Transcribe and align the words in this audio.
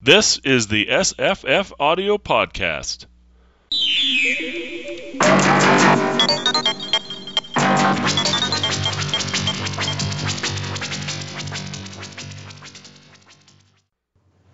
This 0.00 0.38
is 0.44 0.68
the 0.68 0.86
SFF 0.86 1.72
Audio 1.80 2.18
Podcast. 2.18 3.06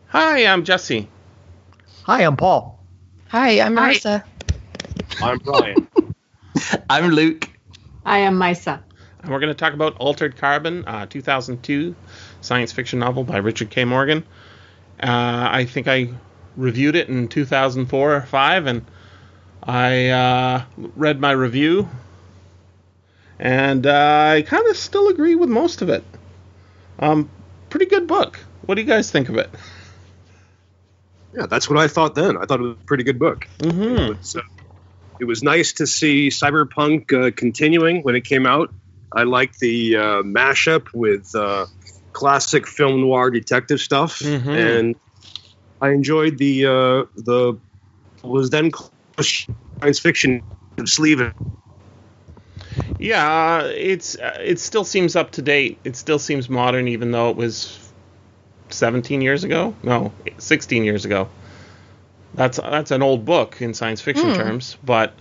Hi, 0.06 0.46
I'm 0.46 0.64
Jesse. 0.64 1.10
Hi, 2.04 2.22
I'm 2.22 2.38
Paul. 2.38 2.82
Hi, 3.28 3.60
I'm 3.60 3.76
Hi. 3.76 3.92
Marissa. 3.92 4.24
I'm 5.20 5.38
Bryan. 5.40 5.88
I'm 6.88 7.10
Luke. 7.10 7.50
I 8.06 8.20
am 8.20 8.38
Maissa. 8.38 8.82
And 9.20 9.30
we're 9.30 9.40
going 9.40 9.52
to 9.52 9.54
talk 9.54 9.74
about 9.74 9.98
Altered 9.98 10.38
Carbon, 10.38 10.84
uh, 10.86 11.04
2002 11.04 11.94
science 12.40 12.72
fiction 12.72 12.98
novel 12.98 13.24
by 13.24 13.36
Richard 13.36 13.68
K. 13.68 13.84
Morgan. 13.84 14.24
Uh, 15.00 15.48
I 15.50 15.64
think 15.64 15.88
I 15.88 16.08
reviewed 16.56 16.96
it 16.96 17.08
in 17.08 17.28
2004 17.28 18.16
or 18.16 18.20
5, 18.22 18.66
and 18.66 18.84
I 19.62 20.08
uh, 20.08 20.64
read 20.76 21.20
my 21.20 21.32
review, 21.32 21.88
and 23.38 23.86
uh, 23.86 24.34
I 24.36 24.42
kind 24.42 24.66
of 24.68 24.76
still 24.76 25.08
agree 25.08 25.34
with 25.34 25.48
most 25.48 25.82
of 25.82 25.88
it. 25.88 26.04
Um, 26.98 27.28
pretty 27.70 27.86
good 27.86 28.06
book. 28.06 28.38
What 28.66 28.76
do 28.76 28.82
you 28.82 28.86
guys 28.86 29.10
think 29.10 29.28
of 29.28 29.36
it? 29.36 29.50
yeah, 31.36 31.46
that's 31.46 31.68
what 31.68 31.78
I 31.78 31.88
thought 31.88 32.14
then. 32.14 32.36
I 32.36 32.44
thought 32.44 32.60
it 32.60 32.64
was 32.64 32.76
a 32.80 32.86
pretty 32.86 33.04
good 33.04 33.18
book. 33.18 33.48
Mm-hmm. 33.58 34.12
It 34.12 34.18
was, 34.18 34.36
uh, 34.36 34.42
it 35.20 35.24
was 35.24 35.42
nice 35.42 35.74
to 35.74 35.86
see 35.86 36.28
Cyberpunk 36.28 37.12
uh, 37.12 37.30
continuing 37.34 38.02
when 38.02 38.14
it 38.14 38.24
came 38.24 38.46
out. 38.46 38.72
I 39.12 39.24
liked 39.24 39.58
the 39.58 39.96
uh, 39.96 40.00
mashup 40.22 40.92
with 40.92 41.34
uh, 41.34 41.66
classic 42.14 42.66
film 42.66 43.02
noir 43.02 43.30
detective 43.30 43.80
stuff, 43.80 44.20
Mhm. 44.20 44.56
and 44.56 44.96
I 45.80 45.90
enjoyed 45.90 46.38
the 46.38 46.64
uh, 46.64 47.04
the 47.16 47.58
was 48.22 48.48
then 48.48 48.70
called 48.70 48.90
science 49.20 49.98
fiction 49.98 50.42
sleeve. 50.86 51.30
Yeah, 52.98 53.60
uh, 53.62 53.66
it's 53.74 54.16
uh, 54.16 54.38
it 54.42 54.58
still 54.60 54.84
seems 54.84 55.16
up 55.16 55.32
to 55.32 55.42
date. 55.42 55.78
It 55.84 55.96
still 55.96 56.18
seems 56.18 56.48
modern, 56.48 56.88
even 56.88 57.10
though 57.10 57.28
it 57.30 57.36
was 57.36 57.78
17 58.70 59.20
years 59.20 59.44
ago. 59.44 59.74
No, 59.82 60.12
16 60.38 60.84
years 60.84 61.04
ago. 61.04 61.28
That's 62.34 62.56
that's 62.58 62.90
an 62.90 63.02
old 63.02 63.24
book 63.24 63.60
in 63.60 63.74
science 63.74 64.00
fiction 64.00 64.30
Hmm. 64.30 64.36
terms, 64.36 64.76
but 64.84 65.12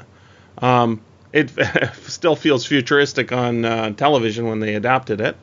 um, 0.60 1.02
it 1.34 1.52
still 2.08 2.36
feels 2.36 2.66
futuristic 2.66 3.32
on 3.32 3.66
uh, 3.66 3.92
television 3.92 4.48
when 4.48 4.60
they 4.60 4.76
adapted 4.76 5.20
it. 5.22 5.36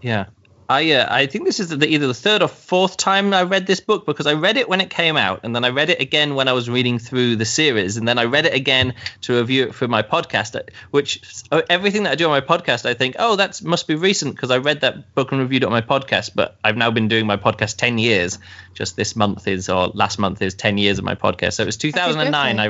Yeah. 0.00 0.26
I 0.72 0.92
uh, 0.92 1.06
I 1.10 1.26
think 1.26 1.44
this 1.44 1.60
is 1.60 1.68
the, 1.68 1.86
either 1.86 2.06
the 2.06 2.14
third 2.14 2.40
or 2.40 2.48
fourth 2.48 2.96
time 2.96 3.34
I 3.34 3.42
read 3.42 3.66
this 3.66 3.80
book 3.80 4.06
because 4.06 4.26
I 4.26 4.32
read 4.32 4.56
it 4.56 4.70
when 4.70 4.80
it 4.80 4.88
came 4.88 5.18
out 5.18 5.40
and 5.42 5.54
then 5.54 5.66
I 5.66 5.68
read 5.68 5.90
it 5.90 6.00
again 6.00 6.34
when 6.34 6.48
I 6.48 6.54
was 6.54 6.70
reading 6.70 6.98
through 6.98 7.36
the 7.36 7.44
series 7.44 7.98
and 7.98 8.08
then 8.08 8.18
I 8.18 8.24
read 8.24 8.46
it 8.46 8.54
again 8.54 8.94
to 9.22 9.38
review 9.38 9.64
it 9.64 9.74
for 9.74 9.86
my 9.86 10.02
podcast. 10.02 10.58
Which 10.90 11.20
uh, 11.50 11.60
everything 11.68 12.04
that 12.04 12.12
I 12.12 12.14
do 12.14 12.24
on 12.24 12.30
my 12.30 12.40
podcast, 12.40 12.86
I 12.86 12.94
think, 12.94 13.16
oh, 13.18 13.36
that 13.36 13.62
must 13.62 13.86
be 13.86 13.96
recent 13.96 14.34
because 14.34 14.50
I 14.50 14.58
read 14.58 14.80
that 14.80 15.14
book 15.14 15.30
and 15.32 15.42
reviewed 15.42 15.62
it 15.62 15.66
on 15.66 15.72
my 15.72 15.82
podcast. 15.82 16.30
But 16.34 16.56
I've 16.64 16.78
now 16.78 16.90
been 16.90 17.08
doing 17.08 17.26
my 17.26 17.36
podcast 17.36 17.76
ten 17.76 17.98
years. 17.98 18.38
Just 18.72 18.96
this 18.96 19.14
month 19.14 19.46
is 19.46 19.68
or 19.68 19.88
last 19.88 20.18
month 20.18 20.40
is 20.40 20.54
ten 20.54 20.78
years 20.78 20.98
of 20.98 21.04
my 21.04 21.16
podcast. 21.16 21.54
So 21.54 21.64
it 21.64 21.66
was 21.66 21.76
2009. 21.76 22.58
I, 22.58 22.66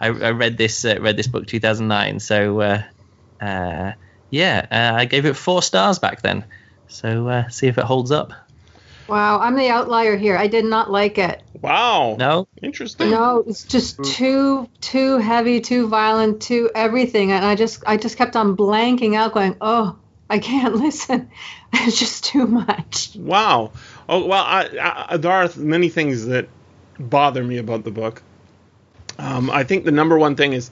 I 0.00 0.06
I 0.06 0.30
read 0.30 0.56
this 0.58 0.84
uh, 0.84 0.98
read 1.00 1.16
this 1.16 1.26
book 1.26 1.48
2009. 1.48 2.20
So 2.20 2.60
uh, 2.60 2.82
uh, 3.40 3.92
yeah, 4.30 4.66
uh, 4.70 4.96
I 4.96 5.06
gave 5.06 5.26
it 5.26 5.34
four 5.34 5.60
stars 5.60 5.98
back 5.98 6.22
then. 6.22 6.44
So 6.92 7.26
uh, 7.28 7.48
see 7.48 7.66
if 7.66 7.78
it 7.78 7.84
holds 7.84 8.10
up. 8.12 8.32
Wow, 9.08 9.40
I'm 9.40 9.56
the 9.56 9.68
outlier 9.68 10.16
here. 10.16 10.36
I 10.36 10.46
did 10.46 10.64
not 10.64 10.90
like 10.90 11.18
it. 11.18 11.42
Wow, 11.60 12.16
No, 12.18 12.48
interesting. 12.62 13.10
No, 13.10 13.44
it's 13.46 13.64
just 13.64 14.02
too 14.02 14.68
too 14.80 15.18
heavy, 15.18 15.60
too 15.60 15.88
violent, 15.88 16.42
too 16.42 16.70
everything, 16.74 17.32
and 17.32 17.44
I 17.44 17.54
just 17.54 17.82
I 17.86 17.96
just 17.96 18.16
kept 18.16 18.36
on 18.36 18.56
blanking 18.56 19.16
out, 19.16 19.32
going, 19.32 19.56
oh, 19.60 19.96
I 20.28 20.38
can't 20.38 20.74
listen. 20.86 21.30
It's 21.72 21.98
just 21.98 22.24
too 22.24 22.46
much. 22.46 23.16
Wow. 23.16 23.72
Oh 24.08 24.26
well, 24.26 24.44
I, 24.44 25.06
I, 25.08 25.16
there 25.16 25.32
are 25.32 25.48
many 25.56 25.88
things 25.88 26.26
that 26.26 26.48
bother 26.98 27.42
me 27.42 27.58
about 27.58 27.84
the 27.84 27.90
book. 27.90 28.22
Um, 29.18 29.50
I 29.50 29.64
think 29.64 29.84
the 29.84 29.92
number 29.92 30.18
one 30.18 30.36
thing 30.36 30.52
is, 30.52 30.70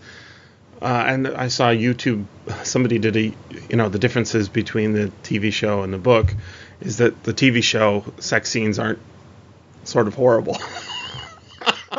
uh, 0.83 1.05
and 1.07 1.29
I 1.29 1.49
saw 1.49 1.71
YouTube. 1.71 2.25
Somebody 2.63 2.99
did 2.99 3.17
a, 3.17 3.33
you 3.69 3.77
know, 3.77 3.89
the 3.89 3.99
differences 3.99 4.49
between 4.49 4.93
the 4.93 5.13
TV 5.23 5.53
show 5.53 5.83
and 5.83 5.93
the 5.93 5.99
book, 5.99 6.35
is 6.81 6.99
that 6.99 7.23
the 7.25 7.35
TV 7.35 7.63
show 7.63 8.05
sex 8.19 8.51
scenes 8.51 8.79
aren't 8.79 8.99
sort 9.85 10.09
of 10.09 10.15
horrible. 10.15 10.57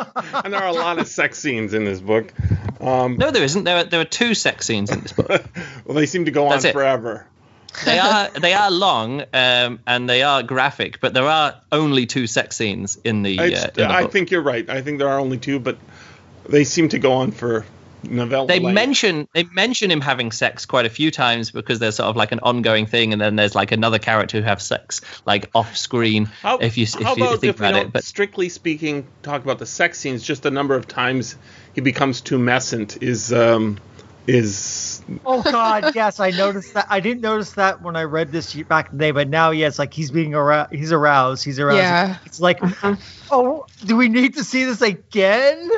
and 0.44 0.52
there 0.52 0.60
are 0.60 0.68
a 0.68 0.72
lot 0.72 0.98
of 0.98 1.06
sex 1.06 1.38
scenes 1.38 1.74
in 1.74 1.84
this 1.84 2.00
book. 2.00 2.32
Um, 2.80 3.16
no, 3.16 3.30
there 3.30 3.44
isn't. 3.44 3.64
There 3.64 3.78
are 3.78 3.84
there 3.84 4.00
are 4.00 4.04
two 4.04 4.34
sex 4.34 4.66
scenes 4.66 4.90
in 4.90 5.00
this 5.00 5.12
book. 5.12 5.28
well, 5.84 5.94
they 5.94 6.06
seem 6.06 6.24
to 6.24 6.30
go 6.30 6.48
on 6.48 6.64
it. 6.64 6.72
forever. 6.72 7.26
they 7.84 7.98
are 7.98 8.30
they 8.30 8.52
are 8.52 8.70
long 8.70 9.22
um, 9.32 9.80
and 9.86 10.08
they 10.08 10.22
are 10.22 10.42
graphic, 10.42 11.00
but 11.00 11.14
there 11.14 11.28
are 11.28 11.60
only 11.70 12.06
two 12.06 12.26
sex 12.26 12.56
scenes 12.56 12.98
in 13.04 13.22
the. 13.22 13.38
Uh, 13.38 13.44
in 13.44 13.50
the 13.74 13.88
I 13.88 14.06
think 14.06 14.30
you're 14.30 14.42
right. 14.42 14.68
I 14.68 14.82
think 14.82 14.98
there 14.98 15.08
are 15.08 15.20
only 15.20 15.38
two, 15.38 15.60
but 15.60 15.78
they 16.48 16.64
seem 16.64 16.88
to 16.88 16.98
go 16.98 17.12
on 17.12 17.30
for 17.30 17.64
novella. 18.04 18.46
they 18.46 18.60
length. 18.60 18.74
mention 18.74 19.28
they 19.32 19.44
mention 19.44 19.90
him 19.90 20.00
having 20.00 20.32
sex 20.32 20.66
quite 20.66 20.86
a 20.86 20.90
few 20.90 21.10
times 21.10 21.50
because 21.50 21.78
there's 21.78 21.96
sort 21.96 22.08
of 22.08 22.16
like 22.16 22.32
an 22.32 22.40
ongoing 22.40 22.86
thing, 22.86 23.12
and 23.12 23.20
then 23.20 23.36
there's 23.36 23.54
like 23.54 23.72
another 23.72 23.98
character 23.98 24.38
who 24.38 24.44
have 24.44 24.60
sex 24.60 25.00
like 25.26 25.50
off 25.54 25.76
screen. 25.76 26.26
How, 26.26 26.58
if 26.58 26.76
you 26.76 26.84
if 26.84 27.16
you 27.16 27.26
think 27.38 27.44
if 27.44 27.56
about 27.56 27.76
it, 27.76 27.92
but 27.92 28.04
strictly 28.04 28.48
speaking, 28.48 29.06
talk 29.22 29.42
about 29.42 29.58
the 29.58 29.66
sex 29.66 29.98
scenes, 29.98 30.22
just 30.22 30.42
the 30.42 30.50
number 30.50 30.74
of 30.74 30.86
times 30.86 31.36
he 31.74 31.80
becomes 31.80 32.22
tumescent 32.22 33.02
is 33.02 33.32
um 33.32 33.78
is 34.26 34.58
Oh 35.24 35.42
God, 35.42 35.94
yes, 35.94 36.20
I 36.20 36.30
noticed 36.30 36.74
that. 36.74 36.86
I 36.88 37.00
didn't 37.00 37.22
notice 37.22 37.52
that 37.52 37.82
when 37.82 37.96
I 37.96 38.04
read 38.04 38.32
this 38.32 38.54
back 38.54 38.90
in 38.90 38.98
the 38.98 39.04
day, 39.04 39.10
but 39.10 39.28
now, 39.28 39.50
yes, 39.50 39.78
like 39.78 39.92
he's 39.92 40.10
being 40.10 40.34
aroused. 40.34 40.72
He's 40.72 40.92
aroused. 40.92 41.44
He's 41.44 41.58
aroused. 41.58 41.78
Yeah. 41.78 42.16
It's 42.24 42.40
like, 42.40 42.62
Uh-huh. 42.62 42.96
oh, 43.30 43.66
do 43.84 43.96
we 43.96 44.08
need 44.08 44.34
to 44.34 44.44
see 44.44 44.64
this 44.64 44.82
again? 44.82 45.70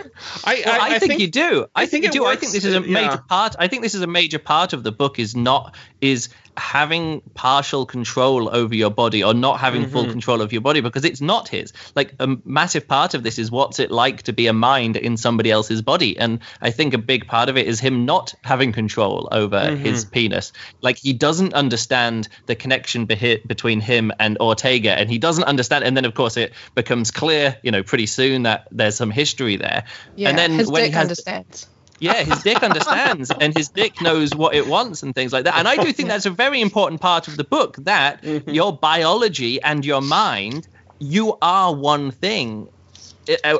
I 0.44 0.62
Well, 0.64 0.80
I, 0.80 0.98
think, 0.98 1.20
you 1.20 1.30
do. 1.30 1.66
I, 1.74 1.82
I 1.82 1.86
think, 1.86 1.90
think 1.90 2.04
you 2.04 2.08
it 2.08 2.24
do. 2.24 2.26
I 2.26 2.36
think 2.36 2.52
this 2.52 2.64
is 2.64 2.74
a 2.74 2.80
major 2.80 2.94
yeah. 2.94 3.16
part. 3.28 3.56
I 3.58 3.68
think 3.68 3.82
this 3.82 3.94
is 3.94 4.02
a 4.02 4.06
major 4.06 4.38
part 4.38 4.72
of 4.72 4.82
the 4.82 4.92
book. 4.92 5.18
Is 5.18 5.34
not 5.34 5.74
is 6.00 6.28
having 6.56 7.20
partial 7.34 7.84
control 7.86 8.48
over 8.54 8.74
your 8.74 8.90
body 8.90 9.24
or 9.24 9.34
not 9.34 9.60
having 9.60 9.82
Mm-hmm. 9.82 9.92
full 9.92 10.06
control 10.06 10.40
of 10.40 10.52
your 10.52 10.60
body 10.62 10.80
because 10.80 11.04
it's 11.04 11.20
not 11.20 11.48
his. 11.48 11.72
Like 11.96 12.14
a 12.20 12.36
massive 12.44 12.86
part 12.88 13.14
of 13.14 13.22
this 13.22 13.38
is 13.38 13.50
what's 13.50 13.78
it 13.80 13.90
like 13.90 14.22
to 14.24 14.32
be 14.32 14.46
a 14.46 14.52
mind 14.52 14.96
in 14.96 15.16
somebody 15.16 15.50
else's 15.50 15.82
body, 15.82 16.18
and 16.18 16.40
I 16.62 16.70
think 16.70 16.94
a 16.94 16.98
big 16.98 17.26
part 17.26 17.48
of 17.48 17.56
it 17.56 17.66
is 17.66 17.80
him 17.80 18.04
not 18.06 18.34
having 18.42 18.72
control 18.72 19.28
over 19.32 19.56
Mm-hmm. 19.56 19.84
his 19.84 20.04
penis. 20.04 20.52
Like 20.80 20.96
he 20.98 21.12
doesn't 21.12 21.54
understand 21.54 22.28
the 22.46 22.54
connection 22.54 23.06
behi- 23.06 23.46
between 23.46 23.80
him 23.80 24.12
and 24.18 24.38
Ortega, 24.38 24.90
and 24.92 25.10
he 25.10 25.18
doesn't 25.18 25.44
understand. 25.44 25.84
And 25.84 25.96
then 25.96 26.04
of 26.04 26.14
course 26.14 26.36
it 26.36 26.52
becomes 26.74 27.10
clear, 27.10 27.56
you 27.62 27.70
know, 27.72 27.82
pretty 27.82 28.06
soon 28.06 28.44
that 28.44 28.68
there's 28.70 28.94
some 28.96 29.10
history 29.10 29.56
there. 29.56 29.84
Yeah, 30.16 30.28
and 30.30 30.38
then 30.38 30.52
his 30.52 30.70
when 30.70 30.82
dick 30.82 30.90
he 30.90 30.94
has 30.94 31.02
understands. 31.02 31.66
Yeah, 32.04 32.22
his 32.22 32.42
dick 32.42 32.62
understands 32.62 33.30
and 33.40 33.54
his 33.54 33.70
dick 33.70 34.00
knows 34.00 34.34
what 34.36 34.54
it 34.54 34.66
wants 34.66 35.02
and 35.02 35.14
things 35.14 35.32
like 35.32 35.44
that. 35.44 35.56
And 35.56 35.66
I 35.66 35.76
do 35.76 35.90
think 35.92 36.08
that's 36.08 36.26
a 36.26 36.30
very 36.30 36.60
important 36.60 37.00
part 37.00 37.28
of 37.28 37.36
the 37.36 37.44
book 37.44 37.76
that 37.84 38.22
your 38.46 38.76
biology 38.76 39.62
and 39.62 39.84
your 39.84 40.02
mind, 40.02 40.68
you 41.00 41.36
are 41.40 41.74
one 41.74 42.10
thing. 42.10 42.68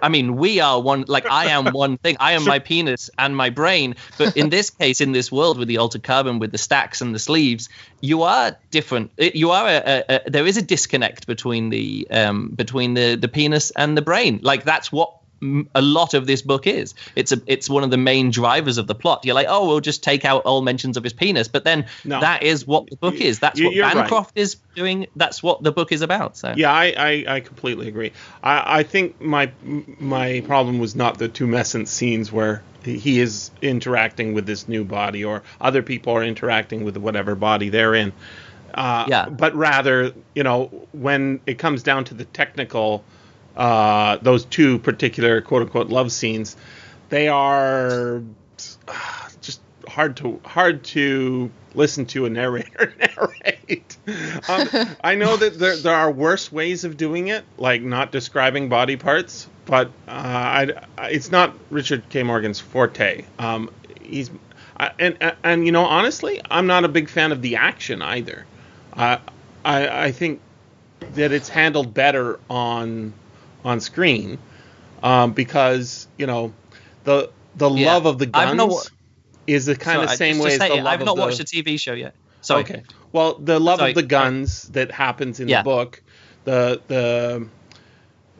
I- 0.02 0.10
mean, 0.10 0.36
we 0.36 0.60
are 0.60 0.78
one, 0.78 1.06
like 1.08 1.24
I 1.30 1.46
am 1.46 1.72
one 1.72 1.96
thing. 1.96 2.18
I 2.20 2.32
am 2.32 2.44
my 2.44 2.58
penis 2.58 3.08
and 3.16 3.34
my 3.34 3.48
brain. 3.48 3.96
But 4.18 4.36
in 4.36 4.50
this 4.50 4.68
case, 4.68 5.00
in 5.00 5.12
this 5.12 5.32
world 5.32 5.58
with 5.58 5.68
the 5.68 5.78
altered 5.78 6.02
carbon, 6.02 6.38
with 6.38 6.52
the 6.52 6.58
stacks 6.58 7.00
and 7.00 7.14
the 7.14 7.18
sleeves, 7.18 7.70
you 8.02 8.24
are 8.24 8.58
different. 8.70 9.12
You 9.16 9.52
are 9.52 9.66
a, 9.66 9.82
a, 9.86 10.04
a 10.26 10.30
there 10.30 10.46
is 10.46 10.58
a 10.58 10.62
disconnect 10.62 11.26
between 11.26 11.70
the 11.70 12.06
um, 12.10 12.50
between 12.50 12.92
the 12.92 13.16
the 13.16 13.28
penis 13.28 13.70
and 13.70 13.96
the 13.96 14.02
brain. 14.02 14.40
Like 14.42 14.64
that's 14.64 14.92
what 14.92 15.14
a 15.74 15.82
lot 15.82 16.14
of 16.14 16.26
this 16.26 16.42
book 16.42 16.66
is. 16.66 16.94
It's 17.16 17.32
a 17.32 17.40
it's 17.46 17.68
one 17.68 17.84
of 17.84 17.90
the 17.90 17.96
main 17.96 18.30
drivers 18.30 18.78
of 18.78 18.86
the 18.86 18.94
plot. 18.94 19.24
You're 19.24 19.34
like, 19.34 19.46
oh, 19.48 19.66
we'll 19.66 19.80
just 19.80 20.02
take 20.02 20.24
out 20.24 20.42
all 20.44 20.62
mentions 20.62 20.96
of 20.96 21.04
his 21.04 21.12
penis, 21.12 21.48
but 21.48 21.64
then 21.64 21.86
No. 22.04 22.20
that 22.20 22.42
is 22.42 22.66
what 22.66 22.88
the 22.88 22.96
book 22.96 23.14
is. 23.14 23.38
That's 23.38 23.60
what 23.60 23.74
you're 23.74 23.84
right. 23.86 23.94
Bancroft 23.94 24.36
is 24.36 24.56
doing. 24.74 25.06
That's 25.16 25.42
what 25.42 25.62
the 25.62 25.72
book 25.72 25.92
is 25.92 26.02
about. 26.02 26.36
So 26.36 26.54
Yeah, 26.56 26.72
I, 26.72 26.94
I, 26.96 27.24
I 27.36 27.40
completely 27.40 27.88
agree. 27.88 28.12
I, 28.42 28.80
I 28.80 28.82
think 28.82 29.20
my 29.20 29.50
my 29.62 30.40
problem 30.46 30.78
was 30.78 30.94
not 30.94 31.18
the 31.18 31.28
tumescent 31.28 31.88
scenes 31.88 32.32
where 32.32 32.62
he 32.84 33.20
is 33.20 33.50
interacting 33.62 34.34
with 34.34 34.46
this 34.46 34.68
new 34.68 34.84
body 34.84 35.24
or 35.24 35.42
other 35.60 35.82
people 35.82 36.12
are 36.12 36.22
interacting 36.22 36.84
with 36.84 36.96
whatever 36.96 37.34
body 37.34 37.70
they're 37.70 37.94
in. 37.94 38.12
Uh, 38.74 39.06
Yeah. 39.08 39.28
But 39.28 39.54
rather, 39.54 40.12
you 40.34 40.42
know, 40.42 40.66
when 40.92 41.40
it 41.46 41.58
comes 41.58 41.82
down 41.82 42.04
to 42.06 42.14
the 42.14 42.24
technical, 42.24 43.04
uh, 43.56 44.18
those 44.22 44.44
two 44.44 44.78
particular 44.78 45.40
quote 45.40 45.62
unquote 45.62 45.88
love 45.88 46.10
scenes, 46.12 46.56
they 47.08 47.28
are 47.28 48.22
uh, 48.88 49.28
just 49.40 49.60
hard 49.88 50.16
to 50.16 50.40
hard 50.44 50.84
to 50.84 51.50
listen 51.74 52.06
to 52.06 52.26
a 52.26 52.30
narrator 52.30 52.94
narrate. 52.98 53.96
Um, 54.48 54.68
I 55.02 55.14
know 55.14 55.36
that 55.36 55.58
there 55.58 55.76
there 55.76 55.94
are 55.94 56.10
worse 56.10 56.50
ways 56.50 56.84
of 56.84 56.96
doing 56.96 57.28
it, 57.28 57.44
like 57.58 57.82
not 57.82 58.12
describing 58.12 58.68
body 58.68 58.96
parts, 58.96 59.48
but 59.66 59.88
uh, 60.08 60.10
I, 60.10 60.72
it's 61.04 61.30
not 61.30 61.54
Richard 61.70 62.08
K. 62.08 62.22
Morgan's 62.22 62.60
forte. 62.60 63.24
Um, 63.38 63.70
he's 64.02 64.30
and, 64.98 65.34
and 65.42 65.66
you 65.66 65.72
know 65.72 65.84
honestly, 65.84 66.40
I'm 66.50 66.66
not 66.66 66.84
a 66.84 66.88
big 66.88 67.08
fan 67.08 67.32
of 67.32 67.42
the 67.42 67.56
action 67.56 68.02
either. 68.02 68.46
I, 68.96 69.18
I 69.64 70.12
think 70.12 70.40
that 71.14 71.32
it's 71.32 71.48
handled 71.48 71.94
better 71.94 72.38
on 72.48 73.12
on 73.64 73.80
screen 73.80 74.38
um, 75.02 75.32
because 75.32 76.06
you 76.16 76.26
know 76.26 76.52
the 77.04 77.30
the 77.56 77.70
Yeah. 77.70 77.92
love 77.92 78.06
of 78.06 78.18
the 78.18 78.28
I've 78.32 78.56
not 78.56 78.68
guns 78.68 78.90
is 79.46 79.66
the 79.66 79.76
kind 79.76 79.98
So 79.98 80.02
of 80.04 80.10
same 80.10 80.38
way 80.38 80.52
as 80.54 80.58
the 80.58 80.74
it, 80.74 80.82
love 80.82 80.86
I've 81.00 81.04
not 81.06 81.16
the, 81.16 81.22
watched 81.22 81.38
the 81.38 81.44
TV 81.44 81.78
show 81.78 81.92
yet. 81.92 82.14
Sorry. 82.40 82.62
Okay. 82.62 82.82
Well, 83.12 83.34
the 83.34 83.58
love 83.60 83.78
Sorry. 83.78 83.90
of 83.90 83.94
the 83.96 84.02
guns 84.02 84.62
that 84.68 84.90
happens 84.90 85.40
in 85.40 85.48
Yeah. 85.48 85.58
the 85.60 85.64
book, 85.64 86.02
the 86.44 86.80
the 86.88 87.46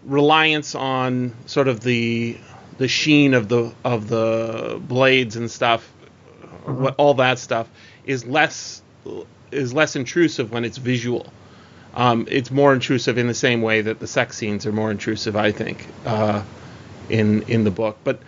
reliance 0.05 0.75
on 0.75 1.35
sort 1.47 1.69
of 1.69 1.81
the 1.81 2.37
the 2.79 2.89
sheen 2.89 3.35
of 3.35 3.49
the 3.49 3.73
of 3.85 4.09
the 4.09 4.81
blades 4.89 5.37
and 5.37 5.51
stuff, 5.51 5.89
what, 6.65 6.95
all 6.99 7.15
that 7.15 7.39
stuff 7.39 7.69
is 8.05 8.27
less 8.27 8.83
is 9.53 9.73
less 9.73 9.97
intrusive 9.97 10.51
when 10.51 10.65
it's 10.65 10.79
visual. 10.79 11.33
Um, 11.95 12.27
it's 12.29 12.51
more 12.51 12.73
intrusive 12.73 13.19
in 13.19 13.29
the 13.29 13.35
same 13.35 13.63
way 13.63 13.81
that 13.81 14.01
the 14.01 14.07
sex 14.07 14.37
scenes 14.37 14.67
are 14.67 14.73
more 14.73 14.91
intrusive, 14.91 15.37
I 15.37 15.53
think, 15.53 15.87
uh, 16.05 16.43
in 17.09 17.43
in 17.43 17.65
the 17.65 17.71
book. 17.71 17.99
But 18.03 18.21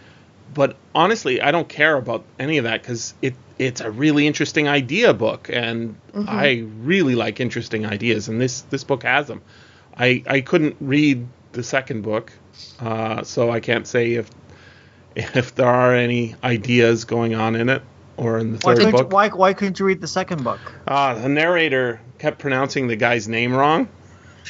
but 0.54 0.76
honestly, 0.94 1.40
I 1.40 1.50
don't 1.50 1.68
care 1.68 1.96
about 1.96 2.24
any 2.38 2.58
of 2.58 2.64
that 2.64 2.82
because 2.82 3.14
it 3.22 3.34
it's 3.58 3.80
a 3.80 3.90
really 3.90 4.26
interesting 4.26 4.68
idea 4.68 5.12
book, 5.14 5.50
and 5.52 5.96
I 6.14 6.64
really 6.78 7.14
like 7.14 7.40
interesting 7.40 7.86
ideas, 7.86 8.28
and 8.28 8.40
this 8.40 8.60
this 8.62 8.84
book 8.84 9.02
has 9.02 9.26
them. 9.26 9.42
I 9.96 10.22
I 10.26 10.40
couldn't 10.42 10.76
read 10.80 11.26
the 11.52 11.62
second 11.64 12.02
book, 12.02 12.32
uh, 12.78 13.24
so 13.24 13.50
I 13.50 13.58
can't 13.58 13.86
say 13.86 14.12
if 14.12 14.30
if 15.16 15.56
there 15.56 15.66
are 15.66 15.94
any 15.94 16.36
ideas 16.44 17.04
going 17.04 17.34
on 17.34 17.56
in 17.56 17.68
it 17.68 17.82
or 18.16 18.38
in 18.38 18.52
the 18.52 18.58
third 18.58 18.76
couldn't, 18.78 18.92
book. 18.92 19.12
why, 19.12 19.28
why 19.28 19.52
couldn't 19.52 19.78
you 19.78 19.86
read 19.86 20.00
the 20.00 20.06
second 20.08 20.42
book? 20.44 20.60
Uh, 20.86 21.14
the 21.14 21.28
narrator 21.28 22.00
kept 22.18 22.38
pronouncing 22.38 22.86
the 22.88 22.96
guy's 22.96 23.28
name 23.28 23.54
wrong. 23.54 23.88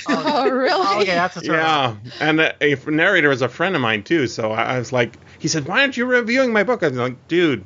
Oh, 0.09 0.49
really? 0.51 0.71
Oh, 0.73 1.01
okay, 1.03 1.15
that's 1.15 1.37
a 1.37 1.41
turn. 1.41 1.55
Yeah, 1.55 1.97
and 2.21 2.39
the, 2.39 2.55
a 2.87 2.91
narrator 2.91 3.29
was 3.31 3.43
a 3.43 3.49
friend 3.49 3.75
of 3.75 3.81
mine 3.81 4.03
too. 4.03 4.27
So 4.27 4.53
I, 4.53 4.75
I 4.75 4.79
was 4.79 4.93
like, 4.93 5.15
he 5.39 5.49
said, 5.49 5.67
"Why 5.67 5.81
aren't 5.81 5.97
you 5.97 6.05
reviewing 6.07 6.53
my 6.53 6.63
book?" 6.65 6.83
I 6.83 6.89
was 6.89 6.99
like, 6.99 7.29
"Dude, 7.29 7.65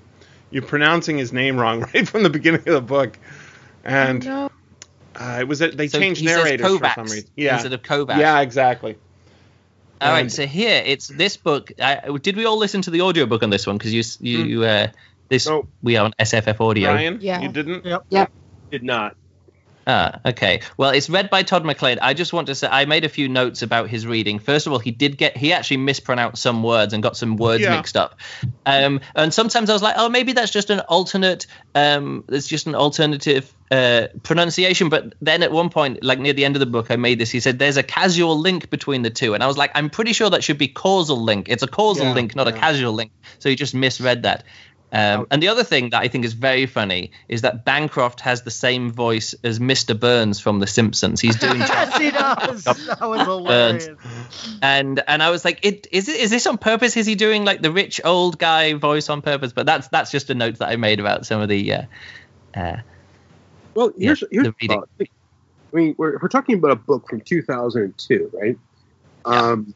you're 0.51 0.63
pronouncing 0.63 1.19
his 1.19 1.33
name 1.33 1.59
wrong 1.59 1.81
right 1.95 2.09
from 2.09 2.23
the 2.23 2.31
beginning 2.31 2.61
of 2.61 2.75
the 2.75 2.81
book." 2.81 3.19
And 3.85 4.25
No. 4.25 4.51
uh, 5.17 5.39
it 5.41 5.49
was 5.49 5.59
that 5.59 5.77
they 5.77 5.89
So 5.89 5.99
changed 5.99 6.21
he 6.21 6.29
says 6.29 6.37
narrators 6.37 6.79
for 6.79 6.91
some 6.95 7.05
reason. 7.07 7.29
Yeah, 7.37 7.55
instead 7.55 7.73
of 7.73 7.83
Kovacs. 7.83 8.19
yeah, 8.19 8.41
exactly. 8.41 8.97
All 10.01 10.11
right, 10.13 10.21
And- 10.21 10.33
so 10.33 10.47
here 10.47 10.83
it's 10.87 11.09
this 11.09 11.37
book. 11.37 11.73
Uh, 11.79 12.17
did 12.19 12.37
we 12.37 12.47
all 12.47 12.59
listen 12.59 12.81
to 12.83 12.91
the 12.91 13.03
audiobook 13.03 13.43
on 13.43 13.51
this 13.51 13.67
one? 13.67 13.77
Because 13.77 13.93
you 13.93 14.05
you 14.21 14.65
uh, 14.65 14.87
this 15.31 15.47
No. 15.47 15.67
we 15.83 15.97
are 15.97 16.05
on 16.05 16.13
SFF 16.19 16.61
audio. 16.61 16.91
Ryan, 16.93 17.19
Yeah. 17.23 17.41
you 17.41 17.49
didn't. 17.49 17.87
Yep. 18.11 18.31
Did 18.71 18.83
not. 18.83 19.17
Ah, 19.87 20.21
okay. 20.27 20.61
Well, 20.77 20.91
it's 20.91 21.09
read 21.11 21.31
by 21.31 21.43
Todd 21.43 21.65
McClaren. 21.65 21.99
I 22.03 22.13
just 22.15 22.33
want 22.33 22.47
to 22.49 22.55
say 22.55 22.69
I 22.71 22.85
made 22.85 23.05
a 23.05 23.09
few 23.09 23.29
notes 23.29 23.63
about 23.63 23.89
his 23.89 24.07
reading. 24.07 24.39
First 24.39 24.67
of 24.67 24.73
all, 24.73 24.79
he 24.79 24.91
did 24.91 25.17
get 25.17 25.37
he 25.37 25.53
actually 25.53 25.79
mispronounced 25.79 26.43
some 26.43 26.63
words 26.63 26.93
and 26.93 27.03
got 27.03 27.17
some 27.17 27.37
words 27.37 27.63
Yeah. 27.63 27.75
mixed 27.75 27.97
up. 27.97 28.21
Um, 28.67 29.01
and 29.17 29.33
sometimes 29.35 29.71
I 29.71 29.73
was 29.73 29.83
like, 29.83 29.95
oh, 29.97 30.09
maybe 30.09 30.33
that's 30.35 30.53
just 30.53 30.71
an 30.71 30.81
alternate. 30.81 31.47
Um, 31.75 32.25
it's 32.29 32.47
just 32.47 32.67
an 32.67 32.75
alternative 32.75 33.53
uh, 33.71 34.09
pronunciation. 34.23 34.91
But 34.91 35.15
then 35.23 35.43
at 35.43 35.51
one 35.51 35.71
point, 35.71 36.05
like 36.05 36.21
near 36.21 36.35
the 36.35 36.45
end 36.45 36.55
of 36.57 36.61
the 36.61 36.67
book, 36.67 36.91
I 36.91 36.97
made 36.97 37.19
this. 37.19 37.31
He 37.31 37.41
said 37.41 37.59
there's 37.59 37.79
a 37.79 37.83
casual 37.83 38.39
link 38.39 38.71
between 38.71 39.03
the 39.03 39.11
two, 39.11 39.35
and 39.35 39.43
I 39.43 39.47
was 39.47 39.57
like, 39.57 39.73
I'm 39.75 39.89
pretty 39.91 40.13
sure 40.13 40.29
that 40.31 40.45
should 40.45 40.59
be 40.59 40.69
causal 40.69 41.21
link. 41.21 41.49
It's 41.49 41.63
a 41.65 41.69
causal 41.69 42.07
Yeah, 42.07 42.13
link, 42.13 42.37
not 42.37 42.47
a 42.47 42.53
casual 42.53 42.93
link. 42.93 43.11
So 43.39 43.49
he 43.49 43.57
just 43.57 43.75
misread 43.75 44.23
that. 44.25 44.45
Um, 44.93 45.27
and 45.31 45.43
the 45.43 45.49
other 45.49 45.63
thing 45.63 45.91
that 45.91 46.03
I 46.03 46.09
think 46.09 46.25
is 46.25 46.33
very 46.33 46.67
funny 46.67 47.13
is 47.29 47.43
that 47.43 47.65
Bancroft 47.65 48.21
has 48.23 48.43
the 48.43 48.51
same 48.51 48.91
voice 48.91 49.35
as 49.45 49.61
Mr. 49.61 49.99
Burns 49.99 50.41
from 50.41 50.59
The 50.59 50.67
Simpsons. 50.67 51.21
He's 51.21 51.37
doing 51.37 51.59
Yes, 51.61 51.97
he 51.97 52.11
does. 52.11 52.65
That 52.65 53.01
was 53.01 53.21
hilarious. 53.23 53.89
and 54.63 55.01
and 55.07 55.23
I 55.23 55.31
was 55.31 55.45
like, 55.45 55.65
it 55.65 55.87
is 55.93 56.09
it 56.09 56.21
is 56.21 56.31
this 56.31 56.47
on 56.47 56.59
purpose? 56.59 56.97
Is 56.97 57.07
he 57.07 57.15
doing 57.15 57.45
like 57.45 57.63
the 57.63 57.71
rich 57.71 58.01
old 58.05 58.39
guy 58.39 58.75
voice 58.75 59.09
on 59.09 59.23
purpose? 59.23 59.53
But 59.53 59.67
that's 59.67 59.89
that's 59.89 60.11
just 60.11 60.29
a 60.31 60.35
note 60.35 60.59
that 60.59 60.69
I 60.69 60.77
made 60.77 60.99
about 60.99 61.25
some 61.25 61.41
of 61.41 61.49
the. 61.49 61.73
Uh, 61.73 61.83
uh, 62.55 62.77
Well, 63.75 63.93
Yeah, 63.97 64.09
here's, 64.09 64.25
here's 64.31 64.47
the 64.47 64.55
reading. 64.61 64.81
thought. 64.81 64.89
I 65.01 65.77
mean, 65.77 65.95
we're, 65.97 66.19
we're 66.19 66.29
talking 66.29 66.57
about 66.57 66.73
a 66.73 66.77
book 66.77 67.09
from 67.09 67.21
2002, 67.21 68.31
right? 68.35 68.59
Um, 69.25 69.73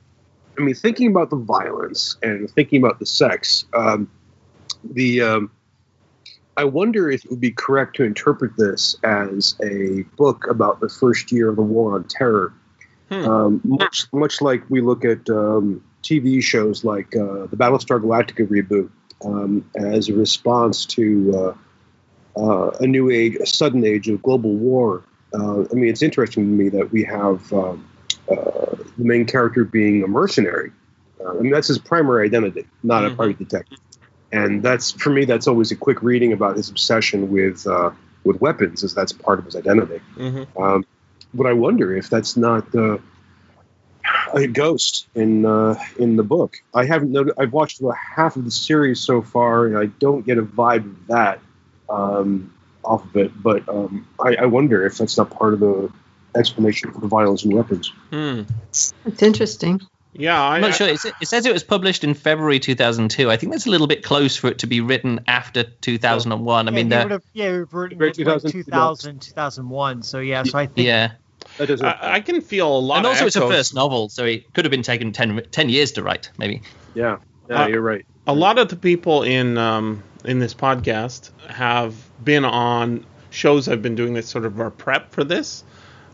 I 0.59 0.63
mean, 0.63 0.75
thinking 0.75 1.09
about 1.09 1.31
the 1.31 1.37
violence 1.37 2.17
and 2.23 2.51
thinking 2.51 2.83
about 2.83 2.99
the 2.99 3.07
sex, 3.07 3.65
um, 3.75 4.11
the 4.93 5.23
um, 5.23 5.51
I 6.57 6.65
wonder 6.65 7.11
if 7.11 7.25
it 7.25 7.31
would 7.31 7.41
be 7.41 7.51
correct 7.51 7.97
to 7.97 8.05
interpret 8.05 8.57
this 8.57 8.97
as 9.03 9.57
a 9.63 10.03
book 10.17 10.47
about 10.49 10.81
the 10.81 10.89
first 10.89 11.33
year 11.33 11.49
of 11.49 11.57
the 11.57 11.63
war 11.63 11.95
on 11.95 12.05
terror, 12.05 12.53
Hmm. 13.11 13.25
um, 13.27 13.61
much 13.65 14.07
much 14.13 14.41
like 14.41 14.63
we 14.71 14.81
look 14.81 15.05
at 15.05 15.29
um, 15.29 15.85
TV 16.03 16.43
shows 16.43 16.85
like 16.85 17.15
uh, 17.17 17.47
the 17.47 17.57
Battlestar 17.57 18.01
Galactica 18.01 18.47
reboot 18.47 18.91
um, 19.25 19.69
as 19.77 20.09
a 20.09 20.15
response 20.15 20.87
to 20.87 21.55
uh, 22.37 22.41
uh, 22.41 22.71
a 22.81 22.87
new 22.87 23.11
age, 23.11 23.37
a 23.37 23.47
sudden 23.47 23.85
age 23.85 24.09
of 24.09 24.23
global 24.23 24.55
war. 24.55 25.05
Uh, 25.35 25.63
I 25.63 25.75
mean, 25.75 25.89
it's 25.89 26.03
interesting 26.03 26.45
to 26.45 26.65
me 26.65 26.69
that 26.71 26.93
we 26.93 27.03
have 27.05 27.53
um, 27.53 27.89
uh, 28.31 28.77
the 28.97 29.05
main 29.05 29.27
character 29.27 29.65
being 29.65 30.03
a 30.03 30.07
mercenary. 30.07 30.73
Uh, 31.21 31.31
I 31.31 31.41
mean, 31.41 31.53
that's 31.53 31.69
his 31.69 31.79
primary 31.79 32.27
identity, 32.27 32.67
not 32.83 33.05
a 33.05 33.11
Mhm. 33.11 33.17
private 33.17 33.39
detective. 33.39 33.79
And 34.33 34.63
that's 34.63 34.91
for 34.91 35.11
me. 35.11 35.25
That's 35.25 35.47
always 35.47 35.71
a 35.71 35.77
quick 35.77 36.03
reading 36.03 36.33
about 36.33 36.57
his 36.57 36.69
obsession 36.69 37.31
with 37.31 37.67
uh, 37.67 37.91
with 38.25 38.41
weapons, 38.41 38.83
as 38.83 38.95
that's 38.95 39.13
part 39.13 39.39
of 39.39 39.45
his 39.45 39.57
identity. 39.57 40.01
hmm 40.17 40.43
Um, 40.57 40.85
but 41.33 41.47
I 41.47 41.53
wonder 41.53 41.97
if 41.97 42.11
that's 42.11 42.37
not 42.37 42.75
uh, 42.75 42.99
a 44.33 44.47
ghost 44.47 45.07
in 45.15 45.47
uh, 45.47 45.77
in 45.99 46.17
the 46.17 46.23
book. 46.23 46.57
I 46.73 46.85
haven't 46.85 47.13
noted. 47.13 47.35
I've 47.39 47.53
watched 47.53 47.81
about 47.81 47.97
half 47.97 48.37
of 48.37 48.45
the 48.45 48.51
series 48.51 49.01
so 49.01 49.23
far, 49.23 49.67
and 49.67 49.79
I 49.79 49.87
don't 49.87 50.25
get 50.25 50.39
a 50.39 50.43
vibe 50.43 50.87
of 50.87 51.07
that 51.09 51.41
um, 51.89 52.53
off 52.85 53.05
of 53.05 53.17
it. 53.17 53.43
But 53.43 53.69
um, 53.69 54.07
I, 54.21 54.37
I 54.37 54.47
wonder 54.47 54.85
if 54.87 54.99
that's 54.99 55.17
not 55.17 55.31
part 55.31 55.55
of 55.55 55.61
the 55.61 55.93
explanation 56.37 56.93
for 56.93 57.01
the 57.01 57.07
violence 57.07 57.45
and 57.45 57.53
weapons. 57.53 57.93
Hmm. 58.11 58.43
It's 58.71 59.23
interesting. 59.23 59.81
Yeah, 60.15 60.41
I, 60.41 60.57
I'm 60.57 60.61
not 60.61 60.75
sure. 60.75 60.89
It's, 60.89 61.05
it 61.05 61.27
says 61.27 61.45
it 61.45 61.53
was 61.53 61.65
published 61.65 62.05
in 62.05 62.15
February 62.15 62.61
2002. 62.61 63.31
I 63.31 63.37
think 63.37 63.53
that's 63.53 63.67
a 63.67 63.71
little 63.71 63.87
bit 63.87 64.05
close 64.05 64.37
for 64.37 64.49
it 64.49 64.61
to 64.61 64.67
be 64.67 64.81
written 64.81 65.21
after 65.27 65.65
2001. 65.65 66.69
I 66.69 66.71
mean, 66.71 66.87
he 66.87 66.91
the, 66.91 67.03
would 67.03 67.11
have, 67.11 67.23
yeah, 67.33 67.47
he 67.47 67.53
would 67.53 67.61
have 67.61 67.75
written 67.75 68.01
it 68.01 68.27
like 68.27 68.43
2000, 68.43 68.53
2000, 68.53 69.21
2001. 69.21 70.03
So 70.03 70.21
yeah, 70.21 70.45
so 70.45 70.59
I 70.59 70.67
think 70.67 70.87
yeah. 70.87 71.13
I, 71.59 71.99
I 72.03 72.21
can 72.21 72.41
feel 72.41 72.77
a 72.77 72.79
lot. 72.79 72.99
And 72.99 73.07
of 73.07 73.13
also, 73.13 73.27
it's 73.27 73.37
a 73.37 73.41
first 73.41 73.75
novel, 73.75 74.09
so 74.09 74.25
it 74.25 74.53
could 74.55 74.65
have 74.65 74.71
been 74.71 74.83
taken 74.83 75.13
10, 75.13 75.43
10 75.51 75.69
years 75.69 75.93
to 75.93 76.03
write, 76.03 76.31
maybe. 76.39 76.63
yeah, 76.95 77.19
yeah, 77.49 77.65
Uh, 77.65 77.67
you're 77.69 77.83
right. 77.83 78.07
a 78.27 78.35
lot 78.35 78.59
of 78.59 78.69
the 78.69 78.77
people 78.77 79.23
in 79.23 79.59
um, 79.59 80.03
in 80.25 80.39
this 80.39 80.55
podcast 80.55 81.31
have 81.49 81.95
been 82.25 82.45
on 82.45 83.05
shows 83.31 83.69
I've 83.69 83.83
been 83.83 83.95
doing 83.95 84.15
this 84.15 84.29
sort 84.29 84.45
of 84.45 84.59
our 84.61 84.71
prep 84.71 85.13
for 85.13 85.25
this. 85.25 85.65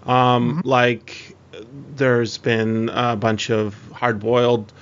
Um, 0.07 0.62
Like 0.64 1.37
there's 1.97 2.38
been 2.38 2.88
a 2.93 3.17
bunch 3.17 3.50
of 3.50 3.75
hard 3.93 4.21
boiled 4.21 4.73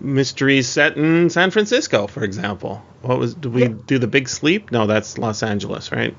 mysteries 0.00 0.68
set 0.68 0.96
in 0.96 1.28
San 1.30 1.50
Francisco, 1.50 2.06
for 2.06 2.24
example. 2.24 2.82
What 3.02 3.18
was 3.18 3.34
did 3.34 3.52
we 3.52 3.62
Yeah. 3.62 3.68
do 3.86 3.98
the 3.98 4.06
Big 4.06 4.28
Sleep? 4.28 4.70
No, 4.72 4.86
that's 4.86 5.18
Los 5.18 5.42
Angeles, 5.42 5.92
right? 5.92 6.14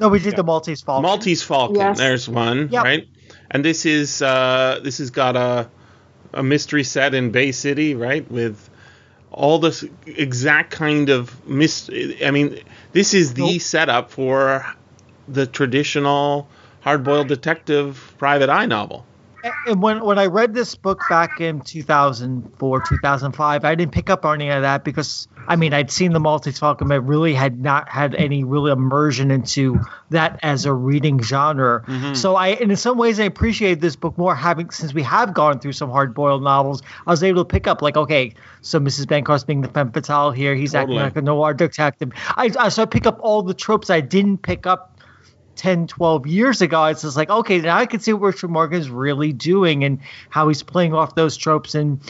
no, 0.00 0.08
we 0.08 0.18
did 0.18 0.34
the 0.34 0.42
Maltese 0.42 0.80
Falcon. 0.82 1.02
Maltese 1.02 1.42
Falcon. 1.42 1.76
Yes. 1.76 1.98
There's 1.98 2.28
one, 2.28 2.68
Yep. 2.72 2.84
right? 2.84 3.08
And 3.50 3.64
this 3.64 3.86
is 3.86 4.22
uh, 4.22 4.80
this 4.82 4.98
has 4.98 5.10
got 5.10 5.36
a 5.36 5.68
a 6.34 6.42
mystery 6.42 6.82
set 6.82 7.14
in 7.14 7.30
Bay 7.30 7.52
City, 7.52 7.94
right? 7.94 8.28
With 8.30 8.70
all 9.30 9.58
this 9.58 9.84
exact 10.06 10.70
kind 10.72 11.08
of 11.10 11.46
mystery. 11.46 12.24
I 12.24 12.30
mean, 12.30 12.58
this 12.92 13.12
is 13.14 13.34
the 13.34 13.42
Nope. 13.52 13.60
setup 13.60 14.10
for 14.10 14.66
the 15.28 15.46
traditional 15.46 16.48
hard-boiled 16.80 17.28
detective 17.28 18.14
private 18.18 18.48
eye 18.50 18.66
novel. 18.66 19.06
And 19.66 19.82
when 19.82 20.04
when 20.04 20.18
I 20.18 20.26
read 20.26 20.54
this 20.54 20.74
book 20.74 21.02
back 21.08 21.40
in 21.40 21.60
2004, 21.60 22.82
2005, 22.88 23.64
I 23.64 23.74
didn't 23.74 23.92
pick 23.92 24.10
up 24.10 24.24
on 24.24 24.40
any 24.40 24.50
of 24.50 24.62
that 24.62 24.84
because 24.84 25.28
I 25.48 25.56
mean 25.56 25.72
I'd 25.72 25.90
seen 25.90 26.12
the 26.12 26.20
Maltese 26.20 26.58
Falcon, 26.58 26.88
but 26.88 27.00
really 27.00 27.34
had 27.34 27.60
not 27.60 27.88
had 27.88 28.14
any 28.14 28.44
real 28.44 28.68
immersion 28.68 29.30
into 29.30 29.80
that 30.10 30.38
as 30.42 30.64
a 30.64 30.72
reading 30.72 31.20
genre. 31.20 31.82
Mm-hmm. 31.86 32.14
So 32.14 32.36
I, 32.36 32.48
and 32.48 32.70
in 32.70 32.76
some 32.76 32.98
ways, 32.98 33.18
I 33.18 33.24
appreciate 33.24 33.80
this 33.80 33.96
book 33.96 34.16
more 34.16 34.34
having 34.34 34.70
since 34.70 34.94
we 34.94 35.02
have 35.02 35.34
gone 35.34 35.58
through 35.58 35.72
some 35.72 35.90
hard 35.90 36.14
boiled 36.14 36.42
novels. 36.42 36.82
I 37.06 37.10
was 37.10 37.22
able 37.22 37.44
to 37.44 37.48
pick 37.48 37.66
up 37.66 37.82
like, 37.82 37.96
okay, 37.96 38.34
so 38.60 38.78
Mrs. 38.78 39.08
Bancroft 39.08 39.46
being 39.46 39.60
the 39.60 39.68
femme 39.68 39.90
fatale 39.90 40.30
here, 40.30 40.54
he's 40.54 40.72
Totally. 40.72 40.98
acting 40.98 41.04
like 41.04 41.16
a 41.16 41.22
noir 41.22 41.54
detective. 41.54 42.12
I, 42.14 42.50
I 42.58 42.68
so 42.68 42.82
I 42.82 42.86
pick 42.86 43.06
up 43.06 43.18
all 43.20 43.42
the 43.42 43.54
tropes 43.54 43.90
I 43.90 44.00
didn't 44.00 44.38
pick 44.38 44.66
up 44.66 44.91
10, 45.62 45.86
12 45.86 46.26
years 46.26 46.60
ago, 46.60 46.86
it's 46.86 47.02
just 47.02 47.16
like, 47.16 47.30
okay, 47.30 47.60
now 47.60 47.76
I 47.76 47.86
can 47.86 48.00
see 48.00 48.12
what 48.12 48.26
Richard 48.34 48.50
Morgan's 48.50 48.90
really 48.90 49.32
doing 49.32 49.84
and 49.84 50.00
how 50.28 50.48
he's 50.48 50.64
playing 50.64 50.92
off 50.92 51.14
those 51.14 51.36
tropes 51.36 51.76
and 51.76 52.00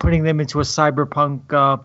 putting 0.00 0.24
them 0.24 0.40
into 0.40 0.58
a 0.58 0.64
cyberpunk 0.64 1.52
uh, 1.52 1.76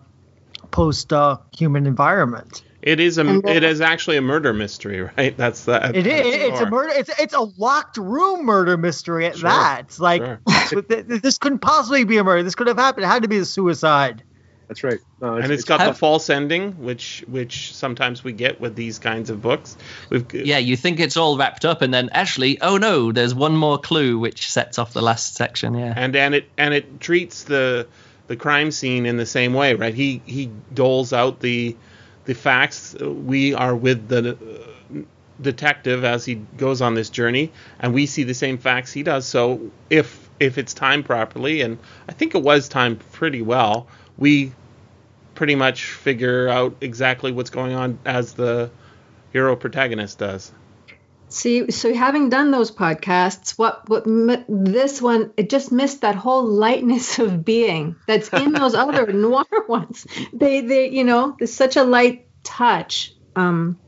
post 0.72 1.12
uh, 1.12 1.38
human 1.56 1.86
environment. 1.86 2.64
It 2.82 2.98
is 2.98 3.16
a. 3.18 3.22
Then- 3.22 3.42
It 3.46 3.62
is 3.62 3.80
actually 3.80 4.16
a 4.16 4.22
murder 4.22 4.52
mystery, 4.52 5.02
right? 5.16 5.36
That's 5.36 5.66
the. 5.66 5.96
It 5.96 6.04
is. 6.04 6.04
that's 6.04 6.46
It's 6.46 6.60
a 6.62 6.70
murder. 6.70 6.92
It's 6.92 7.10
it's 7.20 7.34
a 7.34 7.42
locked 7.58 7.96
room 7.96 8.44
murder 8.44 8.76
mystery 8.76 9.26
at 9.26 9.38
Sure, 9.38 9.50
that. 9.50 9.82
It's 9.82 10.00
like 10.00 10.20
sure. 10.20 10.40
th- 10.82 10.88
th- 11.08 11.22
this 11.22 11.38
couldn't 11.38 11.60
possibly 11.60 12.02
be 12.02 12.16
a 12.18 12.24
murder. 12.24 12.42
This 12.42 12.56
could 12.56 12.66
have 12.66 12.76
happened. 12.76 13.04
It 13.04 13.08
had 13.08 13.22
to 13.22 13.28
be 13.28 13.38
a 13.38 13.44
suicide. 13.44 14.24
That's 14.68 14.82
right. 14.82 14.98
No, 15.20 15.36
and 15.36 15.52
it's 15.52 15.64
got 15.64 15.78
the 15.78 15.84
Have- 15.84 15.98
false 15.98 16.30
ending, 16.30 16.72
which 16.82 17.24
which 17.28 17.74
sometimes 17.74 18.24
we 18.24 18.32
get 18.32 18.60
with 18.60 18.74
these 18.76 18.98
kinds 18.98 19.30
of 19.30 19.42
books. 19.42 19.76
We've 20.10 20.24
Yeah, 20.32 20.58
you 20.58 20.76
think 20.76 21.00
it's 21.00 21.16
all 21.16 21.36
wrapped 21.36 21.64
up, 21.64 21.82
and 21.82 21.92
then 21.92 22.08
actually, 22.12 22.60
oh 22.60 22.76
no, 22.78 23.12
there's 23.12 23.34
one 23.34 23.56
more 23.56 23.78
clue 23.78 24.18
which 24.18 24.50
sets 24.50 24.78
off 24.78 24.92
the 24.92 25.02
last 25.02 25.34
section. 25.36 25.74
Yeah. 25.74 25.92
and 25.96 26.16
and 26.16 26.34
it 26.34 26.48
and 26.56 26.72
it 26.74 27.00
treats 27.00 27.44
the 27.44 27.86
the 28.26 28.36
crime 28.36 28.70
scene 28.70 29.04
in 29.06 29.16
the 29.16 29.26
same 29.26 29.52
way, 29.54 29.74
right? 29.74 29.94
He 29.94 30.22
he 30.24 30.50
doles 30.72 31.12
out 31.12 31.40
the 31.40 31.76
the 32.24 32.34
facts. 32.34 32.94
We 32.94 33.54
are 33.54 33.76
with 33.76 34.08
the 34.08 34.30
uh, 34.32 34.98
detective 35.40 36.04
as 36.04 36.24
he 36.24 36.36
goes 36.56 36.80
on 36.80 36.94
this 36.94 37.10
journey, 37.10 37.52
and 37.80 37.92
we 37.92 38.06
see 38.06 38.22
the 38.22 38.34
same 38.34 38.58
facts 38.58 38.92
he 38.92 39.02
does. 39.02 39.26
So 39.26 39.70
if 39.90 40.28
if 40.40 40.58
it's 40.58 40.74
timed 40.74 41.04
properly, 41.04 41.60
and 41.60 41.78
I 42.08 42.12
think 42.12 42.34
it 42.34 42.42
was 42.42 42.68
timed 42.68 43.00
pretty 43.12 43.42
well, 43.42 43.86
we 44.18 44.52
pretty 45.34 45.54
much 45.54 45.84
figure 45.84 46.48
out 46.48 46.76
exactly 46.80 47.32
what's 47.32 47.50
going 47.50 47.74
on 47.74 47.98
as 48.04 48.34
the 48.34 48.70
hero 49.32 49.56
protagonist 49.56 50.18
does. 50.18 50.52
See, 51.28 51.72
so 51.72 51.92
having 51.92 52.28
done 52.28 52.52
those 52.52 52.70
podcasts, 52.70 53.58
what 53.58 53.88
what 53.88 54.06
m- 54.06 54.44
this 54.48 55.02
one 55.02 55.32
it 55.36 55.50
just 55.50 55.72
missed 55.72 56.02
that 56.02 56.14
whole 56.14 56.44
lightness 56.44 57.18
of 57.18 57.44
being 57.44 57.96
that's 58.06 58.28
in 58.28 58.52
those 58.60 58.74
other 58.74 59.12
noir 59.12 59.44
ones. 59.66 60.06
They 60.32 60.60
they 60.60 60.90
you 60.90 61.02
know 61.02 61.34
there's 61.38 61.52
such 61.52 61.76
a 61.76 61.82
light 61.82 62.28
touch 62.44 63.12
um, 63.34 63.78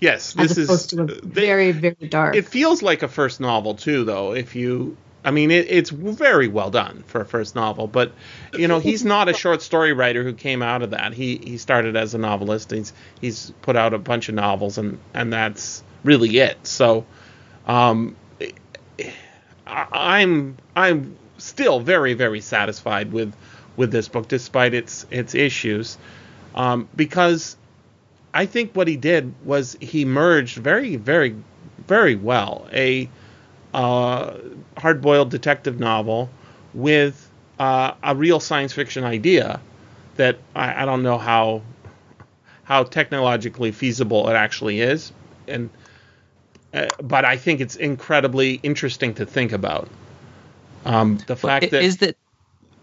Yes, 0.00 0.34
as 0.36 0.56
this 0.56 0.66
opposed 0.68 0.92
is 0.94 0.98
to 0.98 1.02
a 1.02 1.06
they- 1.06 1.20
very 1.46 1.70
very 1.70 2.08
dark. 2.08 2.34
It 2.34 2.46
feels 2.48 2.82
like 2.82 3.04
a 3.04 3.08
first 3.08 3.38
novel 3.40 3.74
too, 3.74 4.04
though. 4.04 4.34
If 4.34 4.56
you, 4.56 4.96
I 5.26 5.32
mean, 5.32 5.50
it, 5.50 5.66
it's 5.68 5.90
very 5.90 6.46
well 6.46 6.70
done 6.70 7.02
for 7.08 7.20
a 7.20 7.26
first 7.26 7.56
novel. 7.56 7.88
But 7.88 8.12
you 8.54 8.68
know, 8.68 8.78
he's 8.78 9.04
not 9.04 9.28
a 9.28 9.34
short 9.34 9.60
story 9.60 9.92
writer 9.92 10.22
who 10.22 10.32
came 10.32 10.62
out 10.62 10.82
of 10.82 10.90
that. 10.90 11.12
He 11.12 11.36
he 11.36 11.58
started 11.58 11.96
as 11.96 12.14
a 12.14 12.18
novelist. 12.18 12.70
He's 12.70 12.92
he's 13.20 13.52
put 13.60 13.74
out 13.74 13.92
a 13.92 13.98
bunch 13.98 14.28
of 14.28 14.36
novels, 14.36 14.78
and 14.78 14.98
and 15.12 15.32
that's 15.32 15.82
really 16.04 16.38
it. 16.38 16.64
So, 16.64 17.04
um, 17.66 18.14
I, 19.66 19.86
I'm 19.92 20.56
I'm 20.76 21.18
still 21.38 21.80
very 21.80 22.14
very 22.14 22.40
satisfied 22.40 23.12
with 23.12 23.34
with 23.76 23.90
this 23.90 24.06
book, 24.06 24.28
despite 24.28 24.74
its 24.74 25.06
its 25.10 25.34
issues, 25.34 25.98
um, 26.54 26.88
because 26.94 27.56
I 28.32 28.46
think 28.46 28.76
what 28.76 28.86
he 28.86 28.96
did 28.96 29.34
was 29.44 29.76
he 29.80 30.04
merged 30.04 30.58
very, 30.58 30.96
very, 30.96 31.34
very 31.88 32.14
well 32.14 32.68
a 32.72 33.08
uh, 33.76 34.34
hard-boiled 34.78 35.30
detective 35.30 35.78
novel 35.78 36.30
with 36.74 37.30
uh, 37.58 37.92
a 38.02 38.16
real 38.16 38.40
science 38.40 38.72
fiction 38.72 39.04
idea 39.04 39.60
that 40.16 40.38
I, 40.56 40.82
I 40.82 40.86
don't 40.86 41.02
know 41.02 41.18
how 41.18 41.62
how 42.64 42.82
technologically 42.82 43.70
feasible 43.70 44.28
it 44.28 44.32
actually 44.34 44.80
is, 44.80 45.12
and 45.46 45.70
uh, 46.74 46.88
but 47.02 47.24
I 47.26 47.36
think 47.36 47.60
it's 47.60 47.76
incredibly 47.76 48.54
interesting 48.62 49.14
to 49.14 49.26
think 49.26 49.52
about. 49.52 49.88
Um, 50.86 51.18
the 51.26 51.36
fact 51.36 51.70
that 51.70 51.84
is 51.84 51.98
that 51.98 52.16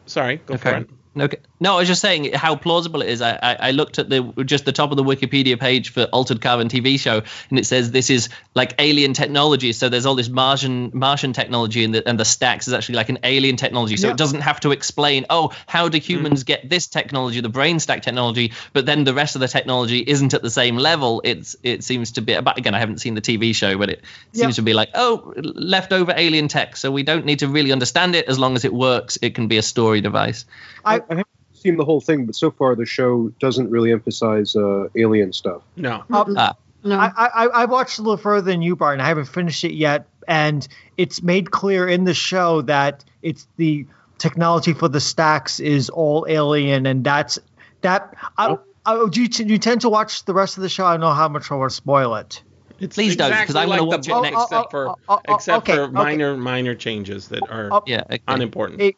sorry, 0.05 0.37
go 0.45 0.57
for 0.57 0.69
Okay. 0.69 0.85
it. 1.15 1.21
Okay. 1.21 1.37
No, 1.63 1.75
I 1.75 1.77
was 1.77 1.87
just 1.87 2.01
saying 2.01 2.33
how 2.33 2.57
plausible 2.57 3.01
it 3.01 3.07
is. 3.07 3.21
I, 3.21 3.39
I, 3.41 3.53
I 3.69 3.71
looked 3.71 3.97
at 3.97 4.09
the 4.09 4.21
just 4.43 4.65
the 4.65 4.73
top 4.73 4.91
of 4.91 4.97
the 4.97 5.03
Wikipedia 5.03 5.57
page 5.57 5.91
for 5.91 6.03
Altered 6.11 6.41
Carbon 6.41 6.67
TV 6.67 6.99
show, 6.99 7.21
and 7.49 7.57
it 7.57 7.65
says 7.65 7.89
this 7.89 8.09
is 8.09 8.27
like 8.53 8.73
alien 8.79 9.13
technology. 9.13 9.71
So 9.71 9.87
there's 9.87 10.05
all 10.05 10.15
this 10.15 10.27
Martian 10.27 10.91
Martian 10.93 11.31
technology, 11.31 11.85
and 11.85 11.95
the 11.95 12.05
and 12.05 12.19
the 12.19 12.25
stacks 12.25 12.67
is 12.67 12.73
actually 12.73 12.95
like 12.95 13.07
an 13.07 13.19
alien 13.23 13.55
technology. 13.55 13.95
So 13.95 14.07
Yeah. 14.07 14.11
it 14.11 14.17
doesn't 14.17 14.41
have 14.41 14.59
to 14.59 14.71
explain, 14.71 15.25
oh, 15.29 15.53
how 15.65 15.87
do 15.87 15.99
humans 15.99 16.43
mm. 16.43 16.47
get 16.47 16.69
this 16.69 16.87
technology, 16.87 17.39
the 17.39 17.47
brain 17.47 17.79
stack 17.79 18.01
technology, 18.01 18.51
but 18.73 18.85
then 18.85 19.05
the 19.05 19.13
rest 19.13 19.35
of 19.35 19.39
the 19.39 19.47
technology 19.47 20.03
isn't 20.05 20.33
at 20.33 20.41
the 20.41 20.49
same 20.49 20.75
level. 20.75 21.21
It's 21.23 21.55
it 21.63 21.85
seems 21.85 22.11
to 22.11 22.21
be. 22.21 22.37
But 22.41 22.57
again, 22.57 22.75
I 22.75 22.79
haven't 22.79 22.97
seen 22.97 23.13
the 23.15 23.21
TV 23.21 23.55
show, 23.55 23.77
but 23.77 23.89
it 23.89 24.01
Yeah. 24.33 24.41
seems 24.41 24.57
to 24.57 24.63
be 24.63 24.73
like, 24.73 24.89
oh, 24.95 25.33
leftover 25.37 26.13
alien 26.13 26.49
tech. 26.49 26.75
So 26.75 26.91
we 26.91 27.03
don't 27.03 27.25
need 27.25 27.39
to 27.39 27.47
really 27.47 27.71
understand 27.71 28.15
it 28.15 28.25
as 28.27 28.37
long 28.37 28.57
as 28.57 28.65
it 28.65 28.73
works. 28.73 29.17
It 29.21 29.33
can 29.33 29.47
be 29.47 29.57
a 29.57 29.61
story 29.61 30.01
device. 30.01 30.43
I- 30.83 30.95
I, 30.95 30.95
I 30.97 30.99
haven't 31.09 31.27
seen 31.63 31.77
the 31.77 31.85
whole 31.85 32.01
thing, 32.01 32.25
but 32.25 32.35
so 32.35 32.51
far 32.51 32.75
the 32.75 32.85
show 32.85 33.29
doesn't 33.39 33.69
really 33.71 33.91
emphasize 33.91 34.55
uh, 34.55 34.87
alien 34.95 35.33
stuff. 35.33 35.61
No, 35.77 36.03
Um, 36.11 36.35
Ah. 36.37 36.53
no. 36.83 36.97
I, 36.99 37.11
I 37.17 37.45
I 37.47 37.65
watched 37.65 37.97
a 37.99 38.01
little 38.01 38.17
further 38.17 38.51
than 38.51 38.61
you, 38.61 38.75
Barton. 38.75 39.01
I 39.01 39.07
haven't 39.07 39.25
finished 39.25 39.63
it 39.63 39.73
yet, 39.73 40.05
and 40.27 40.67
it's 40.97 41.23
made 41.23 41.51
clear 41.51 41.87
in 41.87 42.03
the 42.03 42.13
show 42.13 42.61
that 42.63 43.03
it's 43.21 43.47
the 43.57 43.85
technology 44.17 44.73
for 44.73 44.87
the 44.89 44.99
stacks 44.99 45.59
is 45.59 45.89
all 45.89 46.25
alien, 46.29 46.85
and 46.85 47.03
that's 47.03 47.39
that. 47.81 48.15
I, 48.37 48.57
I, 48.85 49.05
do, 49.09 49.21
you, 49.21 49.27
do 49.29 49.45
you 49.45 49.57
tend 49.57 49.81
to 49.81 49.89
watch 49.89 50.25
the 50.25 50.33
rest 50.33 50.57
of 50.57 50.63
the 50.63 50.69
show? 50.69 50.85
I 50.85 50.91
don't 50.93 50.99
know 51.01 51.13
how 51.13 51.29
much 51.29 51.49
I 51.51 51.55
want 51.55 51.71
to 51.71 51.75
spoil 51.75 52.15
it. 52.15 52.43
It's 52.79 52.95
Please 52.95 53.15
don't, 53.15 53.31
because 53.31 53.55
I'm 53.55 53.69
gonna 53.69 53.83
like 53.83 53.97
watch 53.97 54.07
it 54.09 54.21
next- 54.21 54.35
Oh, 54.37 54.43
except 54.43 54.65
oh, 54.65 54.69
for 54.69 54.89
oh, 54.89 54.95
oh, 55.07 55.19
oh, 55.29 55.35
except 55.35 55.57
okay, 55.59 55.75
for 55.75 55.83
okay. 55.83 55.91
minor 55.93 56.35
minor 56.35 56.75
changes 56.75 57.29
that 57.29 57.49
are 57.49 57.69
Oh, 57.71 57.83
Yeah. 57.85 58.03
Okay. 58.05 58.19
unimportant. 58.27 58.81
It- 58.81 58.95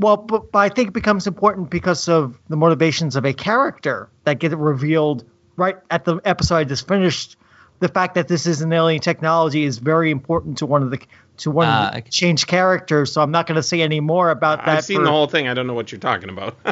Well, 0.00 0.16
but, 0.16 0.50
but 0.50 0.58
I 0.58 0.68
think 0.70 0.88
it 0.88 0.94
becomes 0.94 1.26
important 1.26 1.70
because 1.70 2.08
of 2.08 2.38
the 2.48 2.56
motivations 2.56 3.16
of 3.16 3.24
a 3.24 3.32
character 3.34 4.08
that 4.24 4.38
get 4.38 4.56
revealed 4.56 5.24
right 5.56 5.76
at 5.90 6.04
the 6.04 6.20
episode 6.24 6.56
I 6.56 6.64
just 6.64 6.88
finished. 6.88 7.36
The 7.80 7.88
fact 7.88 8.14
that 8.16 8.28
this 8.28 8.46
is 8.46 8.60
an 8.60 8.72
alien 8.72 9.00
technology 9.00 9.64
is 9.64 9.78
very 9.78 10.10
important 10.10 10.58
to 10.58 10.66
one 10.66 10.82
of 10.82 10.90
the 10.90 11.00
to 11.38 11.50
one 11.50 11.66
Ah, 11.66 11.86
of 11.88 11.92
the 11.92 11.98
okay. 12.00 12.10
changed 12.10 12.46
characters. 12.46 13.12
So 13.12 13.22
I'm 13.22 13.30
not 13.30 13.46
going 13.46 13.56
to 13.56 13.62
say 13.62 13.80
any 13.80 14.00
more 14.00 14.28
about 14.28 14.58
that. 14.66 14.68
I've 14.78 14.84
seen 14.84 14.98
for- 14.98 15.04
the 15.04 15.10
whole 15.10 15.26
thing. 15.26 15.48
I 15.48 15.54
don't 15.54 15.66
know 15.66 15.72
what 15.72 15.90
you're 15.90 15.98
talking 15.98 16.28
about. 16.28 16.56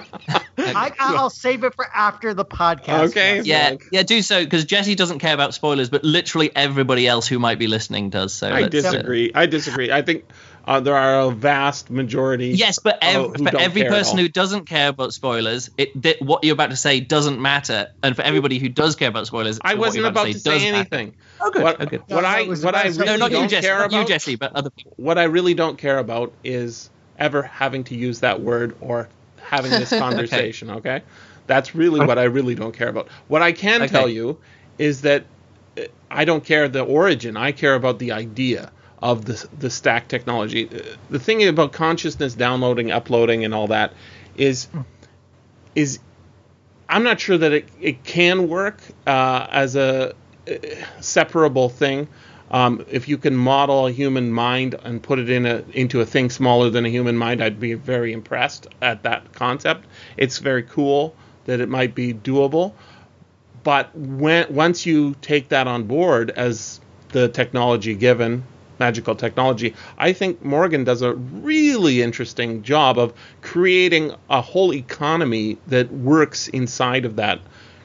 I, 0.59 0.93
I'll 0.99 1.31
save 1.31 1.65
it 1.65 1.75
for 1.75 1.87
after 1.95 2.35
the 2.35 2.45
podcast. 2.45 3.09
Okay. 3.11 3.41
Yeah, 3.41 3.71
Like- 3.71 3.85
yeah, 3.91 4.03
do 4.03 4.21
so 4.21 4.45
because 4.45 4.67
Jesse 4.67 4.95
doesn't 4.95 5.21
care 5.21 5.33
about 5.33 5.55
spoilers, 5.55 5.89
but 5.89 6.05
literally 6.05 6.51
everybody 6.55 7.07
else 7.07 7.27
who 7.27 7.39
might 7.39 7.59
be 7.59 7.67
listening 7.69 8.11
does. 8.11 8.35
So 8.35 8.49
I 8.49 8.61
let's, 8.63 8.67
uh, 8.67 8.91
disagree. 8.93 9.33
I 9.35 9.47
disagree. 9.47 9.91
I 9.91 10.03
think 10.03 10.25
uh, 10.69 10.81
there 10.81 10.95
are 10.95 11.21
a 11.21 11.31
vast 11.31 11.91
majority. 11.91 12.49
yes, 12.49 12.79
but 12.79 12.99
ev- 13.03 13.35
for 13.37 13.57
every 13.59 13.85
person 13.85 14.19
who 14.19 14.29
doesn't 14.29 14.67
care 14.67 14.89
about 14.89 15.15
spoilers, 15.15 15.71
it 15.79 16.01
th- 16.01 16.21
what 16.21 16.45
you're 16.45 16.53
about 16.53 16.71
to 16.71 16.77
say 16.77 17.01
doesn't 17.01 17.41
matter, 17.41 17.89
and 18.03 18.15
for 18.15 18.23
everybody 18.23 18.59
who 18.59 18.69
does 18.69 18.95
care 18.95 19.09
about 19.09 19.27
spoilers, 19.27 19.59
I 19.65 19.75
what 19.75 19.81
wasn't 19.81 20.03
you're 20.03 20.11
about 20.11 20.27
to 20.27 20.33
does 20.35 20.43
say 20.43 20.59
matter. 20.71 20.77
anything. 20.77 21.15
Oh, 21.41 21.51
good. 21.51 21.63
What, 21.63 21.77
oh, 21.81 21.87
good. 21.87 22.03
what 22.09 22.21
No, 22.23 22.29
I 22.29 22.45
what 22.47 22.75
I 22.75 22.83
really 22.89 23.05
No, 23.07 23.17
not 23.17 23.31
don't 23.31 23.43
you, 23.45 23.49
Jesse. 23.49 23.67
care 23.67 23.79
Not 23.79 23.93
you, 23.93 23.99
about. 23.99 24.09
Jesse, 24.09 24.37
but 24.37 24.55
other 24.55 24.71
people. 24.71 24.93
What 24.97 25.17
I 25.19 25.25
really 25.25 25.55
don't 25.55 25.79
care 25.79 25.99
about 25.99 26.33
is 26.45 26.91
ever 27.19 27.43
having 27.43 27.85
to 27.85 27.97
use 27.97 28.21
that 28.21 28.41
word 28.41 28.77
or 28.81 29.09
having 29.41 29.71
this 29.71 29.91
conversation. 30.07 30.71
okay. 30.71 31.03
that's 31.47 31.75
really 31.75 32.05
what 32.05 32.19
I 32.19 32.25
really 32.25 32.55
don't 32.55 32.77
care 32.77 32.89
about. 32.89 33.09
What 33.29 33.41
I 33.41 33.53
can 33.53 33.81
Okay. 33.83 33.91
tell 33.91 34.09
you 34.09 34.39
is 34.77 35.01
that 35.03 35.25
uh, 35.79 35.85
I 36.11 36.27
don't 36.27 36.45
care 36.45 36.69
the 36.69 36.83
origin. 36.85 37.39
I 37.39 37.53
care 37.53 37.75
about 37.75 37.99
the 37.99 38.13
idea 38.13 38.71
of 39.02 39.25
the 39.25 39.49
the 39.59 39.71
stack 39.71 40.09
technology. 40.09 40.69
The 41.11 41.19
thing 41.19 41.47
about 41.47 41.73
consciousness 41.73 42.35
downloading, 42.35 42.90
uploading, 42.90 43.45
and 43.45 43.55
all 43.55 43.69
that 43.69 43.93
is 44.37 44.69
is 45.75 46.00
I'm 46.88 47.02
not 47.02 47.21
sure 47.21 47.38
that 47.38 47.52
it, 47.52 47.69
it 47.81 48.05
can 48.05 48.49
work 48.49 48.81
uh, 49.07 49.47
as 49.50 49.76
a 49.76 50.14
uh, 50.49 50.55
separable 51.00 51.69
thing. 51.69 52.09
Um, 52.50 52.85
if 52.90 53.09
you 53.09 53.19
can 53.19 53.37
model 53.37 53.87
a 53.87 53.93
human 53.93 54.33
mind 54.33 54.75
and 54.83 55.02
put 55.02 55.19
it 55.19 55.28
in 55.28 55.45
a 55.45 55.62
into 55.73 56.00
a 56.00 56.07
thing 56.07 56.31
smaller 56.31 56.71
than 56.71 56.87
a 56.87 56.88
human 56.88 57.17
mind, 57.17 57.43
I'd 57.43 57.61
be 57.61 57.75
very 57.75 58.12
impressed 58.12 58.67
at 58.81 59.02
that 59.02 59.33
concept. 59.33 59.87
It's 60.17 60.38
very 60.38 60.62
cool 60.62 61.14
that 61.45 61.61
it 61.61 61.69
might 61.69 61.95
be 61.95 62.14
doable, 62.14 62.73
but 63.62 63.95
when 63.95 64.52
once 64.52 64.87
you 64.87 65.14
take 65.21 65.50
that 65.50 65.67
on 65.67 65.85
board 65.85 66.31
as 66.31 66.81
the 67.11 67.28
technology 67.28 67.95
given 67.95 68.45
magical 68.79 69.15
technology. 69.15 69.75
I 69.97 70.13
think 70.13 70.45
Morgan 70.45 70.85
does 70.85 71.03
a 71.03 71.13
really 71.15 72.03
interesting 72.03 72.63
job 72.63 72.99
of 72.99 73.13
creating 73.43 74.13
a 74.31 74.41
whole 74.41 74.73
economy 74.73 75.59
that 75.67 75.93
works 75.93 76.49
inside 76.49 77.05
of 77.05 77.17
that 77.17 77.41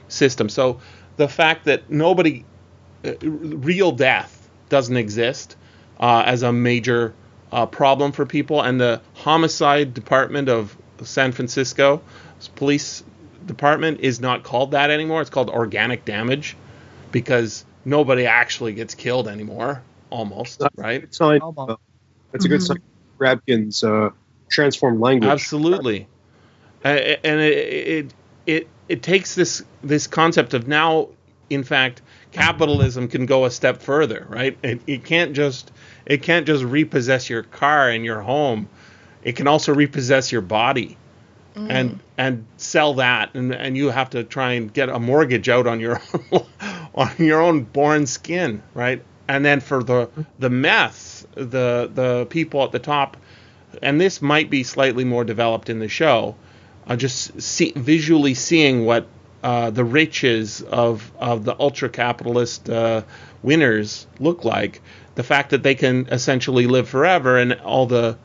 system. 0.08 0.50
So 0.50 0.80
the 1.18 1.28
fact 1.28 1.66
that 1.66 1.90
nobody, 1.90 2.46
uh, 3.06 3.14
real 3.22 3.92
death 3.92 4.50
doesn't 4.70 4.98
exist 4.98 5.56
uh, 6.00 6.24
as 6.26 6.44
a 6.44 6.52
major 6.52 7.14
uh, 7.52 7.66
problem 7.66 8.12
for 8.12 8.26
people, 8.26 8.62
and 8.62 8.82
the 8.82 9.02
homicide 9.14 9.94
department 9.94 10.50
of 10.50 10.76
San 11.04 11.32
Francisco 11.32 12.02
police 12.56 13.04
department 13.46 14.00
is 14.02 14.20
not 14.20 14.44
called 14.44 14.72
that 14.72 14.90
anymore. 14.90 15.22
It's 15.22 15.30
called 15.30 15.50
organic 15.50 16.06
damage 16.06 16.56
because 17.12 17.66
nobody 17.86 18.26
actually 18.26 18.74
gets 18.74 18.96
killed 18.96 19.28
anymore, 19.28 19.82
almost, 20.14 20.62
right? 20.78 21.04
It's 21.04 21.18
sign, 21.18 21.42
Almost. 21.42 21.72
uh, 21.72 21.76
that's 22.32 22.46
a 22.46 22.48
good 22.50 22.62
sign. 22.62 22.78
Rabkin's 23.20 23.84
uh, 23.84 24.12
transformed 24.50 25.00
language. 25.02 25.30
Absolutely, 25.30 26.08
Uh, 26.86 26.88
and 26.88 27.42
it, 27.42 27.58
it 27.58 28.14
it 28.46 28.68
it 28.90 29.04
takes 29.04 29.36
this 29.36 29.64
this 29.84 30.08
concept 30.08 30.54
of 30.54 30.68
now, 30.68 31.10
in 31.50 31.64
fact, 31.64 32.02
capitalism 32.32 33.08
can 33.08 33.26
go 33.26 33.46
a 33.46 33.52
step 33.52 33.82
further, 33.82 34.26
right? 34.30 34.58
It, 34.64 34.82
it 34.86 35.04
can't 35.04 35.34
just 35.34 35.72
it 36.06 36.22
can't 36.22 36.46
just 36.46 36.64
repossess 36.64 37.30
your 37.30 37.44
car 37.44 37.90
and 37.90 38.06
your 38.06 38.22
home. 38.22 38.70
It 39.24 39.36
can 39.36 39.48
also 39.48 39.74
repossess 39.74 40.32
your 40.32 40.42
body. 40.42 40.98
And 41.56 42.00
and 42.18 42.46
sell 42.58 42.96
that, 42.96 43.36
and, 43.36 43.54
and 43.54 43.78
you 43.78 43.90
have 43.90 44.10
to 44.12 44.24
try 44.24 44.54
and 44.54 44.74
get 44.74 44.90
a 44.90 45.00
mortgage 45.00 45.50
out 45.50 45.68
on 45.68 45.80
your 45.80 46.02
on 46.96 47.12
your 47.20 47.42
own 47.42 47.64
born 47.64 48.08
skin, 48.08 48.64
right? 48.74 49.04
And 49.28 49.46
then 49.46 49.60
for 49.60 49.84
the 49.84 50.10
the 50.40 50.50
meth, 50.50 51.26
the 51.36 51.90
the 51.94 52.28
people 52.30 52.64
at 52.64 52.72
the 52.72 52.80
top 52.80 53.18
and 53.82 54.00
this 54.00 54.22
might 54.22 54.50
be 54.50 54.64
slightly 54.64 55.04
more 55.04 55.24
developed 55.24 55.70
in 55.70 55.80
the 55.80 55.88
show, 55.88 56.36
uh, 56.88 56.96
just 56.96 57.42
see, 57.42 57.74
visually 57.76 58.34
seeing 58.34 58.86
what 58.86 59.08
uh, 59.44 59.70
the 59.72 59.84
riches 59.84 60.62
of 60.62 61.12
of 61.18 61.44
the 61.46 61.56
ultra 61.60 61.90
capitalist 61.90 62.70
uh, 62.70 63.02
winners 63.42 64.08
look 64.20 64.46
like. 64.46 64.82
The 65.16 65.24
fact 65.24 65.52
that 65.52 65.64
they 65.64 65.76
can 65.76 66.08
essentially 66.08 66.68
live 66.68 66.88
forever, 66.88 67.38
and 67.38 67.54
all 67.54 67.86
the 67.86 68.18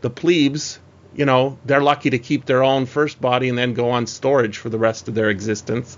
the 0.00 0.10
plebes, 0.10 0.78
you 1.14 1.24
know, 1.24 1.58
they're 1.64 1.82
lucky 1.82 2.10
to 2.10 2.18
keep 2.18 2.44
their 2.44 2.62
own 2.62 2.86
first 2.86 3.20
body 3.20 3.48
and 3.48 3.56
then 3.56 3.74
go 3.74 3.90
on 3.90 4.06
storage 4.06 4.58
for 4.58 4.68
the 4.68 4.78
rest 4.78 5.08
of 5.08 5.14
their 5.14 5.30
existence. 5.30 5.96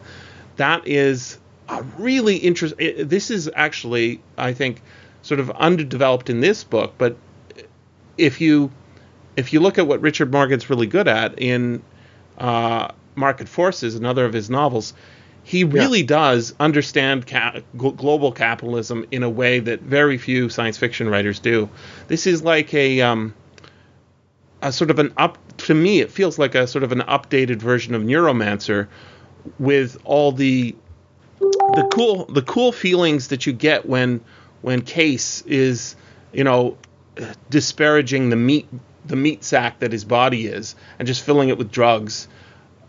That 0.57 0.87
is 0.87 1.39
a 1.69 1.83
really 1.99 2.37
interesting. 2.37 3.09
This 3.09 3.31
is 3.31 3.51
actually, 3.55 4.21
I 4.37 4.53
think, 4.53 4.83
sort 5.23 5.41
of 5.41 5.51
underdeveloped 5.51 6.31
in 6.31 6.41
this 6.41 6.65
book, 6.65 6.95
but 6.99 7.17
if 8.17 8.41
you 8.41 8.71
if 9.37 9.53
you 9.53 9.61
look 9.61 9.79
at 9.79 9.87
what 9.87 10.01
Richard 10.01 10.33
Morgan's 10.33 10.71
really 10.71 10.87
good 10.87 11.09
at 11.09 11.39
in 11.39 11.83
uh, 12.39 12.89
Market 13.15 13.49
Forces, 13.49 13.95
another 13.95 14.25
of 14.25 14.33
his 14.33 14.49
novels, 14.49 14.95
he 15.43 15.63
really 15.63 16.03
does 16.03 16.55
understand 16.59 17.27
ca- 17.27 17.61
global 17.77 18.33
capitalism 18.33 19.07
in 19.11 19.23
a 19.23 19.31
way 19.31 19.61
that 19.61 19.81
very 19.81 20.19
few 20.19 20.49
science 20.49 20.77
fiction 20.79 21.09
writers 21.09 21.39
do. 21.39 21.69
This 22.09 22.27
is 22.27 22.43
like 22.43 22.73
a 22.75 23.01
um, 23.03 23.35
a 24.63 24.73
sort 24.73 24.91
of 24.91 24.99
an 24.99 25.13
up 25.17 25.39
to 25.59 25.75
me 25.75 26.01
it 26.01 26.11
feels 26.11 26.39
like 26.39 26.55
a 26.55 26.67
sort 26.67 26.83
of 26.83 26.93
an 26.93 27.01
updated 27.01 27.57
version 27.57 27.95
of 27.95 28.03
Neuromancer 28.03 28.89
with 29.59 29.97
all 30.05 30.33
the 30.33 30.75
the 31.39 31.89
cool 31.93 32.25
the 32.27 32.43
cool 32.43 32.73
feelings 32.73 33.29
that 33.29 33.47
you 33.47 33.53
get 33.53 33.87
when 33.87 34.21
when 34.63 34.83
Case 34.83 35.43
is 35.43 35.97
you 36.33 36.45
know 36.45 36.77
disparaging 37.51 38.31
the 38.31 38.37
meat 38.37 38.69
the 39.05 39.17
meat 39.17 39.45
sack 39.45 39.79
that 39.81 39.93
his 39.93 40.05
body 40.05 40.47
is 40.47 40.75
and 40.99 41.07
just 41.07 41.23
filling 41.23 41.49
it 41.49 41.59
with 41.59 41.71
drugs. 41.71 42.29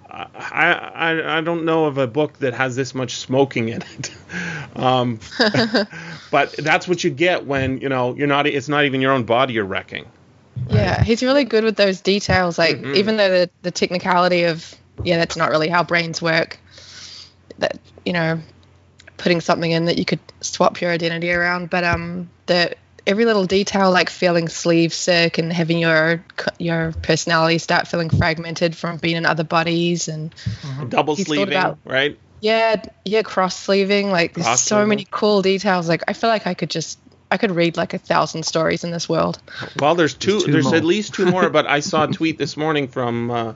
I, 0.10 0.74
I 0.74 1.38
I 1.38 1.42
don't 1.42 1.66
know 1.66 1.86
of 1.86 1.98
a 1.98 2.08
book 2.08 2.40
that 2.40 2.54
has 2.54 2.76
this 2.76 2.96
much 2.96 3.18
smoking 3.18 3.70
in 3.70 3.84
it. 3.84 4.12
um, 4.76 5.20
but 6.32 6.54
that's 6.58 6.88
what 6.88 7.04
you 7.04 7.10
get 7.12 7.46
when 7.46 7.80
you 7.82 7.90
know 7.90 8.16
you're 8.16 8.28
not. 8.28 8.48
It's 8.48 8.70
not 8.70 8.86
even 8.86 9.02
your 9.02 9.12
own 9.12 9.26
body 9.26 9.54
you're 9.54 9.66
wrecking. 9.66 10.08
Yeah, 10.70 11.04
he's 11.04 11.22
really 11.22 11.44
good 11.44 11.64
with 11.64 11.76
those 11.76 12.02
details. 12.02 12.58
Like 12.58 12.78
Mhm. 12.78 12.96
even 12.96 13.18
though 13.18 13.30
the 13.30 13.50
the 13.62 13.72
technicality 13.72 14.44
of 14.44 14.74
yeah, 15.04 15.18
that's 15.18 15.38
not 15.38 15.52
really 15.52 15.68
how 15.68 15.84
brains 15.84 16.22
work. 16.22 16.58
That 17.60 17.80
you 18.06 18.14
know, 18.14 18.40
putting 19.18 19.42
something 19.42 19.72
in 19.72 19.86
that 19.86 19.98
you 19.98 20.06
could 20.06 20.20
swap 20.42 20.80
your 20.82 20.92
identity 20.92 21.32
around, 21.32 21.70
but 21.70 21.84
um, 21.84 22.30
the 22.46 22.76
every 23.06 23.24
little 23.26 23.46
detail 23.46 23.90
like 23.92 24.10
feeling 24.10 24.50
sleeve 24.50 24.94
sick 24.94 25.38
and 25.38 25.52
having 25.54 25.78
your 25.80 26.24
your 26.60 26.92
personality 27.04 27.58
start 27.58 27.88
feeling 27.88 28.10
fragmented 28.10 28.76
from 28.76 28.98
being 28.98 29.16
in 29.16 29.26
other 29.26 29.46
bodies 29.46 30.08
and 30.10 30.36
Double 30.90 31.16
He's 31.16 31.26
thought 31.26 31.34
sleeving, 31.36 31.54
about- 31.58 31.80
right? 31.86 32.20
yeah 32.42 32.84
yeah 33.04 33.24
cross 33.24 33.58
sleeving 33.58 34.12
like 34.12 34.36
there's 34.36 34.60
so 34.60 34.86
many 34.86 35.08
cool 35.10 35.42
details 35.42 35.90
like 35.90 36.04
i 36.08 36.14
feel 36.14 36.30
like 36.30 36.46
i 36.46 36.54
could 36.54 36.70
just 36.70 37.00
i 37.32 37.38
could 37.38 37.50
read 37.50 37.76
like 37.78 37.96
a 37.96 37.98
thousand 37.98 38.44
stories 38.44 38.84
in 38.84 38.92
this 38.92 39.10
world 39.10 39.40
Well, 39.80 39.96
there's 39.96 40.14
two. 40.14 40.42
two 40.42 40.52
There's 40.52 40.72
at 40.72 40.84
least 40.84 41.16
two 41.16 41.26
more. 41.26 41.50
But 41.50 41.66
I 41.66 41.80
saw 41.80 42.04
a 42.04 42.08
tweet 42.20 42.38
this 42.38 42.56
morning 42.56 42.90
from 42.90 43.32
uh, 43.32 43.54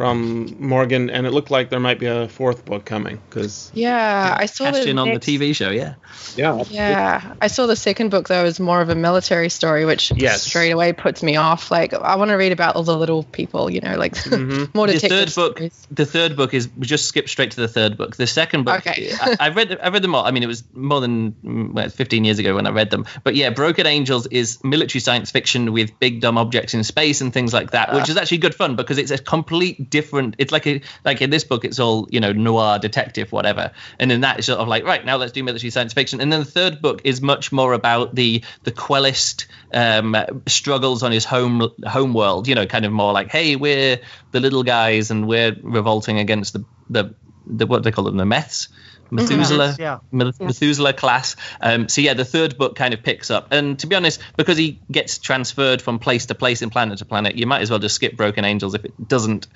from 0.00 0.56
Morgan, 0.58 1.10
and 1.10 1.26
it 1.26 1.30
looked 1.30 1.50
like 1.50 1.68
there 1.68 1.78
might 1.78 1.98
be 1.98 2.06
a 2.06 2.26
fourth 2.26 2.64
book 2.64 2.86
coming. 2.86 3.20
Because 3.28 3.70
yeah 3.74 4.34
i 4.38 4.46
saw 4.46 4.64
Cashed 4.64 4.84
the 4.84 4.88
in 4.90 4.98
on 4.98 5.12
the 5.12 5.20
TV 5.20 5.54
show, 5.54 5.68
yeah. 5.68 5.96
Yeah. 6.36 6.64
Yeah, 6.70 7.34
I 7.42 7.48
saw 7.48 7.66
the 7.66 7.76
second 7.76 8.08
book 8.08 8.26
though 8.26 8.44
as 8.46 8.58
more 8.58 8.80
of 8.80 8.88
a 8.88 8.94
military 8.94 9.50
story, 9.50 9.84
which 9.84 10.10
Yes. 10.16 10.42
straight 10.42 10.70
away 10.70 10.94
puts 10.94 11.22
me 11.22 11.36
off. 11.36 11.70
Like 11.70 11.92
I 11.92 12.16
want 12.16 12.30
to 12.30 12.36
read 12.36 12.52
about 12.52 12.76
all 12.76 12.82
the 12.82 12.96
little 12.96 13.24
people, 13.24 13.70
you 13.70 13.82
know, 13.82 13.96
like 13.98 14.14
Mhm. 14.14 14.74
more 14.74 14.86
The 14.86 14.94
detective 14.94 15.18
third 15.18 15.34
book, 15.34 15.56
stories. 15.58 15.86
the 15.90 16.06
third 16.06 16.34
book 16.34 16.54
is 16.54 16.70
we 16.78 16.86
just 16.86 17.04
skip 17.04 17.28
straight 17.28 17.50
to 17.50 17.60
the 17.60 17.68
third 17.68 17.98
book. 17.98 18.16
The 18.16 18.26
second 18.26 18.64
book, 18.64 18.78
Okay. 18.86 19.12
I, 19.20 19.36
I 19.38 19.48
read, 19.50 19.78
I 19.82 19.90
read 19.90 20.00
them 20.02 20.14
all. 20.14 20.24
I 20.24 20.30
mean, 20.30 20.42
it 20.42 20.46
was 20.46 20.64
more 20.72 21.02
than 21.02 21.32
mm, 21.44 21.72
well, 21.74 21.90
15 21.90 22.24
years 22.24 22.38
ago 22.38 22.54
when 22.54 22.66
I 22.66 22.70
read 22.70 22.88
them. 22.88 23.04
But 23.22 23.34
yeah, 23.34 23.50
Broken 23.50 23.86
Angels 23.86 24.26
is 24.28 24.58
military 24.64 25.00
science 25.00 25.30
fiction 25.30 25.72
with 25.72 25.98
big 25.98 26.22
dumb 26.22 26.38
objects 26.38 26.72
in 26.72 26.84
space 26.84 27.20
and 27.20 27.34
things 27.34 27.52
like 27.52 27.72
that, 27.72 27.92
which 27.92 28.08
is 28.08 28.16
actually 28.16 28.38
good 28.38 28.54
fun 28.54 28.76
because 28.76 28.96
it's 28.96 29.10
a 29.10 29.18
complete 29.18 29.89
different. 29.90 30.36
It's 30.38 30.52
like 30.52 30.66
a 30.66 30.80
like 31.04 31.20
in 31.20 31.30
this 31.30 31.44
book, 31.44 31.64
it's 31.64 31.78
all 31.78 32.08
you 32.10 32.20
know 32.20 32.32
noir 32.32 32.78
detective 32.78 33.32
whatever, 33.32 33.72
and 33.98 34.10
in 34.10 34.22
that 34.22 34.38
it's 34.38 34.46
sort 34.46 34.60
of 34.60 34.68
like 34.68 34.84
right 34.84 35.04
now 35.04 35.16
let's 35.16 35.32
do 35.32 35.42
military 35.42 35.70
science 35.70 35.92
fiction, 35.92 36.20
and 36.20 36.32
then 36.32 36.40
the 36.40 36.46
third 36.46 36.80
book 36.80 37.02
is 37.04 37.20
much 37.20 37.52
more 37.52 37.72
about 37.72 38.14
the 38.14 38.42
the 38.64 38.72
Quellist 38.72 39.46
um, 39.74 40.16
struggles 40.46 41.02
on 41.02 41.12
his 41.12 41.24
home 41.24 41.68
home 41.86 42.14
world. 42.14 42.48
You 42.48 42.54
know, 42.54 42.66
kind 42.66 42.84
of 42.84 42.92
more 42.92 43.12
like 43.12 43.30
hey 43.30 43.56
we're 43.56 43.98
the 44.32 44.40
little 44.40 44.62
guys 44.62 45.10
and 45.10 45.26
we're 45.26 45.56
revolting 45.62 46.18
against 46.18 46.52
the 46.52 46.64
the, 46.88 47.14
the 47.46 47.66
what 47.66 47.78
do 47.78 47.82
they 47.82 47.92
call 47.92 48.04
them 48.04 48.16
the 48.16 48.24
meths. 48.24 48.68
Methuselah, 49.10 49.76
Yeah. 49.78 49.98
Meth- 50.12 50.36
Yeah. 50.40 50.46
Methuselah 50.46 50.92
class. 50.92 51.36
Um, 51.60 51.88
so 51.88 52.00
yeah, 52.00 52.14
the 52.14 52.24
third 52.24 52.56
book 52.58 52.76
kind 52.76 52.94
of 52.94 53.02
picks 53.02 53.30
up, 53.30 53.48
and 53.52 53.78
to 53.80 53.86
be 53.86 53.96
honest, 53.96 54.20
because 54.36 54.56
he 54.58 54.80
gets 54.90 55.18
transferred 55.18 55.82
from 55.82 55.98
place 55.98 56.26
to 56.26 56.34
place 56.34 56.62
and 56.62 56.70
planet 56.72 56.98
to 56.98 57.04
planet, 57.04 57.36
you 57.36 57.46
might 57.46 57.62
as 57.62 57.70
well 57.70 57.78
just 57.78 57.94
skip 57.94 58.16
Broken 58.16 58.44
Angels 58.44 58.74
if 58.74 58.84
it 58.84 59.08
doesn't 59.08 59.46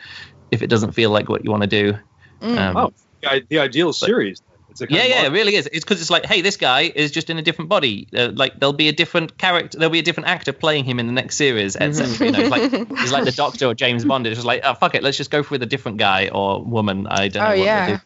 if 0.50 0.62
it 0.62 0.68
doesn't 0.68 0.92
feel 0.92 1.10
like 1.10 1.28
what 1.28 1.44
you 1.44 1.50
want 1.50 1.62
to 1.62 1.68
do. 1.68 1.98
Um, 2.40 2.76
Oh, 2.76 2.92
the, 3.22 3.42
the 3.48 3.58
ideal 3.58 3.92
series. 3.92 4.42
It's 4.70 4.80
a 4.80 4.86
kind 4.88 4.98
yeah, 4.98 5.22
yeah, 5.22 5.26
it 5.26 5.30
really 5.32 5.54
is. 5.54 5.68
It's 5.72 5.84
because 5.84 6.00
it's 6.00 6.10
like, 6.10 6.26
hey, 6.26 6.40
this 6.40 6.56
guy 6.56 6.90
is 6.92 7.12
just 7.12 7.30
in 7.30 7.38
a 7.38 7.42
different 7.42 7.68
body. 7.68 8.08
Uh, 8.16 8.30
like 8.34 8.58
there'll 8.58 8.72
be 8.72 8.88
a 8.88 8.92
different 8.92 9.38
character, 9.38 9.78
there'll 9.78 9.92
be 9.92 10.00
a 10.00 10.02
different 10.02 10.28
actor 10.28 10.52
playing 10.52 10.84
him 10.84 10.98
in 10.98 11.06
the 11.06 11.12
next 11.12 11.36
series, 11.36 11.76
etc. 11.76 12.26
You 12.26 12.32
know, 12.32 12.38
it's 12.40 12.50
like 12.50 12.98
he's 12.98 13.12
like 13.12 13.24
the 13.24 13.30
Doctor 13.36 13.66
or 13.66 13.74
James 13.74 14.04
Bond. 14.04 14.26
It's 14.26 14.34
just 14.36 14.46
like, 14.46 14.62
oh 14.64 14.74
fuck 14.74 14.96
it, 14.96 15.04
let's 15.04 15.16
just 15.16 15.30
go 15.30 15.44
for 15.44 15.52
with 15.54 15.62
a 15.62 15.66
different 15.66 15.98
guy 15.98 16.28
or 16.28 16.60
woman. 16.62 17.06
I 17.06 17.28
don't 17.28 17.42
know. 17.42 17.46
Oh 17.46 17.50
what 17.50 17.56
we'll 17.56 17.64
yeah, 17.64 18.00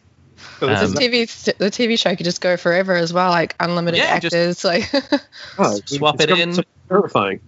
do. 0.59 0.67
This 0.67 0.81
Um, 0.83 0.91
the 0.93 0.99
TV 1.01 1.57
the 1.57 1.69
TV 1.71 1.97
show 1.99 2.15
could 2.15 2.23
just 2.25 2.41
go 2.41 2.57
forever 2.57 2.95
as 2.95 3.11
well, 3.13 3.29
like 3.31 3.55
unlimited 3.59 3.99
Yeah, 3.99 4.19
just- 4.19 4.35
actors. 4.35 4.63
Like 4.63 4.89
oh, 5.57 5.79
swap 5.85 6.15
it's 6.15 6.23
it 6.25 6.39
in. 6.39 6.63
terrifying. 6.89 7.39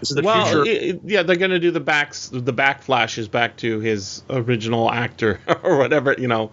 This 0.00 0.10
is 0.10 0.16
the 0.16 0.22
well, 0.22 0.44
future. 0.46 0.62
i- 0.62 0.90
i- 0.92 1.00
yeah, 1.04 1.22
they're 1.22 1.36
gonna 1.36 1.58
do 1.58 1.70
the 1.70 1.80
backs, 1.80 2.28
the 2.32 2.52
back 2.52 2.82
flashes 2.82 3.28
back 3.28 3.56
to 3.58 3.80
his 3.80 4.22
original 4.28 4.90
actor 4.90 5.40
or 5.62 5.78
whatever, 5.78 6.14
you 6.18 6.28
know. 6.28 6.50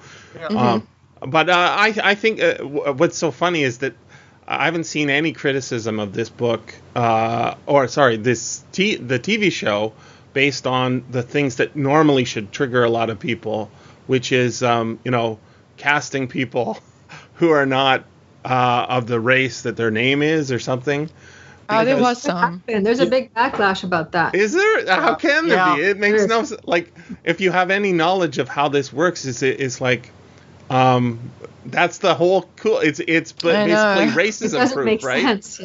Um, 0.50 0.88
but 1.26 1.50
uh, 1.50 1.54
I, 1.78 1.94
I 2.04 2.16
think 2.16 2.42
uh, 2.42 2.54
w- 2.56 2.94
what's 2.94 3.18
so 3.18 3.32
funny 3.32 3.64
is 3.64 3.80
that 3.80 3.94
I 4.48 4.66
haven't 4.66 4.86
seen 4.86 5.10
any 5.10 5.34
criticism 5.34 6.00
of 6.00 6.14
this 6.14 6.30
book, 6.30 6.74
uh, 6.96 7.56
or 7.66 7.88
sorry, 7.88 8.18
this 8.18 8.64
t- 8.72 8.96
the 8.96 9.20
TV 9.20 9.52
show, 9.52 9.94
based 10.34 10.66
on 10.68 11.04
the 11.12 11.22
things 11.24 11.58
that 11.58 11.76
normally 11.76 12.24
should 12.26 12.52
trigger 12.52 12.84
a 12.84 12.90
lot 12.90 13.10
of 13.10 13.20
people, 13.20 13.70
which 14.08 14.32
is, 14.32 14.64
um, 14.64 15.00
you 15.04 15.12
know, 15.12 15.40
casting 15.78 16.28
people 16.28 16.78
who 17.36 17.50
are 17.52 17.66
not 17.66 18.04
uh, 18.46 18.86
of 18.90 19.08
the 19.08 19.20
race 19.20 19.62
that 19.62 19.76
their 19.78 19.92
name 19.92 20.22
is 20.22 20.52
or 20.52 20.60
something. 20.60 21.10
oh, 21.70 21.86
there 21.86 21.98
was 22.02 22.22
some. 22.22 22.62
And 22.68 22.86
there's 22.86 23.00
a 23.00 23.06
big 23.06 23.34
backlash 23.34 23.84
about 23.84 24.12
that. 24.12 24.36
Is 24.36 24.52
there? 24.54 24.86
How 24.88 25.16
can 25.16 25.48
there 25.48 25.58
Yeah. 25.58 25.76
be? 25.76 25.82
It 25.84 25.98
makes 25.98 26.26
no 26.26 26.44
sense. 26.44 26.62
Like, 26.66 26.94
if 27.24 27.40
you 27.42 27.52
have 27.52 27.72
any 27.72 27.94
knowledge 27.94 28.38
of 28.38 28.50
how 28.50 28.68
this 28.70 28.92
works, 28.92 29.26
is 29.26 29.42
it 29.44 29.60
is 29.60 29.80
like, 29.80 30.12
um, 30.70 31.20
that's 31.66 32.00
the 32.00 32.14
whole 32.14 32.50
cool. 32.58 32.80
It's 32.80 33.00
it's 33.08 33.32
but 33.32 33.66
basically 33.66 34.24
racism 34.24 34.52
doesn't 34.60 34.76
proof, 34.76 34.86
make 34.86 35.04
right? 35.04 35.22
sense. 35.22 35.62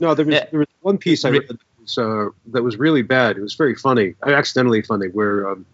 No, 0.00 0.14
there 0.14 0.26
was, 0.26 0.34
there 0.50 0.58
was 0.60 0.68
one 0.80 0.98
piece 0.98 1.24
I 1.24 1.30
read 1.30 1.48
that 1.48 1.58
was, 1.80 1.96
uh, 1.98 2.28
that 2.52 2.62
was 2.62 2.76
really 2.76 3.02
bad. 3.02 3.36
It 3.38 3.40
was 3.42 3.54
very 3.54 3.74
funny, 3.74 4.14
uh, 4.26 4.30
accidentally 4.30 4.82
funny, 4.82 5.06
where 5.08 5.48
um, 5.48 5.64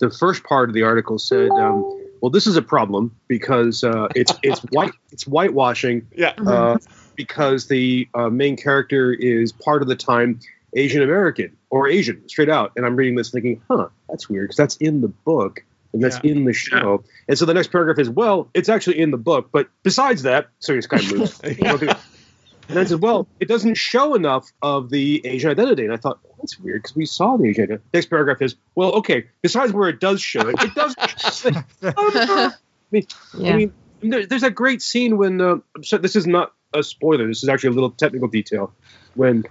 the 0.00 0.10
first 0.10 0.44
part 0.44 0.68
of 0.68 0.74
the 0.74 0.82
article 0.82 1.18
said, 1.18 1.50
um, 1.50 1.82
"Well, 2.20 2.30
this 2.30 2.46
is 2.46 2.56
a 2.56 2.62
problem 2.62 3.16
because 3.28 3.82
uh, 3.84 4.08
it's 4.14 4.32
it's 4.42 4.60
white 4.70 4.92
it's 5.12 5.24
whitewashing 5.24 6.08
Yeah. 6.16 6.34
uh, 6.46 6.78
because 7.16 7.68
the 7.68 8.08
uh, 8.14 8.28
main 8.28 8.56
character 8.56 9.12
is 9.12 9.52
part 9.52 9.82
of 9.82 9.88
the 9.88 9.96
time 9.96 10.40
Asian 10.74 11.02
American 11.02 11.56
or 11.70 11.88
Asian, 11.88 12.28
straight 12.28 12.48
out." 12.50 12.72
And 12.76 12.84
I'm 12.84 12.96
reading 12.96 13.16
this 13.16 13.30
thinking, 13.30 13.62
"Huh, 13.70 13.88
that's 14.08 14.28
weird 14.28 14.48
because 14.48 14.56
that's 14.56 14.76
in 14.76 15.00
the 15.00 15.08
book." 15.08 15.60
And 15.92 16.02
that's 16.04 16.18
Yeah. 16.22 16.32
in 16.32 16.44
the 16.44 16.52
show. 16.52 17.04
And 17.26 17.38
so 17.38 17.46
the 17.46 17.54
next 17.54 17.68
paragraph 17.72 17.98
is, 17.98 18.10
well, 18.10 18.50
it's 18.52 18.68
actually 18.68 18.98
in 18.98 19.12
the 19.12 19.16
book, 19.16 19.48
but 19.50 19.68
besides 19.82 20.24
that, 20.24 20.48
so 20.58 20.74
he 20.74 20.78
just 20.78 20.90
kind 20.90 21.02
of 21.02 21.16
moves. 21.18 21.40
Okay. 21.44 21.94
And 22.68 22.78
I 22.78 22.84
said, 22.84 23.00
well, 23.00 23.28
it 23.40 23.48
doesn't 23.48 23.76
show 23.76 24.14
enough 24.14 24.46
of 24.60 24.90
the 24.90 25.24
Asian 25.24 25.50
identity. 25.50 25.84
And 25.84 25.94
I 25.94 25.96
thought, 25.96 26.18
that's 26.46 26.60
weird 26.60 26.82
because 26.82 26.94
we 26.96 27.06
saw 27.06 27.36
the 27.36 27.48
Asian 27.48 27.64
identity. 27.64 27.84
Next 27.92 28.06
paragraph 28.06 28.40
is, 28.40 28.54
well, 28.76 28.92
okay, 28.92 29.26
besides 29.42 29.72
where 29.72 29.88
it 29.88 29.98
does 30.00 30.20
show 30.20 30.48
it, 30.48 30.54
it 30.60 30.74
does. 30.74 30.94
I 31.82 32.52
mean, 32.92 33.06
Yeah. 33.36 33.52
I 33.52 33.56
mean 33.56 33.72
there's 34.02 34.42
that 34.42 34.54
great 34.54 34.82
scene 34.82 35.16
when, 35.16 35.40
uh, 35.40 35.56
so 35.82 35.98
this 35.98 36.14
is 36.16 36.26
not 36.26 36.52
a 36.74 36.82
spoiler, 36.82 37.26
this 37.26 37.42
is 37.42 37.48
actually 37.48 37.70
a 37.70 37.72
little 37.72 37.90
technical 37.90 38.28
detail. 38.28 38.72
When 39.14 39.44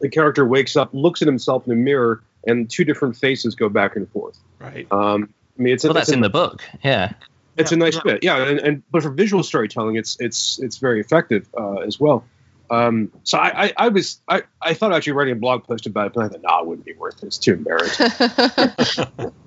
the 0.00 0.08
character 0.08 0.44
wakes 0.46 0.76
up, 0.76 0.90
looks 0.92 1.22
at 1.22 1.26
himself 1.26 1.66
in 1.66 1.70
the 1.70 1.76
mirror, 1.76 2.22
and 2.46 2.70
two 2.70 2.84
different 2.84 3.16
faces 3.16 3.54
go 3.56 3.68
back 3.68 3.96
and 3.96 4.08
forth. 4.12 4.38
Right. 4.60 4.86
Um, 4.92 5.32
I 5.58 5.62
mean, 5.62 5.74
it's 5.74 5.84
a, 5.84 5.88
Well, 5.88 5.94
that's 5.94 6.08
it's 6.08 6.12
a- 6.12 6.18
in 6.18 6.20
the 6.20 6.30
book. 6.30 6.62
Yeah. 6.84 7.14
it's 7.56 7.72
a 7.72 7.76
nice 7.76 7.96
yeah. 7.96 8.00
bit, 8.04 8.22
yeah. 8.24 8.36
And, 8.46 8.60
and 8.60 8.82
but 8.92 9.02
for 9.02 9.10
visual 9.10 9.42
storytelling, 9.42 9.96
it's 9.96 10.16
it's 10.20 10.58
it's 10.60 10.76
very 10.76 11.00
effective 11.00 11.48
uh, 11.58 11.76
as 11.78 11.98
well. 11.98 12.24
Um, 12.70 13.12
so 13.22 13.38
I, 13.38 13.66
I, 13.66 13.72
I 13.76 13.88
was 13.88 14.20
I, 14.28 14.42
I 14.60 14.74
thought 14.74 14.92
actually 14.92 15.14
writing 15.14 15.32
a 15.32 15.38
blog 15.38 15.64
post 15.64 15.86
about 15.86 16.08
it, 16.08 16.12
but 16.14 16.24
I 16.24 16.28
thought 16.28 16.42
no, 16.42 16.58
it 16.60 16.66
wouldn't 16.66 16.86
be 16.86 16.94
worth 16.94 17.22
it. 17.22 17.26
It's 17.26 17.38
too 17.38 17.54
embarrassing. 17.54 18.10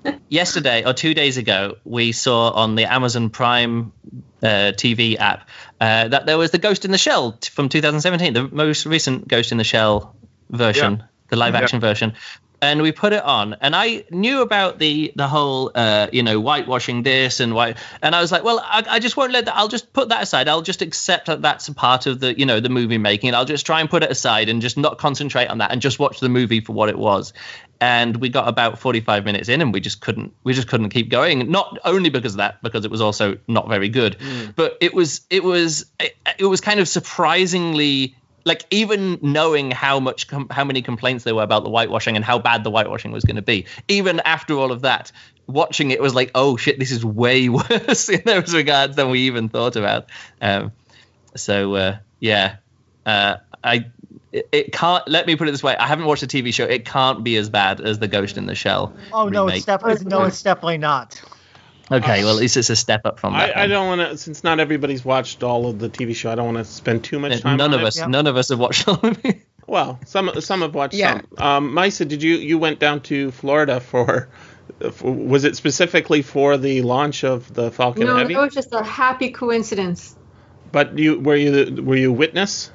yesterday 0.28 0.84
or 0.84 0.94
two 0.94 1.12
days 1.14 1.36
ago, 1.36 1.76
we 1.84 2.12
saw 2.12 2.50
on 2.50 2.76
the 2.76 2.90
Amazon 2.90 3.30
Prime 3.30 3.92
uh, 4.42 4.72
TV 4.72 5.18
app 5.18 5.48
uh, 5.80 6.08
that 6.08 6.26
there 6.26 6.38
was 6.38 6.50
the 6.50 6.58
Ghost 6.58 6.84
in 6.84 6.90
the 6.90 6.98
Shell 6.98 7.32
t- 7.32 7.50
from 7.50 7.68
2017, 7.68 8.32
the 8.32 8.48
most 8.48 8.86
recent 8.86 9.28
Ghost 9.28 9.52
in 9.52 9.58
the 9.58 9.64
Shell 9.64 10.14
version, 10.48 11.04
the 11.28 11.36
live 11.36 11.54
action 11.54 11.80
version. 11.80 12.14
And 12.62 12.82
we 12.82 12.92
put 12.92 13.12
it 13.14 13.22
on, 13.22 13.56
and 13.60 13.74
I 13.74 14.04
knew 14.10 14.42
about 14.42 14.78
the 14.78 15.12
the 15.16 15.26
whole, 15.26 15.72
uh, 15.74 16.08
you 16.12 16.22
know, 16.22 16.38
whitewashing 16.40 17.02
this 17.02 17.40
and 17.40 17.54
white, 17.54 17.78
and 18.02 18.14
I 18.14 18.20
was 18.20 18.30
like, 18.30 18.44
well, 18.44 18.60
I, 18.62 18.84
I 18.86 18.98
just 18.98 19.16
won't 19.16 19.32
let 19.32 19.46
that. 19.46 19.56
I'll 19.56 19.68
just 19.68 19.92
put 19.94 20.10
that 20.10 20.22
aside. 20.22 20.46
I'll 20.46 20.60
just 20.60 20.82
accept 20.82 21.26
that 21.26 21.40
that's 21.40 21.68
a 21.68 21.74
part 21.74 22.06
of 22.06 22.20
the, 22.20 22.38
you 22.38 22.44
know, 22.44 22.60
the 22.60 22.68
movie 22.68 22.98
making. 22.98 23.34
I'll 23.34 23.46
just 23.46 23.64
try 23.64 23.80
and 23.80 23.88
put 23.88 24.02
it 24.02 24.10
aside 24.10 24.50
and 24.50 24.60
just 24.60 24.76
not 24.76 24.98
concentrate 24.98 25.46
on 25.46 25.58
that 25.58 25.72
and 25.72 25.80
just 25.80 25.98
watch 25.98 26.20
the 26.20 26.28
movie 26.28 26.60
for 26.60 26.74
what 26.74 26.90
it 26.90 26.98
was 26.98 27.32
and 27.80 28.16
we 28.16 28.28
got 28.28 28.46
about 28.46 28.78
45 28.78 29.24
minutes 29.24 29.48
in 29.48 29.60
and 29.60 29.72
we 29.72 29.80
just 29.80 30.00
couldn't 30.00 30.34
we 30.44 30.52
just 30.52 30.68
couldn't 30.68 30.90
keep 30.90 31.08
going 31.08 31.50
not 31.50 31.78
only 31.84 32.10
because 32.10 32.34
of 32.34 32.38
that 32.38 32.62
because 32.62 32.84
it 32.84 32.90
was 32.90 33.00
also 33.00 33.38
not 33.48 33.68
very 33.68 33.88
good 33.88 34.16
but 34.54 34.76
it 34.80 34.92
was 34.92 35.22
it 35.30 35.42
was 35.42 35.86
it, 35.98 36.14
it 36.38 36.44
was 36.44 36.60
kind 36.60 36.80
of 36.80 36.88
surprisingly 36.88 38.16
like 38.44 38.64
even 38.70 39.18
knowing 39.22 39.70
how 39.70 40.00
much 40.00 40.28
com- 40.28 40.48
how 40.50 40.64
many 40.64 40.82
complaints 40.82 41.24
there 41.24 41.34
were 41.34 41.42
about 41.42 41.64
the 41.64 41.70
whitewashing 41.70 42.16
and 42.16 42.24
how 42.24 42.38
bad 42.38 42.64
the 42.64 42.70
whitewashing 42.70 43.12
was 43.12 43.24
going 43.24 43.36
to 43.36 43.42
be 43.42 43.66
even 43.88 44.20
after 44.20 44.54
all 44.54 44.72
of 44.72 44.82
that 44.82 45.12
watching 45.46 45.90
it 45.90 46.00
was 46.00 46.14
like 46.14 46.30
oh 46.34 46.56
shit 46.56 46.78
this 46.78 46.90
is 46.90 47.04
way 47.04 47.48
worse 47.48 48.08
in 48.08 48.22
those 48.24 48.54
regards 48.54 48.96
than 48.96 49.10
we 49.10 49.20
even 49.20 49.48
thought 49.48 49.76
about 49.76 50.06
um, 50.40 50.72
so 51.34 51.74
uh, 51.74 51.96
yeah 52.18 52.56
uh, 53.06 53.36
I 53.62 53.86
it, 54.32 54.48
it 54.52 54.72
can't 54.72 55.06
let 55.08 55.26
me 55.26 55.36
put 55.36 55.48
it 55.48 55.50
this 55.50 55.62
way 55.62 55.76
I 55.76 55.86
haven't 55.86 56.06
watched 56.06 56.22
a 56.22 56.26
TV 56.26 56.54
show 56.54 56.64
it 56.64 56.84
can't 56.84 57.24
be 57.24 57.36
as 57.36 57.50
bad 57.50 57.80
as 57.80 57.98
the 57.98 58.08
Ghost 58.08 58.36
in 58.36 58.46
the 58.46 58.54
Shell 58.54 58.94
Oh 59.12 59.28
no, 59.28 59.48
it's 59.48 59.64
definitely 59.64 60.06
no, 60.06 60.24
it's 60.24 60.42
definitely 60.42 60.78
not. 60.78 61.20
Okay 61.90 62.24
well 62.24 62.34
at 62.34 62.40
least 62.40 62.56
it's 62.56 62.70
a 62.70 62.76
step 62.76 63.02
up 63.04 63.18
from 63.18 63.32
that 63.34 63.56
I, 63.56 63.64
I 63.64 63.66
don't 63.66 63.86
want 63.86 64.00
to, 64.10 64.16
since 64.16 64.44
not 64.44 64.60
everybody's 64.60 65.04
watched 65.04 65.42
all 65.42 65.66
of 65.68 65.78
the 65.78 65.88
TV 65.90 66.14
show. 66.14 66.30
I 66.30 66.34
don't 66.36 66.46
want 66.54 66.58
to 66.58 66.64
spend 66.64 67.02
too 67.04 67.18
much 67.18 67.40
time. 67.40 67.56
none 67.56 67.70
on 67.72 67.80
of 67.80 67.80
it. 67.82 67.86
us 67.88 67.98
Yep. 67.98 68.08
none 68.08 68.26
of 68.26 68.36
us 68.36 68.48
have 68.50 68.58
watched 68.58 68.86
all 68.88 69.00
of 69.02 69.24
it 69.24 69.40
Well, 69.66 70.00
some 70.04 70.40
some 70.40 70.62
have 70.62 70.74
watched 70.74 70.94
Yeah. 70.94 71.20
some. 71.38 71.46
Um, 71.46 71.72
Maissa, 71.72 72.06
did 72.06 72.22
you 72.22 72.36
you 72.36 72.58
went 72.58 72.80
down 72.80 73.02
to 73.02 73.30
Florida 73.30 73.78
for, 73.78 74.28
for? 74.92 75.12
Was 75.12 75.44
it 75.44 75.54
specifically 75.56 76.22
for 76.22 76.56
the 76.56 76.82
launch 76.82 77.22
of 77.22 77.52
the 77.54 77.70
Falcon 77.70 78.06
no, 78.06 78.16
Heavy? 78.16 78.34
it 78.34 78.38
was 78.38 78.52
just 78.54 78.72
a 78.72 78.82
happy 78.82 79.30
coincidence. 79.30 80.16
But 80.72 80.98
you 80.98 81.20
were 81.20 81.36
you 81.36 81.82
were 81.84 81.94
you 81.96 82.12
witness? 82.12 82.72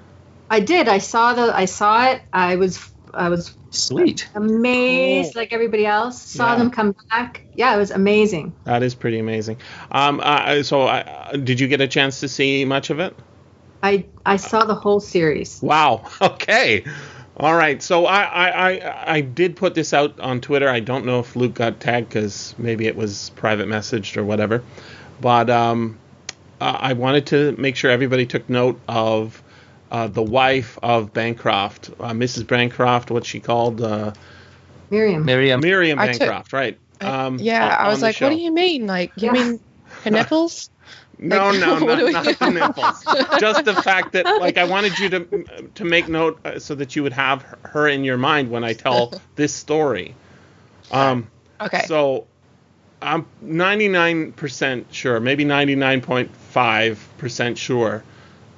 I 0.49 0.60
did. 0.62 0.88
I 0.88 0.99
saw 0.99 1.34
the. 1.34 1.54
I 1.54 1.65
saw 1.65 2.12
it. 2.12 2.21
I 2.32 2.56
was. 2.56 2.80
I 3.15 3.30
was 3.30 3.56
sweet 3.71 4.30
amazed, 4.36 5.36
like 5.36 5.54
everybody 5.54 5.86
else. 5.86 6.21
Saw 6.21 6.51
Yeah. 6.51 6.56
them 6.60 6.69
come 6.71 6.95
back. 7.10 7.41
Yeah, 7.56 7.75
it 7.75 7.78
was 7.80 7.91
amazing. 7.91 8.54
That 8.65 8.84
is 8.84 8.95
pretty 8.95 9.19
amazing. 9.19 9.58
Um, 9.91 10.19
uh, 10.23 10.63
so 10.63 10.84
uh, 10.84 11.32
did 11.34 11.60
you 11.60 11.67
get 11.67 11.82
a 11.82 11.88
chance 11.88 12.19
to 12.19 12.28
see 12.28 12.65
much 12.65 12.89
of 12.89 12.99
it? 12.99 13.15
I 13.84 14.06
I 14.25 14.38
saw 14.38 14.65
the 14.65 14.75
whole 14.75 14.99
series. 14.99 15.60
Wow. 15.62 16.04
Okay. 16.21 16.84
All 17.38 17.54
right. 17.54 17.82
So 17.82 18.06
I, 18.06 18.21
I, 18.23 18.71
I, 18.71 19.13
I 19.15 19.21
did 19.21 19.58
put 19.58 19.75
this 19.75 19.93
out 19.93 20.19
on 20.21 20.39
Twitter. 20.39 20.69
I 20.69 20.80
don't 20.80 21.06
know 21.06 21.19
if 21.19 21.36
Luke 21.36 21.54
got 21.54 21.82
tagged 21.82 22.08
because 22.08 22.56
maybe 22.58 22.88
it 22.88 22.95
was 22.95 23.32
private 23.36 23.67
messaged 23.67 24.15
or 24.15 24.23
whatever. 24.23 24.63
But 25.19 25.49
um, 25.49 25.97
uh, 26.62 26.78
I 26.80 26.93
wanted 26.93 27.25
to 27.28 27.54
make 27.58 27.75
sure 27.75 27.91
everybody 27.91 28.25
took 28.25 28.49
note 28.49 28.80
of 28.88 29.43
uh, 29.95 30.08
the 30.08 30.21
wife 30.21 30.77
of 30.84 31.13
Bancroft, 31.13 31.89
uh, 32.01 32.12
Mrs. 32.12 32.45
Bancroft, 32.45 33.10
what 33.12 33.25
she 33.25 33.39
called 33.39 33.81
uh, 33.81 34.12
Miriam. 34.89 35.23
Miriam 35.25 35.62
Miriam 35.62 35.97
I 35.99 36.08
took- 36.12 36.19
Bancroft, 36.19 36.51
right? 36.51 36.77
Um, 36.99 37.39
yeah, 37.39 37.63
on- 37.65 37.71
I 37.86 37.88
was 37.89 37.99
the 37.99 38.08
like, 38.08 38.19
what 38.19 38.29
do 38.29 38.36
you 38.36 38.51
mean? 38.51 38.88
Like, 38.88 39.13
you 39.15 39.27
Yeah. 39.27 39.31
mean 39.34 39.60
her 40.03 40.12
nipples? 40.12 40.69
No, 41.17 41.51
Like, 41.51 41.60
no, 41.62 41.75
what 41.86 41.97
not, 42.12 42.25
not 42.25 42.39
the 42.39 42.49
nipples. 42.51 43.05
Just 43.39 43.63
the 43.63 43.73
fact 43.73 44.12
that, 44.12 44.25
like, 44.41 44.58
I 44.58 44.65
wanted 44.65 44.99
you 44.99 45.08
to 45.12 45.45
to 45.75 45.86
make 45.86 46.10
note 46.10 46.38
uh, 46.43 46.60
so 46.60 46.75
that 46.75 46.93
you 46.97 47.03
would 47.03 47.13
have 47.13 47.41
her 47.63 47.88
in 47.88 48.03
your 48.03 48.17
mind 48.17 48.51
when 48.51 48.65
I 48.65 48.73
tell 48.73 49.13
this 49.38 49.53
story. 49.53 50.13
Um, 50.91 51.29
Okay. 51.62 51.84
so 51.88 52.27
I'm 53.01 53.25
99% 53.45 54.86
sure, 54.91 55.21
maybe 55.21 55.45
99.5% 55.45 57.55
sure 57.58 58.03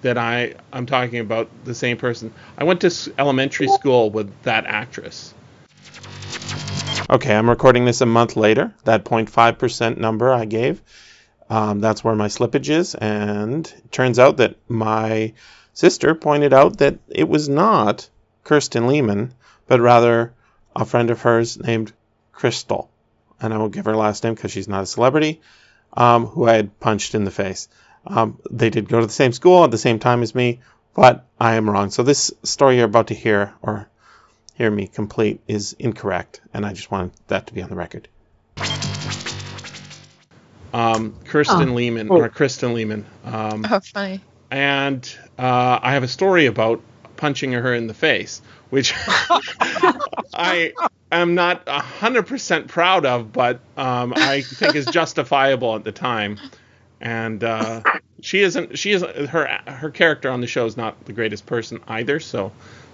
that 0.08 0.18
I 0.18 0.56
I'm 0.72 0.86
talking 0.86 1.20
about 1.20 1.50
the 1.66 1.76
same 1.76 1.98
person. 1.98 2.34
I 2.58 2.64
went 2.64 2.82
to 2.82 3.14
elementary 3.18 3.68
school 3.68 4.10
with 4.10 4.32
that 4.44 4.66
actress. 4.66 5.34
Okay, 7.10 7.36
I'm 7.36 7.50
recording 7.50 7.84
this 7.84 8.02
a 8.02 8.06
month 8.06 8.36
later. 8.38 8.74
That 8.86 9.04
0.5% 9.04 9.98
number 9.98 10.32
I 10.34 10.46
gave, 10.46 10.82
um, 11.50 11.82
that's 11.82 12.04
where 12.04 12.16
my 12.16 12.28
slippage 12.28 12.70
is. 12.70 12.96
And 12.96 13.68
it 13.68 13.92
turns 13.92 14.18
out 14.18 14.38
that 14.38 14.56
my 14.70 15.34
sister 15.74 16.16
pointed 16.16 16.54
out 16.54 16.78
that 16.78 17.00
it 17.10 17.28
was 17.28 17.50
not 17.50 18.10
Kirsten 18.44 18.88
Lehman, 18.88 19.34
but 19.68 19.82
rather 19.82 20.34
a 20.76 20.86
friend 20.86 21.10
of 21.10 21.22
hers 21.22 21.58
named 21.58 21.92
Crystal. 22.32 22.90
And 23.42 23.54
I 23.54 23.58
won't 23.58 23.74
give 23.74 23.86
her 23.86 23.96
last 23.96 24.24
name 24.24 24.36
because 24.36 24.52
she's 24.52 24.68
not 24.68 24.84
a 24.84 24.88
celebrity, 24.88 25.42
um, 25.94 26.26
who 26.26 26.48
I 26.48 26.54
had 26.54 26.80
punched 26.80 27.14
in 27.14 27.26
the 27.26 27.32
face. 27.32 27.68
Um, 28.10 28.40
they 28.50 28.70
did 28.70 28.88
go 28.90 29.00
to 29.00 29.06
the 29.06 29.12
same 29.14 29.32
school 29.34 29.64
at 29.64 29.72
the 29.72 29.78
same 29.78 30.00
time 30.00 30.24
as 30.24 30.34
me, 30.34 30.60
but 30.96 31.26
I 31.40 31.56
am 31.56 31.70
wrong. 31.70 31.90
So 31.92 32.04
this 32.04 32.32
story 32.44 32.78
you're 32.78 32.86
about 32.86 33.08
to 33.08 33.14
hear, 33.14 33.54
or 33.62 33.88
hear 34.56 34.72
me 34.72 34.88
complete, 34.88 35.42
is 35.48 35.74
incorrect, 35.78 36.42
and 36.54 36.66
I 36.66 36.74
just 36.74 36.90
wanted 36.92 37.12
that 37.28 37.48
to 37.48 37.54
be 37.54 37.62
on 37.62 37.70
the 37.70 37.76
record. 37.76 38.08
Um, 40.74 41.16
Kirsten 41.26 41.70
Oh. 41.70 41.74
Lehman, 41.74 42.08
Oh. 42.12 42.16
or 42.18 42.30
Kristin 42.30 42.74
Lehman. 42.74 43.06
Um, 43.26 43.66
oh, 43.70 43.80
funny. 43.80 44.22
and 44.52 45.18
uh, 45.40 45.80
I 45.82 45.94
have 45.94 46.04
a 46.04 46.08
story 46.08 46.46
about 46.46 46.82
punching 47.16 47.52
her 47.54 47.74
in 47.74 47.88
the 47.88 47.94
face, 47.94 48.42
which 48.70 48.94
I 50.34 50.74
am 51.12 51.36
not 51.36 51.68
hundred 51.68 52.28
percent 52.28 52.68
proud 52.68 53.06
of, 53.06 53.32
but 53.32 53.60
um, 53.78 54.14
I 54.16 54.42
think 54.42 54.76
is 54.76 54.86
justifiable 54.88 55.76
at 55.76 55.84
the 55.84 55.92
time. 55.92 56.38
And 57.00 57.44
uh, 57.44 57.82
she 58.22 58.42
isn't. 58.42 58.78
She 58.78 58.92
isn't. 58.92 59.28
Her 59.28 59.46
her 59.68 59.90
character 59.92 60.30
on 60.32 60.42
the 60.42 60.48
show 60.48 60.66
is 60.66 60.78
not 60.78 61.06
the 61.06 61.14
greatest 61.14 61.46
person 61.46 61.80
either. 61.88 62.20
So 62.20 62.52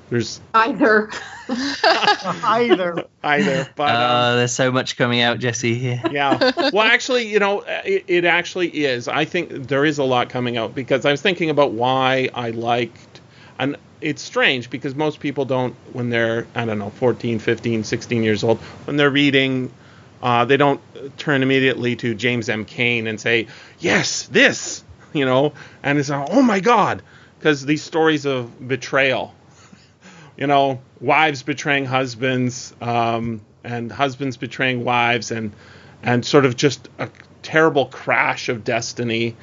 there's 0.10 0.42
Either. 0.54 1.10
Either. 2.44 3.06
either. 3.24 3.68
But 3.76 3.96
um, 3.96 4.02
uh, 4.02 4.36
there's 4.36 4.52
so 4.52 4.72
much 4.72 4.96
coming 4.98 5.22
out 5.22 5.40
jesse 5.40 5.76
here 5.76 6.02
yeah. 6.12 6.52
Well, 6.72 6.82
actually, 6.82 7.28
you 7.28 7.40
know, 7.40 7.62
it, 7.62 8.06
it 8.08 8.26
actually 8.26 8.70
is. 8.70 9.08
I 9.08 9.26
think 9.26 9.68
there 9.68 9.86
is 9.86 9.98
a 9.98 10.04
lot 10.04 10.30
coming 10.30 10.58
out 10.58 10.76
because 10.76 11.06
I 11.06 11.12
was 11.12 11.22
thinking 11.22 11.50
about 11.50 11.72
why 11.72 12.30
I 12.34 12.52
liked, 12.52 13.22
and 13.58 13.76
it's 14.02 14.22
strange 14.22 14.70
because 14.70 14.94
most 14.94 15.20
people 15.20 15.46
don't, 15.46 15.74
when 15.94 16.10
they're, 16.10 16.46
I 16.54 16.66
don't 16.66 16.80
know, 16.80 16.92
14, 16.92 17.40
15, 17.40 17.84
16 17.84 18.24
years 18.24 18.44
old, 18.44 18.60
when 18.86 18.98
they're 18.98 19.10
reading, 19.10 19.72
uh, 20.24 20.46
they 20.46 20.58
don't 20.58 20.82
turn 21.18 21.44
immediately 21.44 21.96
to 21.98 22.16
James 22.16 22.50
M. 22.50 22.66
Cain 22.66 23.06
and 23.06 23.20
say, 23.20 23.48
yes, 23.80 24.28
this, 24.28 24.84
you 25.14 25.26
know, 25.26 25.54
and 25.84 26.00
it's, 26.00 26.10
oh 26.10 26.42
my 26.42 26.60
God, 26.60 27.04
because 27.38 27.66
these 27.66 27.84
stories 27.84 28.26
of 28.26 28.68
betrayal 28.68 29.36
you 30.38 30.48
know, 30.48 30.82
wives 31.00 31.44
betraying 31.44 31.86
husbands, 31.86 32.74
um, 32.82 33.42
and 33.64 33.92
husbands 33.92 34.38
betraying 34.38 34.84
wives, 34.84 35.32
and 35.32 35.54
and 36.02 36.26
sort 36.26 36.46
of 36.46 36.56
just 36.56 36.90
a 37.00 37.10
terrible 37.42 37.86
crash 37.86 38.50
of 38.50 38.64
destiny. 38.64 39.36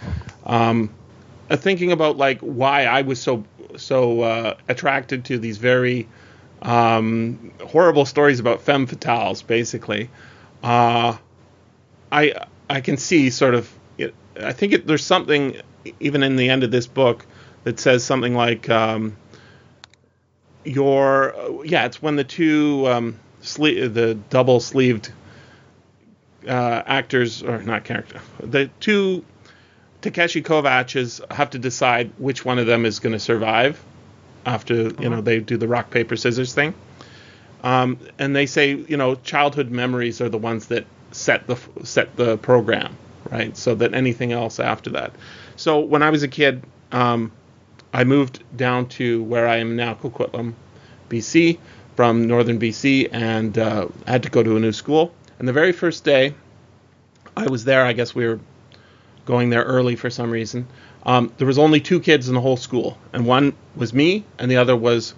Um, 0.44 0.92
uh, 1.48 1.56
thinking 1.56 1.92
about 1.92 2.16
like 2.16 2.40
why 2.40 2.84
I 2.84 3.02
was 3.02 3.20
so 3.20 3.44
so 3.76 4.22
uh, 4.22 4.56
attracted 4.68 5.24
to 5.26 5.38
these 5.38 5.58
very 5.58 6.08
um, 6.62 7.52
horrible 7.66 8.04
stories 8.04 8.40
about 8.40 8.62
femme 8.62 8.86
fatales, 8.86 9.46
basically. 9.46 10.10
Uh, 10.62 11.16
I 12.12 12.46
I 12.68 12.80
can 12.80 12.96
see 12.96 13.30
sort 13.30 13.54
of. 13.54 13.70
It, 13.98 14.14
I 14.38 14.52
think 14.52 14.72
it, 14.72 14.86
there's 14.86 15.04
something 15.04 15.60
even 15.98 16.22
in 16.22 16.36
the 16.36 16.48
end 16.48 16.62
of 16.64 16.70
this 16.70 16.86
book 16.86 17.26
that 17.64 17.80
says 17.80 18.04
something 18.04 18.34
like 18.34 18.68
um, 18.68 19.16
your 20.64 21.34
yeah 21.64 21.86
it's 21.86 22.02
when 22.02 22.16
the 22.16 22.24
two 22.24 22.86
um, 22.88 23.18
sle- 23.42 23.92
the 23.92 24.14
double 24.28 24.60
sleeved 24.60 25.12
uh, 26.46 26.82
actors 26.86 27.42
or 27.42 27.62
not 27.62 27.84
character 27.84 28.20
the 28.42 28.70
two 28.80 29.24
Takeshi 30.00 30.42
Kovacs 30.42 31.20
have 31.30 31.50
to 31.50 31.58
decide 31.58 32.12
which 32.18 32.44
one 32.44 32.58
of 32.58 32.66
them 32.66 32.86
is 32.86 32.98
going 32.98 33.12
to 33.12 33.18
survive 33.18 33.82
after 34.46 34.74
you 34.74 35.10
know 35.10 35.20
they 35.20 35.40
do 35.40 35.56
the 35.56 35.68
rock 35.68 35.90
paper 35.90 36.16
scissors 36.16 36.54
thing. 36.54 36.74
Um, 37.62 37.98
and 38.18 38.34
they 38.34 38.46
say 38.46 38.72
you 38.74 38.96
know 38.96 39.14
childhood 39.16 39.70
memories 39.70 40.20
are 40.20 40.28
the 40.28 40.38
ones 40.38 40.66
that 40.66 40.86
set 41.12 41.46
the 41.46 41.58
set 41.84 42.16
the 42.16 42.38
program 42.38 42.96
right 43.30 43.56
so 43.56 43.74
that 43.74 43.94
anything 43.94 44.32
else 44.32 44.60
after 44.60 44.90
that. 44.90 45.12
So 45.56 45.80
when 45.80 46.02
I 46.02 46.10
was 46.10 46.22
a 46.22 46.28
kid, 46.28 46.62
um, 46.92 47.32
I 47.92 48.04
moved 48.04 48.42
down 48.56 48.86
to 48.90 49.22
where 49.24 49.46
I 49.46 49.56
am 49.56 49.76
now, 49.76 49.94
Coquitlam, 49.94 50.54
BC, 51.08 51.58
from 51.96 52.26
northern 52.26 52.58
BC, 52.58 53.08
and 53.12 53.58
uh, 53.58 53.88
had 54.06 54.22
to 54.22 54.30
go 54.30 54.42
to 54.42 54.56
a 54.56 54.60
new 54.60 54.72
school. 54.72 55.12
And 55.38 55.46
the 55.46 55.52
very 55.52 55.72
first 55.72 56.04
day 56.04 56.34
I 57.36 57.46
was 57.48 57.64
there, 57.64 57.84
I 57.84 57.92
guess 57.92 58.14
we 58.14 58.26
were 58.26 58.40
going 59.26 59.50
there 59.50 59.64
early 59.64 59.96
for 59.96 60.10
some 60.10 60.30
reason. 60.30 60.66
Um, 61.04 61.32
there 61.38 61.46
was 61.46 61.58
only 61.58 61.80
two 61.80 62.00
kids 62.00 62.28
in 62.28 62.34
the 62.34 62.40
whole 62.40 62.56
school, 62.56 62.98
and 63.12 63.26
one 63.26 63.54
was 63.74 63.92
me, 63.94 64.24
and 64.38 64.50
the 64.50 64.56
other 64.56 64.76
was 64.76 65.14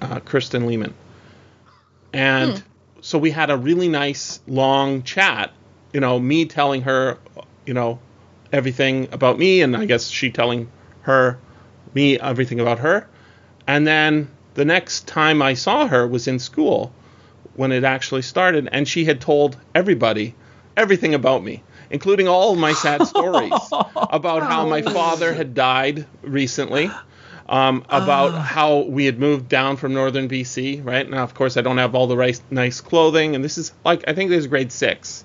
uh, 0.00 0.20
Kristin 0.20 0.66
Lehman. 0.66 0.94
And 2.12 2.58
hmm. 2.58 2.64
so 3.00 3.18
we 3.18 3.30
had 3.30 3.50
a 3.50 3.56
really 3.56 3.88
nice 3.88 4.40
long 4.46 5.02
chat. 5.02 5.52
You 5.92 6.00
know, 6.00 6.18
me 6.18 6.46
telling 6.46 6.82
her, 6.82 7.18
you 7.66 7.74
know, 7.74 7.98
everything 8.52 9.08
about 9.12 9.38
me, 9.38 9.62
and 9.62 9.76
I 9.76 9.86
guess 9.86 10.08
she 10.08 10.30
telling 10.30 10.70
her 11.02 11.38
me 11.94 12.18
everything 12.18 12.60
about 12.60 12.78
her. 12.78 13.06
And 13.66 13.86
then 13.86 14.28
the 14.54 14.64
next 14.64 15.06
time 15.06 15.42
I 15.42 15.54
saw 15.54 15.86
her 15.86 16.06
was 16.06 16.28
in 16.28 16.38
school 16.38 16.92
when 17.54 17.72
it 17.72 17.84
actually 17.84 18.22
started, 18.22 18.68
and 18.72 18.86
she 18.88 19.04
had 19.04 19.20
told 19.20 19.56
everybody 19.74 20.34
everything 20.76 21.14
about 21.14 21.44
me, 21.44 21.62
including 21.90 22.28
all 22.28 22.52
of 22.52 22.58
my 22.58 22.72
sad 22.72 23.06
stories 23.06 23.52
about 23.96 24.42
how 24.42 24.66
my 24.66 24.82
oh. 24.82 24.90
father 24.90 25.32
had 25.32 25.54
died 25.54 26.06
recently. 26.22 26.90
Um, 27.48 27.84
about 27.88 28.30
how 28.30 28.78
we 28.80 29.04
had 29.04 29.18
moved 29.18 29.48
down 29.48 29.76
from 29.76 29.92
northern 29.92 30.28
BC, 30.28 30.84
right? 30.84 31.08
Now, 31.08 31.24
of 31.24 31.34
course, 31.34 31.56
I 31.56 31.60
don't 31.60 31.78
have 31.78 31.94
all 31.94 32.06
the 32.06 32.16
right, 32.16 32.40
nice 32.50 32.80
clothing, 32.80 33.34
and 33.34 33.44
this 33.44 33.58
is 33.58 33.72
like 33.84 34.04
I 34.06 34.14
think 34.14 34.30
this 34.30 34.40
is 34.40 34.46
grade 34.46 34.72
six. 34.72 35.24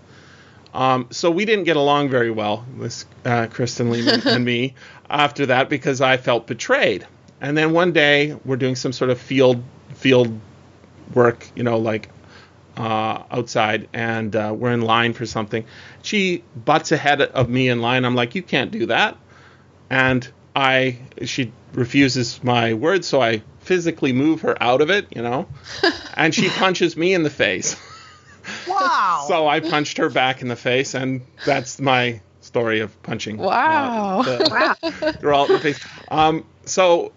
Um, 0.73 1.07
so 1.11 1.31
we 1.31 1.45
didn't 1.45 1.63
get 1.63 1.77
along 1.77 2.09
very 2.09 2.31
well, 2.31 2.65
this 2.77 3.05
uh, 3.25 3.47
Kristin 3.47 3.89
Lehman 3.89 4.27
and 4.27 4.45
me, 4.53 4.75
after 5.09 5.47
that 5.47 5.69
because 5.69 6.01
I 6.01 6.17
felt 6.17 6.47
betrayed. 6.47 7.07
And 7.39 7.57
then 7.57 7.71
one 7.71 7.93
day 7.93 8.37
we're 8.45 8.57
doing 8.57 8.75
some 8.75 8.91
sort 8.91 9.09
of 9.09 9.19
field 9.19 9.63
field 9.95 10.39
work, 11.13 11.47
you 11.55 11.63
know, 11.63 11.77
like 11.77 12.09
uh, 12.77 13.23
outside, 13.31 13.89
and 13.93 14.35
uh, 14.35 14.53
we're 14.55 14.71
in 14.71 14.81
line 14.81 15.13
for 15.13 15.25
something. 15.25 15.65
She 16.03 16.43
butts 16.55 16.91
ahead 16.91 17.21
of 17.21 17.49
me 17.49 17.69
in 17.69 17.81
line. 17.81 18.05
I'm 18.05 18.15
like, 18.15 18.35
you 18.35 18.43
can't 18.43 18.71
do 18.71 18.87
that, 18.87 19.17
and 19.89 20.27
I 20.55 20.99
she 21.25 21.51
refuses 21.73 22.43
my 22.43 22.73
words, 22.73 23.07
so 23.07 23.21
I 23.21 23.41
physically 23.59 24.13
move 24.13 24.41
her 24.41 24.61
out 24.61 24.81
of 24.81 24.89
it, 24.89 25.07
you 25.15 25.21
know, 25.21 25.47
and 26.15 26.33
she 26.33 26.49
punches 26.49 26.95
me 26.97 27.13
in 27.13 27.23
the 27.23 27.29
face. 27.29 27.75
Wow. 28.65 29.25
So 29.27 29.45
I 29.45 29.59
punched 29.59 29.97
her 29.97 30.09
back 30.09 30.41
in 30.41 30.47
the 30.47 30.55
face, 30.55 30.93
and 30.93 31.19
that's 31.45 31.81
my 31.81 32.21
story 32.39 32.79
of 32.79 33.01
punching. 33.03 33.41
uh, 33.41 33.43
Wow. 33.43 34.21
the 34.23 35.17
girl 35.21 35.45
in 35.45 35.51
the 35.51 35.59
face. 35.59 35.79
Um, 36.07 36.45
so 36.63 37.11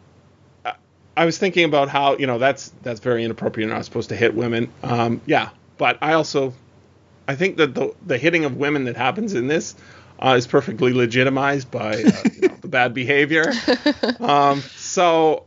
uh, 0.65 0.73
I 1.17 1.25
was 1.27 1.39
thinking 1.39 1.65
about 1.65 1.89
how 1.89 2.17
you 2.19 2.27
know 2.27 2.39
that's 2.39 2.73
that's 2.83 2.99
very 2.99 3.23
inappropriate. 3.25 3.69
You're 3.69 3.77
not 3.77 3.85
supposed 3.85 4.09
to 4.09 4.17
hit 4.17 4.35
women. 4.35 4.73
Um, 4.83 5.21
yeah, 5.27 5.51
but 5.79 5.99
I 6.03 6.15
also 6.15 6.53
I 7.29 7.37
think 7.37 7.59
that 7.59 7.75
the 7.77 7.95
the 8.05 8.19
hitting 8.19 8.45
of 8.45 8.57
women 8.57 8.85
that 8.85 8.97
happens 8.97 9.35
in 9.35 9.47
this 9.47 9.77
uh, 10.19 10.35
is 10.37 10.49
perfectly 10.49 10.93
legitimized 10.93 11.71
by 11.71 11.93
uh, 12.03 12.13
you 12.35 12.49
know, 12.49 12.49
the 12.49 12.50
bad 12.71 12.95
behavior. 12.95 13.53
Um, 14.21 14.61
so 14.77 15.45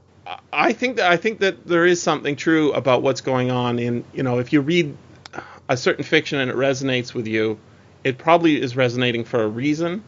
I 0.52 0.74
think 0.74 0.98
that 0.98 1.12
I 1.12 1.18
think 1.18 1.40
that 1.40 1.66
there 1.68 1.86
is 1.86 2.02
something 2.02 2.36
true 2.36 2.74
about 2.74 3.02
what's 3.02 3.22
going 3.22 3.52
on 3.52 3.78
in 3.80 4.04
you 4.14 4.24
know 4.24 4.40
if 4.40 4.52
you 4.52 4.62
read 4.62 4.96
a 5.70 5.78
certain 5.78 6.04
fiction 6.04 6.40
and 6.40 6.50
it 6.50 6.56
resonates 6.56 7.14
with 7.14 7.28
you, 7.28 7.60
it 8.04 8.18
probably 8.18 8.62
is 8.62 8.76
resonating 8.76 9.24
for 9.24 9.44
a 9.44 9.48
reason, 9.48 10.04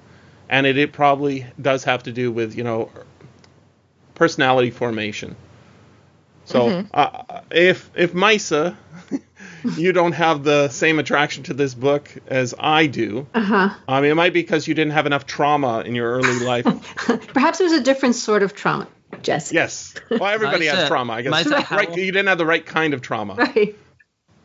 and 0.49 0.65
it, 0.65 0.78
it 0.78 0.93
probably 0.93 1.45
does 1.62 1.84
have 1.84 2.04
to 2.04 2.12
do 2.12 2.32
with 2.32 2.56
you 2.56 2.63
know 2.63 2.89
personality 4.15 4.71
formation. 4.71 5.36
So 6.45 6.86
uh, 6.93 7.41
if 7.51 7.89
if 7.95 8.13
Maissa, 8.13 8.75
you 9.78 9.91
don't 9.91 10.12
have 10.13 10.43
the 10.43 10.69
same 10.69 10.99
attraction 10.99 11.43
to 11.43 11.54
this 11.54 11.73
book 11.73 12.10
as 12.28 12.54
I 12.60 12.88
do. 12.88 13.28
Uh 13.34 13.41
huh. 13.41 13.69
I 13.88 14.01
mean, 14.01 14.12
it 14.12 14.15
might 14.15 14.34
be 14.34 14.41
because 14.41 14.67
you 14.67 14.73
didn't 14.73 14.93
have 14.93 15.06
enough 15.06 15.25
trauma 15.25 15.82
in 15.82 15.95
your 15.95 16.12
early 16.12 16.39
life. 16.45 16.65
Perhaps 17.34 17.60
it 17.60 17.63
was 17.65 17.73
a 17.73 17.82
different 17.82 18.15
sort 18.15 18.43
of 18.43 18.54
trauma, 18.54 18.88
Jesse. 19.21 19.56
yes. 19.56 19.93
Well, 20.10 20.25
everybody 20.25 20.65
has 20.67 20.88
trauma. 20.88 21.13
I 21.13 21.21
guess. 21.21 21.47
Right. 21.71 21.89
You 21.95 22.12
didn't 22.12 22.28
have 22.28 22.38
the 22.38 22.45
right 22.45 22.65
kind 22.65 22.93
of 22.93 23.01
trauma. 23.01 23.36
Right. 23.36 23.75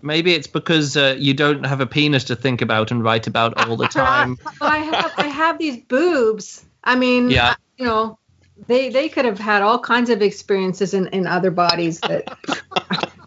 Maybe 0.02 0.32
it's 0.32 0.46
because 0.46 0.96
uh, 0.96 1.14
you 1.18 1.34
don't 1.34 1.64
have 1.66 1.80
a 1.80 1.86
penis 1.86 2.24
to 2.24 2.36
think 2.36 2.62
about 2.62 2.90
and 2.90 3.04
write 3.04 3.26
about 3.26 3.66
all 3.68 3.76
the 3.76 3.86
time. 4.02 4.38
Well, 4.60 4.70
I 4.70 4.78
have 4.78 5.12
I 5.18 5.26
have 5.26 5.58
these 5.58 5.76
boobs. 5.76 6.64
I 6.82 6.96
mean, 6.96 7.28
Yeah. 7.30 7.54
you 7.76 7.84
know, 7.84 8.18
they 8.66 8.88
they 8.88 9.10
could 9.10 9.26
have 9.26 9.38
had 9.38 9.60
all 9.62 9.78
kinds 9.78 10.08
of 10.08 10.22
experiences 10.22 10.94
in, 10.94 11.08
in 11.08 11.26
other 11.26 11.50
bodies 11.50 12.00
that 12.00 12.34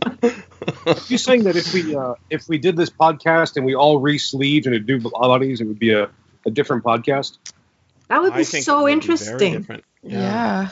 you 1.07 1.17
saying 1.17 1.43
that 1.43 1.55
if 1.55 1.73
we 1.73 1.95
uh, 1.95 2.15
if 2.29 2.47
we 2.47 2.57
did 2.57 2.75
this 2.77 2.89
podcast 2.89 3.55
and 3.55 3.65
we 3.65 3.75
all 3.75 3.99
re-sleeved 3.99 4.67
and 4.67 4.85
do 4.85 4.99
bodies, 4.99 5.61
it 5.61 5.65
would 5.65 5.79
be 5.79 5.93
a, 5.93 6.09
a 6.45 6.51
different 6.51 6.83
podcast? 6.83 7.37
that 8.09 8.21
would 8.21 8.33
be 8.33 8.41
I 8.41 8.43
think 8.43 8.65
so 8.65 8.75
would 8.75 8.79
be 8.79 8.83
very 8.83 8.93
interesting. 8.93 9.53
different. 9.53 9.83
Yeah. 10.01 10.69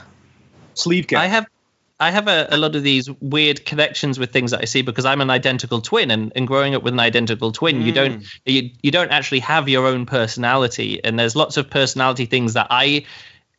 Sleeve 0.73 1.07
cap. 1.07 1.21
I 1.21 1.27
have 1.27 1.47
I 1.99 2.09
have 2.09 2.27
a, 2.27 2.47
a 2.49 2.57
lot 2.57 2.75
of 2.75 2.83
these 2.83 3.09
weird 3.21 3.63
connections 3.65 4.17
with 4.17 4.31
things 4.31 4.51
that 4.51 4.61
I 4.61 4.65
see 4.65 4.81
because 4.81 5.05
I'm 5.05 5.21
an 5.21 5.29
identical 5.29 5.81
twin 5.81 6.09
and, 6.09 6.31
and 6.35 6.47
growing 6.47 6.73
up 6.73 6.81
with 6.81 6.93
an 6.93 6.99
identical 6.99 7.51
twin 7.51 7.83
you 7.83 7.91
don't 7.91 8.25
you, 8.45 8.71
you 8.81 8.89
don't 8.89 9.11
actually 9.11 9.41
have 9.41 9.69
your 9.69 9.85
own 9.85 10.07
personality 10.07 10.99
and 11.03 11.19
there's 11.19 11.35
lots 11.35 11.57
of 11.57 11.69
personality 11.69 12.25
things 12.25 12.53
that 12.53 12.67
I 12.71 13.05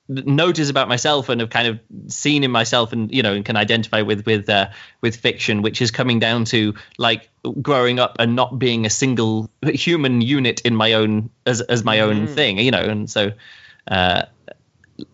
notice 0.08 0.68
about 0.68 0.88
myself 0.88 1.28
and 1.28 1.40
have 1.40 1.50
kind 1.50 1.68
of 1.68 1.78
seen 2.08 2.44
in 2.44 2.50
myself 2.50 2.92
and 2.92 3.12
you 3.14 3.22
know 3.22 3.32
and 3.32 3.44
can 3.44 3.56
identify 3.56 4.02
with 4.02 4.26
with 4.26 4.48
uh, 4.48 4.68
with 5.00 5.16
fiction 5.16 5.62
which 5.62 5.80
is 5.80 5.90
coming 5.90 6.18
down 6.18 6.44
to 6.44 6.74
like 6.98 7.30
growing 7.60 7.98
up 7.98 8.16
and 8.18 8.34
not 8.34 8.58
being 8.58 8.84
a 8.84 8.90
single 8.90 9.48
human 9.62 10.20
unit 10.20 10.60
in 10.62 10.74
my 10.74 10.92
own 10.92 11.30
as 11.46 11.60
as 11.62 11.84
my 11.84 12.00
own 12.00 12.26
thing 12.26 12.58
you 12.58 12.70
know 12.70 12.80
and 12.82 13.08
so 13.08 13.30
uh 13.88 14.22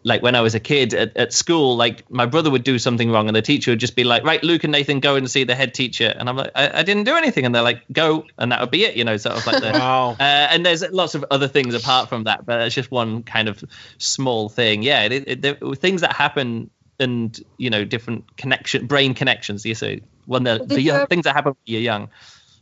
like 0.05 0.23
when 0.23 0.35
I 0.35 0.41
was 0.41 0.55
a 0.55 0.61
kid 0.61 0.95
at, 0.95 1.17
at 1.17 1.33
school, 1.33 1.77
like 1.77 2.11
my 2.11 2.27
brother 2.27 2.51
would 2.51 2.65
do 2.65 2.79
something 2.79 3.11
wrong 3.11 3.29
and 3.29 3.37
the 3.37 3.43
teacher 3.43 3.73
would 3.73 3.81
just 3.81 3.97
be 3.97 4.05
like, 4.05 4.25
right, 4.25 4.43
Luke 4.43 4.65
and 4.65 4.73
Nathan, 4.73 5.01
go 5.01 5.17
and 5.17 5.31
see 5.31 5.45
the 5.45 5.55
head 5.55 5.75
teacher. 5.75 6.15
And 6.17 6.29
I'm 6.29 6.37
like, 6.37 6.51
I, 6.55 6.81
I 6.81 6.83
didn't 6.83 7.05
do 7.05 7.15
anything. 7.17 7.45
And 7.47 7.55
they're 7.55 7.63
like, 7.63 7.83
go. 7.93 8.25
And 8.39 8.53
that 8.53 8.61
would 8.61 8.71
be 8.71 8.85
it, 8.85 8.97
you 8.97 9.05
know, 9.05 9.17
sort 9.17 9.37
of 9.37 9.47
like 9.47 9.61
the, 9.63 9.71
Wow. 9.73 10.17
uh, 10.19 10.23
and 10.23 10.65
there's 10.65 10.83
lots 10.91 11.15
of 11.15 11.25
other 11.31 11.49
things 11.49 11.75
apart 11.75 12.09
from 12.09 12.25
that, 12.25 12.45
but 12.47 12.61
it's 12.63 12.75
just 12.75 12.91
one 12.91 13.23
kind 13.23 13.49
of 13.49 13.63
small 13.99 14.49
thing. 14.49 14.83
Yeah, 14.83 15.05
it, 15.05 15.13
it, 15.27 15.43
there 15.43 15.57
were 15.61 15.77
things 15.77 16.01
that 16.03 16.15
happen 16.15 16.71
and 17.01 17.41
you 17.59 17.71
know 17.71 17.85
different 17.85 18.37
connection, 18.37 18.87
brain 18.87 19.15
connections. 19.15 19.65
You 19.65 19.75
see, 19.75 20.03
when 20.27 20.43
the, 20.45 20.59
the 20.65 20.81
you 20.81 20.89
young, 20.89 20.97
ever- 20.97 21.07
things 21.07 21.25
that 21.25 21.35
happen 21.35 21.51
when 21.53 21.57
you're 21.65 21.81
young. 21.81 22.09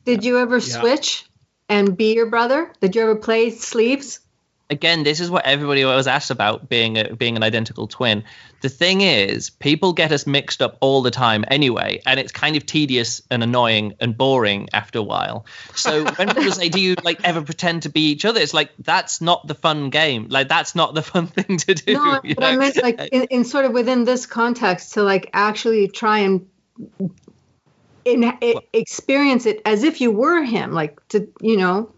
Did 0.04 0.24
you 0.24 0.38
ever 0.38 0.56
Yeah. 0.56 0.80
switch 0.80 1.24
and 1.68 1.96
be 1.96 2.14
your 2.14 2.26
brother? 2.30 2.72
Did 2.80 2.94
you 2.94 3.02
ever 3.02 3.16
play 3.16 3.50
sleeves? 3.50 4.20
Again, 4.68 5.04
this 5.04 5.20
is 5.20 5.30
what 5.30 5.46
everybody 5.46 5.84
always 5.84 6.08
asks 6.08 6.30
about 6.30 6.68
being 6.68 6.98
a, 6.98 7.14
being 7.14 7.36
an 7.36 7.44
identical 7.44 7.86
twin. 7.86 8.24
The 8.62 8.68
thing 8.68 9.00
is, 9.00 9.48
people 9.48 9.92
get 9.92 10.10
us 10.10 10.26
mixed 10.26 10.60
up 10.60 10.76
all 10.80 11.02
the 11.02 11.10
time 11.10 11.44
anyway, 11.48 12.02
and 12.04 12.18
it's 12.18 12.32
kind 12.32 12.56
of 12.56 12.66
tedious 12.66 13.22
and 13.30 13.44
annoying 13.44 13.94
and 14.00 14.16
boring 14.16 14.68
after 14.72 14.98
a 14.98 15.02
while. 15.02 15.46
So 15.74 16.04
when 16.16 16.34
people 16.34 16.50
say, 16.50 16.68
"Do 16.68 16.80
you 16.80 16.96
like 17.04 17.22
ever 17.22 17.42
pretend 17.42 17.82
to 17.82 17.90
be 17.90 18.10
each 18.10 18.24
other?" 18.24 18.40
It's 18.40 18.54
like 18.54 18.70
that's 18.80 19.20
not 19.20 19.46
the 19.46 19.54
fun 19.54 19.90
game. 19.90 20.26
Like 20.30 20.48
that's 20.48 20.74
not 20.74 20.94
the 20.94 21.02
fun 21.12 21.28
thing 21.28 21.58
to 21.58 21.74
do. 21.74 21.92
No, 21.94 22.20
but 22.22 22.42
I 22.42 22.56
meant 22.56 22.76
like 22.82 22.98
in, 23.12 23.24
in 23.24 23.44
sort 23.44 23.66
of 23.66 23.72
within 23.72 24.04
this 24.04 24.26
context 24.26 24.94
to 24.94 25.02
like 25.02 25.30
actually 25.32 25.88
try 25.88 26.20
and 26.20 26.48
in, 28.04 28.32
experience 28.72 29.46
it 29.46 29.60
as 29.64 29.82
if 29.82 30.00
you 30.00 30.10
were 30.10 30.42
him, 30.42 30.72
like 30.72 31.06
to 31.08 31.28
you 31.40 31.56
know. 31.56 31.92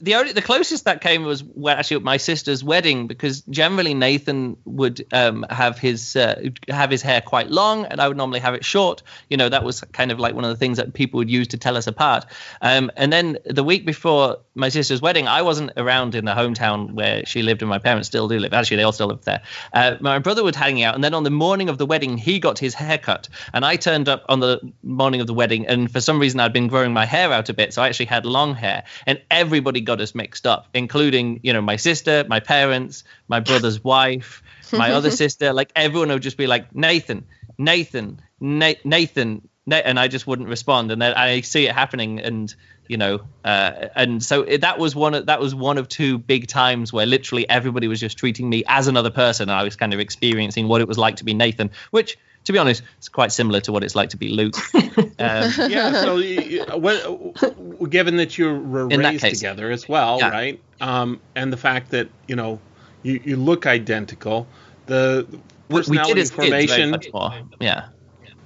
The 0.00 0.14
only 0.14 0.32
the 0.32 0.42
closest 0.42 0.84
that 0.84 1.00
came 1.00 1.24
was 1.24 1.42
actually 1.68 1.96
at 1.96 2.02
my 2.02 2.16
sister's 2.16 2.62
wedding 2.62 3.06
because 3.06 3.42
generally 3.42 3.94
Nathan 3.94 4.56
would 4.64 5.04
um, 5.12 5.44
have 5.50 5.78
his 5.78 6.14
uh, 6.14 6.50
have 6.68 6.90
his 6.90 7.02
hair 7.02 7.20
quite 7.20 7.50
long 7.50 7.84
and 7.84 8.00
I 8.00 8.08
would 8.08 8.16
normally 8.16 8.40
have 8.40 8.54
it 8.54 8.64
short. 8.64 9.02
You 9.28 9.36
know 9.36 9.48
that 9.48 9.64
was 9.64 9.80
kind 9.80 10.12
of 10.12 10.18
like 10.18 10.34
one 10.34 10.44
of 10.44 10.50
the 10.50 10.56
things 10.56 10.76
that 10.76 10.94
people 10.94 11.18
would 11.18 11.30
use 11.30 11.48
to 11.48 11.58
tell 11.58 11.76
us 11.76 11.86
apart. 11.86 12.26
Um, 12.60 12.90
and 12.96 13.12
then 13.12 13.38
the 13.44 13.64
week 13.64 13.86
before 13.86 14.38
my 14.54 14.68
sister's 14.68 15.00
wedding, 15.00 15.28
I 15.28 15.42
wasn't 15.42 15.72
around 15.76 16.14
in 16.14 16.24
the 16.24 16.32
hometown 16.32 16.92
where 16.92 17.24
she 17.26 17.42
lived 17.42 17.62
and 17.62 17.68
my 17.68 17.78
parents 17.78 18.08
still 18.08 18.28
do 18.28 18.38
live. 18.38 18.52
Actually, 18.52 18.78
they 18.78 18.82
all 18.82 18.92
still 18.92 19.08
live 19.08 19.24
there. 19.24 19.42
Uh, 19.72 19.96
my 20.00 20.18
brother 20.18 20.44
was 20.44 20.56
hanging 20.56 20.82
out, 20.82 20.94
and 20.94 21.02
then 21.02 21.14
on 21.14 21.24
the 21.24 21.30
morning 21.30 21.68
of 21.68 21.78
the 21.78 21.86
wedding, 21.86 22.18
he 22.18 22.38
got 22.38 22.58
his 22.58 22.74
hair 22.74 22.98
cut, 22.98 23.28
and 23.52 23.64
I 23.64 23.76
turned 23.76 24.08
up 24.08 24.24
on 24.28 24.40
the 24.40 24.60
morning 24.82 25.20
of 25.20 25.26
the 25.26 25.34
wedding, 25.34 25.66
and 25.66 25.90
for 25.90 26.00
some 26.00 26.18
reason 26.18 26.40
I'd 26.40 26.52
been 26.52 26.68
growing 26.68 26.92
my 26.92 27.06
hair 27.06 27.32
out 27.32 27.48
a 27.48 27.54
bit, 27.54 27.72
so 27.72 27.82
I 27.82 27.88
actually 27.88 28.06
had 28.06 28.26
long 28.26 28.54
hair, 28.54 28.84
and 29.06 29.20
everybody 29.30 29.80
got 29.88 30.00
us 30.02 30.14
mixed 30.14 30.46
up, 30.46 30.68
including 30.74 31.40
you 31.42 31.52
know 31.52 31.62
my 31.62 31.76
sister, 31.76 32.24
my 32.28 32.40
parents, 32.40 33.04
my 33.26 33.40
brother's 33.40 33.82
wife, 33.94 34.42
my 34.72 34.92
other 34.92 35.10
sister. 35.22 35.52
Like 35.52 35.72
everyone 35.74 36.10
would 36.10 36.22
just 36.22 36.36
be 36.36 36.46
like 36.46 36.74
Nathan, 36.74 37.24
Nathan, 37.56 38.20
Na- 38.38 38.82
Nathan, 38.84 39.48
Na-, 39.66 39.76
and 39.76 39.98
I 39.98 40.06
just 40.06 40.26
wouldn't 40.26 40.48
respond, 40.48 40.92
and 40.92 41.00
then 41.00 41.14
I 41.14 41.40
see 41.40 41.66
it 41.66 41.74
happening, 41.74 42.20
and 42.20 42.54
you 42.86 42.98
know, 42.98 43.20
uh, 43.44 43.88
and 43.96 44.22
so 44.22 44.42
it, 44.42 44.60
that 44.60 44.78
was 44.78 44.94
one 44.94 45.14
of 45.14 45.26
that 45.26 45.40
was 45.40 45.54
one 45.54 45.78
of 45.78 45.88
two 45.88 46.18
big 46.18 46.46
times 46.46 46.92
where 46.92 47.06
literally 47.06 47.48
everybody 47.48 47.88
was 47.88 47.98
just 47.98 48.18
treating 48.18 48.48
me 48.48 48.62
as 48.66 48.88
another 48.88 49.10
person, 49.10 49.48
and 49.48 49.58
I 49.58 49.64
was 49.64 49.74
kind 49.74 49.94
of 49.94 50.00
experiencing 50.00 50.68
what 50.68 50.82
it 50.82 50.86
was 50.86 50.98
like 50.98 51.16
to 51.16 51.24
be 51.24 51.34
Nathan, 51.34 51.70
which. 51.90 52.18
To 52.48 52.52
be 52.54 52.58
honest, 52.58 52.82
it's 52.96 53.10
quite 53.10 53.30
similar 53.30 53.60
to 53.60 53.72
what 53.72 53.84
it's 53.84 53.94
like 53.94 54.08
to 54.10 54.16
be 54.16 54.28
Luke. 54.30 54.56
Um, 55.20 55.52
yeah. 55.68 55.92
So, 56.00 56.16
y- 56.16 56.64
y- 56.74 57.86
given 57.88 58.16
that 58.16 58.38
you 58.38 58.54
were 58.54 58.88
In 58.88 59.02
that 59.02 59.10
raised 59.10 59.22
case. 59.24 59.38
together 59.38 59.70
as 59.70 59.88
well, 59.88 60.18
Yeah. 60.20 60.30
right? 60.30 60.60
Um, 60.80 61.20
and 61.34 61.52
the 61.52 61.56
fact 61.56 61.90
that 61.90 62.08
you 62.28 62.36
know 62.36 62.58
you, 63.02 63.20
you 63.24 63.36
look 63.36 63.66
identical, 63.66 64.46
the 64.86 65.26
we, 65.28 65.38
we 65.68 65.76
personality 65.80 66.14
did 66.14 66.20
as 66.22 66.30
kids 66.30 66.48
very 66.48 66.66
formation. 66.66 66.90
much 66.90 67.08
more. 67.12 67.32
Yeah. 67.60 67.88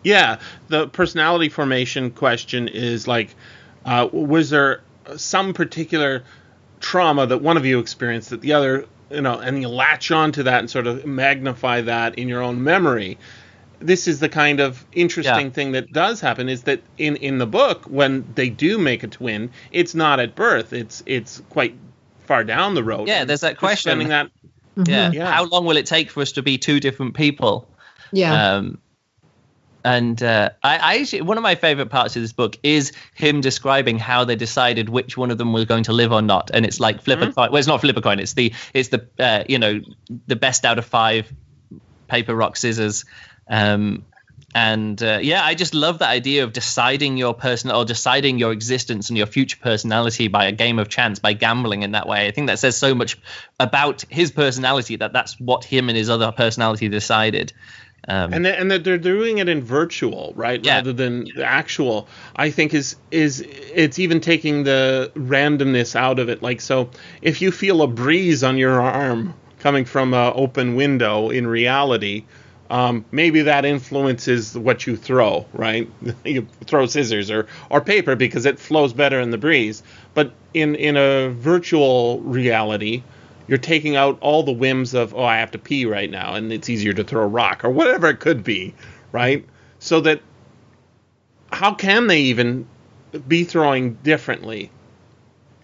Yeah, 0.03 0.41
the 0.69 0.89
personality 0.89 1.49
formation 1.49 2.11
question 2.11 2.69
is 2.69 3.07
like, 3.07 3.35
uh, 3.85 4.09
was 4.11 4.51
there 4.51 4.81
some 5.17 5.53
particular 5.55 6.25
trauma 6.81 7.27
that 7.27 7.41
one 7.43 7.57
of 7.57 7.65
you 7.67 7.79
experienced 7.79 8.31
that 8.31 8.41
the 8.41 8.55
other, 8.55 8.87
you 9.11 9.21
know, 9.21 9.39
and 9.39 9.61
you 9.63 9.69
latch 9.69 10.11
onto 10.11 10.43
that 10.45 10.59
and 10.61 10.71
sort 10.71 10.87
of 10.87 11.05
magnify 11.07 11.83
that 11.83 12.19
in 12.19 12.29
your 12.29 12.43
own 12.43 12.65
memory? 12.65 13.19
This 13.85 14.09
is 14.09 14.21
the 14.21 14.29
kind 14.29 14.61
of 14.61 14.85
interesting 14.93 15.47
Yeah. 15.47 15.53
thing 15.53 15.73
that 15.73 15.93
does 15.93 16.21
happen 16.21 16.49
is 16.49 16.63
that 16.63 16.81
in 16.99 17.17
in 17.17 17.39
the 17.39 17.47
book 17.47 17.85
when 17.87 18.25
they 18.35 18.49
do 18.49 18.79
make 18.79 19.03
a 19.03 19.09
twin, 19.09 19.51
it's 19.71 19.95
not 19.95 20.21
at 20.21 20.35
birth. 20.35 20.73
It's 20.73 21.03
it's 21.07 21.43
quite 21.51 21.75
far 22.25 22.45
down 22.45 22.75
the 22.75 22.85
road. 22.85 23.09
Yeah, 23.09 23.25
there's 23.25 23.41
that 23.41 23.53
just 23.53 23.59
question. 23.61 23.91
Spending 23.91 24.09
that 24.09 24.31
Yeah. 24.77 25.11
Yeah. 25.13 25.31
How 25.31 25.45
long 25.45 25.67
will 25.67 25.77
it 25.77 25.87
take 25.87 26.11
for 26.11 26.21
us 26.23 26.33
to 26.33 26.43
be 26.43 26.59
two 26.59 26.81
different 26.81 27.15
people? 27.15 27.69
Yeah. 28.13 28.55
Um, 28.57 28.79
and 29.85 30.23
uh, 30.23 30.51
I, 30.63 30.79
I 30.79 30.99
actually, 31.01 31.23
one 31.23 31.37
of 31.39 31.43
my 31.43 31.57
favorite 31.57 31.91
parts 31.91 32.15
of 32.15 32.23
this 32.23 32.33
book 32.33 32.57
is 32.63 32.93
him 33.15 33.41
describing 33.41 33.99
how 33.99 34.25
they 34.25 34.37
decided 34.37 34.89
which 34.89 35.17
one 35.17 35.33
of 35.33 35.39
them 35.39 35.53
was 35.53 35.65
going 35.65 35.83
to 35.85 35.93
live 35.93 36.13
or 36.13 36.23
not. 36.23 36.53
And 36.55 36.65
it's 36.65 36.79
like 36.79 37.03
flip 37.03 37.21
a 37.21 37.33
coin. 37.33 37.51
Well, 37.51 37.57
it's 37.57 37.67
not 37.67 37.81
flip 37.81 37.97
a 37.97 38.01
coin. 38.01 38.21
It's 38.21 38.35
the 38.35 38.53
it's 38.75 38.91
the 38.91 39.09
uh, 39.19 39.43
you 39.49 39.59
know 39.59 39.81
the 40.29 40.37
best 40.37 40.65
out 40.65 40.79
of 40.79 40.85
five 40.85 41.33
paper 42.07 42.35
rock 42.35 42.57
scissors. 42.57 43.05
Um, 43.49 44.05
and 44.55 45.03
uh, 45.03 45.19
yeah, 45.23 45.43
I 45.43 45.55
just 45.55 45.75
love 45.75 46.01
that 46.01 46.11
idea 46.11 46.45
of 46.45 46.53
deciding 46.53 47.17
your 47.17 47.33
person 47.33 47.71
or 47.71 47.85
deciding 47.85 48.39
your 48.39 48.53
existence 48.53 49.09
and 49.09 49.17
your 49.17 49.27
future 49.27 49.57
personality 49.61 50.29
by 50.29 50.45
a 50.45 50.53
game 50.53 50.79
of 50.79 50.89
chance, 50.89 51.19
by 51.19 51.33
gambling 51.33 51.83
in 51.83 51.93
that 51.93 52.07
way. 52.07 52.27
I 52.27 52.33
think 52.33 52.49
that 52.49 52.59
says 52.59 52.77
so 52.77 52.95
much 52.95 53.19
about 53.59 54.05
his 54.11 54.31
personality 54.31 54.97
that 54.97 55.15
that's 55.15 55.41
what 55.41 55.65
him 55.65 55.89
and 55.89 55.97
his 55.97 56.11
other 56.11 56.33
personality 56.33 56.89
decided. 56.89 57.53
Um, 58.09 58.33
and 58.35 58.45
they, 58.45 58.55
and 58.57 58.71
that 58.71 58.85
they're 58.85 58.99
doing 58.99 59.39
it 59.39 59.49
in 59.49 59.63
virtual 59.63 60.33
right 60.35 60.63
Yeah. 60.63 60.75
rather 60.75 60.93
than 60.93 61.25
the 61.37 61.45
actual 61.45 62.09
i 62.35 62.51
think 62.51 62.75
is 62.75 62.97
is 63.13 63.47
it's 63.47 64.01
even 64.01 64.21
taking 64.21 64.65
the 64.65 65.13
randomness 65.15 65.95
out 65.95 66.19
of 66.19 66.29
it 66.29 66.43
like 66.43 66.61
so 66.61 66.91
if 67.21 67.41
you 67.41 67.53
feel 67.53 67.81
a 67.81 67.87
breeze 67.87 68.43
on 68.43 68.59
your 68.59 68.81
arm 68.83 69.35
coming 69.61 69.85
from 69.85 70.15
an 70.15 70.33
open 70.35 70.75
window 70.75 71.31
in 71.31 71.47
reality 71.47 72.25
um, 72.73 73.05
maybe 73.13 73.43
that 73.43 73.65
influences 73.65 74.57
what 74.59 74.87
you 74.87 74.97
throw 74.97 75.47
right 75.53 75.89
you 76.25 76.47
throw 76.65 76.87
scissors 76.87 77.31
or 77.31 77.47
or 77.71 77.81
paper 77.81 78.17
because 78.17 78.47
it 78.47 78.59
flows 78.59 78.93
better 78.93 79.21
in 79.21 79.31
the 79.31 79.39
breeze 79.39 79.83
but 80.15 80.33
in 80.55 80.75
in 80.75 80.97
a 80.97 81.29
virtual 81.29 82.21
reality 82.23 83.03
you're 83.47 83.59
taking 83.59 83.97
out 83.97 84.19
all 84.21 84.43
the 84.43 84.53
whims 84.53 84.95
of 84.95 85.15
oh 85.15 85.25
I 85.25 85.37
have 85.37 85.51
to 85.53 85.59
pee 85.59 85.85
right 85.85 86.11
now 86.11 86.35
and 86.35 86.53
it's 86.53 86.69
easier 86.69 86.93
to 86.95 87.05
throw 87.05 87.23
a 87.23 87.27
rock 87.27 87.65
or 87.65 87.71
whatever 87.71 88.09
it 88.09 88.21
could 88.21 88.45
be, 88.45 88.75
right? 89.13 89.47
So 89.79 90.01
that 90.01 90.23
how 91.53 91.75
can 91.75 92.07
they 92.07 92.21
even 92.23 92.67
be 93.29 93.45
throwing 93.45 93.95
differently 93.95 94.71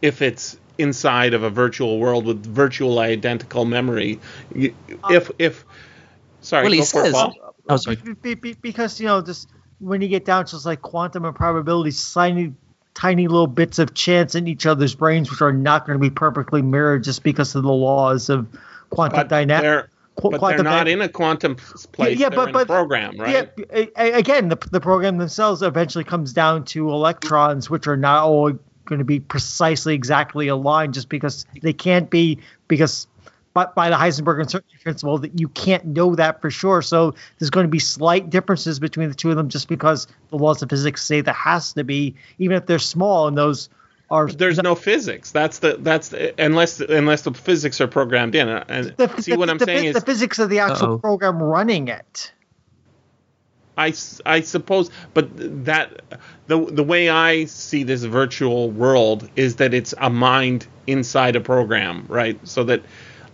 if 0.02 0.20
it's 0.20 0.58
inside 0.76 1.34
of 1.34 1.42
a 1.42 1.50
virtual 1.50 1.98
world 1.98 2.26
with 2.26 2.44
virtual 2.44 2.98
identical 2.98 3.64
memory? 3.64 4.20
If 4.54 5.30
if 5.38 5.64
sorry, 6.48 6.64
well, 6.64 6.72
he 6.72 6.78
go 6.78 6.82
it, 6.82 6.86
says. 6.86 7.14
Oh, 7.68 7.76
sorry. 7.76 7.96
Be- 7.96 8.14
be- 8.14 8.34
be- 8.34 8.54
because 8.54 8.98
you 9.00 9.06
know 9.06 9.20
just 9.20 9.48
when 9.80 10.00
you 10.00 10.08
get 10.08 10.24
down 10.24 10.44
to 10.46 10.50
just 10.52 10.66
like 10.66 10.82
quantum 10.82 11.24
and 11.24 11.34
probability 11.36 11.94
tiny 12.12 12.54
tiny 12.94 13.28
little 13.28 13.46
bits 13.46 13.78
of 13.78 13.94
chance 13.94 14.34
in 14.34 14.48
each 14.48 14.66
other's 14.66 14.94
brains 14.94 15.30
which 15.30 15.40
are 15.40 15.52
not 15.52 15.86
going 15.86 15.98
to 15.98 16.02
be 16.02 16.10
perfectly 16.10 16.62
mirrored 16.62 17.04
just 17.04 17.22
because 17.22 17.54
of 17.54 17.62
the 17.62 17.72
laws 17.72 18.28
of 18.28 18.48
quantum 18.90 19.28
dynamics 19.28 19.62
they're 19.62 19.90
but 20.20 20.40
they're 20.40 20.64
not 20.64 20.88
in 20.88 21.00
a 21.00 21.08
quantum 21.08 21.54
place. 21.92 22.18
yeah, 22.18 22.28
they're 22.28 22.38
but- 22.38 22.48
in 22.48 22.52
but- 22.54 22.62
a 22.62 22.66
program, 22.66 23.16
right? 23.18 23.50
Yeah, 23.56 23.64
a- 23.70 23.90
a- 23.96 24.12
again, 24.18 24.48
the, 24.48 24.56
the 24.72 24.80
program 24.80 25.18
themselves 25.18 25.62
eventually 25.62 26.02
comes 26.02 26.32
down 26.32 26.64
to 26.66 26.90
electrons, 26.90 27.70
which 27.70 27.86
are 27.86 27.96
not 27.96 28.24
all 28.24 28.50
going 28.84 28.98
to 28.98 29.04
be 29.04 29.20
precisely 29.20 29.94
exactly 29.94 30.48
aligned, 30.48 30.94
just 30.94 31.08
because 31.08 31.46
they 31.62 31.72
can't 31.72 32.10
be, 32.10 32.38
because 32.66 33.06
by, 33.66 33.66
by 33.74 33.90
the 33.90 33.96
Heisenberg 33.96 34.40
uncertainty 34.40 34.76
principle, 34.82 35.18
that 35.18 35.38
you 35.38 35.48
can't 35.48 35.84
know 35.84 36.14
that 36.14 36.40
for 36.40 36.50
sure. 36.50 36.82
So 36.82 37.14
there's 37.38 37.50
going 37.50 37.64
to 37.64 37.70
be 37.70 37.78
slight 37.78 38.30
differences 38.30 38.78
between 38.78 39.08
the 39.08 39.14
two 39.14 39.30
of 39.30 39.36
them, 39.36 39.48
just 39.48 39.68
because 39.68 40.06
the 40.30 40.36
laws 40.36 40.62
of 40.62 40.70
physics 40.70 41.04
say 41.04 41.20
there 41.20 41.34
has 41.34 41.72
to 41.72 41.84
be, 41.84 42.14
even 42.38 42.56
if 42.56 42.66
they're 42.66 42.78
small, 42.78 43.26
and 43.28 43.36
those 43.36 43.68
are 44.10 44.26
There's 44.28 44.58
no 44.62 44.74
physics. 44.74 45.32
That's 45.32 45.58
the 45.58 45.76
that's 45.80 46.08
the, 46.08 46.34
unless 46.42 46.80
unless 46.80 47.22
the 47.22 47.34
physics 47.34 47.80
are 47.80 47.88
programmed 47.88 48.34
in. 48.34 48.48
And 48.48 48.94
the, 48.96 49.08
see 49.20 49.32
the- 49.32 49.38
what 49.38 49.50
I'm 49.50 49.58
the- 49.58 49.66
saying 49.66 49.92
the 49.92 49.98
is 49.98 50.04
physics 50.04 50.38
of 50.38 50.48
the 50.48 50.60
actual 50.60 50.92
Uh-oh. 50.92 50.98
program 50.98 51.42
running 51.42 51.88
it. 51.88 52.32
I, 53.76 53.94
I 54.26 54.40
suppose, 54.40 54.90
but 55.14 55.28
that 55.66 56.00
the 56.48 56.58
the 56.64 56.82
way 56.82 57.10
I 57.10 57.44
see 57.44 57.84
this 57.84 58.02
virtual 58.02 58.70
world 58.72 59.28
is 59.36 59.56
that 59.56 59.72
it's 59.72 59.94
a 59.98 60.10
mind 60.10 60.66
inside 60.88 61.36
a 61.36 61.40
program, 61.40 62.04
right? 62.08 62.40
So 62.48 62.64
that, 62.64 62.82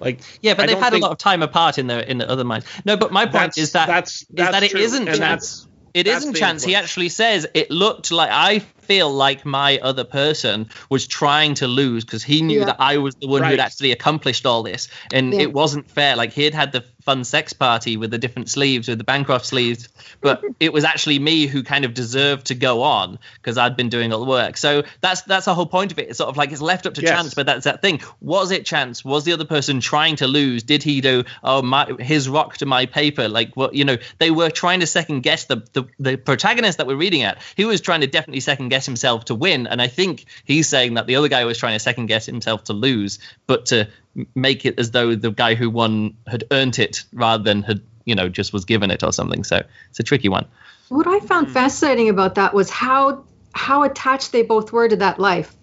like, 0.05 0.21
Yeah, 0.43 0.55
but 0.55 0.65
I 0.65 0.67
they've 0.67 0.79
had 0.79 0.93
think 0.93 1.03
a 1.03 1.07
lot 1.07 1.13
of 1.13 1.19
time 1.19 1.43
apart 1.43 1.79
in 1.79 1.87
the 1.87 2.09
in 2.11 2.19
the 2.19 2.29
other 2.31 2.45
minds. 2.45 2.67
No, 2.85 2.97
but 2.97 3.13
my 3.13 3.25
point 3.25 3.33
that's 3.33 3.59
is 3.59 3.73
that 3.73 3.87
that's 3.87 4.23
is 4.23 4.29
that 4.37 4.63
it 4.63 4.71
true, 4.71 4.81
isn't 4.81 5.09
and 5.09 5.19
chance. 5.19 5.67
It 5.95 6.09
isn't 6.09 6.33
the 6.33 6.39
chance. 6.41 6.65
He 6.65 6.75
actually 6.75 7.09
says 7.09 7.47
it 7.55 7.71
looked 7.71 8.11
like 8.11 8.31
I 8.33 8.59
feel 8.59 9.13
like 9.13 9.47
my 9.47 9.79
other 9.79 10.03
person 10.03 10.69
was 10.91 11.07
trying 11.07 11.55
to 11.55 11.69
lose 11.69 12.05
because 12.05 12.25
he 12.25 12.43
knew 12.43 12.59
Yeah. 12.59 12.65
that 12.67 12.77
I 12.81 12.99
was 12.99 13.15
the 13.15 13.29
one 13.29 13.43
who 13.43 13.45
Right. 13.45 13.51
had 13.53 13.61
actually 13.61 13.93
accomplished 13.93 14.45
all 14.45 14.65
this, 14.65 14.89
and 15.13 15.33
Yeah. 15.33 15.43
it 15.43 15.53
wasn't 15.53 15.89
fair. 15.89 16.17
Like 16.17 16.33
he 16.33 16.43
had 16.43 16.53
had 16.53 16.73
the 16.73 16.85
fun 17.05 17.23
sex 17.25 17.53
party 17.53 17.97
with 17.97 18.11
the 18.11 18.19
different 18.19 18.49
sleeves, 18.49 18.89
with 18.89 18.99
the 18.99 19.05
Bancroft 19.05 19.45
sleeves, 19.47 19.89
but 20.21 20.43
it 20.59 20.73
was 20.73 20.85
actually 20.85 21.19
me 21.19 21.47
who 21.47 21.63
kind 21.63 21.85
of 21.85 21.93
deserved 21.95 22.47
to 22.47 22.55
go 22.55 22.83
on 22.83 23.19
because 23.37 23.59
I'd 23.59 23.77
been 23.77 23.91
doing 23.91 24.13
all 24.13 24.21
the 24.21 24.31
work. 24.31 24.57
So 24.57 24.85
that's 25.01 25.23
that's 25.23 25.45
the 25.45 25.55
whole 25.55 25.67
point 25.67 25.93
of 25.93 25.99
it. 25.99 26.09
It's 26.09 26.19
sort 26.19 26.31
of 26.31 26.37
like 26.37 26.51
it's 26.51 26.63
left 26.63 26.87
up 26.87 26.95
to 26.95 27.03
Yes. 27.03 27.11
chance, 27.11 27.35
but 27.35 27.47
that's 27.47 27.65
that 27.65 27.83
thing. 27.83 28.01
Was 28.21 28.51
it 28.51 28.65
chance? 28.65 29.05
Was 29.05 29.25
the 29.25 29.33
other 29.33 29.45
person 29.45 29.81
trying 29.81 30.17
to 30.17 30.27
lose? 30.27 30.63
Did 30.63 30.83
he 30.83 31.01
do 31.01 31.25
oh 31.43 31.61
my 31.63 31.87
his 31.99 32.29
rock 32.29 32.57
to 32.59 32.67
my 32.67 32.87
paper? 32.87 33.29
Like 33.29 33.55
what 33.55 33.75
you 33.75 33.85
know, 33.85 33.99
they 34.19 34.31
were 34.31 34.51
trying 34.51 34.81
to 34.81 34.87
second 34.87 35.21
guess 35.23 35.45
the 35.45 35.57
the, 35.75 35.85
the 35.99 36.17
protagonist 36.17 36.79
that 36.79 36.87
we're 36.87 36.97
reading 36.97 37.23
at. 37.23 37.39
He 37.57 37.67
was 37.67 37.81
trying 37.81 38.01
to 38.01 38.07
definitely 38.07 38.41
second 38.41 38.71
guess 38.71 38.87
himself 38.87 39.27
to 39.27 39.35
win, 39.35 39.67
and 39.67 39.83
I 39.83 39.89
think 39.89 40.25
he's 40.45 40.69
saying 40.69 40.95
that 40.95 41.07
the 41.07 41.17
other 41.17 41.29
guy 41.29 41.45
was 41.45 41.59
trying 41.59 41.75
to 41.75 41.81
second 41.81 42.07
guess 42.07 42.25
himself 42.25 42.65
to 42.65 42.73
lose, 42.73 43.19
but 43.47 43.67
to 43.67 43.89
make 44.35 44.65
it 44.65 44.79
as 44.79 44.91
though 44.91 45.15
the 45.15 45.31
guy 45.31 45.55
who 45.55 45.71
won 45.71 46.17
had 46.27 46.45
earned 46.51 46.79
it 46.79 47.05
rather 47.13 47.43
than 47.43 47.63
had 47.63 47.81
you 48.05 48.15
know 48.15 48.29
just 48.29 48.53
was 48.53 48.65
given 48.65 48.91
it 48.91 49.03
or 49.03 49.13
something. 49.13 49.45
So 49.45 49.63
it's 49.91 50.01
a 50.01 50.03
tricky 50.03 50.29
one. 50.29 50.47
What 50.89 51.07
I 51.07 51.21
found 51.21 51.49
hmm. 51.49 51.53
fascinating 51.53 52.09
about 52.09 52.35
that 52.37 52.55
was 52.55 52.71
how 52.71 53.25
how 53.53 53.83
attached 53.83 54.33
they 54.33 54.43
both 54.43 54.73
were 54.73 54.89
to 54.89 54.97
that 54.97 55.19
life. 55.19 55.55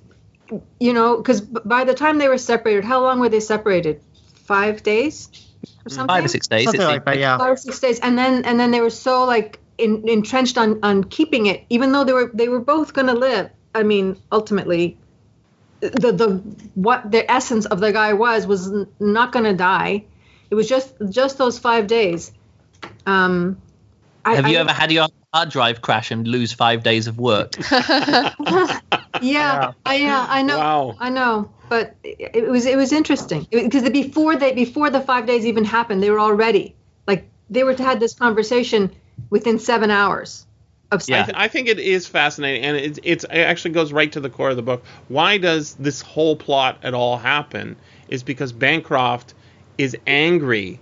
You 0.79 0.91
know, 0.91 1.17
because 1.17 1.41
by 1.41 1.85
the 1.85 1.93
time 1.93 2.17
they 2.17 2.27
were 2.27 2.37
separated, 2.37 2.83
how 2.83 3.01
long 3.01 3.19
were 3.19 3.29
they 3.29 3.39
separated? 3.39 4.01
Five 4.33 4.83
days 4.83 5.29
or 5.31 5.83
hmm. 5.83 5.89
something. 5.89 6.15
Five 6.15 6.25
or 6.25 6.27
six 6.27 6.47
days. 6.47 6.65
Something 6.65 6.81
like 6.81 7.05
that, 7.05 7.17
yeah. 7.17 7.37
Five 7.37 7.51
or 7.51 7.57
six 7.57 7.79
days, 7.79 7.99
and 7.99 8.17
then 8.17 8.43
and 8.45 8.59
then 8.59 8.71
they 8.71 8.81
were 8.81 8.89
so 8.89 9.23
like 9.25 9.59
in, 9.77 10.07
entrenched 10.07 10.57
on 10.57 10.79
on 10.83 11.03
keeping 11.05 11.45
it, 11.45 11.63
even 11.69 11.91
though 11.91 12.03
they 12.03 12.13
were 12.13 12.31
they 12.33 12.49
were 12.49 12.59
both 12.59 12.93
going 12.93 13.07
to 13.07 13.13
live. 13.13 13.49
I 13.73 13.83
mean, 13.83 14.17
ultimately, 14.31 14.97
the 15.81 16.11
the 16.11 16.27
what 16.75 17.11
the 17.11 17.29
essence 17.29 17.65
of 17.65 17.79
the 17.79 17.91
guy 17.91 18.13
was 18.13 18.47
was 18.47 18.71
n- 18.71 18.87
not 18.99 19.31
going 19.31 19.45
to 19.45 19.53
die. 19.53 20.05
It 20.49 20.55
was 20.55 20.69
just 20.69 20.93
just 21.09 21.37
those 21.37 21.59
five 21.59 21.87
days. 21.87 22.31
Um, 23.05 23.61
I, 24.23 24.35
Have 24.35 24.47
you 24.47 24.57
I- 24.57 24.61
ever 24.61 24.71
had 24.71 24.91
your 24.91 25.07
hard 25.33 25.49
drive 25.49 25.81
crash 25.81 26.11
and 26.11 26.27
lose 26.27 26.53
five 26.53 26.83
days 26.83 27.07
of 27.07 27.17
work? 27.17 27.53
Yeah, 29.21 29.73
I, 29.85 29.95
yeah, 29.95 30.25
I 30.27 30.41
know. 30.41 30.57
Wow. 30.57 30.95
I 30.99 31.09
know, 31.09 31.51
but 31.69 31.95
it, 32.03 32.31
it 32.33 32.49
was 32.49 32.65
it 32.65 32.75
was 32.75 32.91
interesting 32.91 33.47
because 33.51 33.87
before 33.89 34.35
they 34.35 34.51
before 34.53 34.89
the 34.89 35.01
five 35.01 35.27
days 35.27 35.45
even 35.45 35.63
happened, 35.63 36.01
they 36.01 36.09
were 36.09 36.19
already 36.19 36.75
like 37.07 37.29
they 37.49 37.63
were 37.63 37.75
to 37.75 37.83
had 37.83 37.99
this 37.99 38.15
conversation 38.15 38.91
within 39.29 39.59
seven 39.59 39.91
hours 39.91 40.45
of 40.91 41.07
Yeah. 41.07 41.21
I, 41.21 41.23
th- 41.25 41.37
I 41.37 41.47
think 41.47 41.67
it 41.67 41.79
is 41.79 42.07
fascinating, 42.07 42.63
and 42.63 42.77
it's, 42.77 42.99
it's 43.03 43.23
it 43.23 43.31
actually 43.31 43.71
goes 43.71 43.93
right 43.93 44.11
to 44.11 44.19
the 44.19 44.29
core 44.29 44.49
of 44.49 44.55
the 44.55 44.61
book. 44.61 44.83
Why 45.07 45.37
does 45.37 45.75
this 45.75 46.01
whole 46.01 46.35
plot 46.35 46.79
at 46.83 46.93
all 46.93 47.17
happen? 47.17 47.77
Is 48.09 48.23
because 48.23 48.51
Bancroft 48.51 49.33
is 49.77 49.95
angry 50.05 50.79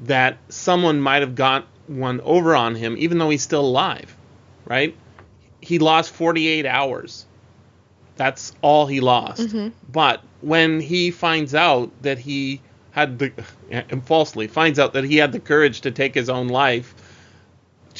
that 0.00 0.38
someone 0.48 1.00
might 1.00 1.20
have 1.22 1.34
got 1.34 1.66
one 1.86 2.20
over 2.22 2.54
on 2.54 2.74
him, 2.74 2.96
even 2.98 3.18
though 3.18 3.30
he's 3.30 3.42
still 3.42 3.64
alive, 3.64 4.16
right? 4.64 4.96
He 5.60 5.78
lost 5.78 6.12
48 6.12 6.64
hours. 6.64 7.26
That's 8.16 8.54
all 8.62 8.86
he 8.86 9.00
lost. 9.00 9.42
Mm-hmm. 9.42 9.68
But 9.90 10.22
when 10.40 10.80
he 10.80 11.10
finds 11.10 11.54
out 11.54 11.90
that 12.02 12.18
he 12.18 12.62
had 12.92 13.18
the, 13.18 13.32
and 13.70 14.04
falsely 14.06 14.46
finds 14.46 14.78
out 14.78 14.94
that 14.94 15.04
he 15.04 15.16
had 15.16 15.32
the 15.32 15.40
courage 15.40 15.82
to 15.82 15.90
take 15.90 16.14
his 16.14 16.28
own 16.28 16.48
life, 16.48 16.94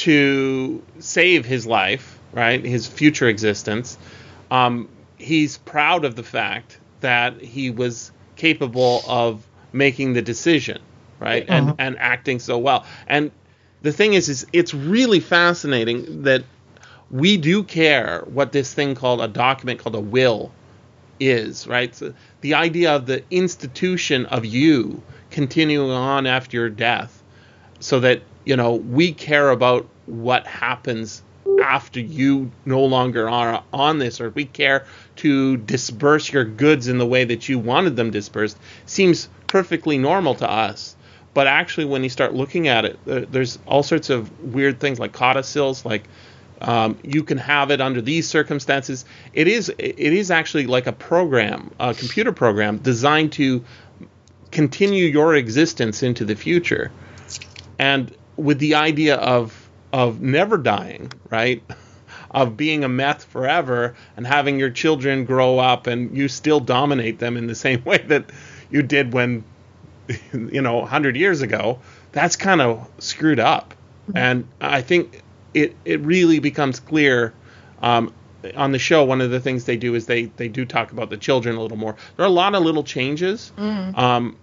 to 0.00 0.82
save 0.98 1.44
his 1.44 1.66
life, 1.66 2.18
right, 2.32 2.64
his 2.64 2.86
future 2.86 3.28
existence, 3.28 3.98
um, 4.50 4.88
he's 5.18 5.58
proud 5.58 6.06
of 6.06 6.16
the 6.16 6.22
fact 6.22 6.78
that 7.00 7.38
he 7.40 7.70
was 7.70 8.10
capable 8.36 9.02
of 9.06 9.46
making 9.72 10.14
the 10.14 10.22
decision, 10.22 10.80
right, 11.18 11.44
and 11.48 11.74
and 11.78 11.98
acting 11.98 12.38
so 12.38 12.56
well. 12.56 12.86
And 13.06 13.30
the 13.82 13.92
thing 13.92 14.14
is, 14.14 14.30
is 14.30 14.46
it's 14.54 14.72
really 14.72 15.20
fascinating 15.20 16.22
that 16.22 16.44
we 17.10 17.36
do 17.36 17.62
care 17.62 18.22
what 18.26 18.52
this 18.52 18.72
thing 18.72 18.94
called 18.94 19.20
a 19.20 19.28
document 19.28 19.80
called 19.80 19.96
a 19.96 20.00
will 20.00 20.50
is, 21.18 21.66
right? 21.66 21.94
So 21.94 22.14
the 22.40 22.54
idea 22.54 22.96
of 22.96 23.04
the 23.04 23.22
institution 23.30 24.24
of 24.26 24.46
you 24.46 25.02
continuing 25.30 25.90
on 25.90 26.26
after 26.26 26.56
your 26.56 26.70
death 26.70 27.22
so 27.80 28.00
that 28.00 28.22
you 28.44 28.56
know 28.56 28.74
we 28.74 29.12
care 29.12 29.50
about 29.50 29.86
what 30.06 30.46
happens 30.46 31.22
after 31.62 32.00
you 32.00 32.50
no 32.64 32.84
longer 32.84 33.28
are 33.28 33.62
on 33.72 33.98
this 33.98 34.20
or 34.20 34.30
we 34.30 34.44
care 34.44 34.86
to 35.16 35.56
disperse 35.58 36.32
your 36.32 36.44
goods 36.44 36.88
in 36.88 36.98
the 36.98 37.06
way 37.06 37.24
that 37.24 37.48
you 37.48 37.58
wanted 37.58 37.96
them 37.96 38.10
dispersed. 38.10 38.58
Seems 38.86 39.28
perfectly 39.46 39.98
normal 39.98 40.34
to 40.36 40.50
us. 40.50 40.96
But 41.34 41.46
actually 41.46 41.84
when 41.84 42.02
you 42.02 42.08
start 42.08 42.34
looking 42.34 42.68
at 42.68 42.84
it 42.84 42.98
there's 43.06 43.58
all 43.66 43.82
sorts 43.82 44.10
of 44.10 44.30
weird 44.40 44.80
things 44.80 44.98
like 44.98 45.12
codicils 45.12 45.84
like 45.84 46.04
um, 46.60 46.98
you 47.02 47.22
can 47.22 47.38
have 47.38 47.70
it 47.70 47.80
under 47.80 48.02
these 48.02 48.28
circumstances. 48.28 49.04
It 49.32 49.48
is 49.48 49.70
it 49.78 49.98
is 49.98 50.30
actually 50.30 50.66
like 50.66 50.86
a 50.86 50.92
program 50.92 51.70
a 51.78 51.94
computer 51.94 52.32
program 52.32 52.78
designed 52.78 53.32
to 53.32 53.64
continue 54.50 55.06
your 55.06 55.34
existence 55.36 56.02
into 56.02 56.24
the 56.24 56.34
future. 56.34 56.90
And 57.78 58.14
with 58.40 58.58
the 58.58 58.74
idea 58.74 59.16
of 59.16 59.68
of 59.92 60.20
never 60.20 60.56
dying 60.56 61.10
right? 61.30 61.62
Of 62.30 62.56
being 62.56 62.84
a 62.84 62.88
meth 62.88 63.24
forever 63.24 63.94
and 64.16 64.26
having 64.26 64.58
your 64.58 64.70
children 64.70 65.24
grow 65.24 65.58
up 65.58 65.86
and 65.86 66.16
you 66.16 66.28
still 66.28 66.60
dominate 66.60 67.18
them 67.18 67.36
in 67.36 67.46
the 67.46 67.54
same 67.54 67.82
way 67.90 67.98
that 67.98 68.30
you 68.70 68.82
did 68.82 69.12
when 69.12 69.44
you 70.32 70.62
know 70.62 70.78
100 70.78 71.16
years 71.16 71.40
ago 71.42 71.80
that's 72.12 72.36
kind 72.36 72.60
of 72.60 72.88
screwed 72.98 73.40
up. 73.40 73.74
And 74.14 74.46
i 74.60 74.80
think 74.82 75.22
it 75.54 75.76
it 75.84 76.00
really 76.00 76.38
becomes 76.38 76.80
clear 76.80 77.32
um, 77.82 78.12
on 78.56 78.72
the 78.72 78.78
show 78.78 79.04
one 79.04 79.20
of 79.20 79.30
the 79.30 79.40
things 79.40 79.64
they 79.64 79.76
do 79.76 79.94
is 79.94 80.06
they 80.06 80.24
they 80.24 80.48
do 80.48 80.64
talk 80.64 80.92
about 80.92 81.10
the 81.10 81.16
children 81.16 81.56
a 81.56 81.60
little 81.60 81.76
more. 81.76 81.96
There 82.16 82.24
are 82.24 82.28
a 82.28 82.32
lot 82.32 82.54
of 82.54 82.62
little 82.62 82.84
changes 82.84 83.52
um, 83.96 84.36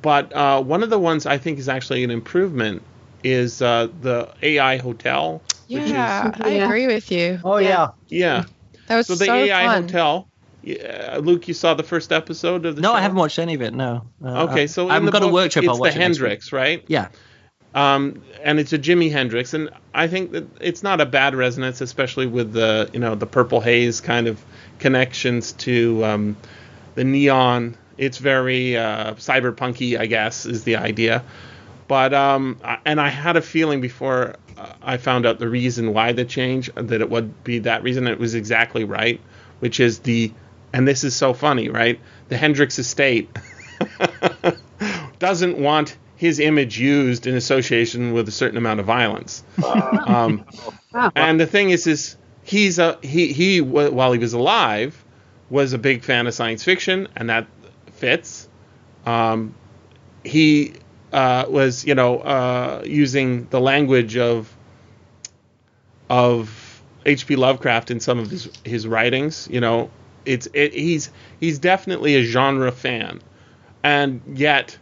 but 0.00 0.32
uh, 0.32 0.62
one 0.62 0.82
of 0.84 0.90
the 0.90 0.98
ones 0.98 1.26
i 1.26 1.38
think 1.38 1.58
is 1.58 1.68
actually 1.68 2.04
an 2.04 2.10
improvement 2.10 2.82
is 3.24 3.62
uh, 3.62 3.88
the 4.02 4.28
ai 4.42 4.76
hotel 4.78 5.42
which 5.68 5.84
is 5.84 5.90
Yeah, 5.92 6.30
I 6.40 6.48
Yeah. 6.50 6.64
agree 6.66 6.86
with 6.86 7.10
you. 7.10 7.40
Oh 7.44 7.56
yeah. 7.58 7.88
yeah 8.08 8.44
That 8.88 8.96
was 8.96 9.06
so 9.06 9.14
so, 9.14 9.24
the 9.24 9.32
ai 9.50 9.66
fun. 9.66 9.82
hotel 9.84 10.28
yeah, 10.64 11.18
luke 11.20 11.48
you 11.48 11.54
saw 11.54 11.74
the 11.74 11.82
first 11.82 12.12
episode 12.12 12.66
of 12.66 12.76
the 12.76 12.82
No, 12.82 12.90
show 12.90 12.94
I 12.94 13.00
haven't 13.00 13.18
watched 13.18 13.38
any 13.38 13.54
of 13.54 13.62
it. 13.62 13.74
No. 13.74 14.02
Uh, 14.24 14.44
okay 14.44 14.66
so 14.66 14.84
I 14.84 14.86
in 14.86 14.90
haven't 14.94 15.06
the 15.06 15.12
got 15.12 15.22
a 15.22 15.28
work 15.28 15.50
trip. 15.50 15.64
it's 15.64 15.70
I'll 15.72 15.78
watch 15.80 15.92
the 15.94 15.98
it 15.98 16.02
hendrix 16.02 16.52
right 16.52 16.84
Yeah. 16.88 17.08
um, 17.74 18.22
and 18.42 18.60
it's 18.60 18.72
a 18.72 18.78
Jimi 18.78 19.10
Hendrix, 19.10 19.54
and 19.54 19.70
I 19.94 20.06
think 20.08 20.32
that 20.32 20.44
it's 20.60 20.82
not 20.82 21.00
a 21.00 21.06
bad 21.06 21.34
resonance, 21.34 21.80
especially 21.80 22.26
with 22.26 22.52
the 22.52 22.90
you 22.92 23.00
know 23.00 23.14
the 23.14 23.26
Purple 23.26 23.60
Haze 23.60 24.00
kind 24.00 24.26
of 24.26 24.44
connections 24.78 25.52
to 25.52 26.04
um, 26.04 26.36
the 26.96 27.04
neon. 27.04 27.76
It's 27.96 28.18
very 28.18 28.76
uh, 28.76 29.14
cyberpunky, 29.14 29.98
I 29.98 30.06
guess, 30.06 30.44
is 30.44 30.64
the 30.64 30.76
idea. 30.76 31.22
But 31.92 32.14
um, 32.14 32.56
I- 32.64 32.78
and 32.86 32.98
I 32.98 33.10
had 33.10 33.36
a 33.36 33.42
feeling 33.42 33.82
before 33.82 34.36
uh, 34.56 34.72
I 34.82 34.96
found 34.96 35.26
out 35.26 35.38
the 35.38 35.46
reason 35.50 35.92
why 35.92 36.12
the 36.12 36.24
change 36.24 36.70
that 36.74 37.02
it 37.02 37.10
would 37.10 37.44
be 37.44 37.58
that 37.58 37.82
reason. 37.82 38.06
It 38.06 38.18
was 38.18 38.34
exactly 38.34 38.84
right, 38.84 39.20
which 39.60 39.78
is 39.78 39.98
the 39.98 40.32
and 40.72 40.88
this 40.88 41.04
is 41.04 41.14
so 41.14 41.34
funny, 41.34 41.68
right? 41.68 42.00
The 42.30 42.38
Hendrix 42.38 42.78
estate 42.78 43.28
doesn't 45.18 45.58
want 45.58 45.98
his 46.16 46.40
image 46.40 46.78
used 46.78 47.26
in 47.26 47.34
association 47.34 48.14
with 48.14 48.26
a 48.26 48.32
certain 48.32 48.56
amount 48.56 48.80
of 48.80 48.86
violence. 48.86 49.44
Um, 49.62 50.46
and 51.14 51.38
the 51.38 51.46
thing 51.46 51.68
is, 51.68 51.86
is 51.86 52.16
he's 52.42 52.78
a 52.78 52.98
he 53.02 53.34
he 53.34 53.60
while 53.60 54.12
he 54.12 54.18
was 54.18 54.32
alive 54.32 55.04
was 55.50 55.74
a 55.74 55.78
big 55.78 56.04
fan 56.04 56.26
of 56.26 56.32
science 56.32 56.64
fiction, 56.64 57.08
and 57.16 57.28
that 57.28 57.46
fits. 57.96 58.48
Um, 59.04 59.54
he 60.24 60.72
uh, 61.12 61.44
was 61.48 61.84
you 61.84 61.94
know 61.94 62.18
uh, 62.18 62.82
using 62.84 63.46
the 63.50 63.60
language 63.60 64.16
of 64.16 64.54
of 66.08 66.82
H.P. 67.06 67.36
Lovecraft 67.36 67.90
in 67.90 68.00
some 68.00 68.18
of 68.18 68.30
his 68.30 68.50
his 68.64 68.86
writings. 68.86 69.48
You 69.50 69.60
know, 69.60 69.90
it's 70.24 70.48
it, 70.52 70.72
he's 70.72 71.10
he's 71.40 71.58
definitely 71.58 72.16
a 72.16 72.22
genre 72.22 72.72
fan, 72.72 73.20
and 73.82 74.20
yet 74.34 74.78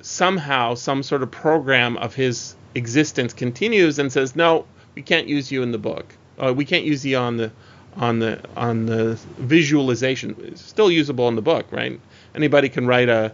somehow 0.00 0.74
some 0.74 1.02
sort 1.02 1.22
of 1.22 1.30
program 1.30 1.96
of 1.96 2.14
his 2.14 2.54
existence 2.74 3.32
continues 3.32 3.98
and 3.98 4.12
says 4.12 4.36
no 4.36 4.66
we 4.94 5.02
can't 5.02 5.26
use 5.26 5.50
you 5.50 5.62
in 5.62 5.72
the 5.72 5.78
book 5.78 6.14
uh, 6.38 6.52
we 6.54 6.64
can't 6.64 6.84
use 6.84 7.04
you 7.04 7.16
on 7.16 7.38
the 7.38 7.50
on 7.96 8.18
the 8.18 8.40
on 8.56 8.86
the 8.86 9.18
visualization 9.38 10.36
it's 10.38 10.60
still 10.60 10.90
usable 10.90 11.26
in 11.28 11.34
the 11.34 11.42
book 11.42 11.66
right 11.70 11.98
anybody 12.34 12.68
can 12.68 12.86
write 12.86 13.08
a, 13.08 13.32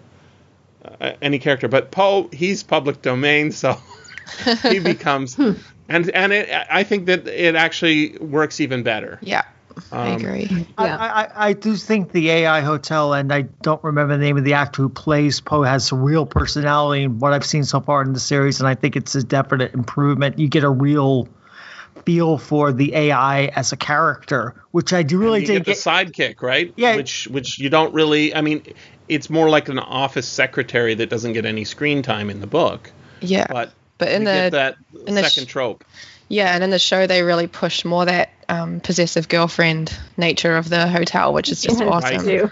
a 0.84 1.24
any 1.24 1.38
character 1.38 1.68
but 1.68 1.90
poe 1.90 2.28
he's 2.32 2.62
public 2.62 3.02
domain 3.02 3.50
so 3.52 3.76
he 4.62 4.78
becomes 4.78 5.38
and 5.88 6.10
and 6.10 6.32
it, 6.32 6.48
i 6.70 6.82
think 6.82 7.06
that 7.06 7.26
it 7.26 7.54
actually 7.54 8.16
works 8.18 8.60
even 8.60 8.82
better 8.82 9.18
Yeah, 9.22 9.42
I 9.90 10.10
Um, 10.10 10.16
agree. 10.16 10.48
I, 10.76 10.84
Yeah. 10.84 10.96
I, 11.00 11.48
I 11.48 11.52
do 11.54 11.76
think 11.76 12.12
the 12.12 12.30
AI 12.30 12.60
hotel, 12.60 13.14
and 13.14 13.32
I 13.32 13.42
don't 13.62 13.82
remember 13.82 14.16
the 14.16 14.22
name 14.22 14.36
of 14.36 14.44
the 14.44 14.54
actor 14.54 14.82
who 14.82 14.88
plays 14.88 15.40
Poe, 15.40 15.62
has 15.62 15.86
some 15.86 16.02
real 16.02 16.26
personality 16.26 17.04
in 17.04 17.18
what 17.18 17.32
I've 17.32 17.44
seen 17.44 17.64
so 17.64 17.80
far 17.80 18.02
in 18.02 18.12
the 18.12 18.20
series, 18.20 18.60
and 18.60 18.68
I 18.68 18.74
think 18.74 18.96
it's 18.96 19.14
a 19.14 19.22
definite 19.22 19.74
improvement. 19.74 20.38
You 20.38 20.48
get 20.48 20.64
a 20.64 20.70
real 20.70 21.28
feel 22.04 22.38
for 22.38 22.72
the 22.72 22.94
AI 22.94 23.46
as 23.46 23.72
a 23.72 23.76
character, 23.76 24.54
which 24.72 24.92
I 24.92 25.02
do 25.02 25.18
really 25.18 25.40
you 25.40 25.46
did 25.46 25.64
get 25.64 25.66
the 25.66 25.72
sidekick, 25.72 26.42
right? 26.42 26.72
Yeah. 26.76 26.96
Which 26.96 27.28
which 27.28 27.58
you 27.58 27.70
don't 27.70 27.94
really. 27.94 28.34
I 28.34 28.40
mean, 28.40 28.62
it's 29.14 29.30
more 29.30 29.48
like 29.50 29.68
an 29.68 29.78
office 29.78 30.28
secretary 30.28 30.94
that 30.94 31.10
doesn't 31.10 31.32
get 31.32 31.44
any 31.44 31.64
screen 31.64 32.02
time 32.02 32.30
in 32.30 32.40
the 32.40 32.46
book, 32.46 32.90
Yeah, 33.20 33.46
but 33.48 33.72
but 33.98 34.08
in 34.08 34.24
the 34.24 34.48
that 34.52 34.76
in 35.06 35.14
the 35.14 35.22
second 35.22 35.48
sh- 35.48 35.52
trope. 35.52 35.84
Yeah, 36.32 36.54
and 36.54 36.64
in 36.64 36.70
the 36.70 36.78
show 36.78 37.06
they 37.06 37.22
really 37.22 37.46
push 37.46 37.84
more 37.84 38.06
that 38.06 38.30
um, 38.48 38.80
possessive 38.80 39.28
girlfriend 39.28 39.92
nature 40.16 40.56
of 40.56 40.68
the 40.68 40.86
hotel, 40.88 41.32
which 41.32 41.50
is 41.50 41.60
just 41.62 41.80
Yeah, 41.80 41.86
awesome. 41.86 42.24
too. 42.24 42.50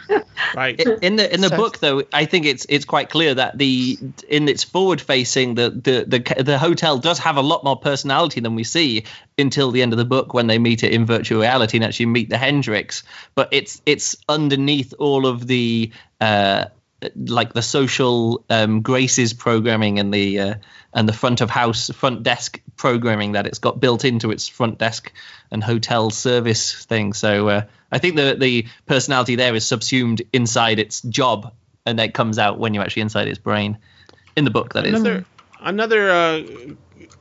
Right. 0.55 0.79
In 1.03 1.17
the 1.17 1.33
in 1.35 1.41
the 1.41 1.49
So- 1.49 1.57
book 1.57 1.79
though 1.79 2.03
i 2.13 2.25
think 2.25 2.47
it's 2.47 2.65
it's 2.69 2.85
quite 2.85 3.11
clear 3.11 3.35
that 3.35 3.57
the 3.59 3.99
in 4.29 4.49
its 4.49 4.65
forward 4.65 5.01
facing 5.01 5.55
the, 5.55 5.71
the 5.71 6.05
the 6.07 6.43
the 6.43 6.59
hotel 6.59 6.99
does 6.99 7.19
have 7.19 7.37
a 7.37 7.43
lot 7.43 7.63
more 7.65 7.77
personality 7.77 8.41
than 8.41 8.55
we 8.55 8.65
see 8.65 9.05
until 9.39 9.71
the 9.71 9.83
end 9.83 9.93
of 9.93 9.99
the 9.99 10.05
book 10.05 10.33
when 10.35 10.47
they 10.47 10.59
meet 10.59 10.83
it 10.83 10.93
in 10.93 11.05
virtual 11.07 11.41
reality 11.43 11.77
and 11.77 11.85
actually 11.85 12.07
meet 12.07 12.31
the 12.31 12.39
hendrix 12.39 13.03
but 13.35 13.49
it's 13.53 13.83
it's 13.85 14.17
underneath 14.29 14.95
all 14.99 15.27
of 15.27 15.47
the 15.47 15.91
uh 16.21 16.65
like 17.17 17.53
the 17.55 17.63
social 17.63 18.45
um, 18.51 18.83
graces 18.83 19.33
programming 19.33 19.99
and 19.99 20.13
the 20.13 20.39
uh, 20.41 20.55
and 20.93 21.09
the 21.09 21.13
front 21.13 21.41
of 21.41 21.51
house 21.51 21.91
front 21.91 22.23
desk 22.23 22.61
programming 22.77 23.33
that 23.33 23.47
it's 23.47 23.59
got 23.59 23.79
built 23.81 24.05
into 24.05 24.31
its 24.31 24.49
front 24.49 24.79
desk 24.79 25.13
and 25.51 25.63
hotel 25.63 26.11
service 26.11 26.85
thing. 26.87 27.13
So 27.13 27.49
uh, 27.49 27.63
I 27.93 27.99
think 27.99 28.17
the 28.17 28.37
the 28.39 28.67
personality 28.87 29.37
there 29.37 29.55
is 29.55 29.67
subsumed 29.67 30.23
inside 30.33 30.79
its 30.79 31.01
job, 31.03 31.53
and 31.87 31.99
it 32.01 32.15
comes 32.15 32.39
out 32.39 32.59
when 32.59 32.75
you're 32.75 32.83
actually 32.83 33.03
inside 33.03 33.29
its 33.29 33.39
brain. 33.39 33.79
In 34.37 34.45
the 34.45 34.51
book, 34.51 34.75
that 34.75 34.87
is. 34.87 34.95
Another 34.95 35.25
another 35.61 36.11
uh, 36.11 36.43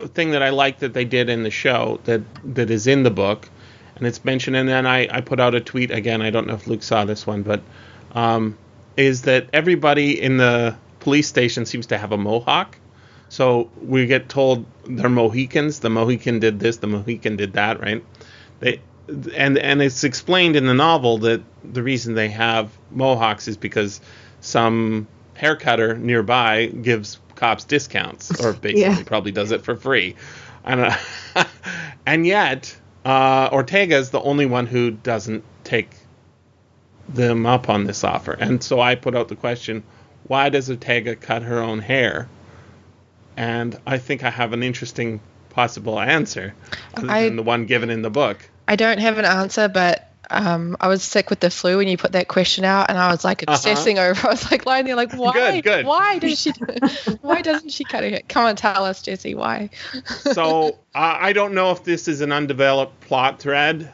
thing 0.07 0.31
that 0.31 0.43
I 0.43 0.49
like 0.49 0.79
that 0.79 0.93
they 0.93 1.05
did 1.05 1.29
in 1.29 1.43
the 1.43 1.51
show 1.51 1.99
that 2.05 2.21
that 2.55 2.69
is 2.69 2.87
in 2.87 3.03
the 3.03 3.11
book, 3.11 3.49
and 3.95 4.07
it's 4.07 4.23
mentioned, 4.23 4.55
and 4.55 4.69
then 4.69 4.85
I, 4.85 5.07
I 5.11 5.21
put 5.21 5.39
out 5.39 5.55
a 5.55 5.61
tweet 5.61 5.91
again. 5.91 6.21
I 6.21 6.29
don't 6.29 6.47
know 6.47 6.53
if 6.53 6.67
Luke 6.67 6.83
saw 6.83 7.05
this 7.05 7.27
one, 7.27 7.43
but 7.43 7.61
um, 8.13 8.57
is 8.95 9.23
that 9.23 9.47
everybody 9.53 10.19
in 10.19 10.37
the 10.37 10.75
police 10.99 11.27
station 11.27 11.65
seems 11.65 11.87
to 11.87 11.97
have 11.97 12.11
a 12.11 12.17
mohawk. 12.17 12.77
So 13.29 13.69
we 13.81 14.05
get 14.07 14.27
told 14.29 14.65
they're 14.85 15.09
Mohicans. 15.09 15.79
The 15.79 15.89
Mohican 15.89 16.39
did 16.39 16.59
this. 16.59 16.77
The 16.77 16.87
Mohican 16.87 17.35
did 17.35 17.53
that. 17.53 17.79
Right? 17.79 18.03
They 18.59 18.81
and 19.35 19.57
and 19.57 19.81
it's 19.81 20.03
explained 20.03 20.55
in 20.55 20.65
the 20.65 20.73
novel 20.73 21.19
that 21.19 21.41
the 21.63 21.81
reason 21.83 22.13
they 22.15 22.29
have 22.29 22.71
mohawks 22.91 23.47
is 23.47 23.57
because 23.57 24.01
some 24.41 25.07
haircutter 25.37 25.97
nearby 25.99 26.67
gives 26.67 27.19
cops 27.35 27.63
discounts, 27.63 28.43
or 28.43 28.53
basically 28.61 28.81
Yeah. 28.81 29.03
probably 29.05 29.31
does 29.31 29.51
it 29.51 29.63
for 29.63 29.75
free. 29.75 30.15
And 30.65 30.81
uh, 30.81 31.43
and 32.05 32.25
yet 32.27 32.75
uh, 33.05 33.49
Ortega 33.51 33.95
is 33.97 34.09
the 34.09 34.21
only 34.21 34.45
one 34.45 34.65
who 34.65 34.91
doesn't 34.91 35.43
take 35.63 35.89
them 37.07 37.45
up 37.45 37.69
on 37.69 37.85
this 37.85 38.03
offer. 38.03 38.33
And 38.33 38.61
so 38.63 38.79
I 38.79 38.95
put 38.95 39.15
out 39.15 39.29
the 39.29 39.35
question, 39.35 39.83
why 40.27 40.49
does 40.49 40.69
Ortega 40.69 41.15
cut 41.15 41.41
her 41.43 41.59
own 41.59 41.79
hair? 41.79 42.27
And 43.39 43.79
I 43.87 43.99
think 43.99 44.25
I 44.25 44.29
have 44.29 44.51
an 44.51 44.63
interesting 44.63 45.21
possible 45.51 45.97
answer 45.97 46.53
other 46.93 47.09
I- 47.09 47.23
than 47.23 47.37
the 47.37 47.43
one 47.43 47.65
given 47.65 47.89
in 47.89 48.01
the 48.01 48.09
book. 48.09 48.37
I 48.67 48.75
don't 48.75 48.99
have 48.99 49.17
an 49.17 49.23
answer, 49.23 49.69
but 49.69 50.11
um, 50.29 50.75
I 50.79 50.89
was 50.89 51.01
sick 51.01 51.29
with 51.29 51.39
the 51.39 51.49
flu 51.49 51.77
when 51.77 51.87
you 51.87 51.97
put 51.97 52.11
that 52.11 52.27
question 52.27 52.65
out, 52.65 52.89
and 52.89 52.97
I 52.97 53.09
was 53.11 53.23
like 53.23 53.43
obsessing 53.47 53.97
over. 53.97 54.19
I 54.27 54.31
was 54.31 54.51
like 54.51 54.65
lying 54.65 54.85
there, 54.85 54.97
like, 54.97 55.13
why? 55.13 55.29
Uh-huh. 55.29 55.51
Good, 55.51 55.63
good. 55.63 55.85
Why 55.85 56.19
does 56.19 56.39
she? 56.41 56.51
why 57.21 57.41
doesn't 57.41 57.69
she 57.69 57.85
cut 57.85 58.03
her 58.03 58.09
hair? 58.09 58.21
Come 58.27 58.45
on, 58.45 58.57
tell 58.57 58.83
us, 58.83 59.01
Jesse, 59.01 59.35
why? 59.35 59.69
so 60.33 60.77
uh, 60.93 61.17
I 61.21 61.31
don't 61.31 61.53
know 61.53 61.71
if 61.71 61.85
this 61.85 62.09
is 62.09 62.19
an 62.19 62.33
undeveloped 62.33 62.99
plot 62.99 63.39
thread, 63.39 63.91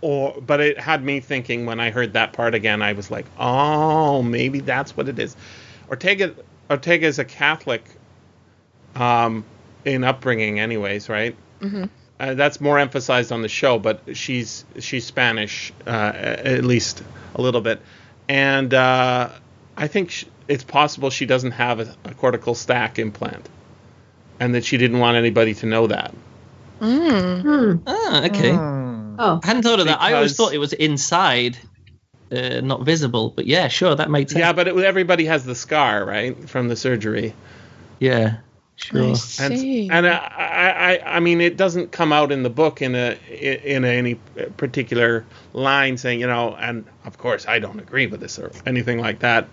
or 0.00 0.40
but 0.40 0.60
it 0.60 0.78
had 0.78 1.02
me 1.02 1.18
thinking 1.18 1.66
when 1.66 1.80
I 1.80 1.90
heard 1.90 2.12
that 2.12 2.32
part 2.32 2.54
again. 2.54 2.80
I 2.80 2.92
was 2.92 3.10
like, 3.10 3.26
oh, 3.40 4.22
maybe 4.22 4.60
that's 4.60 4.96
what 4.96 5.08
it 5.08 5.18
is. 5.18 5.36
Ortega 5.90 6.34
Ortega 6.70 7.08
is 7.08 7.18
a 7.18 7.24
Catholic, 7.24 7.84
um, 8.96 9.44
in 9.84 10.04
upbringing, 10.04 10.60
anyways, 10.60 11.08
right? 11.08 11.34
Mhm. 11.60 11.88
Uh, 12.20 12.34
that's 12.34 12.60
more 12.60 12.78
emphasized 12.78 13.32
on 13.32 13.42
the 13.42 13.48
show, 13.48 13.78
but 13.78 14.00
she's 14.14 14.64
she's 14.78 15.04
Spanish, 15.04 15.72
uh, 15.86 15.90
at 16.14 16.64
least 16.64 17.02
a 17.34 17.42
little 17.42 17.60
bit, 17.60 17.80
and 18.28 18.72
uh, 18.72 19.30
I 19.76 19.86
think 19.88 20.10
sh- 20.10 20.24
it's 20.46 20.62
possible 20.64 21.10
she 21.10 21.26
doesn't 21.26 21.52
have 21.52 21.80
a, 21.80 21.94
a 22.04 22.14
cortical 22.14 22.54
stack 22.54 22.98
implant, 22.98 23.48
and 24.38 24.54
that 24.54 24.64
she 24.64 24.76
didn't 24.76 24.98
want 25.00 25.16
anybody 25.16 25.54
to 25.54 25.66
know 25.66 25.86
that. 25.88 26.14
Mm. 26.80 27.42
Hmm. 27.42 27.76
Ah, 27.86 28.24
okay. 28.26 28.52
Hmm. 28.52 29.16
Oh, 29.18 29.40
I 29.42 29.46
hadn't 29.46 29.62
thought 29.62 29.80
of 29.80 29.86
that. 29.86 30.00
I 30.00 30.12
always 30.14 30.36
thought 30.36 30.52
it 30.52 30.58
was 30.58 30.72
inside, 30.72 31.56
uh, 32.30 32.60
not 32.60 32.82
visible. 32.84 33.30
But 33.30 33.46
yeah, 33.46 33.68
sure, 33.68 33.94
that 33.94 34.10
makes 34.10 34.32
sense. 34.32 34.40
Yeah, 34.40 34.52
but 34.52 34.68
it, 34.68 34.76
everybody 34.76 35.24
has 35.26 35.44
the 35.44 35.54
scar, 35.54 36.04
right, 36.04 36.36
from 36.48 36.68
the 36.68 36.76
surgery. 36.76 37.34
yeah, 38.00 38.38
sure. 38.82 39.02
I 39.02 39.12
And 39.38 39.58
see. 39.58 39.88
and 39.90 40.06
I, 40.06 40.16
I 40.16 40.92
I 40.92 41.16
I 41.16 41.20
mean 41.20 41.40
it 41.40 41.56
doesn't 41.56 41.92
come 41.92 42.12
out 42.12 42.32
in 42.32 42.42
the 42.42 42.50
book 42.50 42.82
in 42.82 42.94
a 42.94 43.16
in 43.30 43.84
any 43.84 44.14
particular 44.56 45.24
line 45.52 45.96
saying 45.96 46.20
you 46.20 46.26
know 46.26 46.54
and 46.56 46.84
of 47.04 47.18
course 47.18 47.46
I 47.46 47.58
don't 47.58 47.78
agree 47.80 48.06
with 48.06 48.20
this 48.20 48.38
or 48.38 48.52
anything 48.66 48.98
like 48.98 49.20
that. 49.20 49.48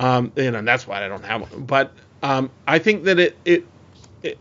Um, 0.00 0.32
you 0.36 0.50
know 0.50 0.58
and 0.58 0.68
that's 0.68 0.86
why 0.86 1.04
I 1.04 1.08
don't 1.08 1.24
have 1.24 1.42
one. 1.42 1.64
But 1.64 1.92
um, 2.22 2.50
I 2.66 2.78
think 2.78 3.04
that 3.04 3.18
it 3.18 3.36
it 3.44 3.64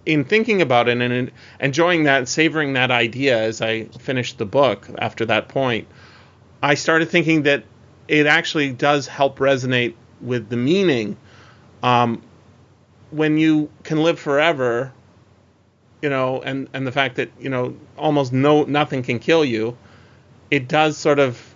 in 0.05 0.23
thinking 0.25 0.61
about 0.61 0.87
it 0.89 0.99
and 0.99 1.13
in 1.13 1.31
enjoying 1.59 2.03
that 2.03 2.27
savoring 2.27 2.73
that 2.73 2.91
idea 2.91 3.37
as 3.39 3.61
I 3.61 3.85
finished 3.85 4.37
the 4.37 4.45
book 4.45 4.87
after 4.97 5.25
that 5.25 5.49
point, 5.49 5.87
I 6.63 6.73
started 6.75 7.09
thinking 7.09 7.43
that 7.43 7.63
it 8.07 8.25
actually 8.25 8.71
does 8.71 9.07
help 9.07 9.39
resonate 9.39 9.93
with 10.21 10.49
the 10.49 10.57
meaning. 10.57 11.17
Um, 11.83 12.21
when 13.11 13.37
you 13.37 13.69
can 13.83 14.03
live 14.03 14.19
forever, 14.19 14.93
you 16.01 16.09
know, 16.09 16.41
and 16.41 16.69
and 16.73 16.85
the 16.85 16.91
fact 16.91 17.15
that 17.15 17.31
you 17.39 17.49
know 17.49 17.75
almost 17.97 18.33
no 18.33 18.63
nothing 18.63 19.03
can 19.03 19.19
kill 19.19 19.43
you, 19.43 19.77
it 20.51 20.67
does 20.67 20.97
sort 20.97 21.19
of 21.19 21.55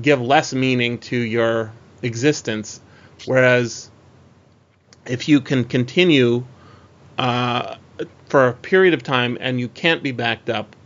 give 0.00 0.20
less 0.20 0.52
meaning 0.52 0.98
to 0.98 1.16
your 1.16 1.72
existence. 2.02 2.80
Whereas 3.26 3.90
if 5.06 5.28
you 5.28 5.40
can 5.40 5.64
continue 5.64 6.44
uh, 7.18 7.76
for 8.28 8.48
a 8.48 8.52
period 8.52 8.94
of 8.94 9.02
time 9.02 9.36
and 9.40 9.58
you 9.60 9.68
can't 9.68 10.02
be 10.02 10.12
backed 10.12 10.48
up, 10.48 10.76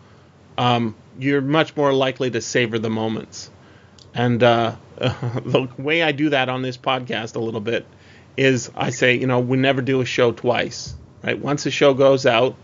um, 0.59 0.97
you're 1.19 1.41
much 1.41 1.77
more 1.77 1.93
likely 1.93 2.31
to 2.31 2.41
savor 2.41 2.79
the 2.79 2.91
moments. 2.91 3.51
And 4.15 4.43
uh, 4.43 4.77
the 4.99 5.69
way 5.79 6.03
I 6.03 6.13
do 6.13 6.31
that 6.31 6.49
on 6.49 6.63
this 6.63 6.77
podcast 6.77 7.37
a 7.37 7.41
little 7.41 7.61
bit 7.61 7.87
is 8.37 8.71
I 8.75 8.91
say, 8.91 9.15
you 9.17 9.27
know, 9.27 9.41
we 9.41 9.57
never 9.57 9.83
do 9.83 10.01
a 10.01 10.05
show 10.05 10.33
twice, 10.33 10.95
right? 11.23 11.39
Once 11.39 11.67
a 11.67 11.71
show 11.71 11.95
goes 11.95 12.27
out, 12.27 12.57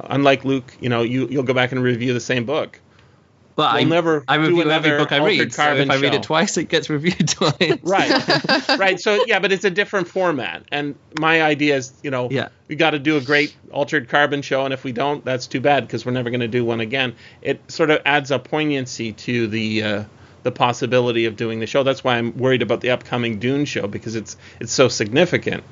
unlike 0.00 0.44
Luke, 0.44 0.76
you 0.80 0.88
know, 0.88 1.02
you 1.02 1.28
you'll 1.28 1.42
go 1.42 1.54
back 1.54 1.72
and 1.72 1.82
review 1.82 2.14
the 2.14 2.20
same 2.20 2.44
book. 2.44 2.80
But 3.56 3.74
We'll 3.74 3.82
I 3.82 3.84
never 3.88 4.24
I 4.28 4.36
review 4.36 4.70
every 4.70 4.96
book 4.96 5.10
I 5.10 5.16
read. 5.16 5.52
So 5.52 5.74
if 5.74 5.90
I 5.90 5.96
read 5.96 6.14
it 6.14 6.22
twice, 6.22 6.56
it 6.58 6.68
gets 6.68 6.88
reviewed 6.88 7.28
twice. 7.28 7.78
Right. 7.82 8.68
right. 8.78 9.00
So 9.00 9.24
yeah, 9.26 9.40
but 9.40 9.50
it's 9.50 9.64
a 9.64 9.70
different 9.70 10.06
format. 10.06 10.62
And 10.70 10.94
my 11.18 11.42
idea 11.42 11.76
is, 11.76 11.92
you 12.04 12.12
know, 12.12 12.28
Yeah. 12.30 12.50
we 12.68 12.76
got 12.76 12.90
to 12.90 13.00
do 13.00 13.16
a 13.16 13.20
great 13.20 13.56
altered 13.72 14.08
carbon 14.08 14.42
show, 14.42 14.64
and 14.64 14.72
if 14.72 14.84
we 14.84 14.92
don't, 14.92 15.24
that's 15.24 15.48
too 15.48 15.60
bad 15.60 15.88
because 15.88 16.06
we're 16.06 16.12
never 16.12 16.30
going 16.30 16.38
to 16.38 16.46
do 16.46 16.64
one 16.64 16.78
again. 16.78 17.16
It 17.42 17.60
sort 17.68 17.90
of 17.90 18.00
adds 18.06 18.30
a 18.30 18.38
poignancy 18.38 19.12
to 19.14 19.48
the 19.48 19.82
uh, 19.82 20.04
the 20.42 20.52
possibility 20.52 21.24
of 21.26 21.36
doing 21.36 21.60
the 21.60 21.66
show. 21.66 21.82
That's 21.82 22.02
why 22.04 22.16
I'm 22.16 22.36
worried 22.36 22.62
about 22.62 22.80
the 22.80 22.90
upcoming 22.90 23.38
Dune 23.38 23.64
show 23.64 23.86
because 23.86 24.14
it's 24.16 24.36
it's 24.60 24.72
so 24.72 24.88
significant. 24.88 25.64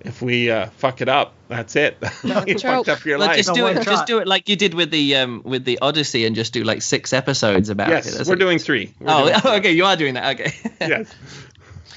If 0.00 0.20
we 0.20 0.50
uh, 0.50 0.66
fuck 0.76 1.00
it 1.00 1.08
up, 1.08 1.32
that's 1.48 1.76
it. 1.76 1.96
you 2.24 2.58
fucked 2.58 2.90
up 2.90 3.04
your 3.06 3.18
Well, 3.18 3.28
life. 3.28 3.38
just 3.38 3.54
do 3.54 3.62
one 3.62 3.78
it. 3.78 3.84
shot. 3.84 3.90
Just 3.90 4.06
do 4.06 4.18
it 4.18 4.26
like 4.26 4.50
you 4.50 4.56
did 4.56 4.74
with 4.74 4.90
the 4.90 5.16
um 5.16 5.40
with 5.44 5.64
the 5.64 5.78
Odyssey, 5.80 6.26
and 6.26 6.36
just 6.36 6.52
do 6.52 6.62
like 6.62 6.82
six 6.82 7.12
episodes 7.14 7.70
about 7.70 7.88
it. 7.88 8.04
yes, 8.04 8.28
we're 8.28 8.34
it. 8.34 8.38
doing 8.38 8.58
three. 8.58 8.92
We're 9.00 9.06
Oh, 9.10 9.28
doing 9.28 9.40
three. 9.40 9.50
okay, 9.52 9.72
you 9.72 9.84
are 9.86 9.96
doing 9.96 10.14
that. 10.14 10.38
Okay. 10.40 10.52
yes. 10.80 11.14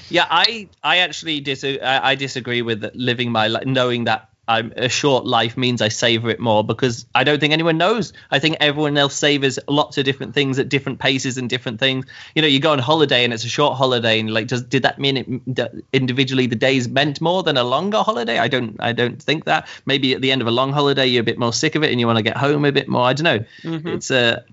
Yeah, 0.08 0.24
I 0.30 0.68
I 0.82 0.98
actually 0.98 1.40
dis- 1.40 1.64
I, 1.64 2.00
I 2.02 2.14
disagree 2.14 2.62
with 2.62 2.90
living 2.94 3.30
my 3.30 3.48
life 3.48 3.66
knowing 3.66 4.04
that 4.04 4.27
I'm 4.48 4.72
a 4.76 4.88
short 4.88 5.26
life 5.26 5.58
means 5.58 5.82
I 5.82 5.88
savor 5.88 6.30
it 6.30 6.40
more 6.40 6.64
because 6.64 7.04
I 7.14 7.22
don't 7.22 7.38
think 7.38 7.52
anyone 7.52 7.76
knows. 7.76 8.14
I 8.30 8.38
think 8.38 8.56
everyone 8.60 8.96
else 8.96 9.14
savors 9.14 9.58
lots 9.68 9.98
of 9.98 10.06
different 10.06 10.32
things 10.32 10.58
at 10.58 10.70
different 10.70 11.00
paces 11.00 11.36
and 11.36 11.50
different 11.50 11.78
things. 11.78 12.06
You 12.34 12.40
know, 12.40 12.48
you 12.48 12.58
go 12.58 12.72
on 12.72 12.78
holiday 12.78 13.24
and 13.24 13.34
it's 13.34 13.44
a 13.44 13.48
short 13.48 13.76
holiday, 13.76 14.18
and 14.18 14.32
like, 14.32 14.46
does 14.46 14.62
did 14.62 14.84
that 14.84 14.98
mean 14.98 15.16
it 15.18 15.54
that 15.56 15.72
individually 15.92 16.46
the 16.46 16.56
days 16.56 16.88
meant 16.88 17.20
more 17.20 17.42
than 17.42 17.58
a 17.58 17.62
longer 17.62 17.98
holiday? 17.98 18.38
I 18.38 18.48
don't 18.48 18.76
I 18.80 18.92
don't 18.92 19.22
think 19.22 19.44
that. 19.44 19.68
Maybe 19.84 20.14
at 20.14 20.22
the 20.22 20.32
end 20.32 20.40
of 20.40 20.48
a 20.48 20.50
long 20.50 20.72
holiday 20.72 21.06
you're 21.06 21.20
a 21.20 21.24
bit 21.24 21.38
more 21.38 21.52
sick 21.52 21.74
of 21.74 21.84
it 21.84 21.90
and 21.90 22.00
you 22.00 22.06
want 22.06 22.16
to 22.16 22.22
get 22.22 22.38
home 22.38 22.64
a 22.64 22.72
bit 22.72 22.88
more. 22.88 23.02
I 23.02 23.12
don't 23.12 23.24
know. 23.24 23.44
Mm-hmm. 23.62 23.88
It's 23.88 24.10
a 24.10 24.44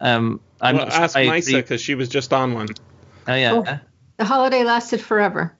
um. 0.00 0.40
I'm 0.60 0.76
well, 0.76 0.86
not 0.86 0.94
ask 0.94 1.16
I 1.16 1.26
Maissa 1.26 1.54
because 1.54 1.80
she 1.80 1.94
was 1.94 2.08
just 2.08 2.32
on 2.32 2.54
one. 2.54 2.68
Oh 3.28 3.34
yeah, 3.34 3.52
Oh. 3.52 3.78
the 4.16 4.24
holiday 4.24 4.64
lasted 4.64 5.00
forever. 5.00 5.54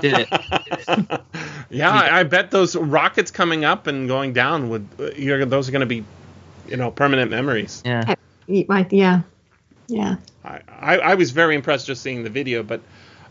Did 0.00 0.18
it? 0.20 0.28
yeah, 1.70 1.90
I, 1.90 2.20
I 2.20 2.22
bet 2.24 2.50
those 2.50 2.76
rockets 2.76 3.30
coming 3.30 3.64
up 3.64 3.86
and 3.86 4.08
going 4.08 4.32
down 4.32 4.68
would 4.70 4.86
uh, 4.98 5.10
you're, 5.16 5.44
those 5.44 5.68
are 5.68 5.72
going 5.72 5.80
to 5.80 5.86
be, 5.86 6.04
you 6.68 6.76
know, 6.76 6.90
permanent 6.90 7.30
memories. 7.30 7.82
Yeah. 7.84 8.14
Y- 8.46 8.66
yeah, 8.90 9.22
yeah. 9.88 10.16
I, 10.44 10.60
I, 10.68 10.98
I 10.98 11.14
was 11.14 11.30
very 11.30 11.54
impressed 11.54 11.86
just 11.86 12.02
seeing 12.02 12.22
the 12.22 12.30
video, 12.30 12.62
but 12.62 12.80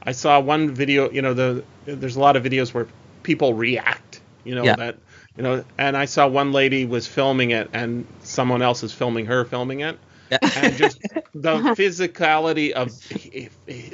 I 0.03 0.11
saw 0.11 0.39
one 0.39 0.73
video. 0.73 1.09
You 1.11 1.21
know, 1.21 1.33
the 1.33 1.63
there's 1.85 2.15
a 2.15 2.19
lot 2.19 2.35
of 2.35 2.43
videos 2.43 2.73
where 2.73 2.87
people 3.23 3.53
react. 3.53 4.21
You 4.43 4.55
know 4.55 4.63
Yeah. 4.63 4.75
that. 4.75 4.97
You 5.37 5.41
know, 5.43 5.63
and 5.79 5.97
I 5.97 6.05
saw 6.05 6.27
one 6.27 6.51
lady 6.51 6.85
was 6.85 7.07
filming 7.07 7.51
it, 7.51 7.69
and 7.73 8.05
someone 8.21 8.61
else 8.61 8.83
is 8.83 8.93
filming 8.93 9.25
her 9.25 9.45
filming 9.45 9.79
it, 9.79 9.97
Yeah. 9.97 9.99
And 10.41 10.75
just 10.75 10.99
the 11.33 11.57
physicality 11.75 12.71
of 12.71 12.91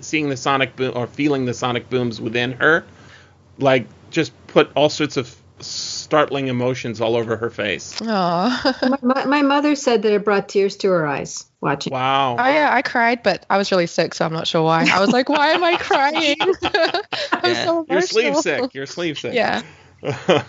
seeing 0.03 0.29
the 0.29 0.37
sonic 0.37 0.75
boom 0.75 0.93
or 0.95 1.07
feeling 1.07 1.45
the 1.45 1.53
sonic 1.53 1.89
booms 1.89 2.19
within 2.21 2.53
her, 2.53 2.85
like 3.57 3.87
just 4.11 4.31
put 4.47 4.71
all 4.75 4.89
sorts 4.89 5.17
of 5.17 5.35
startling 5.61 6.47
emotions 6.47 7.01
all 7.01 7.15
over 7.17 7.35
her 7.35 7.49
face. 7.49 7.99
Oh. 8.01 8.75
my, 8.81 8.97
my, 9.01 9.25
my 9.25 9.41
mother 9.41 9.75
said 9.75 10.03
that 10.03 10.13
it 10.13 10.23
brought 10.23 10.47
tears 10.47 10.77
to 10.77 10.89
her 10.89 11.05
eyes 11.05 11.45
watching. 11.61 11.91
Wow. 11.91 12.35
I 12.37 12.59
uh, 12.61 12.75
I 12.75 12.81
cried, 12.81 13.23
but 13.23 13.45
I 13.49 13.57
was 13.57 13.71
really 13.71 13.87
sick, 13.87 14.13
so 14.13 14.25
I'm 14.25 14.33
not 14.33 14.47
sure 14.47 14.63
why. 14.63 14.87
I 14.89 14.99
was 15.01 15.11
like, 15.11 15.27
why 15.27 15.49
am 15.49 15.63
I 15.63 15.75
crying? 15.75 16.37
I'm 17.33 17.51
Yeah. 17.53 17.65
so 17.65 17.85
You're 17.89 18.01
sleeve 18.01 18.37
sick. 18.37 18.73
You're 18.73 18.85
sleeve 18.85 19.19
sick. 19.19 19.33
Yeah. 19.33 19.61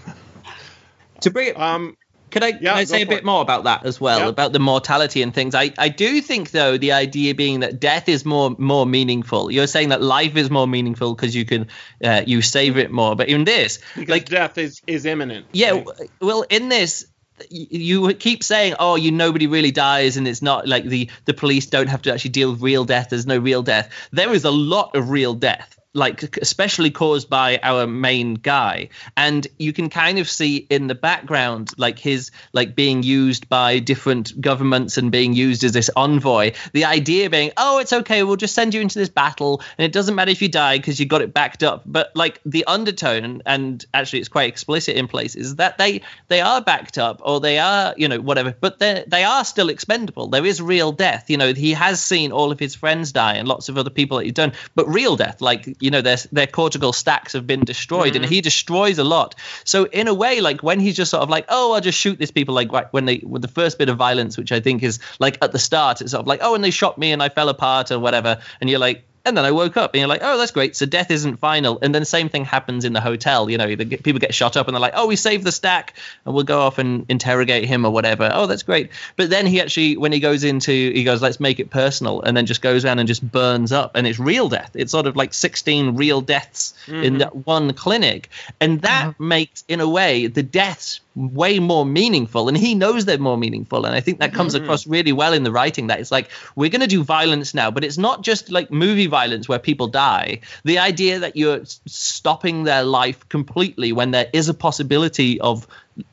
To 1.20 1.30
bring 1.30 1.48
it 1.48 1.60
um. 1.60 1.96
Could 2.30 2.44
I, 2.44 2.48
Yeah, 2.48 2.58
can 2.58 2.68
I 2.78 2.84
say 2.84 3.02
a 3.02 3.06
bit 3.06 3.18
it. 3.18 3.24
more 3.24 3.42
about 3.42 3.64
that 3.64 3.84
as 3.86 4.00
well, 4.00 4.20
Yeah. 4.20 4.28
about 4.28 4.52
the 4.52 4.58
mortality 4.60 5.22
and 5.22 5.34
things? 5.34 5.54
I, 5.54 5.72
I 5.78 5.88
do 5.88 6.20
think 6.20 6.50
though 6.50 6.78
the 6.78 6.92
idea 6.92 7.34
being 7.34 7.60
that 7.60 7.80
death 7.80 8.08
is 8.08 8.24
more 8.24 8.54
more 8.58 8.86
meaningful. 8.86 9.50
You're 9.50 9.66
saying 9.66 9.88
that 9.90 10.02
life 10.02 10.36
is 10.36 10.50
more 10.50 10.66
meaningful 10.66 11.14
because 11.14 11.34
you 11.34 11.44
can 11.44 11.68
uh, 12.04 12.22
you 12.26 12.42
save 12.42 12.78
it 12.78 12.90
more. 12.90 13.16
But 13.16 13.28
in 13.28 13.44
this, 13.44 13.78
Because 13.94 14.08
like 14.10 14.28
death 14.28 14.58
is 14.58 14.80
is 14.86 15.04
imminent. 15.06 15.46
yeah, 15.52 15.70
right? 15.72 15.86
well, 16.20 16.44
in 16.48 16.68
this, 16.68 17.06
you 17.50 18.12
keep 18.14 18.42
saying, 18.44 18.74
"Oh, 18.78 18.96
you 18.96 19.10
nobody 19.12 19.46
really 19.46 19.70
dies," 19.70 20.16
and 20.18 20.28
it's 20.28 20.42
not 20.42 20.68
like 20.68 20.84
the 20.84 21.08
the 21.24 21.32
police 21.34 21.66
don't 21.66 21.88
have 21.88 22.02
to 22.02 22.12
actually 22.12 22.30
deal 22.32 22.50
with 22.52 22.60
real 22.60 22.84
death. 22.84 23.08
There's 23.10 23.26
no 23.26 23.38
real 23.38 23.62
death. 23.62 23.90
There 24.12 24.32
is 24.34 24.44
a 24.44 24.50
lot 24.50 24.94
of 24.94 25.08
real 25.10 25.34
death. 25.34 25.76
Like 25.92 26.36
especially 26.36 26.92
caused 26.92 27.28
by 27.28 27.58
our 27.64 27.84
main 27.84 28.34
guy, 28.34 28.90
and 29.16 29.44
you 29.58 29.72
can 29.72 29.90
kind 29.90 30.20
of 30.20 30.30
see 30.30 30.56
in 30.56 30.86
the 30.86 30.94
background, 30.94 31.70
like 31.78 31.98
his 31.98 32.30
like 32.52 32.76
being 32.76 33.02
used 33.02 33.48
by 33.48 33.80
different 33.80 34.40
governments 34.40 34.98
and 34.98 35.10
being 35.10 35.34
used 35.34 35.64
as 35.64 35.72
this 35.72 35.90
envoy. 35.96 36.52
The 36.72 36.84
idea 36.84 37.28
being, 37.28 37.50
oh, 37.56 37.80
it's 37.80 37.92
okay, 37.92 38.22
we'll 38.22 38.36
just 38.36 38.54
send 38.54 38.72
you 38.72 38.80
into 38.80 39.00
this 39.00 39.08
battle, 39.08 39.62
and 39.78 39.84
it 39.84 39.90
doesn't 39.90 40.14
matter 40.14 40.30
if 40.30 40.42
you 40.42 40.48
die 40.48 40.76
because 40.78 41.00
you 41.00 41.06
got 41.06 41.22
it 41.22 41.34
backed 41.34 41.64
up. 41.64 41.82
But 41.84 42.14
like 42.14 42.40
the 42.46 42.66
undertone, 42.66 43.42
and 43.44 43.84
actually 43.92 44.20
it's 44.20 44.28
quite 44.28 44.48
explicit 44.48 44.94
in 44.94 45.08
places 45.08 45.56
that 45.56 45.76
they 45.76 46.02
they 46.28 46.40
are 46.40 46.62
backed 46.62 46.98
up 46.98 47.20
or 47.24 47.40
they 47.40 47.58
are 47.58 47.94
you 47.96 48.06
know 48.06 48.20
whatever, 48.20 48.54
but 48.60 48.78
they 48.78 49.02
they 49.08 49.24
are 49.24 49.44
still 49.44 49.68
expendable. 49.68 50.28
There 50.28 50.46
is 50.46 50.62
real 50.62 50.92
death. 50.92 51.30
You 51.30 51.36
know 51.36 51.52
he 51.52 51.72
has 51.72 52.00
seen 52.00 52.30
all 52.30 52.52
of 52.52 52.60
his 52.60 52.76
friends 52.76 53.10
die 53.10 53.34
and 53.34 53.48
lots 53.48 53.68
of 53.68 53.76
other 53.76 53.90
people 53.90 54.18
that 54.18 54.24
he's 54.24 54.34
done, 54.34 54.52
but 54.76 54.86
real 54.86 55.16
death, 55.16 55.40
like 55.40 55.79
you 55.80 55.90
know 55.90 56.00
their 56.00 56.16
their 56.32 56.46
cortical 56.46 56.92
stacks 56.92 57.32
have 57.32 57.46
been 57.46 57.64
destroyed, 57.64 58.14
and 58.16 58.24
mm-hmm. 58.24 58.34
he 58.34 58.40
destroys 58.40 58.98
a 58.98 59.04
lot. 59.04 59.34
So 59.64 59.84
in 59.84 60.08
a 60.08 60.14
way, 60.14 60.40
like 60.40 60.62
when 60.62 60.80
he's 60.80 60.96
just 60.96 61.10
sort 61.10 61.22
of 61.22 61.30
like, 61.30 61.46
oh, 61.48 61.72
I'll 61.72 61.80
just 61.80 61.98
shoot 61.98 62.18
these 62.18 62.30
people, 62.30 62.54
like 62.54 62.72
right 62.72 62.86
when 62.92 63.04
they 63.04 63.18
with 63.24 63.42
the 63.42 63.48
first 63.48 63.78
bit 63.78 63.88
of 63.88 63.96
violence, 63.96 64.38
which 64.38 64.52
I 64.52 64.60
think 64.60 64.82
is 64.82 64.98
like 65.18 65.38
at 65.42 65.52
the 65.52 65.58
start, 65.58 66.00
it's 66.00 66.12
sort 66.12 66.20
of 66.20 66.26
like, 66.26 66.40
oh, 66.42 66.54
and 66.54 66.62
they 66.62 66.70
shot 66.70 66.98
me 66.98 67.12
and 67.12 67.22
I 67.22 67.28
fell 67.28 67.48
apart 67.48 67.90
or 67.90 67.98
whatever, 67.98 68.40
and 68.60 68.70
you're 68.70 68.80
like. 68.80 69.04
And 69.24 69.36
then 69.36 69.44
I 69.44 69.50
woke 69.50 69.76
up, 69.76 69.92
and 69.92 70.00
you're 70.00 70.08
like, 70.08 70.22
"Oh, 70.22 70.38
that's 70.38 70.50
great." 70.52 70.76
So 70.76 70.86
death 70.86 71.10
isn't 71.10 71.36
final. 71.36 71.78
And 71.82 71.94
then 71.94 72.04
same 72.04 72.28
thing 72.28 72.44
happens 72.44 72.84
in 72.84 72.92
the 72.92 73.00
hotel. 73.00 73.50
You 73.50 73.58
know, 73.58 73.74
the, 73.74 73.84
people 73.84 74.18
get 74.18 74.34
shot 74.34 74.56
up, 74.56 74.66
and 74.66 74.74
they're 74.74 74.80
like, 74.80 74.94
"Oh, 74.96 75.06
we 75.06 75.16
saved 75.16 75.44
the 75.44 75.52
stack, 75.52 75.94
and 76.24 76.34
we'll 76.34 76.44
go 76.44 76.60
off 76.60 76.78
and 76.78 77.04
interrogate 77.08 77.66
him 77.66 77.84
or 77.84 77.90
whatever." 77.90 78.30
Oh, 78.32 78.46
that's 78.46 78.62
great. 78.62 78.90
But 79.16 79.30
then 79.30 79.46
he 79.46 79.60
actually, 79.60 79.96
when 79.96 80.12
he 80.12 80.20
goes 80.20 80.42
into, 80.44 80.72
he 80.72 81.04
goes, 81.04 81.20
"Let's 81.20 81.40
make 81.40 81.60
it 81.60 81.70
personal," 81.70 82.22
and 82.22 82.36
then 82.36 82.46
just 82.46 82.62
goes 82.62 82.84
around 82.84 82.98
and 82.98 83.08
just 83.08 83.28
burns 83.30 83.72
up, 83.72 83.92
and 83.94 84.06
it's 84.06 84.18
real 84.18 84.48
death. 84.48 84.70
It's 84.74 84.92
sort 84.92 85.06
of 85.06 85.16
like 85.16 85.34
16 85.34 85.96
real 85.96 86.20
deaths 86.20 86.74
in 86.88 86.94
mm-hmm. 86.94 87.18
that 87.18 87.46
one 87.46 87.72
clinic, 87.74 88.30
and 88.60 88.80
that 88.82 89.08
uh-huh. 89.08 89.14
makes, 89.22 89.64
in 89.68 89.80
a 89.80 89.88
way, 89.88 90.26
the 90.28 90.42
deaths 90.42 91.00
way 91.28 91.58
more 91.58 91.84
meaningful 91.84 92.48
and 92.48 92.56
he 92.56 92.74
knows 92.74 93.04
they're 93.04 93.18
more 93.18 93.36
meaningful 93.36 93.84
and 93.84 93.94
i 93.94 94.00
think 94.00 94.20
that 94.20 94.32
comes 94.32 94.54
across 94.54 94.86
really 94.86 95.12
well 95.12 95.32
in 95.32 95.42
the 95.42 95.52
writing 95.52 95.88
that 95.88 96.00
it's 96.00 96.10
like 96.10 96.30
we're 96.56 96.70
going 96.70 96.80
to 96.80 96.86
do 96.86 97.02
violence 97.04 97.54
now 97.54 97.70
but 97.70 97.84
it's 97.84 97.98
not 97.98 98.22
just 98.22 98.50
like 98.50 98.70
movie 98.70 99.06
violence 99.06 99.48
where 99.48 99.58
people 99.58 99.86
die. 99.86 100.40
The 100.64 100.78
idea 100.78 101.18
that 101.18 101.36
you're 101.36 101.60
stopping 101.86 102.64
their 102.64 102.84
life 102.84 103.28
completely 103.28 103.92
when 103.92 104.12
there 104.12 104.28
is 104.32 104.48
a 104.48 104.54
possibility 104.54 105.40
of 105.40 105.66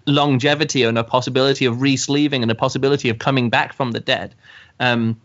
longevity 0.05 0.83
and 0.83 0.97
a 0.97 1.03
possibility 1.03 1.65
of 1.65 1.81
re-sleeving 1.81 2.41
and 2.41 2.51
a 2.51 2.55
possibility 2.55 3.09
of 3.09 3.19
coming 3.19 3.49
back 3.49 3.73
from 3.73 3.91
the 3.91 3.99
dead 3.99 4.35
um, 4.79 5.19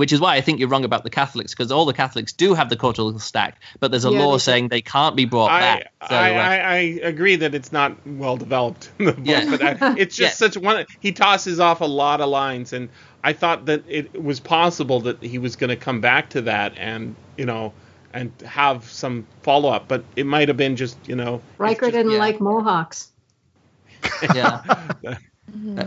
which 0.00 0.14
is 0.14 0.18
why 0.20 0.34
I 0.34 0.40
think 0.40 0.58
you're 0.58 0.68
wrong 0.70 0.86
about 0.86 1.04
the 1.04 1.10
Catholics, 1.10 1.52
because 1.52 1.70
all 1.70 1.84
the 1.84 1.92
Catholics 1.92 2.32
do 2.32 2.54
have 2.54 2.70
the 2.70 2.76
cortical 2.76 3.18
stack, 3.18 3.60
but 3.80 3.90
there's 3.90 4.06
a 4.06 4.10
Yeah, 4.10 4.20
law 4.20 4.38
saying 4.38 4.68
they 4.68 4.80
can't 4.80 5.14
be 5.14 5.26
brought 5.26 5.50
I, 5.50 5.60
back. 5.60 5.92
So, 6.08 6.14
I, 6.16 6.30
uh, 6.30 6.38
I, 6.42 6.56
I 6.56 6.76
agree 7.06 7.36
that 7.36 7.54
it's 7.54 7.70
not 7.70 7.94
well 8.06 8.38
developed 8.38 8.90
in 8.98 9.04
the 9.04 9.12
book, 9.12 9.26
Yeah. 9.26 9.50
but 9.50 9.62
I, 9.62 9.94
it's 9.98 10.16
just 10.16 10.40
Yeah. 10.40 10.48
such 10.48 10.56
one. 10.56 10.86
He 11.00 11.12
tosses 11.12 11.60
off 11.60 11.82
a 11.82 11.84
lot 11.84 12.22
of 12.22 12.30
lines, 12.30 12.72
and 12.72 12.88
I 13.22 13.34
thought 13.34 13.66
that 13.66 13.84
it 13.86 14.22
was 14.22 14.40
possible 14.40 15.00
that 15.00 15.22
he 15.22 15.36
was 15.36 15.54
going 15.56 15.68
to 15.68 15.76
come 15.76 16.00
back 16.00 16.30
to 16.30 16.40
that, 16.40 16.72
and 16.78 17.14
you 17.36 17.44
know, 17.44 17.74
and 18.14 18.32
have 18.46 18.90
some 18.90 19.26
follow 19.42 19.68
up, 19.68 19.86
but 19.86 20.02
it 20.16 20.24
might 20.24 20.48
have 20.48 20.56
been 20.56 20.76
just 20.76 20.96
you 21.06 21.14
know. 21.14 21.42
it's 21.50 21.58
Ryker 21.58 21.80
just- 21.80 21.92
didn't 21.92 22.12
yeah. 22.12 22.18
like 22.20 22.40
Mohawks. 22.40 23.10
yeah. 24.34 24.62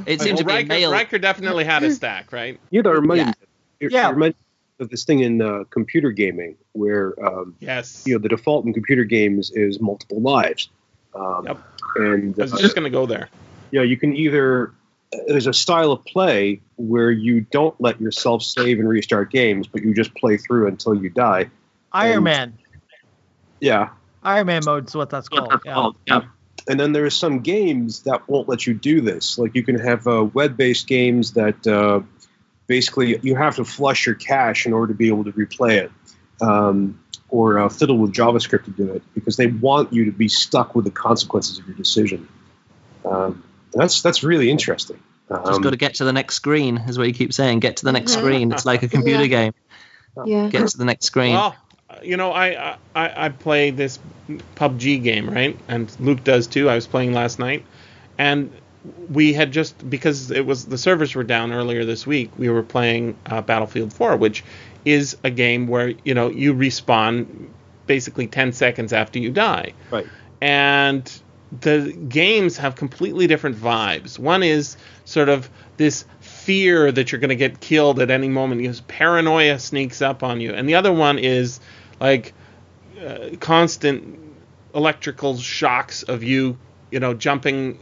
it 0.06 0.22
seemed 0.22 0.38
to 0.38 0.44
be 0.46 0.54
Ryker, 0.54 0.68
male. 0.68 0.92
Ryker 0.92 1.18
definitely 1.18 1.64
had 1.64 1.82
a 1.82 1.92
stack, 1.92 2.32
right? 2.32 2.60
You 2.70 2.84
know, 2.84 2.94
that 2.94 3.02
reminds 3.02 3.24
Yeah. 3.40 3.48
Me, 3.92 3.98
it 3.98 4.02
Yeah. 4.02 4.10
reminds 4.12 4.36
me 4.36 4.84
of 4.86 4.90
this 4.90 5.04
thing 5.06 5.20
in 5.20 5.42
uh, 5.42 5.64
computer 5.70 6.12
gaming 6.12 6.56
where 6.74 7.14
um, 7.26 7.56
Yes. 7.60 8.04
you 8.06 8.14
know 8.16 8.20
the 8.20 8.30
default 8.30 8.66
in 8.66 8.74
computer 8.74 9.04
games 9.04 9.52
is 9.52 9.80
multiple 9.80 10.20
lives. 10.22 10.70
Um, 11.16 11.46
Yep. 11.46 11.58
And 11.96 12.40
I 12.40 12.42
was 12.44 12.54
uh, 12.54 12.58
just 12.58 12.76
going 12.76 12.86
to 12.86 12.90
go 12.90 13.06
there. 13.06 13.30
you 13.72 13.80
know, 13.80 13.84
you 13.84 13.98
can 13.98 14.16
either 14.16 14.72
there's 15.28 15.46
a 15.46 15.54
style 15.54 15.92
of 15.92 16.04
play 16.06 16.60
where 16.76 17.12
you 17.12 17.42
don't 17.42 17.80
let 17.80 18.02
yourself 18.02 18.42
save 18.42 18.80
and 18.80 18.90
restart 18.90 19.30
games, 19.32 19.68
but 19.68 19.84
you 19.84 19.94
just 19.94 20.14
play 20.16 20.38
through 20.38 20.68
until 20.68 20.96
you 20.96 21.10
die. 21.12 21.52
Iron 21.92 22.16
And- 22.16 22.24
Man. 22.24 22.54
Yeah. 23.60 23.90
Iron 24.24 24.48
Man 24.48 24.62
mode 24.66 24.88
is 24.88 24.96
what 24.96 25.10
that's 25.10 25.30
called. 25.30 25.96
Yeah. 26.08 26.22
And 26.68 26.80
then 26.80 26.94
there's 26.94 27.14
some 27.16 27.42
games 27.42 28.04
that 28.04 28.28
won't 28.30 28.48
let 28.48 28.66
you 28.66 28.74
do 28.74 29.02
this. 29.02 29.38
Like 29.38 29.54
you 29.54 29.64
can 29.64 29.78
have 29.78 30.08
uh, 30.08 30.24
web-based 30.34 30.88
games 30.88 31.34
that 31.34 31.68
uh, 31.68 32.00
basically 32.78 33.20
you 33.22 33.36
have 33.36 33.56
to 33.58 33.64
flush 33.66 34.08
your 34.08 34.16
cache 34.16 34.66
in 34.66 34.74
order 34.74 34.92
to 34.94 34.98
be 34.98 35.08
able 35.10 35.24
to 35.24 35.32
replay 35.34 35.74
it, 35.84 35.92
um, 36.42 37.00
or 37.30 37.60
uh, 37.60 37.70
fiddle 37.70 38.00
with 38.00 38.12
JavaScript 38.12 38.66
to 38.66 38.72
do 38.72 38.94
it 38.94 39.04
because 39.14 39.38
they 39.38 39.46
want 39.48 39.94
you 39.94 40.06
to 40.06 40.12
be 40.12 40.28
stuck 40.28 40.74
with 40.76 40.86
the 40.86 40.92
consequences 40.92 41.60
of 41.60 41.68
your 41.68 41.78
decision. 41.78 42.28
Um, 43.06 43.44
that's 43.72 44.02
that's 44.02 44.24
really 44.24 44.50
interesting. 44.50 45.00
Just 45.30 45.48
Um, 45.48 45.62
got 45.62 45.70
to 45.70 45.78
get 45.78 45.96
to 45.96 46.04
the 46.04 46.14
next 46.14 46.36
screen, 46.36 46.78
is 46.90 46.98
what 46.98 47.08
you 47.08 47.14
keep 47.14 47.32
saying. 47.32 47.60
Get 47.60 47.78
to 47.78 47.86
the 47.86 47.92
next 47.92 48.14
screen. 48.14 48.52
It's 48.52 48.66
like 48.66 48.82
a 48.82 48.88
computer 48.98 49.24
Yeah. 49.26 49.28
game. 49.28 49.54
Yeah. 50.26 50.50
Get 50.50 50.68
to 50.70 50.78
the 50.78 50.86
next 50.86 51.06
screen. 51.06 51.34
Well, 51.34 51.56
you 52.02 52.18
know, 52.18 52.32
I, 52.32 52.78
I 52.96 53.26
I 53.26 53.30
play 53.30 53.70
this 53.70 54.00
PUBG 54.56 55.04
game, 55.04 55.30
right? 55.30 55.58
And 55.68 55.96
Luke 56.00 56.24
does 56.24 56.48
too. 56.48 56.70
I 56.70 56.76
was 56.76 56.88
playing 56.88 57.14
last 57.14 57.38
night, 57.38 57.66
and 58.18 58.52
we 59.10 59.34
had 59.34 59.52
just 59.52 59.90
because 59.90 60.32
it 60.32 60.46
was 60.46 60.66
the 60.66 60.78
servers 60.78 61.16
were 61.16 61.24
down 61.24 61.52
earlier 61.52 61.86
this 61.86 62.06
week. 62.06 62.32
We 62.38 62.50
were 62.50 62.64
playing 62.64 63.18
uh, 63.26 63.42
Battlefield 63.42 63.94
4, 63.94 64.18
which 64.18 64.44
is 64.86 65.18
a 65.24 65.30
game 65.30 65.68
where 65.68 65.94
you 66.04 66.14
know 66.14 66.30
you 66.30 66.54
respawn 66.54 67.48
basically 67.88 68.28
10 68.28 68.54
seconds 68.54 68.94
after 68.94 69.20
you 69.20 69.30
die 69.30 69.74
right. 69.92 70.08
and 70.40 71.22
the 71.62 71.92
games 72.10 72.58
have 72.58 72.76
completely 72.76 73.28
different 73.28 73.58
vibes. 73.58 74.18
One 74.18 74.44
is 74.44 74.78
sort 75.06 75.30
of 75.30 75.50
this 75.78 76.06
fear 76.20 76.92
that 76.92 77.12
you're 77.12 77.20
going 77.20 77.30
to 77.30 77.36
get 77.36 77.60
killed 77.60 78.00
at 78.00 78.10
any 78.10 78.30
moment. 78.30 78.62
Because 78.62 78.82
paranoia 78.82 79.60
sneaks 79.60 80.02
up 80.02 80.24
on 80.24 80.42
you, 80.42 80.54
and 80.54 80.68
the 80.68 80.76
other 80.76 80.92
one 80.92 81.20
is 81.20 81.60
like 82.00 82.34
uh, 83.06 83.30
constant 83.40 84.20
electrical 84.74 85.38
shocks 85.38 86.04
of 86.04 86.24
you, 86.24 86.58
you 86.94 87.00
know, 87.00 87.14
jumping 87.16 87.78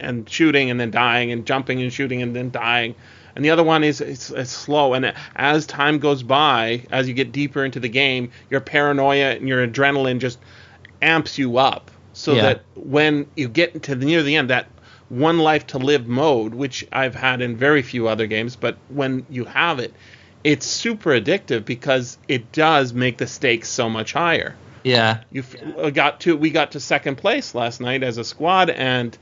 and 0.00 0.28
shooting 0.28 0.70
and 0.70 0.78
then 0.80 0.90
dying, 0.90 1.30
and 1.30 1.46
jumping 1.46 1.80
and 1.80 1.92
shooting 1.92 2.20
and 2.20 2.34
then 2.34 2.50
dying. 2.50 2.94
And 3.36 3.44
the 3.44 3.50
other 3.50 3.62
one 3.62 3.84
is 3.84 4.00
it's, 4.00 4.30
it's 4.30 4.50
slow, 4.50 4.92
and 4.94 5.14
as 5.36 5.64
time 5.66 6.00
goes 6.00 6.24
by, 6.24 6.84
as 6.90 7.06
you 7.06 7.14
get 7.14 7.30
deeper 7.30 7.64
into 7.64 7.78
the 7.78 7.88
game, 7.88 8.32
your 8.50 8.60
paranoia 8.60 9.36
and 9.36 9.48
your 9.48 9.66
adrenaline 9.66 10.18
just 10.18 10.38
amps 11.00 11.38
you 11.38 11.58
up 11.58 11.92
so 12.12 12.34
Yeah. 12.34 12.42
that 12.42 12.62
when 12.74 13.26
you 13.36 13.48
get 13.48 13.84
to 13.84 13.94
the, 13.94 14.04
near 14.04 14.24
the 14.24 14.34
end, 14.34 14.50
that 14.50 14.66
one 15.08 15.38
life 15.38 15.68
to 15.68 15.78
live 15.78 16.08
mode, 16.08 16.54
which 16.54 16.86
I've 16.92 17.14
had 17.14 17.40
in 17.40 17.56
very 17.56 17.82
few 17.82 18.08
other 18.08 18.26
games, 18.26 18.56
but 18.56 18.76
when 18.88 19.24
you 19.30 19.44
have 19.44 19.78
it, 19.78 19.94
it's 20.42 20.66
super 20.66 21.10
addictive 21.10 21.64
because 21.64 22.18
it 22.26 22.50
does 22.50 22.92
make 22.92 23.18
the 23.18 23.26
stakes 23.28 23.68
so 23.68 23.88
much 23.88 24.12
higher. 24.12 24.56
Yeah. 24.82 25.20
You 25.30 25.42
f- 25.42 25.94
got 25.94 26.20
to 26.20 26.36
we 26.36 26.50
got 26.50 26.72
to 26.72 26.80
second 26.80 27.16
place 27.16 27.54
last 27.54 27.80
night 27.80 28.02
as 28.02 28.18
a 28.18 28.24
squad, 28.24 28.70
and 28.70 29.16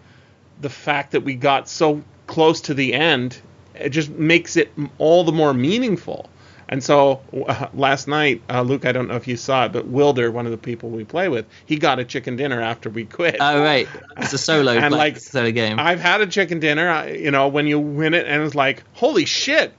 the 0.61 0.71
fact 0.71 1.13
that 1.13 1.21
we 1.23 1.35
got 1.35 1.69
so 1.69 2.03
close 2.27 2.61
to 2.63 2.75
the 2.75 2.95
end, 2.95 3.41
it 3.75 3.91
just 3.91 4.11
makes 4.11 4.57
it 4.57 4.73
all 4.99 5.25
the 5.25 5.33
more 5.33 5.55
meaningful. 5.55 6.29
And 6.71 6.85
so 6.85 7.23
uh, 7.49 7.69
last 7.73 8.09
night, 8.09 8.43
uh, 8.51 8.61
Luke, 8.61 8.85
I 8.85 8.93
don't 8.93 9.09
know 9.09 9.15
if 9.17 9.27
you 9.27 9.39
saw 9.39 9.65
it, 9.65 9.73
but 9.73 9.87
Wilder, 9.87 10.31
one 10.31 10.45
of 10.45 10.53
the 10.53 10.59
people 10.59 10.91
we 10.91 11.03
play 11.03 11.31
with, 11.31 11.47
he 11.65 11.77
got 11.79 11.99
a 11.99 12.05
chicken 12.05 12.37
dinner 12.37 12.61
after 12.61 12.91
we 12.91 13.07
quit. 13.07 13.37
Oh 13.41 13.63
right. 13.63 13.89
It's 14.19 14.35
a 14.35 14.39
solo 14.39 14.73
And, 14.77 14.93
like, 14.93 15.15
like, 15.15 15.17
solo 15.23 15.51
game. 15.51 15.79
I've 15.79 15.99
had 16.01 16.21
a 16.21 16.27
chicken 16.27 16.61
dinner, 16.61 16.87
I- 16.91 17.13
you 17.13 17.31
know, 17.31 17.49
when 17.49 17.67
you 17.67 17.79
win 17.81 18.13
it, 18.13 18.27
and 18.27 18.43
it's 18.43 18.55
like, 18.55 18.83
holy 18.93 19.25
shit, 19.25 19.73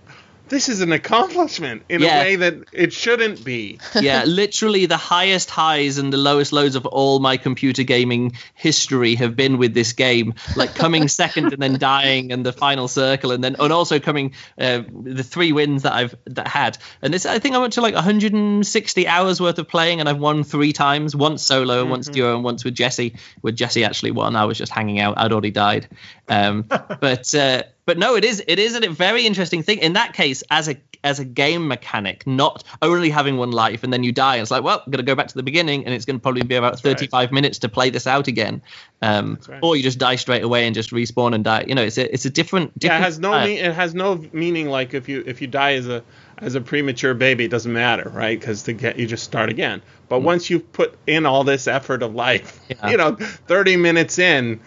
this 0.49 0.69
is 0.69 0.81
an 0.81 0.91
accomplishment 0.91 1.83
in 1.89 2.01
Yeah. 2.01 2.19
a 2.19 2.23
way 2.23 2.35
that 2.37 2.55
it 2.73 2.93
shouldn't 2.93 3.43
be. 3.43 3.79
yeah, 3.99 4.23
literally 4.25 4.85
the 4.85 4.97
highest 4.97 5.49
highs 5.49 5.97
and 5.97 6.11
the 6.11 6.17
lowest 6.17 6.51
lows 6.51 6.75
of 6.75 6.85
all 6.85 7.19
my 7.19 7.37
computer 7.37 7.83
gaming 7.83 8.33
history 8.55 9.15
have 9.15 9.35
been 9.35 9.57
with 9.57 9.73
this 9.73 9.93
game. 9.93 10.33
Like 10.55 10.75
coming 10.75 11.07
second 11.19 11.53
and 11.53 11.61
then 11.61 11.77
dying, 11.77 12.31
and 12.31 12.45
the 12.45 12.53
final 12.53 12.87
circle, 12.87 13.31
and 13.31 13.43
then 13.43 13.55
and 13.59 13.71
also 13.73 13.99
coming 13.99 14.33
uh, 14.59 14.81
the 14.91 15.23
three 15.23 15.51
wins 15.51 15.83
that 15.83 15.93
I've 15.93 16.15
that 16.25 16.47
had. 16.47 16.77
And 17.01 17.13
this, 17.13 17.25
I 17.25 17.39
think 17.39 17.55
I 17.55 17.59
went 17.59 17.73
to 17.73 17.81
like 17.81 17.95
160 17.95 19.07
hours 19.07 19.39
worth 19.41 19.59
of 19.59 19.67
playing, 19.67 19.99
and 19.99 20.09
I've 20.09 20.19
won 20.19 20.43
three 20.43 20.73
times: 20.73 21.15
once 21.15 21.43
solo, 21.43 21.85
once 21.85 22.07
duo, 22.07 22.35
and 22.35 22.43
once 22.43 22.63
with 22.63 22.75
Jesse. 22.75 23.15
With 23.41 23.55
Jesse 23.55 23.83
actually 23.83 24.11
won. 24.11 24.35
I 24.35 24.45
was 24.45 24.57
just 24.57 24.71
hanging 24.71 24.99
out. 24.99 25.17
I'd 25.17 25.31
already 25.31 25.51
died. 25.51 25.87
Um, 26.27 26.63
but 26.99 27.33
uh, 27.35 27.63
but 27.89 27.97
no, 27.97 28.15
it 28.15 28.23
is 28.23 28.43
it 28.45 28.59
is 28.59 28.75
a 28.75 28.87
very 28.87 29.25
interesting 29.25 29.63
thing. 29.63 29.79
In 29.79 29.93
that 29.93 30.13
case, 30.13 30.43
as 30.51 30.69
a 30.69 30.77
as 31.03 31.19
a 31.19 31.25
game 31.25 31.67
mechanic, 31.67 32.27
not 32.27 32.63
only 32.83 33.09
having 33.09 33.37
one 33.37 33.49
life 33.49 33.83
and 33.83 33.91
then 33.91 34.03
you 34.03 34.11
die. 34.11 34.35
It's 34.35 34.51
like, 34.51 34.61
well, 34.61 34.83
I'm 34.85 34.91
gonna 34.91 35.01
go 35.01 35.15
back 35.15 35.27
to 35.29 35.33
the 35.33 35.41
beginning, 35.41 35.85
and 35.85 35.93
it's 35.95 36.05
gonna 36.05 36.19
probably 36.19 36.43
be 36.43 36.53
about 36.53 36.73
right. 36.73 36.81
35 36.83 37.31
minutes 37.31 37.57
to 37.59 37.67
play 37.67 37.89
this 37.89 38.05
out 38.05 38.27
again. 38.27 38.61
Um, 39.01 39.39
right. 39.47 39.59
Or 39.63 39.75
you 39.75 39.81
just 39.81 39.97
die 39.97 40.17
straight 40.17 40.43
away 40.43 40.67
and 40.67 40.75
just 40.75 40.91
respawn 40.91 41.33
and 41.33 41.43
die. 41.43 41.65
You 41.67 41.73
know, 41.73 41.81
it's 41.81 41.97
a 41.97 42.13
it's 42.13 42.25
a 42.25 42.29
different. 42.29 42.73
Yeah, 42.79 42.95
it 42.95 43.01
has 43.01 43.17
no 43.17 43.43
me- 43.43 43.57
it 43.57 43.73
has 43.73 43.95
no 43.95 44.23
meaning. 44.33 44.69
Like 44.69 44.93
if 44.93 45.09
you 45.09 45.23
if 45.25 45.41
you 45.41 45.47
die 45.47 45.73
as 45.73 45.87
a 45.87 46.03
as 46.37 46.53
a 46.53 46.61
premature 46.61 47.15
baby, 47.15 47.45
it 47.45 47.51
doesn't 47.51 47.73
matter, 47.73 48.07
right? 48.13 48.39
Because 48.39 48.61
to 48.63 48.73
get 48.73 48.99
you 48.99 49.07
just 49.07 49.23
start 49.23 49.49
again. 49.49 49.81
But 50.09 50.19
once 50.19 50.47
you've 50.51 50.71
put 50.73 50.95
in 51.07 51.25
all 51.25 51.43
this 51.43 51.67
effort 51.67 52.03
of 52.03 52.13
life, 52.13 52.59
Mm. 52.69 52.75
Yeah. 52.83 52.89
you 52.91 52.97
know, 52.97 53.15
30 53.15 53.77
minutes 53.77 54.19
in, 54.19 54.59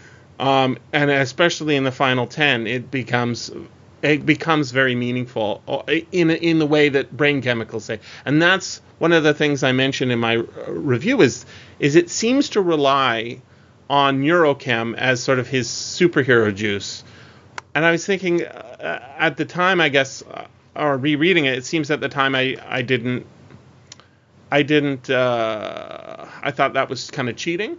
um, 0.43 0.77
and 0.93 1.09
especially 1.09 1.77
in 1.77 1.85
the 1.85 1.93
final 1.93 2.27
10, 2.27 2.67
it 2.67 2.91
becomes 2.91 3.53
it 4.03 4.27
becomes 4.27 4.73
very 4.73 4.97
meaningful 4.97 5.63
uh, 5.69 5.83
in 6.11 6.31
in 6.31 6.59
the 6.59 6.67
way 6.67 6.89
that 6.89 7.17
brain 7.17 7.41
chemicals 7.41 7.85
say. 7.85 8.01
And 8.25 8.43
that's 8.43 8.83
one 8.99 9.13
of 9.13 9.23
the 9.23 9.35
things 9.35 9.63
I 9.63 9.71
mentioned 9.71 10.11
in 10.11 10.19
my 10.19 10.39
uh, 10.39 10.45
review 10.67 11.21
is 11.23 11.47
is 11.79 11.95
it 11.95 12.11
seems 12.11 12.49
to 12.51 12.61
rely 12.61 13.41
on 13.89 14.21
neurochem 14.21 14.97
as 14.97 15.23
sort 15.23 15.39
of 15.39 15.47
his 15.47 15.69
superhero 15.69 16.53
juice. 16.53 17.05
And 17.77 17.85
I 17.85 17.93
was 17.93 18.05
thinking 18.05 18.45
uh, 18.45 19.15
at 19.19 19.37
the 19.37 19.45
time, 19.45 19.81
I 19.81 19.91
guess, 19.91 20.23
uh, 20.23 20.47
or 20.75 20.97
rereading 20.97 21.45
it, 21.45 21.57
it 21.59 21.65
seems 21.65 21.89
at 21.93 22.01
the 22.01 22.09
time 22.09 22.35
I, 22.35 22.57
I 22.67 22.83
didn't, 22.83 23.27
I 24.51 24.63
didn't, 24.63 25.09
uh, 25.09 26.27
I 26.43 26.51
thought 26.51 26.73
that 26.73 26.89
was 26.89 27.11
kind 27.13 27.29
of 27.29 27.37
cheating. 27.37 27.77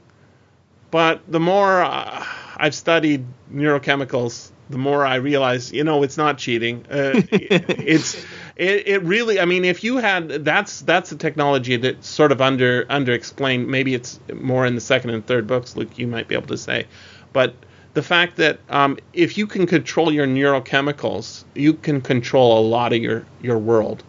But 0.91 1.21
the 1.27 1.39
more 1.39 1.81
uh, 1.81 2.23
I've 2.57 2.75
studied 2.75 3.25
neurochemicals, 3.53 4.51
the 4.69 4.77
more 4.77 5.05
I 5.05 5.15
realize, 5.15 5.71
you 5.73 5.83
know, 5.83 6.03
it's 6.03 6.17
not 6.17 6.37
cheating. 6.37 6.85
Uh, 6.89 7.21
it- 7.31 7.65
it's, 7.79 8.23
it, 8.55 8.87
it 8.87 9.03
really, 9.03 9.39
I 9.39 9.45
mean, 9.45 9.65
if 9.65 9.83
you 9.83 9.97
had, 9.97 10.29
that's 10.45 10.81
that's 10.81 11.11
a 11.11 11.15
technology 11.15 11.75
that's 11.77 12.07
sort 12.07 12.31
of 12.31 12.41
under 12.41 12.85
under 12.89 13.13
explained. 13.13 13.67
Maybe 13.67 13.93
it's 13.95 14.19
more 14.33 14.65
in 14.65 14.75
the 14.75 14.81
second 14.81 15.09
and 15.09 15.25
third 15.25 15.47
books, 15.47 15.75
Luke. 15.75 15.97
You 15.97 16.07
might 16.07 16.27
be 16.27 16.35
able 16.35 16.47
to 16.47 16.57
say, 16.57 16.85
but 17.33 17.55
the 17.95 18.03
fact 18.03 18.37
that 18.37 18.59
um, 18.69 18.97
if 19.13 19.37
you 19.37 19.47
can 19.47 19.65
control 19.67 20.11
your 20.11 20.25
neurochemicals, 20.27 21.43
you 21.55 21.73
can 21.73 22.01
control 22.01 22.59
a 22.59 22.63
lot 22.67 22.93
of 22.93 22.99
your 22.99 23.25
your 23.41 23.57
world. 23.57 24.03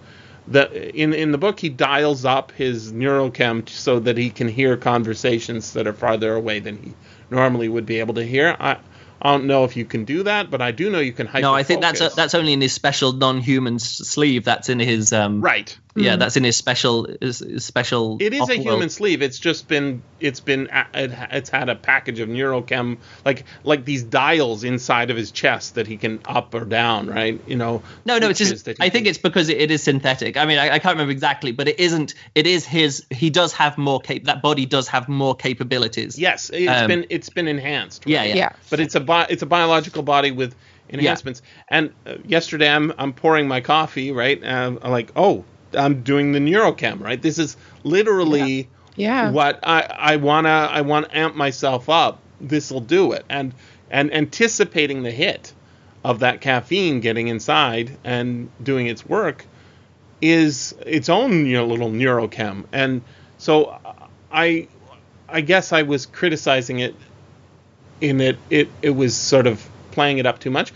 The 0.47 0.95
in 0.95 1.15
in 1.15 1.33
the 1.33 1.39
book 1.39 1.59
he 1.59 1.71
dials 1.71 2.25
up 2.27 2.53
his 2.53 2.93
neurochem 2.93 3.67
so 3.69 3.99
that 4.01 4.19
he 4.19 4.29
can 4.29 4.49
hear 4.49 4.77
conversations 4.77 5.73
that 5.73 5.87
are 5.87 5.95
farther 5.95 6.35
away 6.35 6.61
than 6.61 6.77
he 6.83 6.93
normally 7.31 7.69
would 7.69 7.87
be 7.87 8.01
able 8.01 8.15
to 8.15 8.25
hear. 8.25 8.57
I 8.59 8.79
I 9.23 9.33
don't 9.33 9.47
know 9.47 9.65
if 9.65 9.77
you 9.77 9.85
can 9.85 10.05
do 10.05 10.25
that, 10.25 10.51
but 10.51 10.61
I 10.61 10.71
do 10.71 10.91
know 10.91 11.01
you 11.01 11.13
can 11.13 11.27
hyper. 11.27 11.43
No, 11.43 11.55
I 11.55 11.63
think 11.63 11.81
that's 11.81 12.01
a, 12.01 12.11
that's 12.15 12.35
only 12.35 12.53
in 12.53 12.61
his 12.61 12.75
special 12.75 13.13
non-human 13.13 13.79
sleeve. 13.79 14.45
That's 14.45 14.69
in 14.69 14.79
his 14.79 15.13
um. 15.13 15.41
right. 15.41 15.77
Yeah, 15.97 16.17
that's 16.17 16.37
in 16.37 16.43
his 16.45 16.57
special 16.57 17.07
his, 17.21 17.39
his 17.39 17.65
special. 17.65 18.19
It 18.21 18.35
is 18.35 18.41
a 18.41 18.43
off-world- 18.43 18.63
human 18.63 18.89
sleeve. 18.89 19.23
It's 19.23 19.39
just 19.39 19.69
been 19.69 20.03
it's 20.19 20.41
been 20.41 20.69
it's 20.93 21.51
had 21.51 21.69
a 21.69 21.77
package 21.77 22.19
of 22.21 22.29
neurochem 22.29 22.99
like 23.25 23.45
like 23.63 23.85
these 23.85 24.03
dials 24.03 24.65
inside 24.65 25.11
of 25.11 25.17
his 25.17 25.31
chest 25.31 25.77
that 25.77 25.87
he 25.87 25.97
can 25.97 26.21
up 26.25 26.53
or 26.55 26.65
down, 26.65 27.07
right? 27.07 27.41
You 27.47 27.57
know. 27.57 27.83
No, 28.05 28.19
no, 28.19 28.29
it's 28.31 28.41
just. 28.41 28.69
I 28.69 28.73
think 28.75 28.93
can- 28.93 29.07
it's 29.07 29.19
because 29.19 29.49
it, 29.49 29.59
it 29.59 29.71
is 29.71 29.83
synthetic. 29.85 30.37
I 30.37 30.47
mean, 30.47 30.59
I, 30.59 30.71
I 30.71 30.79
can't 30.81 30.95
remember 30.95 31.13
exactly, 31.13 31.53
but 31.53 31.69
it 31.69 31.79
isn't. 31.79 32.15
It 32.35 32.47
is 32.47 32.67
his. 32.67 33.07
He 33.11 33.31
does 33.31 33.53
have 33.53 33.79
more 33.79 34.01
cap. 34.01 34.23
That 34.25 34.43
body 34.43 34.67
does 34.67 34.89
have 34.89 35.09
more 35.09 35.35
capabilities. 35.35 36.19
yes, 36.19 36.51
it's 36.53 36.71
um, 36.71 36.89
been 36.89 37.07
it's 37.11 37.31
been 37.31 37.47
enhanced. 37.49 38.05
Yeah, 38.07 38.19
right? 38.19 38.29
yeah. 38.31 38.35
Yeah. 38.35 38.53
But 38.69 38.81
it's 38.81 38.95
a 38.97 39.01
bi- 39.01 39.27
it's 39.31 39.43
a 39.43 39.47
biological 39.47 40.03
body 40.03 40.33
with 40.33 40.55
enhancements. 40.91 41.43
And 41.69 41.93
uh, 42.07 42.17
yesterday 42.27 42.69
I'm 42.69 42.93
I'm 42.99 43.13
pouring 43.13 43.49
my 43.49 43.61
coffee, 43.61 44.13
right? 44.13 44.43
And 44.43 44.79
I'm 44.83 44.91
like, 44.91 45.13
oh, 45.17 45.45
I'm 45.77 46.03
doing 46.03 46.33
the 46.33 46.39
neurochem, 46.39 47.01
right? 47.01 47.21
This 47.21 47.39
is 47.39 47.57
literally. 47.83 48.69
Yeah. 48.97 49.33
what 49.33 49.59
I, 49.65 49.81
I 49.81 50.17
wanna 50.17 50.69
I 50.71 50.83
want 50.83 51.11
to 51.11 51.19
amp 51.19 51.35
myself 51.35 51.89
up. 51.89 52.21
This 52.41 52.71
will 52.71 52.79
do 52.79 53.11
it, 53.11 53.25
and 53.29 53.53
and 53.91 54.15
anticipating 54.15 55.03
the 55.03 55.11
hit 55.11 55.53
of 56.05 56.21
that 56.21 56.41
caffeine 56.41 57.01
getting 57.01 57.29
inside 57.29 57.97
and 58.05 58.51
doing 58.63 58.87
its 58.87 59.05
work 59.07 59.47
is 60.21 60.75
its 60.87 61.09
own 61.09 61.47
you 61.47 61.55
know, 61.55 61.67
little 61.67 61.91
neurochem. 61.91 62.65
And 62.73 63.03
so 63.39 63.79
I 64.31 64.69
I 65.29 65.41
guess 65.41 65.73
I 65.73 65.83
was 65.83 66.07
criticizing 66.07 66.79
it 66.81 66.95
in 68.01 68.19
that 68.19 68.37
it 68.51 68.69
it 68.83 68.91
was 68.91 69.17
sort 69.17 69.47
of 69.47 69.67
playing 69.91 70.19
it 70.19 70.27
up 70.27 70.39
too 70.39 70.51
much, 70.51 70.73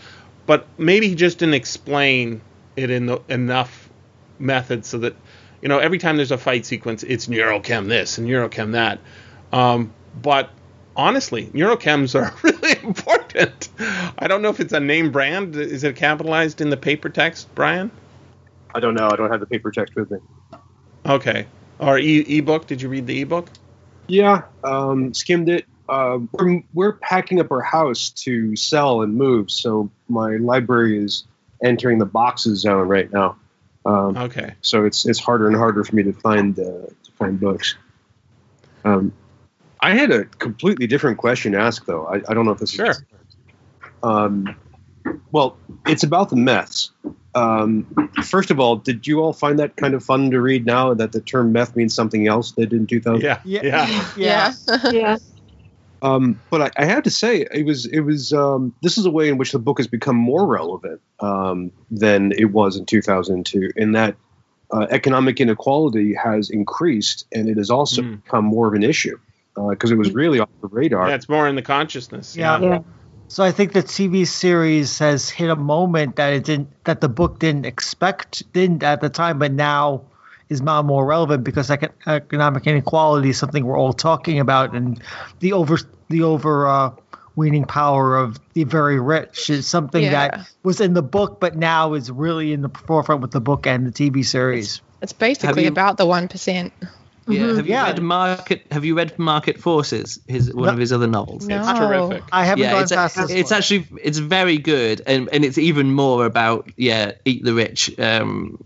but 0.46 0.66
maybe 0.78 1.08
he 1.08 1.14
just 1.14 1.38
didn't 1.38 1.54
explain 1.54 2.40
it 2.76 2.90
in 2.90 3.06
the 3.06 3.20
enough 3.28 3.87
method 4.38 4.84
so 4.84 4.98
that 4.98 5.14
you 5.62 5.68
know 5.68 5.78
every 5.78 5.98
time 5.98 6.16
there's 6.16 6.30
a 6.30 6.38
fight 6.38 6.64
sequence 6.66 7.02
it's 7.02 7.26
neurochem 7.26 7.88
this 7.88 8.18
and 8.18 8.28
neurochem 8.28 8.72
that 8.72 8.98
um, 9.52 9.92
but 10.20 10.50
honestly 10.96 11.46
neurochems 11.46 12.14
are 12.14 12.34
really 12.42 12.76
important 12.82 13.68
i 14.18 14.26
don't 14.26 14.42
know 14.42 14.48
if 14.48 14.60
it's 14.60 14.72
a 14.72 14.80
name 14.80 15.10
brand 15.12 15.54
is 15.56 15.84
it 15.84 15.96
capitalized 15.96 16.60
in 16.60 16.70
the 16.70 16.76
paper 16.76 17.08
text 17.08 17.52
Bryan 17.54 17.90
I 18.74 18.80
don't 18.80 18.94
know. 18.94 19.08
I 19.08 19.16
don't 19.16 19.30
have 19.30 19.40
the 19.40 19.46
paper 19.46 19.70
text 19.70 19.94
with 19.96 20.10
me. 20.10 20.18
okay 21.06 21.46
our 21.80 21.98
e- 21.98 22.38
ebook 22.38 22.66
did 22.66 22.82
you 22.82 22.88
read 22.88 23.06
the 23.06 23.22
ebook 23.22 23.48
Yeah, 24.08 24.42
um, 24.64 25.12
skimmed 25.14 25.48
it. 25.48 25.66
Uh, 25.88 26.18
we're, 26.32 26.62
we're 26.74 26.92
packing 26.94 27.40
up 27.40 27.50
our 27.50 27.62
house 27.62 28.10
to 28.10 28.54
sell 28.56 29.00
and 29.02 29.14
move, 29.14 29.50
so 29.50 29.90
my 30.08 30.36
library 30.36 31.02
is 31.02 31.24
entering 31.64 31.98
the 31.98 32.06
boxes 32.06 32.60
zone 32.60 32.86
right 32.88 33.10
now. 33.12 33.36
Um, 33.88 34.16
okay 34.18 34.54
so 34.60 34.84
it's 34.84 35.06
it's 35.06 35.18
harder 35.18 35.46
and 35.46 35.56
harder 35.56 35.82
for 35.82 35.96
me 35.96 36.02
to 36.02 36.12
find 36.12 36.58
uh, 36.58 36.62
to 36.62 37.12
find 37.18 37.40
books. 37.40 37.74
Um, 38.84 39.12
I 39.80 39.94
had 39.94 40.10
a 40.10 40.24
completely 40.24 40.86
different 40.86 41.18
question 41.18 41.52
to 41.52 41.58
ask, 41.58 41.86
though. 41.86 42.06
I, 42.06 42.16
I 42.28 42.34
don't 42.34 42.44
know 42.44 42.52
if 42.52 42.58
this 42.58 42.70
Sure. 42.70 42.90
is. 42.90 43.02
Um, 44.02 44.56
well, 45.30 45.56
it's 45.86 46.02
about 46.02 46.30
the 46.30 46.36
meths. 46.36 46.90
Um, 47.34 48.10
first 48.24 48.50
of 48.50 48.58
all, 48.58 48.76
did 48.76 49.06
you 49.06 49.20
all 49.20 49.32
find 49.32 49.58
that 49.60 49.76
kind 49.76 49.94
of 49.94 50.04
fun 50.04 50.30
to 50.32 50.40
read 50.40 50.66
now 50.66 50.94
that 50.94 51.12
the 51.12 51.20
term 51.20 51.52
meth 51.52 51.76
means 51.76 51.94
something 51.94 52.26
else 52.26 52.52
did 52.52 52.72
in 52.72 52.86
2000? 52.86 53.20
yeah 53.22 53.40
Yeah. 53.44 53.62
yeah 53.62 54.06
Yeah. 54.16 54.90
yeah. 54.92 55.16
Um, 56.02 56.40
but 56.50 56.62
I, 56.62 56.82
I 56.82 56.84
have 56.84 57.02
to 57.04 57.10
say, 57.10 57.46
it 57.52 57.66
was 57.66 57.86
it 57.86 58.00
was 58.00 58.32
um, 58.32 58.74
this 58.82 58.98
is 58.98 59.06
a 59.06 59.10
way 59.10 59.28
in 59.28 59.38
which 59.38 59.52
the 59.52 59.58
book 59.58 59.78
has 59.78 59.86
become 59.86 60.16
more 60.16 60.46
relevant 60.46 61.00
um, 61.20 61.72
than 61.90 62.32
it 62.32 62.46
was 62.52 62.76
in 62.76 62.86
2002. 62.86 63.72
In 63.76 63.92
that 63.92 64.16
uh, 64.72 64.86
economic 64.90 65.40
inequality 65.40 66.14
has 66.14 66.50
increased, 66.50 67.26
and 67.32 67.48
it 67.48 67.56
has 67.56 67.70
also 67.70 68.02
Mm. 68.02 68.22
become 68.22 68.44
more 68.44 68.68
of 68.68 68.74
an 68.74 68.82
issue 68.82 69.18
because 69.70 69.90
it 69.90 69.96
was 69.98 70.12
really 70.12 70.38
off 70.38 70.48
the 70.62 70.68
radar. 70.68 71.08
yeah 71.08 71.18
more 71.28 71.48
in 71.48 71.56
the 71.56 71.62
consciousness 71.62 72.36
Yeah. 72.36 72.60
Yeah. 72.60 72.78
So 73.26 73.42
I 73.42 73.50
think 73.50 73.72
the 73.72 73.82
TV 73.82 74.24
series 74.26 75.00
has 75.00 75.28
hit 75.28 75.50
a 75.50 75.56
moment 75.56 76.16
that 76.16 76.32
it 76.32 76.44
didn't 76.44 76.68
that 76.84 77.00
the 77.00 77.08
book 77.08 77.38
didn't 77.40 77.66
expect 77.66 78.50
didn't 78.52 78.82
at 78.84 79.00
the 79.00 79.10
time, 79.10 79.38
but 79.38 79.52
now 79.52 80.02
is 80.48 80.60
now 80.62 80.82
more 80.82 81.04
relevant 81.04 81.44
because 81.44 81.68
econ- 81.68 81.92
economic 82.06 82.66
inequality 82.66 83.30
is 83.30 83.38
something 83.38 83.64
we're 83.64 83.78
all 83.78 83.92
talking 83.92 84.40
about, 84.40 84.74
and 84.74 85.02
the 85.40 85.52
over 85.52 85.78
the 86.08 86.22
over 86.22 86.66
uh, 86.66 86.90
weaning 87.36 87.64
power 87.64 88.16
of 88.16 88.38
the 88.54 88.64
very 88.64 88.98
rich 88.98 89.50
is 89.50 89.66
something 89.66 90.02
Yeah. 90.02 90.10
that 90.10 90.48
was 90.62 90.80
in 90.80 90.94
the 90.94 91.02
book, 91.02 91.38
but 91.40 91.56
now 91.56 91.94
is 91.94 92.10
really 92.10 92.52
in 92.52 92.62
the 92.62 92.70
forefront 92.86 93.20
with 93.22 93.30
the 93.30 93.40
book 93.40 93.66
and 93.66 93.86
the 93.86 93.92
TV 93.92 94.24
series. 94.24 94.80
It's 95.02 95.12
basically 95.12 95.62
you- 95.64 95.68
about 95.68 95.96
the 95.98 96.06
one 96.06 96.28
percent. 96.28 96.72
Yeah. 97.30 97.56
Have 97.56 97.66
you 97.66 97.74
Yeah. 97.74 97.84
read 97.88 98.02
Market? 98.02 98.66
Have 98.72 98.86
you 98.86 98.96
read 98.96 99.18
Market 99.18 99.58
Forces? 99.60 100.18
His 100.26 100.52
one 100.52 100.64
No. 100.64 100.72
of 100.72 100.78
his 100.78 100.94
other 100.94 101.06
novels. 101.06 101.46
No. 101.46 101.60
it's 101.60 101.78
terrific 101.78 102.24
I 102.32 102.46
haven't 102.46 102.64
yeah, 102.64 102.72
gone 102.72 102.82
it's, 102.84 102.92
past 102.92 103.16
this 103.16 103.30
it's 103.30 103.50
one. 103.50 103.58
actually 103.58 103.86
it's 104.02 104.16
very 104.16 104.56
good, 104.56 105.02
and, 105.06 105.28
and 105.30 105.44
it's 105.44 105.58
even 105.58 105.92
more 105.92 106.24
about 106.24 106.70
yeah, 106.78 107.12
eat 107.26 107.44
the 107.44 107.52
rich. 107.52 107.96
Um, 108.00 108.58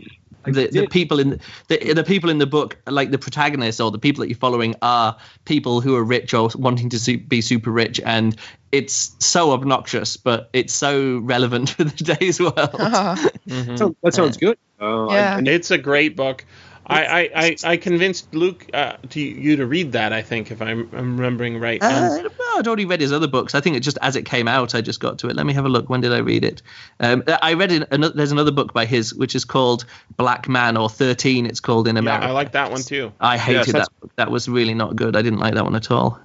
the, 0.45 0.69
the 0.69 0.87
people 0.89 1.21
in 1.21 1.41
the 1.69 1.93
the 1.95 2.05
people 2.05 2.31
in 2.31 2.39
the 2.39 2.47
book, 2.47 2.79
like 2.87 3.11
the 3.11 3.19
protagonists 3.19 3.81
or 3.81 3.91
the 3.91 3.99
people 3.99 4.23
that 4.23 4.29
you're 4.29 4.39
following, 4.39 4.75
are 4.83 5.17
people 5.45 5.81
who 5.81 5.97
are 5.97 6.05
rich 6.05 6.35
or 6.35 6.51
wanting 6.55 6.91
to 6.91 7.19
be 7.19 7.41
super 7.41 7.71
rich, 7.71 8.01
and 8.05 8.37
it's 8.71 9.15
so 9.19 9.53
obnoxious, 9.53 10.17
but 10.17 10.49
it's 10.53 10.73
so 10.73 11.19
relevant 11.19 11.71
for 11.77 11.85
the 11.85 11.91
today's 11.91 12.41
world. 12.41 12.55
Oh, 12.57 13.29
Mhm. 13.49 13.79
So, 13.79 13.95
that 14.03 14.15
sounds 14.15 14.37
good. 14.37 14.57
Uh, 14.81 15.09
Yeah. 15.13 15.37
and 15.39 15.47
It's 15.49 15.71
a 15.71 15.79
great 15.79 16.17
book. 16.17 16.45
I, 16.85 17.05
I, 17.05 17.31
I, 17.37 17.57
I 17.65 17.77
convinced 17.77 18.35
Luke 18.35 18.67
uh, 18.75 18.95
to 19.11 19.21
you 19.21 19.55
to 19.57 19.67
read 19.67 19.93
that. 19.93 20.13
I 20.13 20.21
think 20.21 20.51
if 20.51 20.61
I'm, 20.61 20.89
I'm 20.93 21.17
remembering 21.17 21.59
right. 21.61 21.81
And- 21.83 22.27
Uh, 22.27 22.29
well, 22.39 22.59
I'd 22.59 22.67
already 22.67 22.85
read 22.87 23.01
his 23.01 23.13
other 23.13 23.29
books. 23.29 23.55
I 23.55 23.61
think 23.61 23.77
it 23.77 23.81
just 23.81 23.99
as 24.03 24.17
it 24.17 24.25
came 24.25 24.49
out, 24.49 24.75
I 24.75 24.81
just 24.81 24.99
got 24.99 25.19
to 25.21 25.29
it. 25.29 25.37
Let 25.37 25.47
me 25.47 25.53
have 25.53 25.65
a 25.65 25.69
look. 25.69 25.89
When 25.89 26.01
did 26.01 26.13
I 26.13 26.19
read 26.19 26.45
it? 26.45 26.61
Um, 26.99 27.23
I 27.41 27.55
read 27.55 27.71
it. 27.71 27.87
Another, 27.93 28.15
there's 28.15 28.33
another 28.33 28.51
book 28.51 28.73
by 28.73 28.85
his, 28.85 29.15
which 29.15 29.35
is 29.37 29.45
called 29.45 29.85
Black 30.17 30.49
Man 30.49 30.77
or 30.77 30.89
Thirteen. 30.91 31.47
It's 31.47 31.61
called 31.61 31.87
in 31.87 31.97
America. 31.97 32.25
yeah, 32.25 32.31
America. 32.31 32.31
I 32.31 32.35
like 32.35 32.53
that 32.53 32.71
one 32.73 32.83
too. 32.83 33.13
I 33.21 33.39
hated 33.39 33.59
Yes, 33.69 33.73
that. 33.73 33.89
book. 34.01 34.11
That 34.17 34.31
was 34.31 34.49
really 34.49 34.75
not 34.75 34.97
good. 34.97 35.15
I 35.17 35.23
didn't 35.23 35.39
like 35.39 35.55
that 35.55 35.65
one 35.65 35.77
at 35.77 35.91
all. 35.91 36.19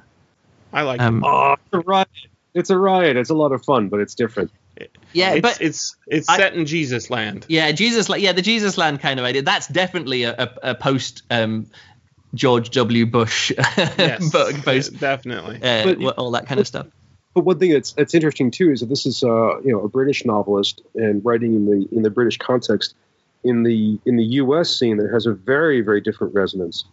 I 0.73 0.81
like 0.81 0.99
Um, 1.01 1.23
oh, 1.23 1.53
it's 1.53 1.61
a 1.73 1.79
riot. 1.79 2.07
It's 2.55 2.69
a 2.71 2.77
riot. 2.77 3.15
It's 3.15 3.29
a 3.29 3.35
lot 3.35 3.51
of 3.51 3.63
fun, 3.63 3.89
but 3.89 3.99
it's 3.99 4.15
different. 4.15 4.51
Yeah, 5.13 5.33
it's, 5.33 5.41
but 5.41 5.61
it's 5.61 5.95
it's 6.07 6.29
I- 6.29 6.37
set 6.37 6.53
in 6.55 6.65
Jesus 6.65 7.09
land. 7.09 7.45
Yeah, 7.49 7.71
Jesus, 7.71 8.09
like 8.09 8.21
yeah, 8.21 8.31
the 8.33 8.41
Jesus 8.41 8.77
Land 8.77 8.99
kind 8.99 9.19
of 9.19 9.25
idea. 9.25 9.41
That's 9.41 9.67
definitely 9.67 10.23
a, 10.23 10.33
a, 10.63 10.71
a 10.71 10.75
post 10.75 11.23
um, 11.31 11.67
George 12.33 12.69
W. 12.71 13.05
Bush 13.05 13.51
Yes, 13.77 14.29
book, 14.31 14.55
post 14.63 14.99
definitely. 14.99 15.55
uh, 15.61 15.83
But- 15.83 15.99
what- 15.99 16.17
all 16.17 16.31
that 16.31 16.47
kind 16.47 16.59
of 16.59 16.67
stuff. 16.67 16.87
But 17.33 17.45
one 17.45 17.59
thing 17.59 17.71
that's 17.71 17.91
that's 17.91 18.15
interesting 18.15 18.49
too 18.49 18.71
is 18.71 18.79
that 18.79 18.87
this 18.89 19.05
is 19.05 19.21
uh, 19.23 19.59
you 19.61 19.71
know 19.71 19.81
a 19.81 19.87
British 19.89 20.25
novelist 20.25 20.81
and 20.95 21.23
writing 21.23 21.53
in 21.53 21.65
the 21.67 21.87
in 21.95 22.01
the 22.03 22.09
British 22.09 22.37
context. 22.37 22.95
In 23.43 23.61
the 23.61 23.99
in 24.07 24.15
the 24.17 24.23
U.S. 24.41 24.75
scene, 24.75 24.97
that 24.97 25.11
has 25.13 25.27
a 25.27 25.33
very 25.33 25.81
very 25.81 26.01
different 26.01 26.33
resonance. 26.33 26.85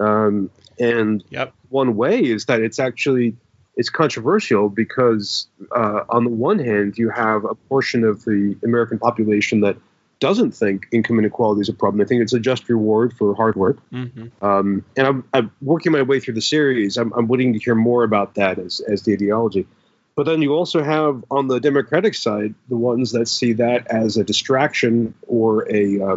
Um, 0.00 0.50
and 0.80 1.22
Yep. 1.30 1.52
one 1.68 1.94
way 1.96 2.18
is 2.24 2.46
that 2.46 2.60
it's 2.60 2.80
actually 2.80 3.36
it's 3.76 3.90
controversial 3.90 4.68
because 4.68 5.46
uh, 5.74 6.04
on 6.10 6.24
the 6.24 6.30
one 6.30 6.58
hand 6.58 6.98
you 6.98 7.10
have 7.10 7.44
a 7.44 7.54
portion 7.54 8.04
of 8.04 8.24
the 8.24 8.56
American 8.64 8.98
population 8.98 9.60
that 9.60 9.76
doesn't 10.20 10.52
think 10.52 10.86
income 10.92 11.18
inequality 11.18 11.62
is 11.62 11.68
a 11.68 11.72
problem. 11.72 11.98
They 11.98 12.04
think 12.04 12.22
it's 12.22 12.32
a 12.32 12.38
just 12.38 12.68
reward 12.68 13.12
for 13.12 13.34
hard 13.34 13.56
work. 13.56 13.78
hmm 13.90 14.26
Um, 14.40 14.84
and 14.96 15.06
I'm, 15.06 15.24
I'm 15.32 15.50
working 15.60 15.90
my 15.92 16.02
way 16.02 16.20
through 16.20 16.34
the 16.34 16.42
series. 16.42 16.96
I'm, 16.96 17.12
I'm 17.14 17.26
waiting 17.26 17.52
to 17.54 17.58
hear 17.58 17.74
more 17.74 18.04
about 18.04 18.34
that 18.36 18.58
as, 18.58 18.80
as 18.80 19.02
the 19.02 19.14
ideology. 19.14 19.66
But 20.14 20.26
then 20.26 20.42
you 20.42 20.52
also 20.54 20.82
have 20.82 21.24
on 21.30 21.48
the 21.48 21.58
Democratic 21.58 22.14
side 22.14 22.54
the 22.68 22.76
ones 22.76 23.12
that 23.12 23.26
see 23.26 23.54
that 23.54 23.86
as 23.88 24.16
a 24.16 24.24
distraction 24.24 25.14
or 25.26 25.66
a 25.72 26.00
uh, 26.00 26.16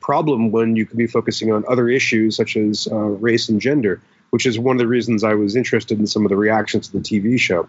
problem 0.00 0.50
when 0.50 0.76
you 0.76 0.84
could 0.86 0.98
be 0.98 1.06
focusing 1.06 1.52
on 1.52 1.64
other 1.68 1.88
issues 1.88 2.36
such 2.36 2.56
as 2.56 2.88
uh, 2.90 2.96
race 2.96 3.48
and 3.48 3.60
gender, 3.60 4.00
which 4.34 4.46
is 4.46 4.58
one 4.58 4.74
of 4.74 4.80
the 4.80 4.88
reasons 4.88 5.22
I 5.22 5.34
was 5.34 5.54
interested 5.54 5.96
in 6.00 6.08
some 6.08 6.24
of 6.24 6.28
the 6.28 6.34
reactions 6.36 6.88
to 6.88 6.98
the 6.98 7.04
TV 7.04 7.38
show. 7.38 7.68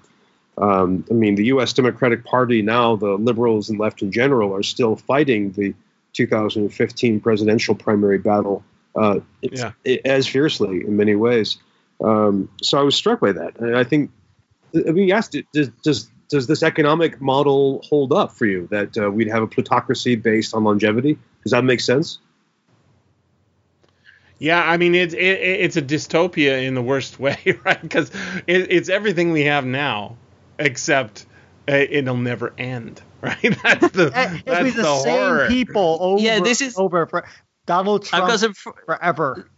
Um, 0.58 1.06
I 1.12 1.14
mean, 1.14 1.36
the 1.36 1.46
U.S. 1.54 1.74
Democratic 1.74 2.26
Party 2.26 2.64
now, 2.64 2.96
the 2.96 3.12
liberals 3.20 3.70
and 3.70 3.80
left 3.80 4.02
in 4.02 4.12
general, 4.12 4.52
are 4.56 4.64
still 4.64 4.96
fighting 4.96 5.52
the 5.52 5.76
2015 6.14 7.20
presidential 7.20 7.76
primary 7.76 8.18
battle 8.18 8.64
uh, 8.96 9.20
Yeah. 9.44 9.74
it- 9.84 10.02
as 10.06 10.26
fiercely 10.26 10.82
in 10.82 10.98
many 10.98 11.14
ways. 11.14 11.58
Um, 12.04 12.50
so 12.64 12.80
I 12.80 12.82
was 12.82 12.96
struck 12.96 13.20
by 13.20 13.34
that, 13.34 13.60
and 13.60 13.78
I 13.78 13.84
think, 13.84 14.10
I 14.74 14.90
mean, 14.90 15.08
yes, 15.08 15.30
does 15.54 15.70
does 15.84 16.10
does 16.30 16.48
this 16.48 16.64
economic 16.64 17.22
model 17.22 17.84
hold 17.88 18.12
up 18.12 18.32
for 18.32 18.48
you? 18.48 18.68
That 18.72 18.98
uh, 18.98 19.12
we'd 19.12 19.30
have 19.30 19.44
a 19.44 19.48
plutocracy 19.48 20.16
based 20.16 20.56
on 20.56 20.64
longevity? 20.64 21.20
Does 21.44 21.52
that 21.52 21.64
make 21.64 21.80
sense? 21.80 22.18
Yeah, 24.38 24.62
I 24.62 24.78
mean 24.78 24.96
it's 24.96 25.14
it, 25.14 25.20
it's 25.20 25.78
a 25.78 25.82
dystopia 25.82 26.66
in 26.68 26.76
the 26.76 26.82
worst 26.82 27.20
way, 27.20 27.38
right? 27.64 27.82
Because 27.82 28.10
it, 28.48 28.72
it's 28.72 28.90
everything 28.90 29.32
we 29.32 29.44
have 29.46 29.66
now, 29.66 30.18
except 30.60 31.26
uh, 31.70 31.74
it'll 31.74 32.18
never 32.18 32.54
end, 32.58 33.02
right? 33.22 33.42
That's 33.64 33.90
the 33.92 34.12
Eh, 34.14 34.40
It'll 34.46 34.64
be 34.64 34.70
that's 34.72 34.76
the, 34.76 34.82
the 34.82 34.96
same 35.00 35.18
horror. 35.18 35.48
people 35.48 35.98
over 36.02 36.22
Yeah, 36.22 36.40
this 36.42 36.62
is- 36.62 36.78
over 36.78 37.06
for 37.08 37.26
Donald 37.66 38.04
I've 38.04 38.10
Trump 38.10 38.28
got 38.28 38.40
some. 38.40 38.54
fr- 38.54 38.70
forever. 38.86 39.50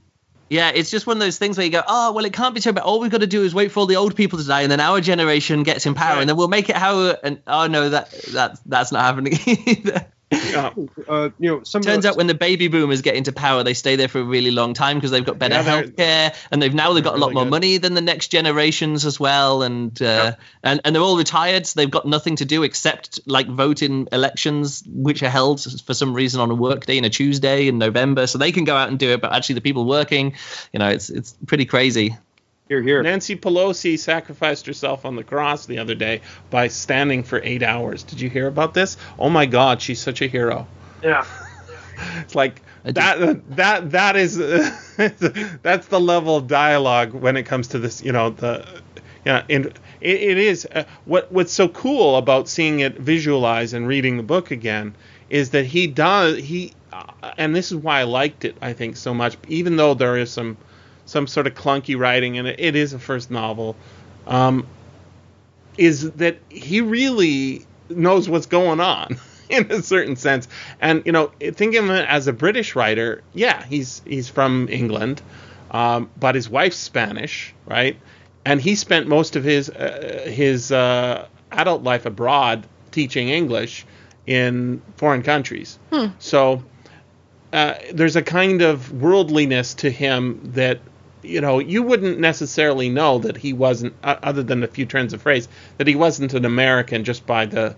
Yeah, 0.49 0.71
it's 0.73 0.89
just 0.89 1.05
one 1.05 1.17
of 1.17 1.19
those 1.19 1.37
things 1.37 1.57
where 1.57 1.65
you 1.65 1.71
go, 1.73 1.81
oh, 1.85 2.13
well, 2.13 2.23
it 2.23 2.31
can't 2.31 2.55
be 2.55 2.61
so 2.61 2.71
bad. 2.71 2.83
All 2.85 3.01
we've 3.01 3.11
got 3.11 3.19
to 3.19 3.27
do 3.27 3.43
is 3.43 3.53
wait 3.53 3.69
for 3.69 3.81
all 3.81 3.85
the 3.85 3.97
old 3.97 4.15
people 4.15 4.39
to 4.39 4.45
die, 4.47 4.61
and 4.61 4.71
then 4.71 4.79
our 4.79 5.01
generation 5.01 5.63
gets 5.63 5.85
in 5.85 5.93
power, 5.93 6.13
Right. 6.13 6.19
and 6.21 6.29
then 6.29 6.37
we'll 6.37 6.47
make 6.47 6.69
it 6.69 6.77
how. 6.77 7.09
And 7.21 7.41
oh 7.47 7.67
no, 7.67 7.89
that 7.89 8.09
that 8.31 8.57
that's 8.65 8.93
not 8.93 9.01
happening 9.01 9.33
either. 9.45 10.05
Yeah. 10.29 10.71
Uh, 11.07 11.29
you 11.39 11.49
know, 11.49 11.63
some 11.63 11.81
Turns 11.81 12.03
of 12.03 12.11
out 12.11 12.17
when 12.17 12.27
the 12.27 12.33
baby 12.33 12.67
boomers 12.67 13.01
get 13.01 13.15
into 13.15 13.31
power, 13.31 13.63
they 13.63 13.73
stay 13.73 13.95
there 13.95 14.09
for 14.09 14.19
a 14.19 14.23
really 14.23 14.51
long 14.51 14.73
time 14.73 14.97
because 14.97 15.09
they've 15.11 15.23
got 15.23 15.39
better 15.39 15.55
Yeah, 15.55 15.61
they're- 15.61 15.81
health 15.83 15.95
care, 15.95 16.33
and 16.51 16.61
they've 16.61 16.73
now 16.73 16.91
they've 16.93 17.03
got 17.03 17.15
a 17.15 17.17
lot 17.17 17.27
really 17.27 17.35
more 17.35 17.43
good. 17.45 17.51
money 17.51 17.77
than 17.77 17.93
the 17.93 18.01
next 18.01 18.27
generations 18.27 19.05
as 19.05 19.19
well, 19.19 19.63
and 19.63 19.99
uh, 20.01 20.33
and 20.63 20.81
and 20.83 20.93
they're 20.95 21.01
all 21.03 21.17
retired, 21.17 21.65
so 21.65 21.79
they've 21.79 21.89
got 21.89 22.05
nothing 22.05 22.35
to 22.37 22.45
do 22.45 22.63
except 22.63 23.21
like 23.25 23.47
vote 23.47 23.81
in 23.81 24.09
elections, 24.11 24.83
which 24.85 25.23
are 25.23 25.29
held 25.29 25.61
for 25.85 25.93
some 25.93 26.13
reason 26.13 26.41
on 26.41 26.51
a 26.51 26.55
work 26.55 26.85
day 26.85 26.97
and 26.97 27.05
a 27.05 27.09
Tuesday 27.09 27.67
in 27.67 27.77
November, 27.77 28.27
so 28.27 28.37
they 28.37 28.51
can 28.51 28.65
go 28.65 28.75
out 28.75 28.89
and 28.89 28.99
do 28.99 29.11
it, 29.11 29.21
but 29.21 29.31
actually 29.33 29.55
the 29.55 29.61
people 29.61 29.85
working, 29.85 30.33
you 30.73 30.79
know, 30.79 30.89
it's 30.89 31.09
it's 31.09 31.35
pretty 31.45 31.65
crazy. 31.65 32.17
Here, 32.67 32.81
here. 32.81 33.01
Nancy 33.01 33.35
Pelosi 33.35 33.97
sacrificed 33.97 34.65
herself 34.65 35.05
on 35.05 35.15
the 35.15 35.23
cross 35.23 35.65
the 35.65 35.79
other 35.79 35.95
day 35.95 36.21
by 36.49 36.67
standing 36.67 37.23
for 37.23 37.41
eight 37.43 37.63
hours. 37.63 38.03
Did 38.03 38.19
you 38.19 38.29
hear 38.29 38.47
about 38.47 38.73
this? 38.73 38.97
Oh 39.17 39.29
my 39.29 39.45
God, 39.45 39.81
she's 39.81 40.01
such 40.01 40.21
a 40.21 40.27
hero. 40.27 40.67
Yeah. 41.03 41.25
It's 42.19 42.35
like 42.35 42.61
that 42.83 43.41
that 43.55 43.89
that 43.89 44.15
is 44.15 44.37
that's 45.63 45.87
the 45.87 45.99
level 45.99 46.35
of 46.35 46.45
dialogue 46.45 47.11
when 47.13 47.35
it 47.35 47.47
comes 47.47 47.69
to 47.69 47.79
this. 47.79 48.03
You 48.03 48.11
know 48.11 48.29
the 48.29 48.83
yeah, 49.25 49.43
and 49.49 49.65
it, 49.65 50.21
it 50.21 50.37
is 50.37 50.67
uh, 50.71 50.83
what 51.05 51.31
what's 51.31 51.51
so 51.51 51.69
cool 51.69 52.17
about 52.17 52.47
seeing 52.47 52.81
it 52.81 52.99
visualized 52.99 53.73
and 53.73 53.87
reading 53.87 54.17
the 54.17 54.23
book 54.23 54.51
again 54.51 54.93
is 55.27 55.49
that 55.49 55.65
he 55.65 55.87
does 55.87 56.37
he 56.37 56.73
uh, 56.93 57.31
and 57.39 57.55
this 57.55 57.71
is 57.71 57.77
why 57.77 58.01
I 58.01 58.03
liked 58.03 58.45
it 58.45 58.55
I 58.61 58.73
think 58.73 58.95
so 58.95 59.11
much 59.11 59.37
even 59.47 59.75
though 59.75 59.95
there 59.95 60.15
is 60.15 60.29
some 60.29 60.55
some 61.07 61.25
sort 61.25 61.47
of 61.47 61.55
clunky 61.55 61.97
writing 61.97 62.37
and 62.37 62.47
it, 62.47 62.59
it 62.59 62.75
is 62.75 62.93
a 62.93 62.99
first 62.99 63.31
novel 63.31 63.75
um, 64.27 64.67
is 65.77 66.11
that 66.11 66.37
he 66.49 66.81
really 66.81 67.65
knows 67.89 68.29
what's 68.29 68.45
going 68.45 68.79
on 68.79 69.17
in 69.49 69.71
a 69.71 69.81
certain 69.81 70.15
sense. 70.15 70.47
And 70.79 71.03
you 71.05 71.11
know 71.11 71.31
think 71.39 71.73
of 71.75 71.85
him 71.85 71.91
as 71.91 72.27
a 72.27 72.33
British 72.33 72.75
writer. 72.75 73.23
Yeah 73.33 73.65
he's 73.65 74.01
he's 74.05 74.29
from 74.29 74.67
England 74.69 75.21
um, 75.71 76.09
but 76.19 76.35
his 76.35 76.49
wife's 76.49 76.77
Spanish 76.77 77.53
right? 77.65 77.97
And 78.45 78.61
he 78.61 78.75
spent 78.75 79.07
most 79.07 79.35
of 79.35 79.43
his 79.43 79.69
uh, 79.69 80.29
his 80.31 80.71
uh, 80.71 81.27
adult 81.51 81.83
life 81.83 82.05
abroad 82.05 82.67
teaching 82.91 83.29
English 83.29 83.85
in 84.25 84.81
foreign 84.97 85.23
countries. 85.23 85.79
So 86.19 86.63
uh, 87.53 87.75
there's 87.93 88.15
a 88.15 88.21
kind 88.21 88.61
of 88.61 88.91
worldliness 88.91 89.75
to 89.75 89.89
him 89.89 90.51
that 90.53 90.79
you 91.23 91.41
know 91.41 91.59
you 91.59 91.83
wouldn't 91.83 92.19
necessarily 92.19 92.89
know 92.89 93.19
that 93.19 93.37
he 93.37 93.53
wasn't, 93.53 93.93
other 94.03 94.43
than 94.43 94.63
a 94.63 94.67
few 94.67 94.85
turns 94.85 95.13
of 95.13 95.21
phrase, 95.21 95.47
that 95.77 95.87
he 95.87 95.95
wasn't 95.95 96.33
an 96.33 96.45
American 96.45 97.03
just 97.03 97.25
by 97.25 97.45
the 97.45 97.75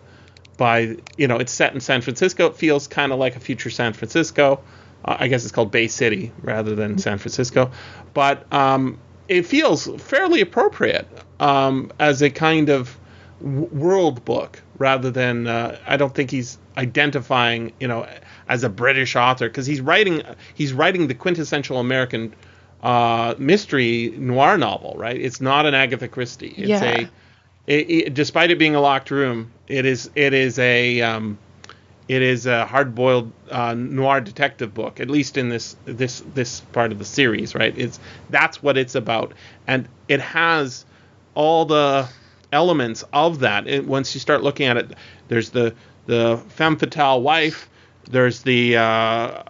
by 0.57 0.97
you 1.17 1.27
know 1.27 1.37
it's 1.37 1.51
set 1.51 1.73
in 1.73 1.79
San 1.79 2.01
Francisco. 2.01 2.47
It 2.47 2.55
feels 2.55 2.87
kind 2.87 3.11
of 3.11 3.19
like 3.19 3.35
a 3.35 3.39
future 3.39 3.69
San 3.69 3.93
Francisco. 3.93 4.61
Uh, 5.03 5.17
I 5.19 5.27
guess 5.29 5.43
it's 5.43 5.53
called 5.53 5.71
Bay 5.71 5.87
City 5.87 6.31
rather 6.41 6.75
than 6.75 6.97
San 6.97 7.17
Francisco, 7.17 7.71
but 8.13 8.51
um, 8.53 8.99
it 9.29 9.43
feels 9.43 9.87
fairly 10.01 10.41
appropriate 10.41 11.07
um, 11.39 11.91
as 11.99 12.21
a 12.21 12.29
kind 12.29 12.69
of 12.69 12.99
w- 13.39 13.69
world 13.71 14.25
book 14.25 14.61
rather 14.77 15.09
than 15.09 15.47
uh, 15.47 15.79
I 15.87 15.95
don't 15.97 16.13
think 16.13 16.31
he's 16.31 16.57
identifying 16.77 17.71
you 17.79 17.87
know 17.87 18.07
as 18.49 18.63
a 18.63 18.69
British 18.69 19.15
author 19.15 19.47
because 19.47 19.65
he's 19.65 19.79
writing 19.79 20.23
he's 20.53 20.73
writing 20.73 21.07
the 21.07 21.15
quintessential 21.15 21.79
American 21.79 22.33
uh, 22.83 23.35
mystery 23.37 24.13
noir 24.17 24.57
novel 24.57 24.95
right 24.97 25.19
it's 25.19 25.41
not 25.41 25.65
an 25.65 25.73
Agatha 25.73 26.07
Christie 26.07 26.53
it's 26.57 26.81
Yeah. 26.81 26.83
a 26.83 27.09
it, 27.67 27.89
it, 27.89 28.13
despite 28.13 28.51
it 28.51 28.57
being 28.57 28.75
a 28.75 28.81
locked 28.81 29.11
room 29.11 29.51
it 29.67 29.85
is 29.85 30.09
it 30.15 30.33
is 30.33 30.57
a 30.59 31.01
um, 31.01 31.37
it 32.07 32.23
is 32.23 32.47
a 32.47 32.65
hard-boiled 32.65 33.31
uh, 33.51 33.75
noir 33.75 34.19
detective 34.19 34.73
book, 34.73 34.99
at 34.99 35.11
least 35.11 35.37
in 35.37 35.49
this 35.49 35.75
this 35.85 36.23
this 36.33 36.59
part 36.61 36.91
of 36.91 36.97
the 36.97 37.05
series, 37.05 37.53
right? 37.53 37.77
It's 37.77 37.99
that's 38.31 38.63
what 38.63 38.77
it's 38.79 38.95
about, 38.95 39.33
and 39.67 39.87
it 40.07 40.19
has 40.19 40.85
all 41.35 41.65
the 41.65 42.07
elements 42.51 43.03
of 43.13 43.41
that. 43.41 43.67
It, 43.67 43.85
once 43.85 44.15
you 44.15 44.19
start 44.19 44.41
looking 44.41 44.65
at 44.65 44.77
it, 44.77 44.91
there's 45.27 45.51
the 45.51 45.75
the 46.07 46.41
femme 46.49 46.77
fatale 46.77 47.21
wife, 47.21 47.69
there's 48.09 48.41
the 48.41 48.77
uh, 48.77 48.81
uh, 48.81 49.43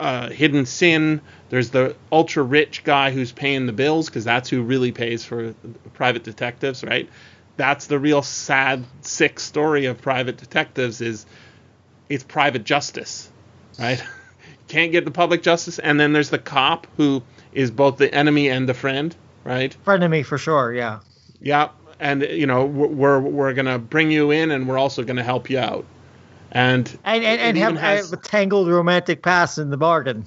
uh, 0.00 0.30
hidden 0.30 0.66
sin, 0.66 1.20
there's 1.48 1.70
the 1.70 1.96
ultra 2.10 2.42
rich 2.42 2.84
guy 2.84 3.10
who's 3.10 3.32
paying 3.32 3.66
the 3.66 3.72
bills 3.72 4.08
because 4.08 4.24
that's 4.24 4.48
who 4.48 4.62
really 4.62 4.92
pays 4.92 5.24
for 5.24 5.54
private 5.94 6.24
detectives, 6.24 6.82
right? 6.82 7.08
That's 7.56 7.86
the 7.86 7.98
real 7.98 8.22
sad, 8.22 8.84
sick 9.02 9.38
story 9.38 9.86
of 9.86 10.00
private 10.00 10.38
detectives 10.38 11.00
is 11.00 11.26
it's 12.08 12.24
private 12.24 12.64
justice, 12.64 13.30
right? 13.78 14.02
can't 14.70 14.92
get 14.92 15.04
the 15.04 15.10
public 15.10 15.42
justice, 15.42 15.78
and 15.78 15.98
then 15.98 16.12
there's 16.12 16.30
the 16.30 16.38
cop 16.38 16.86
who 16.96 17.22
is 17.52 17.70
both 17.70 17.98
the 17.98 18.12
enemy 18.14 18.48
and 18.48 18.68
the 18.68 18.74
friend, 18.74 19.14
right? 19.44 19.76
Frenemy 19.84 20.24
for 20.24 20.38
sure. 20.38 20.72
Yeah. 20.72 21.00
Yeah, 21.40 21.70
and 21.98 22.22
you 22.22 22.46
know 22.46 22.64
we're 22.64 23.20
we're 23.20 23.52
gonna 23.52 23.78
bring 23.78 24.10
you 24.10 24.30
in, 24.30 24.50
and 24.50 24.68
we're 24.68 24.78
also 24.78 25.02
gonna 25.02 25.24
help 25.24 25.50
you 25.50 25.58
out, 25.58 25.84
and 26.52 26.98
And 27.04 27.24
and, 27.24 27.40
and 27.40 27.56
have, 27.58 27.76
has- 27.76 28.12
a 28.12 28.16
tangled 28.16 28.68
romantic 28.68 29.22
past 29.22 29.58
in 29.58 29.70
the 29.70 29.76
bargain. 29.76 30.26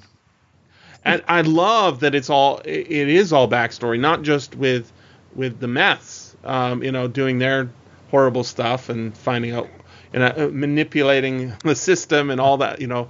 and 1.04 1.22
I 1.28 1.42
love 1.42 2.00
that 2.00 2.14
it's 2.14 2.30
all 2.30 2.58
it 2.64 2.86
it 2.90 3.08
is 3.08 3.32
all 3.32 3.48
backstory, 3.48 3.98
not 4.00 4.22
just 4.22 4.54
with 4.56 4.90
with 5.34 5.60
the 5.60 5.68
meths, 5.68 6.36
um, 6.44 6.82
you 6.82 6.92
know, 6.92 7.08
doing 7.08 7.38
their 7.38 7.68
horrible 8.10 8.44
stuff 8.44 8.88
and 8.88 9.16
finding 9.16 9.52
out, 9.52 9.68
you 10.12 10.20
know, 10.20 10.26
uh, 10.36 10.48
manipulating 10.52 11.52
the 11.64 11.74
system 11.74 12.30
and 12.30 12.40
all 12.40 12.56
that, 12.58 12.80
you 12.80 12.86
know, 12.86 13.08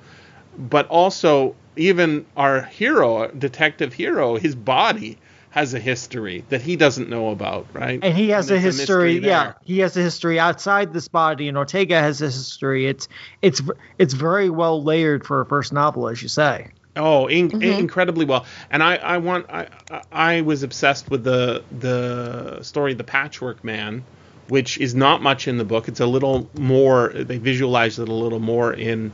but 0.58 0.86
also 0.88 1.54
even 1.76 2.24
our 2.36 2.62
hero, 2.62 3.28
detective 3.28 3.92
hero, 3.92 4.36
his 4.36 4.54
body 4.54 5.18
has 5.54 5.72
a 5.72 5.78
history 5.78 6.44
that 6.48 6.60
he 6.62 6.74
doesn't 6.74 7.08
know 7.08 7.30
about, 7.30 7.68
right? 7.72 8.00
And 8.02 8.12
he 8.12 8.30
has 8.30 8.50
And 8.50 8.58
a 8.58 8.60
history. 8.60 9.14
mystery 9.20 9.28
yeah, 9.28 9.52
he 9.64 9.78
has 9.78 9.96
a 9.96 10.02
history 10.02 10.40
outside 10.40 10.92
this 10.92 11.06
body, 11.06 11.46
and 11.46 11.56
Ortega 11.56 12.00
has 12.00 12.20
a 12.20 12.24
history. 12.24 12.88
It's 12.88 13.06
it's 13.40 13.62
it's 13.96 14.14
very 14.14 14.50
well 14.50 14.82
layered 14.82 15.24
for 15.24 15.40
a 15.40 15.46
first 15.46 15.72
novel, 15.72 16.08
as 16.08 16.20
you 16.20 16.28
say. 16.28 16.72
Oh, 16.96 17.28
in- 17.28 17.62
incredibly 17.62 18.24
well. 18.24 18.46
And 18.68 18.82
I, 18.82 18.96
I 18.96 19.18
want, 19.18 19.46
I, 19.48 19.68
I 19.92 20.02
I 20.10 20.40
was 20.40 20.64
obsessed 20.64 21.08
with 21.08 21.22
the 21.22 21.62
the 21.70 22.60
story, 22.64 22.94
the 22.94 23.04
Patchwork 23.04 23.62
Man, 23.62 24.02
which 24.48 24.78
is 24.78 24.92
not 24.96 25.22
much 25.22 25.46
in 25.46 25.56
the 25.56 25.64
book. 25.64 25.86
It's 25.86 26.00
a 26.00 26.06
little 26.06 26.50
more. 26.58 27.10
They 27.14 27.38
visualize 27.38 28.00
it 28.00 28.08
a 28.08 28.12
little 28.12 28.40
more 28.40 28.72
in 28.72 29.12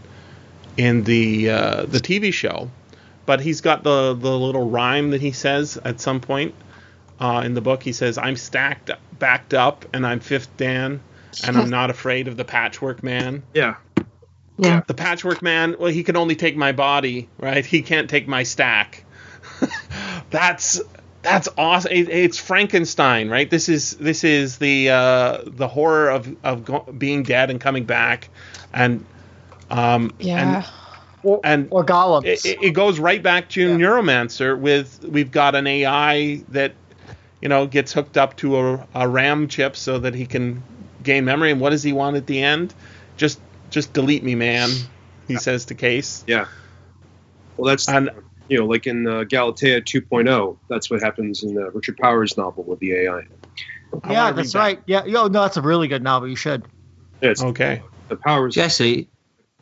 in 0.79 1.05
the 1.05 1.51
uh, 1.51 1.85
the 1.85 2.01
TV 2.01 2.33
show, 2.33 2.71
but 3.31 3.41
he's 3.41 3.61
got 3.61 3.85
the 3.85 4.13
the 4.15 4.37
little 4.37 4.69
rhyme 4.69 5.13
that 5.13 5.21
he 5.21 5.31
says 5.31 5.79
at 5.85 6.01
some 6.01 6.21
point 6.21 6.53
uh, 7.21 7.43
in 7.45 7.55
the 7.55 7.61
book. 7.61 7.81
He 7.81 7.93
says, 7.93 8.19
"I'm 8.19 8.35
stacked, 8.35 8.91
backed 9.21 9.55
up, 9.55 9.85
and 9.93 10.05
I'm 10.05 10.19
fifth 10.19 10.57
Dan, 10.57 10.99
and 11.45 11.57
I'm 11.57 11.71
not 11.71 11.91
afraid 11.91 12.27
of 12.27 12.37
the 12.37 12.45
Patchwork 12.45 13.05
Man." 13.05 13.45
Yeah. 13.55 13.77
Yeah. 14.59 14.83
the 14.89 14.95
patchwork 14.95 15.43
man 15.43 15.77
well 15.79 15.91
he 15.93 16.03
can 16.03 16.17
only 16.17 16.35
take 16.35 16.55
my 16.57 16.73
body 16.73 17.29
right 17.39 17.65
he 17.65 17.81
can't 17.81 18.11
take 18.11 18.27
my 18.29 18.43
stack 18.43 19.05
that's 20.31 20.83
that's 21.23 21.49
awesome 21.57 21.93
it, 21.93 22.11
it's 22.11 22.37
frankenstein 22.37 23.31
right 23.31 23.49
this 23.49 23.71
is 23.71 23.93
this 23.95 24.23
is 24.23 24.59
the 24.59 24.91
uh 24.91 25.39
the 25.47 25.67
horror 25.67 26.11
of 26.11 26.37
of 26.45 26.65
go- 26.67 26.93
being 26.99 27.23
dead 27.23 27.49
and 27.49 27.59
coming 27.59 27.85
back 27.85 28.29
and 28.75 29.07
um 29.71 30.13
Yeah. 30.19 30.67
Or, 31.23 31.41
and 31.45 31.69
or 31.71 31.85
golems. 31.85 32.25
it, 32.25 32.45
it 32.45 32.63
it 32.63 32.71
goes 32.71 32.99
right 32.99 33.23
back 33.23 33.51
to 33.51 33.61
Yeah. 33.61 33.77
neuromancer 33.77 34.59
with 34.59 35.05
we've 35.05 35.31
got 35.31 35.55
an 35.55 35.67
ai 35.67 36.43
that 36.49 36.73
you 37.43 37.49
know 37.49 37.67
gets 37.67 37.93
hooked 37.93 38.17
up 38.17 38.37
to 38.39 38.57
a, 38.59 38.87
a 38.95 39.07
ram 39.07 39.47
chip 39.49 39.77
so 39.77 39.99
that 39.99 40.15
he 40.15 40.25
can 40.25 40.63
gain 41.03 41.25
memory 41.27 41.51
and 41.51 41.61
what 41.61 41.71
does 41.71 41.83
he 41.83 41.93
want 41.93 42.17
at 42.17 42.27
the 42.27 42.43
end 42.43 42.73
just 43.19 43.39
just 43.69 43.93
delete 43.93 44.25
me 44.25 44.35
man 44.35 44.71
he 45.29 45.37
says 45.37 45.67
to 45.67 45.75
case 45.75 46.25
Yeah. 46.27 46.47
Well, 47.57 47.69
that's 47.69 47.89
and 47.89 48.11
you 48.49 48.59
know, 48.59 48.67
like 48.67 48.87
in 48.87 49.07
uh, 49.07 49.25
Galatea 49.25 49.83
2.0, 49.83 50.57
that's 50.69 50.91
what 50.91 51.01
happens 51.03 51.45
in 51.45 51.57
uh, 51.57 51.71
Richard 51.71 51.97
Powers' 51.99 52.37
novel 52.37 52.65
with 52.65 52.81
the 52.81 52.95
AI. 52.95 53.19
I 54.03 54.13
yeah, 54.13 54.33
that's 54.33 54.55
read 54.57 54.61
right. 54.61 54.83
Yeah, 54.87 55.05
yo, 55.05 55.29
no, 55.29 55.43
that's 55.43 55.57
a 55.57 55.63
really 55.63 55.87
good 55.87 56.03
novel. 56.03 56.29
You 56.29 56.35
should. 56.37 56.65
Yeah, 57.23 57.31
it's 57.31 57.43
that. 57.43 57.49
okay 57.49 57.83
the 58.09 58.17
Powers. 58.17 58.55
Jesse, 58.55 59.09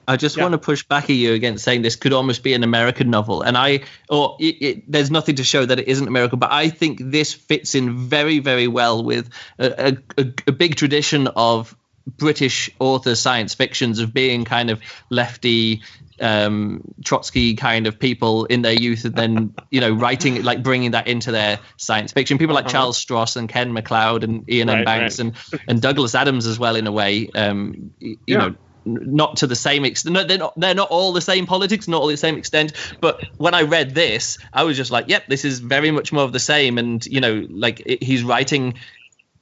I 0.09 0.17
just 0.17 0.37
Yeah. 0.37 0.45
want 0.45 0.53
to 0.55 0.59
push 0.59 0.83
back 0.85 1.05
at 1.05 1.17
you 1.17 1.35
against 1.35 1.63
saying 1.65 1.83
this 1.83 1.97
could 1.97 2.13
almost 2.13 2.43
be 2.43 2.55
an 2.55 2.65
American 2.65 3.11
novel, 3.11 3.43
and 3.43 3.57
I, 3.57 3.81
or 4.09 4.37
it, 4.41 4.57
it, 4.61 4.91
there's 4.91 5.11
nothing 5.11 5.37
to 5.37 5.45
show 5.45 5.65
that 5.65 5.79
it 5.79 5.87
isn't 5.87 6.09
American, 6.09 6.39
but 6.39 6.51
I 6.51 6.71
think 6.71 6.99
this 7.01 7.33
fits 7.35 7.75
in 7.75 7.97
very, 8.09 8.39
very 8.41 8.67
well 8.69 9.05
with 9.05 9.29
a, 9.59 9.89
a, 9.89 10.23
a, 10.23 10.33
a 10.49 10.53
big 10.53 10.75
tradition 10.77 11.29
of 11.29 11.77
British 12.17 12.71
author 12.79 13.15
science 13.15 13.55
fictions 13.55 13.99
of 14.01 14.15
being 14.15 14.47
kind 14.47 14.71
of 14.71 14.81
lefty, 15.11 15.83
um, 16.21 16.81
Trotsky 17.05 17.55
kind 17.55 17.87
of 17.87 17.99
people 17.99 18.47
in 18.47 18.63
their 18.63 18.73
youth, 18.73 19.05
and 19.05 19.15
then 19.15 19.55
you 19.71 19.81
know 19.83 19.93
writing 19.93 20.43
like 20.43 20.63
bringing 20.63 20.93
that 20.93 21.07
into 21.07 21.31
their 21.33 21.59
science 21.77 22.13
fiction. 22.13 22.39
People 22.39 22.55
like 22.55 22.65
Uh-huh. 22.65 22.73
Charles 22.73 22.99
Stross 23.05 23.37
and 23.37 23.49
Ken 23.49 23.73
MacLeod 23.75 24.25
and 24.25 24.45
Iain 24.51 24.71
M. 24.71 24.85
Banks 24.85 25.21
right. 25.21 25.33
and 25.53 25.61
and 25.69 25.83
Douglas 25.83 26.15
Adams 26.15 26.47
as 26.47 26.59
well 26.59 26.77
in 26.77 26.87
a 26.87 26.93
way. 26.93 27.29
Um, 27.35 27.91
you 28.01 28.17
Yeah. 28.27 28.39
know, 28.39 28.55
not 28.95 29.37
to 29.39 29.47
the 29.47 29.57
same 29.57 29.85
extent. 29.85 30.15
No, 30.15 30.25
they're 30.25 30.39
not. 30.39 30.55
They're 30.59 30.75
not 30.75 30.89
all 30.91 31.13
the 31.13 31.21
same 31.21 31.47
politics, 31.47 31.89
not 31.89 32.01
all 32.01 32.09
the 32.09 32.17
same 32.17 32.37
extent. 32.37 32.73
But 33.01 33.23
when 33.37 33.55
I 33.55 33.63
read 33.63 33.95
this, 33.95 34.39
I 34.53 34.65
was 34.65 34.77
just 34.77 34.91
like, 34.91 35.09
"Yep, 35.09 35.27
this 35.29 35.45
is 35.45 35.59
very 35.61 35.91
much 35.91 36.13
more 36.13 36.25
of 36.25 36.33
the 36.33 36.41
same." 36.41 36.79
And 36.79 37.05
you 37.07 37.21
know, 37.21 37.47
like 37.49 37.83
it, 37.85 38.03
he's 38.03 38.23
writing. 38.25 38.75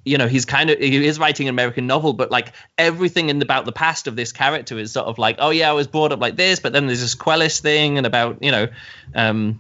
You 0.05 0.19
know, 0.19 0.29
he's 0.29 0.45
kind 0.45 0.71
of 0.71 0.79
he 0.79 1.05
is 1.05 1.19
writing 1.19 1.49
an 1.49 1.55
American 1.55 1.89
novel, 1.89 2.13
but 2.13 2.31
like 2.31 2.53
everything 2.79 3.29
in 3.29 3.43
about 3.43 3.65
the 3.65 3.73
past 3.73 4.07
of 4.07 4.15
this 4.15 4.31
character 4.31 4.79
is 4.79 4.93
sort 4.93 5.09
of 5.09 5.19
like, 5.19 5.37
oh 5.41 5.51
yeah, 5.51 5.69
I 5.69 5.73
was 5.73 5.89
brought 5.89 6.13
up 6.13 6.21
like 6.21 6.37
this, 6.37 6.61
but 6.61 6.73
then 6.73 6.87
there's 6.87 7.01
this 7.01 7.17
Quellist 7.17 7.61
thing 7.63 7.99
and 7.99 8.07
about 8.07 8.41
you 8.41 8.53
know, 8.53 8.69
um, 9.17 9.59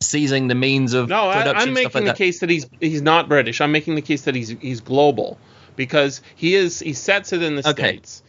seizing 0.00 0.48
the 0.48 0.54
means 0.54 0.92
of 0.92 1.08
no 1.08 1.28
I, 1.28 1.42
stuff 1.42 1.68
making 1.68 1.82
like 1.84 1.92
the 1.92 2.00
that. 2.00 2.16
case 2.16 2.40
that 2.40 2.50
he's 2.50 2.66
he's 2.80 3.02
not 3.02 3.28
british 3.28 3.60
i'm 3.60 3.72
making 3.72 3.94
the 3.94 4.02
case 4.02 4.22
that 4.22 4.34
he's 4.34 4.50
he's 4.50 4.80
global 4.80 5.38
because 5.74 6.20
he 6.34 6.54
is 6.54 6.80
he 6.80 6.92
sets 6.92 7.32
it 7.32 7.42
in 7.42 7.56
the 7.56 7.68
Okay. 7.68 7.92
states 7.92 8.22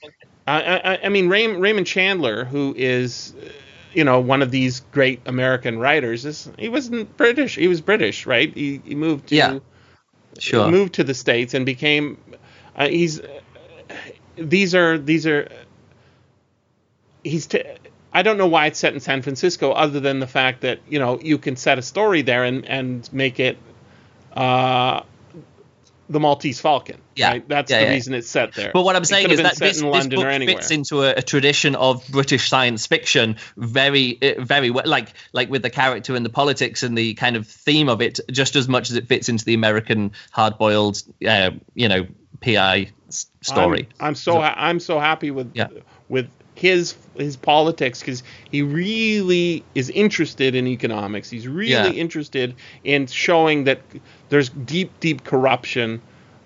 I, 0.48 0.78
I, 0.78 1.00
I 1.06 1.10
mean 1.10 1.30
Ray, 1.30 1.48
raymond 1.48 1.88
chandler 1.88 2.46
who 2.46 2.74
is 2.78 3.34
uh, 3.42 3.50
you 3.94 4.04
know 4.04 4.20
one 4.20 4.42
of 4.42 4.52
these 4.52 4.82
great 4.92 5.22
american 5.26 5.80
writers 5.80 6.26
is 6.26 6.50
he 6.58 6.70
wasn't 6.70 7.16
british 7.18 7.56
he 7.56 7.68
was 7.68 7.82
british 7.82 8.26
right 8.26 8.54
he, 8.54 8.82
he 8.86 8.96
moved 8.96 9.28
to 9.28 9.36
Yeah. 9.36 9.60
Sure. 10.40 10.70
moved 10.70 10.94
to 10.96 11.04
the 11.04 11.14
states 11.14 11.54
and 11.54 11.66
became 11.66 12.18
uh, 12.76 12.88
he's 12.88 13.22
these 14.36 14.76
are 14.76 14.98
these 14.98 15.26
are 15.26 15.50
he's 17.24 17.48
t- 17.48 17.64
I 18.14 18.22
don't 18.22 18.38
know 18.38 18.48
why 18.48 18.68
it's 18.68 18.80
set 18.80 18.94
in 18.94 19.00
San 19.00 19.22
Francisco 19.22 19.72
other 19.72 20.00
than 20.00 20.20
the 20.20 20.28
fact 20.28 20.62
that 20.62 20.80
you 20.90 21.00
know 21.00 21.20
you 21.20 21.38
can 21.38 21.56
set 21.56 21.78
a 21.78 21.82
story 21.82 22.22
there 22.22 22.44
and 22.44 22.66
and 22.66 23.12
make 23.14 23.40
it 23.40 23.58
uh 24.34 25.02
the 26.10 26.20
Maltese 26.20 26.60
Falcon 26.62 26.98
Yeah. 27.16 27.30
right? 27.32 27.50
that's 27.50 27.70
Yeah, 27.70 27.80
the 27.80 27.86
yeah. 27.86 27.92
reason 27.92 28.14
it's 28.14 28.30
set 28.30 28.54
there 28.54 28.72
But 28.74 28.84
what 28.84 28.96
I'm 28.96 29.04
saying 29.06 29.30
is 29.30 29.38
that 29.38 29.58
this, 29.58 29.82
this 29.82 30.08
book 30.08 30.26
fits 30.46 30.72
into 30.72 31.04
a, 31.04 31.16
a 31.16 31.22
tradition 31.22 31.76
of 31.76 32.08
British 32.10 32.48
science 32.50 32.88
fiction 32.88 33.36
very, 33.58 34.18
uh, 34.22 34.42
very 34.42 34.70
well. 34.70 34.86
Like, 34.88 35.10
like 35.34 35.50
with 35.50 35.64
the 35.64 35.70
character 35.70 36.16
and 36.16 36.26
the 36.26 36.30
politics 36.30 36.84
and 36.84 36.98
the 36.98 37.14
kind 37.16 37.36
of 37.36 37.46
theme 37.48 37.90
of 37.90 38.02
it, 38.02 38.20
just 38.32 38.56
as 38.56 38.68
much 38.68 38.90
as 38.90 38.96
it 38.96 39.08
fits 39.08 39.28
into 39.30 39.44
the 39.44 39.54
American 39.54 40.12
hard-boiled, 40.32 41.02
uh, 41.28 41.52
you 41.76 41.90
know, 41.90 42.08
PI 42.42 42.92
s- 43.10 43.26
story. 43.42 43.90
I'm, 44.00 44.08
I'm 44.10 44.16
so 44.16 44.40
ha- 44.40 44.56
I'm 44.56 44.80
so 44.80 45.00
happy 45.00 45.32
with 45.32 45.52
Yeah. 45.56 45.68
with 46.08 46.30
his 46.58 46.96
his 47.16 47.38
politics 47.38 48.00
because 48.00 48.24
he 48.50 48.64
really 48.64 49.64
is 49.76 49.92
interested 49.92 50.56
in 50.56 50.66
economics. 50.68 51.30
He's 51.30 51.48
really 51.48 51.72
Yeah. 51.72 52.02
interested 52.02 52.56
in 52.84 53.06
showing 53.06 53.66
that 53.66 53.80
there's 54.30 54.50
deep 54.50 54.92
deep 55.00 55.24
corruption, 55.24 56.02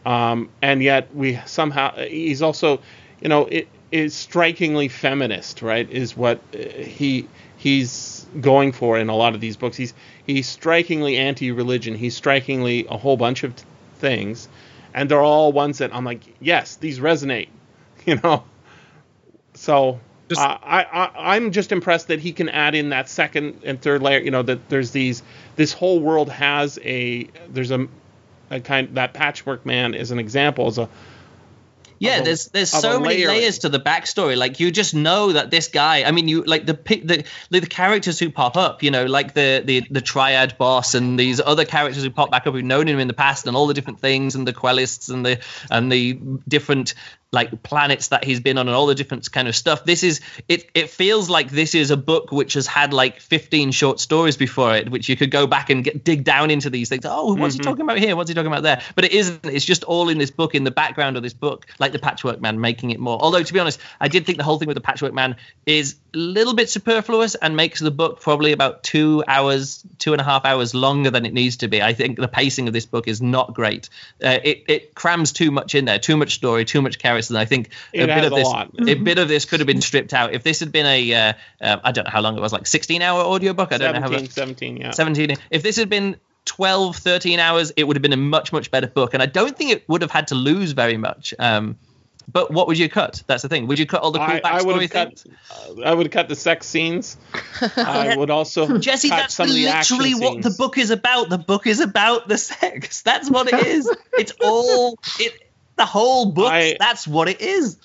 um, 0.06 0.50
and 0.62 0.84
yet 0.84 1.16
we 1.16 1.40
somehow 1.46 1.96
he's 1.96 2.42
also, 2.42 2.82
you 3.22 3.30
know, 3.30 3.46
it 3.46 3.70
is 3.92 4.14
strikingly 4.14 4.90
feminist. 4.90 5.62
Right, 5.62 5.90
is 5.90 6.18
what 6.18 6.42
uh, 6.54 6.58
he 6.84 7.28
he's 7.58 8.26
going 8.42 8.74
for 8.74 8.98
in 9.00 9.08
a 9.08 9.16
lot 9.16 9.34
of 9.34 9.40
these 9.40 9.56
books. 9.56 9.78
He's 9.78 9.94
he's 10.28 10.48
strikingly 10.48 11.16
anti-religion. 11.16 11.96
He's 11.96 12.18
strikingly 12.18 12.86
a 12.90 12.98
whole 12.98 13.16
bunch 13.16 13.44
of 13.46 13.56
t- 13.56 13.64
things, 14.00 14.50
and 14.94 15.10
they're 15.10 15.22
all 15.24 15.54
ones 15.54 15.78
that 15.78 15.96
I'm 15.96 16.04
like, 16.04 16.22
yes, 16.42 16.76
these 16.76 17.00
resonate. 17.00 17.48
You 18.04 18.16
know, 18.24 18.44
so 19.62 20.00
Just- 20.28 20.42
uh, 20.42 20.58
I, 20.64 20.84
I 20.84 21.36
I'm 21.36 21.52
just 21.52 21.72
impressed 21.72 22.08
that 22.08 22.20
he 22.20 22.32
can 22.32 22.50
add 22.50 22.74
in 22.74 22.90
that 22.90 23.10
second 23.10 23.62
and 23.64 23.82
third 23.82 24.02
layer. 24.02 24.20
You 24.20 24.32
know 24.32 24.44
that 24.44 24.70
there's 24.70 24.92
these 24.92 25.22
this 25.56 25.72
whole 25.74 26.00
world 26.00 26.30
has 26.30 26.80
a 26.84 27.28
there's 27.50 27.70
a, 27.72 27.88
a 28.50 28.60
kind 28.60 28.96
that 28.96 29.14
patchwork 29.14 29.66
man 29.66 29.94
is 29.94 30.10
an 30.12 30.20
example 30.20 30.68
is 30.68 30.78
a 30.78 30.90
Yeah, 32.00 32.22
a- 32.22 32.24
there's 32.24 32.48
there's 32.48 32.72
so 32.72 33.00
many 33.00 33.28
layers 33.28 33.60
to 33.60 33.70
the 33.70 33.80
backstory. 33.80 34.36
Like 34.36 34.60
you 34.60 34.72
just 34.72 34.96
know 34.96 35.34
that 35.34 35.52
this 35.52 35.68
guy. 35.68 36.04
I 36.06 36.12
mean, 36.12 36.28
you 36.28 36.44
like 36.44 36.66
the 36.66 36.74
the 36.84 37.24
the, 37.52 37.60
the 37.60 37.68
characters 37.68 38.18
who 38.18 38.32
pop 38.32 38.58
up. 38.58 38.82
You 38.84 38.90
know, 38.90 39.06
like 39.06 39.34
the 39.36 39.62
the 39.64 39.82
the 39.92 40.02
triad 40.02 40.58
boss 40.58 40.96
and 40.96 41.20
these 41.20 41.40
other 41.40 41.66
characters 41.66 42.04
who 42.04 42.10
pop 42.10 42.32
back 42.32 42.48
up 42.48 42.54
who've 42.56 42.64
known 42.64 42.88
him 42.88 43.00
in 43.00 43.08
the 43.08 43.14
past 43.14 43.46
and 43.48 43.56
all 43.56 43.68
the 43.68 43.76
different 43.76 44.00
things 44.00 44.34
and 44.36 44.48
the 44.48 44.54
quellists 44.54 45.10
and 45.10 45.26
the 45.26 45.40
and 45.70 45.92
the 45.92 46.14
different 46.48 46.96
like 47.32 47.64
planets 47.64 48.10
that 48.10 48.26
he's 48.26 48.42
been 48.42 48.58
on 48.58 48.68
and 48.68 48.76
all 48.76 48.88
the 48.88 48.96
different 48.96 49.32
kind 49.32 49.48
of 49.48 49.56
stuff. 49.56 49.86
This 49.86 50.04
is 50.04 50.20
it. 50.50 50.70
It 50.74 50.90
feels 50.90 51.30
like 51.30 51.50
this 51.50 51.76
is 51.76 51.90
a 51.90 51.98
book 51.98 52.32
which 52.32 52.54
has 52.54 52.68
had 52.68 52.94
like 52.94 53.22
15 53.22 53.72
short 53.72 54.02
stories 54.02 54.36
before 54.36 54.76
it, 54.76 54.92
which 54.92 55.08
you 55.08 55.16
could 55.16 55.32
go 55.32 55.48
back 55.48 55.70
and 55.70 55.84
get, 55.84 56.04
dig 56.04 56.26
down 56.26 56.52
into 56.52 56.70
these 56.70 56.90
things. 56.90 57.06
Oh, 57.06 57.34
what's 57.36 57.56
he 57.56 57.62
talking 57.62 57.84
about 57.84 58.00
here? 58.00 58.18
What's 58.18 58.30
he 58.30 58.34
talking 58.34 58.52
about 58.52 58.64
there? 58.64 58.82
But 58.96 59.06
it 59.06 59.14
isn't. 59.14 59.46
It's 59.46 59.64
just 59.64 59.86
all 59.86 60.10
in 60.10 60.18
this 60.18 60.30
book, 60.30 60.56
in 60.56 60.66
the 60.66 60.72
background 60.72 61.16
of 61.16 61.24
this 61.24 61.34
book, 61.34 61.68
like 61.80 61.94
the 61.94 62.00
Patchwork 62.00 62.42
Man, 62.42 62.60
making 62.60 62.92
it 62.92 63.00
more. 63.00 63.18
Although 63.18 63.44
to 63.44 63.54
be 63.54 63.60
honest, 63.60 63.80
I 64.02 64.10
did 64.10 64.26
think 64.26 64.38
the 64.38 64.44
whole 64.44 64.60
thing 64.60 64.68
with 64.68 64.76
the 64.76 64.82
Patchwork 64.82 65.14
Man 65.14 65.38
is 65.66 65.96
a 66.14 66.18
little 66.18 66.54
bit 66.54 66.70
superfluous 66.70 67.36
and 67.36 67.56
makes 67.56 67.80
the 67.80 67.92
book 67.92 68.20
probably 68.20 68.52
about 68.52 68.84
two 68.84 69.24
hours, 69.26 69.86
two 70.00 70.12
and 70.12 70.20
a 70.20 70.26
half 70.26 70.44
hours 70.44 70.76
longer 70.76 71.12
than 71.12 71.26
it 71.26 71.32
needs 71.32 71.58
to 71.58 71.70
be. 71.70 71.82
I 71.82 71.94
think 71.94 72.18
the 72.18 72.28
pacing 72.28 72.68
of 72.68 72.74
this 72.74 72.86
book 72.86 73.08
is 73.08 73.22
not 73.22 73.54
great. 73.54 73.90
Uh, 74.22 74.40
it 74.44 74.66
it 74.68 74.96
crams 74.96 75.32
too 75.32 75.50
much 75.50 75.76
in 75.76 75.86
there, 75.86 75.98
too 75.98 76.18
much 76.18 76.34
story, 76.34 76.66
too 76.66 76.82
much 76.82 77.00
characters, 77.00 77.21
and 77.30 77.38
I 77.38 77.46
think 77.46 77.70
It 77.94 78.04
a 78.04 78.08
bit 78.08 78.26
of 78.26 78.32
a 78.32 78.36
this, 78.36 78.46
lot. 78.46 78.72
a 78.80 78.94
bit 78.96 79.18
of 79.18 79.28
this 79.28 79.46
could 79.46 79.60
have 79.60 79.68
been 79.68 79.82
stripped 79.82 80.14
out. 80.14 80.34
If 80.34 80.44
this 80.44 80.60
had 80.60 80.72
been 80.72 80.86
a, 80.86 81.14
uh, 81.14 81.34
uh, 81.62 81.78
I 81.84 81.92
don't 81.92 82.06
know 82.06 82.12
how 82.12 82.22
long 82.22 82.38
it 82.38 82.42
was, 82.42 82.54
like 82.54 82.68
16 82.68 83.02
hour 83.02 83.22
audiobook. 83.22 83.72
I 83.72 83.78
don't 83.78 83.94
know 83.94 84.02
how 84.02 84.08
17, 84.08 84.30
17, 84.30 84.78
yeah. 84.78 84.92
17 84.92 85.38
if 85.50 85.64
this 85.64 85.76
had 85.78 85.90
been 85.90 86.18
12 86.46 86.98
13 86.98 87.40
hours 87.40 87.72
it 87.78 87.84
would 87.84 87.96
have 87.96 88.02
been 88.02 88.14
a 88.14 88.18
much 88.18 88.52
much 88.52 88.72
better 88.72 88.88
book 88.88 89.14
and 89.14 89.22
i 89.22 89.26
don't 89.26 89.56
think 89.56 89.72
it 89.72 89.88
would 89.88 90.02
have 90.02 90.12
had 90.12 90.28
to 90.28 90.36
lose 90.36 90.72
very 90.72 90.98
much 90.98 91.34
um 91.38 91.78
but 92.32 92.52
what 92.52 92.68
would 92.68 92.78
you 92.78 92.90
cut 92.90 93.24
that's 93.28 93.44
the 93.44 93.50
thing 93.50 93.68
would 93.68 93.78
you 93.78 93.86
cut 93.86 94.02
all 94.02 94.12
the 94.12 94.20
cool 94.20 94.28
I, 94.28 94.42
I 94.44 94.62
would 94.64 94.76
backstory 94.76 94.82
have 94.82 94.92
things 94.92 95.24
cut. 95.24 95.78
Uh, 95.78 95.82
I 95.84 95.94
would 95.94 96.12
cut 96.12 96.30
the 96.30 96.36
sex 96.36 96.68
scenes. 96.68 97.18
I 97.78 98.16
would 98.16 98.30
also 98.30 98.78
jesse 98.80 99.10
cut 99.10 99.18
that's 99.18 99.36
some 99.36 99.50
the 99.50 99.68
action 99.68 99.98
literally 99.98 100.16
what 100.16 100.44
the 100.44 100.52
book 100.52 100.78
is 100.78 100.90
about 100.90 101.30
the 101.30 101.38
book 101.38 101.68
is 101.68 101.80
about 101.80 102.28
the 102.28 102.38
sex 102.50 103.02
that's 103.04 103.30
what 103.30 103.52
it 103.52 103.66
is 103.66 103.90
it's 104.14 104.34
all 104.42 104.98
it 105.20 105.51
the 105.82 105.86
whole 105.86 106.28
book. 106.32 106.52
I- 106.52 106.78
that's 106.80 107.08
what 107.08 107.28
it 107.28 107.42
is. 107.42 107.78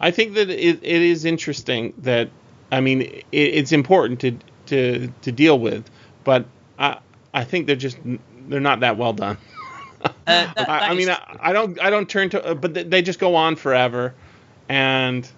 I 0.00 0.10
think 0.12 0.34
that 0.34 0.48
it, 0.48 0.78
it 0.82 1.02
is 1.02 1.24
interesting 1.24 1.92
that 1.98 2.30
I 2.72 2.80
mean 2.80 3.02
it, 3.02 3.24
it's 3.32 3.72
important 3.72 4.20
to 4.20 4.38
to 4.66 5.12
to 5.22 5.32
deal 5.32 5.58
with, 5.58 5.88
but 6.24 6.46
I 6.78 6.98
I 7.34 7.44
think 7.44 7.66
they're 7.66 7.76
just 7.76 7.98
they're 8.48 8.60
not 8.60 8.80
that 8.80 8.96
well 8.96 9.12
done. 9.12 9.36
uh, 10.04 10.08
that- 10.26 10.54
that 10.56 10.68
I, 10.70 10.78
I 10.90 10.94
mean 10.94 11.10
I, 11.10 11.36
I 11.40 11.52
don't 11.52 11.80
I 11.82 11.90
don't 11.90 12.08
turn 12.08 12.30
to 12.30 12.44
uh, 12.44 12.54
but 12.54 12.74
they- 12.74 12.84
they 12.84 13.02
just 13.02 13.18
go 13.18 13.34
on 13.34 13.56
forever, 13.56 14.14
and 14.68 15.28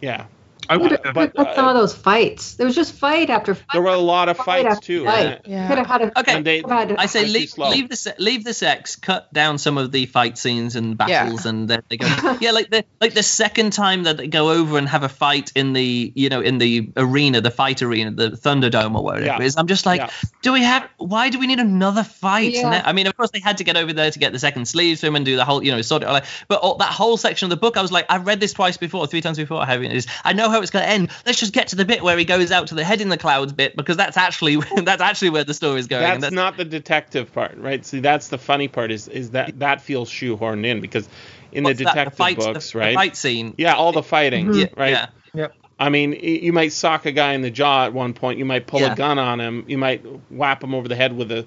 yeah, 0.00 0.26
I 0.70 0.76
would. 0.76 0.92
Have 0.92 1.14
but, 1.14 1.34
But 1.34 1.54
some 1.54 1.66
of 1.68 1.74
those 1.74 1.94
fights, 1.94 2.54
there 2.54 2.66
was 2.66 2.74
just 2.74 2.94
fight 2.94 3.28
after 3.28 3.54
fight. 3.54 3.66
there 3.72 3.82
were 3.82 3.90
a 3.90 3.98
lot 3.98 4.28
of 4.28 4.36
fight 4.38 4.66
fights 4.66 4.80
too. 4.80 5.04
fight. 5.04 5.40
Yeah. 5.46 5.68
Could 5.68 5.78
have 5.78 5.86
had 5.86 6.02
a. 6.02 6.18
Okay. 6.20 6.36
And 6.36 6.46
they- 6.46 6.62
could 6.62 6.70
had 6.70 6.90
a- 6.92 7.00
I 7.00 7.06
say 7.06 7.26
leave, 7.26 7.50
slow. 7.50 7.70
leave 7.70 7.88
the 7.88 7.96
se- 7.96 8.14
leave 8.18 8.44
the 8.44 8.54
sex, 8.54 8.96
cut 8.96 9.32
down 9.32 9.58
some 9.58 9.76
of 9.78 9.90
the 9.92 10.06
fight 10.06 10.38
scenes 10.38 10.76
and 10.76 10.96
battles, 10.96 11.44
and 11.46 11.68
then 11.68 11.82
they 11.88 11.96
go. 11.96 12.06
yeah, 12.40 12.52
like 12.52 12.70
the 12.70 12.84
like 13.00 13.14
the 13.14 13.22
second 13.22 13.72
time 13.72 14.04
that 14.04 14.16
they 14.16 14.28
go 14.28 14.50
over 14.50 14.78
and 14.78 14.88
have 14.88 15.02
a 15.02 15.08
fight 15.08 15.52
in 15.54 15.72
the 15.72 16.12
you 16.14 16.28
know 16.28 16.40
in 16.40 16.58
the 16.58 16.90
arena, 16.96 17.40
the 17.40 17.50
fight 17.50 17.82
arena, 17.82 18.10
the 18.12 18.30
Thunderdome 18.30 18.94
or 18.96 19.02
whatever 19.02 19.26
Yeah. 19.26 19.36
it 19.36 19.42
is. 19.42 19.56
I'm 19.56 19.66
just 19.66 19.84
like, 19.86 20.00
Yeah. 20.00 20.10
do 20.42 20.52
we 20.52 20.62
have? 20.62 20.88
Why 20.98 21.30
do 21.30 21.38
we 21.40 21.46
need 21.46 21.58
another 21.58 22.04
fight? 22.04 22.52
Yeah. 22.52 22.70
now? 22.70 22.82
I 22.84 22.92
mean, 22.92 23.06
of 23.06 23.16
course 23.16 23.30
they 23.32 23.40
had 23.40 23.58
to 23.58 23.64
get 23.64 23.76
over 23.76 23.92
there 23.92 24.10
to 24.10 24.18
get 24.18 24.32
the 24.32 24.38
second 24.38 24.66
sleeves 24.66 25.00
for 25.00 25.08
him 25.08 25.16
and 25.16 25.24
do 25.24 25.36
the 25.36 25.44
whole 25.44 25.64
you 25.64 25.72
know 25.72 25.82
sort 25.82 26.04
of 26.04 26.12
like. 26.12 26.24
But 26.48 26.60
all, 26.60 26.76
that 26.76 26.92
whole 26.92 27.16
section 27.16 27.46
of 27.46 27.50
the 27.50 27.56
book, 27.56 27.76
I 27.76 27.82
was 27.82 27.90
like, 27.90 28.06
I've 28.08 28.26
read 28.26 28.38
this 28.40 28.52
twice 28.52 28.76
before, 28.76 29.06
three 29.06 29.20
times 29.20 29.36
before. 29.36 29.64
Having 29.66 29.90
this, 29.90 30.06
I 30.24 30.32
know 30.32 30.48
how 30.50 30.59
it's 30.62 30.70
going 30.70 30.84
to 30.84 30.90
end. 30.90 31.10
Let's 31.26 31.38
just 31.40 31.52
get 31.52 31.68
to 31.68 31.76
the 31.76 31.84
bit 31.84 32.02
where 32.02 32.16
he 32.16 32.24
goes 32.24 32.50
out 32.50 32.68
to 32.68 32.74
the 32.74 32.84
head 32.84 33.00
in 33.00 33.08
the 33.08 33.18
clouds 33.18 33.52
bit 33.52 33.76
because 33.76 33.96
that's 33.96 34.16
actually 34.16 34.56
that's 34.82 35.02
actually 35.02 35.30
where 35.30 35.44
the 35.44 35.54
story 35.54 35.80
is 35.80 35.86
going. 35.86 36.04
and 36.04 36.22
that's, 36.22 36.34
not 36.34 36.56
the 36.56 36.64
detective 36.64 37.32
part, 37.32 37.56
right? 37.58 37.84
See, 37.84 38.00
that's 38.00 38.28
the 38.28 38.38
funny 38.38 38.68
part 38.68 38.90
is 38.90 39.08
is 39.08 39.30
that 39.30 39.58
that 39.58 39.80
feels 39.80 40.10
shoehorned 40.10 40.64
in 40.66 40.80
because 40.80 41.08
in 41.52 41.64
What's 41.64 41.78
the 41.78 41.84
that? 41.84 41.94
detective 41.94 42.16
fight, 42.16 42.36
books, 42.36 42.72
the, 42.72 42.78
right? 42.78 42.90
The 42.90 42.94
fight 42.94 43.16
scene. 43.16 43.54
yeah, 43.58 43.74
all 43.74 43.92
the 43.92 44.02
fighting, 44.02 44.46
mm-hmm. 44.46 44.58
Yeah, 44.60 44.66
right? 44.76 44.90
Yeah. 44.90 45.06
Yep. 45.34 45.54
I 45.78 45.88
mean, 45.88 46.12
you 46.12 46.52
might 46.52 46.72
sock 46.72 47.06
a 47.06 47.12
guy 47.12 47.32
in 47.32 47.40
the 47.40 47.50
jaw 47.50 47.86
at 47.86 47.94
one 47.94 48.12
point. 48.12 48.38
You 48.38 48.44
might 48.44 48.66
pull 48.66 48.80
Yeah. 48.80 48.92
a 48.92 48.96
gun 48.96 49.18
on 49.18 49.40
him. 49.40 49.64
You 49.66 49.78
might 49.78 50.04
whap 50.30 50.62
him 50.62 50.74
over 50.74 50.88
the 50.88 50.94
head 50.94 51.16
with 51.16 51.32
a 51.32 51.46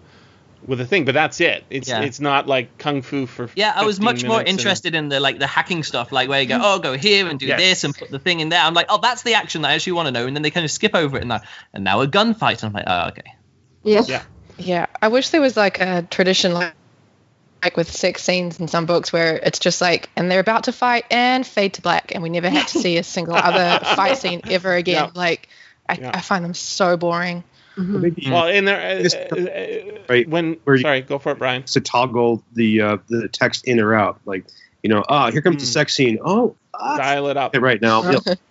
with 0.65 0.79
a 0.81 0.85
thing. 0.85 1.05
But 1.05 1.13
that's 1.13 1.39
it. 1.41 1.63
It's 1.69 1.89
Yeah. 1.89 2.01
it's 2.01 2.19
not 2.19 2.47
like 2.47 2.77
kung 2.77 3.01
fu 3.01 3.25
for. 3.25 3.49
Yeah, 3.55 3.73
I 3.75 3.85
was 3.85 3.99
much 3.99 4.23
more 4.23 4.37
minutes 4.37 4.49
and- 4.51 4.59
interested 4.59 4.95
in 4.95 5.09
the 5.09 5.19
like 5.19 5.39
the 5.39 5.47
hacking 5.47 5.83
stuff, 5.83 6.11
like 6.11 6.29
where 6.29 6.41
you 6.41 6.47
go, 6.47 6.57
mm. 6.57 6.61
oh, 6.63 6.79
go 6.79 6.97
here 6.97 7.27
and 7.27 7.39
do 7.39 7.47
Yes. 7.47 7.59
this 7.59 7.83
and 7.83 7.95
put 7.95 8.09
the 8.09 8.19
thing 8.19 8.39
in 8.39 8.49
there. 8.49 8.61
I'm 8.61 8.73
like, 8.73 8.87
oh, 8.89 8.99
that's 9.01 9.23
the 9.23 9.33
action 9.35 9.61
that 9.63 9.69
I 9.69 9.73
actually 9.73 9.93
want 9.93 10.07
to 10.07 10.11
know, 10.11 10.25
and 10.27 10.35
then 10.35 10.43
they 10.43 10.51
kind 10.51 10.63
of 10.65 10.71
skip 10.71 10.95
over 10.95 11.17
it 11.17 11.21
and 11.21 11.29
now, 11.29 11.41
and 11.73 11.83
now 11.83 12.01
a 12.01 12.07
gunfight. 12.07 12.63
And 12.63 12.65
I'm 12.65 12.73
like, 12.73 12.85
oh, 12.87 13.07
okay. 13.09 13.33
Yeah. 13.83 14.01
Yeah. 14.07 14.23
Yeah, 14.57 14.85
I 15.01 15.07
wish 15.07 15.29
there 15.29 15.41
was 15.41 15.57
like 15.57 15.81
a 15.81 16.03
tradition 16.09 16.53
like 16.53 16.73
like 17.63 17.77
with 17.77 17.89
sex 17.89 18.21
scenes 18.23 18.59
in 18.59 18.67
some 18.67 18.85
books 18.85 19.11
where 19.13 19.37
it's 19.37 19.57
just 19.57 19.79
like 19.81 20.09
and 20.15 20.29
they're 20.29 20.41
about 20.41 20.65
to 20.65 20.71
fight 20.73 21.05
and 21.09 21.47
fade 21.47 21.73
to 21.75 21.81
black 21.81 22.11
and 22.13 22.21
we 22.21 22.29
never 22.29 22.49
have 22.49 22.67
to 22.67 22.77
see 22.79 22.97
a 22.97 23.03
single 23.03 23.35
other 23.35 23.83
fight 23.95 24.17
scene 24.17 24.41
ever 24.49 24.75
again. 24.75 25.05
Yeah. 25.05 25.11
Like 25.15 25.47
I, 25.89 25.93
Yeah. 25.95 26.11
I 26.13 26.21
find 26.21 26.43
them 26.45 26.53
so 26.53 26.97
boring. 26.97 27.43
Mhm. 27.77 28.01
maybe 28.01 28.27
Well, 28.29 28.47
in 28.47 28.65
there, 28.65 28.79
uh, 28.79 29.35
uh, 29.35 29.35
uh, 29.35 29.99
Right. 30.09 30.27
when 30.29 30.57
Where 30.63 30.75
you- 30.75 30.81
sorry, 30.83 31.01
go 31.01 31.17
for 31.19 31.31
it, 31.31 31.39
Bryan. 31.39 31.63
to 31.63 31.81
toggle 31.81 32.43
the 32.53 32.81
uh, 32.81 32.97
the 33.09 33.27
text 33.29 33.65
in 33.67 33.79
or 33.79 33.95
out. 33.95 34.19
Like, 34.25 34.45
you 34.83 34.89
know, 34.89 35.03
ah, 35.09 35.31
here 35.31 35.41
comes 35.41 35.57
the 35.57 35.65
Hmm. 35.67 35.71
sex 35.71 35.93
scene. 35.95 36.19
Oh, 36.23 36.55
ah, 36.73 36.97
Dial 36.97 37.27
it 37.29 37.37
up. 37.37 37.51
okay, 37.51 37.59
right 37.59 37.81
now. 37.81 38.09
Yep. 38.11 38.37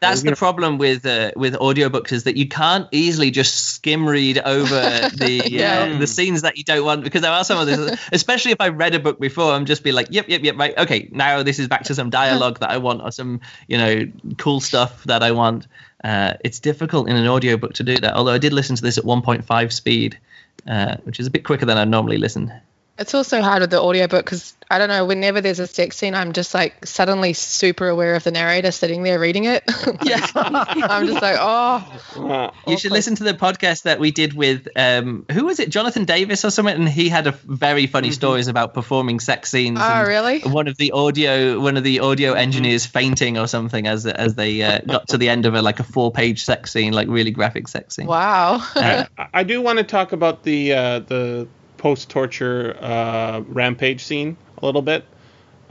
That's 0.00 0.22
the 0.22 0.34
problem 0.36 0.78
with 0.78 1.04
uh, 1.04 1.32
with 1.36 1.54
audiobooks 1.54 2.10
is 2.12 2.24
that 2.24 2.36
you 2.36 2.48
can't 2.48 2.86
easily 2.92 3.30
just 3.30 3.54
skim 3.74 4.08
read 4.08 4.38
over 4.38 4.80
the 5.14 5.42
Yeah. 5.46 5.92
uh, 5.94 5.98
the 5.98 6.06
scenes 6.06 6.42
that 6.42 6.56
you 6.56 6.64
don't 6.64 6.84
want 6.84 7.04
because 7.04 7.20
there 7.22 7.30
are 7.32 7.44
some 7.44 7.58
of 7.58 7.66
this 7.66 7.98
especially 8.12 8.52
if 8.52 8.60
I 8.60 8.68
read 8.68 8.94
a 8.94 8.98
book 8.98 9.20
before 9.20 9.52
I'm 9.52 9.66
just 9.66 9.84
be 9.84 9.92
like 9.92 10.08
yep 10.10 10.28
yep 10.28 10.42
yep 10.42 10.56
right 10.56 10.76
okay 10.78 11.08
now 11.12 11.42
this 11.42 11.58
is 11.58 11.68
back 11.68 11.84
to 11.84 11.94
some 11.94 12.08
dialogue 12.08 12.60
that 12.60 12.70
I 12.70 12.78
want 12.78 13.02
or 13.02 13.10
some 13.12 13.40
you 13.68 13.76
know 13.76 14.06
cool 14.38 14.60
stuff 14.60 15.04
that 15.04 15.22
I 15.22 15.32
want 15.32 15.66
uh, 16.04 16.34
it's 16.44 16.60
difficult 16.60 17.08
in 17.08 17.16
an 17.16 17.26
audiobook 17.26 17.74
to 17.74 17.82
do 17.82 17.96
that 17.96 18.14
although 18.14 18.32
I 18.32 18.38
did 18.38 18.52
listen 18.52 18.76
to 18.76 18.82
this 18.82 18.98
at 18.98 19.04
1.5 19.04 19.72
speed 19.72 20.18
uh, 20.66 20.96
which 21.04 21.20
is 21.20 21.26
a 21.26 21.30
bit 21.30 21.44
quicker 21.44 21.66
than 21.66 21.78
I 21.78 21.84
normally 21.84 22.18
listen 22.18 22.52
It's 22.98 23.14
also 23.14 23.42
hard 23.42 23.60
with 23.60 23.70
the 23.70 23.80
audiobook 23.80 24.24
because 24.24 24.54
I 24.70 24.78
don't 24.78 24.88
know, 24.88 25.04
whenever 25.04 25.40
there's 25.40 25.60
a 25.60 25.66
sex 25.66 25.96
scene, 25.96 26.14
I'm 26.14 26.32
just 26.32 26.52
like 26.54 26.86
suddenly 26.86 27.34
super 27.34 27.88
aware 27.88 28.16
of 28.16 28.24
the 28.24 28.30
narrator 28.32 28.72
sitting 28.72 29.02
there 29.02 29.20
reading 29.20 29.44
it. 29.44 29.62
yeah 30.02 30.26
I'm 30.34 31.06
just 31.06 31.22
like, 31.22 31.36
oh, 31.38 32.00
Uh, 32.16 32.50
You 32.66 32.76
should 32.78 32.90
listen 32.90 33.14
to 33.16 33.24
the 33.24 33.34
podcast 33.34 33.82
that 33.82 34.00
we 34.00 34.10
did 34.10 34.32
with 34.32 34.66
um, 34.74 35.24
who 35.30 35.44
was 35.44 35.60
it, 35.60 35.68
Jonathan 35.68 36.04
Davis 36.04 36.44
or 36.44 36.50
something, 36.50 36.74
and 36.74 36.88
he 36.88 37.08
had 37.08 37.26
a 37.26 37.32
very 37.32 37.86
funny 37.86 38.10
stories 38.10 38.48
about 38.48 38.74
performing 38.74 39.20
sex 39.20 39.50
scenes. 39.50 39.78
oh, 39.80 39.84
and 39.84 40.08
really? 40.08 40.40
One 40.40 40.66
of 40.66 40.76
the 40.76 40.92
audio, 40.92 41.60
one 41.60 41.76
of 41.76 41.84
the 41.84 42.00
audio 42.00 42.32
engineers 42.32 42.86
fainting 42.86 43.38
or 43.38 43.46
something 43.46 43.86
as 43.86 44.06
as 44.06 44.34
they 44.34 44.62
uh, 44.62 44.80
got 44.80 45.08
to 45.08 45.18
the 45.18 45.28
end 45.28 45.46
of 45.46 45.54
a 45.54 45.62
like 45.62 45.80
a 45.80 45.84
four 45.84 46.10
page 46.10 46.44
sex 46.44 46.72
scene, 46.72 46.92
like 46.92 47.08
really 47.08 47.30
graphic 47.30 47.68
sex 47.68 47.94
scene. 47.94 48.06
Wow. 48.06 48.56
I, 48.74 49.06
I 49.32 49.42
do 49.44 49.60
want 49.62 49.78
to 49.78 49.84
talk 49.84 50.12
about 50.12 50.42
the 50.42 50.72
uh, 50.72 50.98
the 51.00 51.46
post 51.86 52.10
torture 52.10 52.76
uh, 52.80 53.40
rampage 53.46 54.04
scene 54.04 54.36
a 54.58 54.66
little 54.66 54.82
bit. 54.82 55.04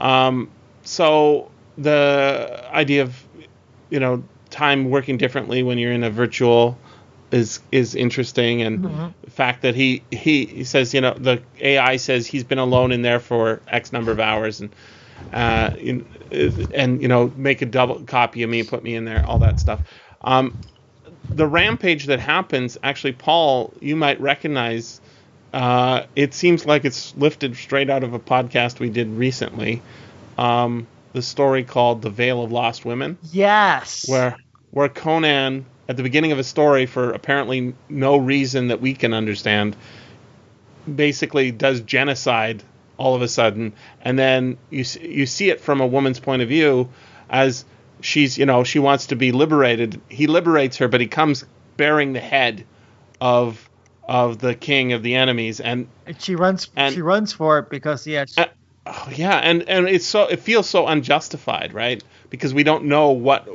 Um, 0.00 0.50
so 0.82 1.52
the 1.76 2.66
idea 2.72 3.02
of 3.02 3.28
you 3.90 4.00
know 4.00 4.24
time 4.48 4.88
working 4.88 5.18
differently 5.18 5.62
when 5.62 5.76
you're 5.76 5.92
in 5.92 6.04
a 6.04 6.10
virtual 6.10 6.78
is 7.32 7.60
is 7.70 7.94
interesting, 7.94 8.62
and 8.62 8.82
the 9.24 9.30
fact 9.30 9.60
that 9.60 9.74
he, 9.74 10.02
he 10.10 10.46
he 10.46 10.64
says 10.64 10.94
you 10.94 11.02
know 11.02 11.12
the 11.12 11.42
AI 11.60 11.96
says 11.96 12.26
he's 12.26 12.44
been 12.44 12.58
alone 12.58 12.92
in 12.92 13.02
there 13.02 13.20
for 13.20 13.60
X 13.68 13.92
number 13.92 14.12
of 14.12 14.20
hours 14.20 14.60
and. 14.62 14.74
Uh, 15.32 15.70
in, 15.78 16.06
and 16.72 17.02
you 17.02 17.08
know, 17.08 17.30
make 17.36 17.60
a 17.60 17.66
double 17.66 18.02
copy 18.04 18.42
of 18.42 18.48
me, 18.48 18.62
put 18.62 18.82
me 18.82 18.94
in 18.94 19.04
there, 19.04 19.26
all 19.26 19.40
that 19.40 19.60
stuff. 19.60 19.82
Um, 20.22 20.56
the 21.30 21.46
rampage 21.46 22.06
that 22.06 22.20
happens, 22.20 22.78
actually, 22.82 23.12
Paul, 23.12 23.74
you 23.80 23.96
might 23.96 24.18
recognize. 24.20 25.00
Uh, 25.56 26.04
it 26.14 26.34
seems 26.34 26.66
like 26.66 26.84
it's 26.84 27.16
lifted 27.16 27.56
straight 27.56 27.88
out 27.88 28.04
of 28.04 28.12
a 28.12 28.18
podcast 28.18 28.78
we 28.78 28.90
did 28.90 29.08
recently. 29.08 29.80
Um, 30.36 30.86
the 31.14 31.22
story 31.22 31.64
called 31.64 32.02
"The 32.02 32.10
Vale 32.10 32.44
of 32.44 32.52
Lost 32.52 32.84
Women," 32.84 33.16
Yes. 33.32 34.06
where 34.06 34.36
where 34.70 34.90
Conan, 34.90 35.64
at 35.88 35.96
the 35.96 36.02
beginning 36.02 36.32
of 36.32 36.38
a 36.38 36.44
story, 36.44 36.84
for 36.84 37.10
apparently 37.10 37.72
no 37.88 38.18
reason 38.18 38.68
that 38.68 38.82
we 38.82 38.92
can 38.92 39.14
understand, 39.14 39.76
basically 40.94 41.52
does 41.52 41.80
genocide 41.80 42.62
all 42.98 43.14
of 43.14 43.22
a 43.22 43.28
sudden, 43.28 43.72
and 44.02 44.18
then 44.18 44.58
you 44.68 44.84
you 45.00 45.24
see 45.24 45.48
it 45.48 45.62
from 45.62 45.80
a 45.80 45.86
woman's 45.86 46.20
point 46.20 46.42
of 46.42 46.48
view, 46.50 46.90
as 47.30 47.64
she's 48.02 48.36
you 48.36 48.44
know 48.44 48.62
she 48.62 48.78
wants 48.78 49.06
to 49.06 49.16
be 49.16 49.32
liberated. 49.32 49.98
He 50.10 50.26
liberates 50.26 50.76
her, 50.76 50.88
but 50.88 51.00
he 51.00 51.06
comes 51.06 51.46
bearing 51.78 52.12
the 52.12 52.20
head 52.20 52.66
of 53.22 53.70
of 54.06 54.38
the 54.38 54.54
king 54.54 54.92
of 54.92 55.02
the 55.02 55.14
enemies, 55.16 55.60
and 55.60 55.88
And 56.06 56.20
she 56.20 56.36
runs. 56.36 56.68
And- 56.76 56.94
she 56.94 57.02
runs 57.02 57.32
for 57.32 57.58
it 57.58 57.70
because 57.70 58.06
yeah. 58.06 58.24
She, 58.26 58.40
Uh, 58.40 58.46
Oh, 58.88 59.08
yeah, 59.12 59.38
and 59.38 59.68
and 59.68 59.88
it's 59.88 60.06
so 60.06 60.26
it 60.28 60.38
feels 60.38 60.68
so 60.68 60.86
unjustified, 60.86 61.74
right? 61.74 62.04
Because 62.30 62.54
we 62.54 62.62
don't 62.62 62.84
know 62.84 63.10
what 63.10 63.48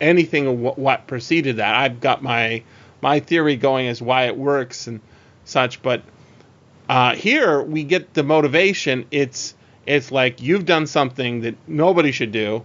anything 0.00 0.60
what, 0.62 0.78
what 0.78 1.08
preceded 1.08 1.56
that. 1.56 1.74
I've 1.74 2.00
got 2.00 2.22
my 2.22 2.62
my 3.00 3.18
theory 3.18 3.56
going 3.56 3.88
as 3.88 4.00
why 4.00 4.26
it 4.26 4.36
works 4.36 4.86
and 4.86 5.00
such, 5.44 5.82
but 5.82 6.02
uh, 6.88 7.16
here 7.16 7.62
we 7.62 7.82
get 7.82 8.14
the 8.14 8.22
motivation. 8.22 9.06
It's 9.10 9.54
It's 9.86 10.12
like 10.12 10.40
you've 10.40 10.66
done 10.66 10.86
something 10.86 11.40
that 11.40 11.56
nobody 11.66 12.12
should 12.12 12.30
do. 12.30 12.62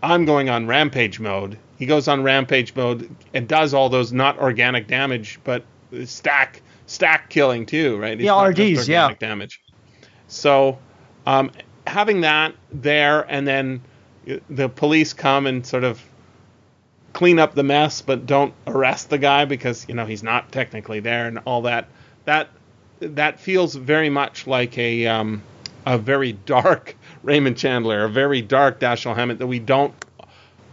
I'm 0.00 0.26
going 0.26 0.48
on 0.48 0.68
rampage 0.68 1.18
mode. 1.18 1.58
He 1.76 1.86
goes 1.86 2.06
on 2.06 2.22
rampage 2.22 2.76
mode 2.76 3.10
and 3.32 3.48
does 3.48 3.74
all 3.74 3.88
those 3.88 4.12
not 4.12 4.38
organic 4.38 4.86
damage, 4.86 5.40
but 5.42 5.64
stack 6.04 6.62
stack 6.86 7.30
killing 7.30 7.66
too, 7.66 7.96
right? 7.96 8.12
It's 8.12 8.24
Yeah, 8.24 8.42
RDs, 8.42 8.88
yeah. 8.88 9.14
damage. 9.14 9.60
So 10.28 10.78
um, 11.26 11.50
having 11.86 12.22
that 12.22 12.54
there, 12.72 13.22
and 13.30 13.46
then 13.46 13.80
the 14.48 14.68
police 14.68 15.12
come 15.12 15.46
and 15.46 15.66
sort 15.66 15.84
of 15.84 16.02
clean 17.12 17.38
up 17.38 17.54
the 17.54 17.62
mess, 17.62 18.00
but 18.02 18.26
don't 18.26 18.52
arrest 18.66 19.10
the 19.10 19.18
guy 19.18 19.44
because 19.44 19.86
you 19.88 19.94
know 19.94 20.06
he's 20.06 20.22
not 20.22 20.50
technically 20.52 21.00
there 21.00 21.26
and 21.26 21.38
all 21.44 21.62
that. 21.62 21.88
That 22.24 22.48
that 23.00 23.40
feels 23.40 23.74
very 23.74 24.10
much 24.10 24.46
like 24.46 24.76
a 24.78 25.06
um, 25.06 25.42
a 25.86 25.98
very 25.98 26.32
dark 26.32 26.96
Raymond 27.22 27.56
Chandler, 27.56 28.04
a 28.04 28.08
very 28.08 28.42
dark 28.42 28.80
Dashiell 28.80 29.14
Hammett 29.14 29.38
that 29.38 29.46
we 29.46 29.58
don't 29.58 29.94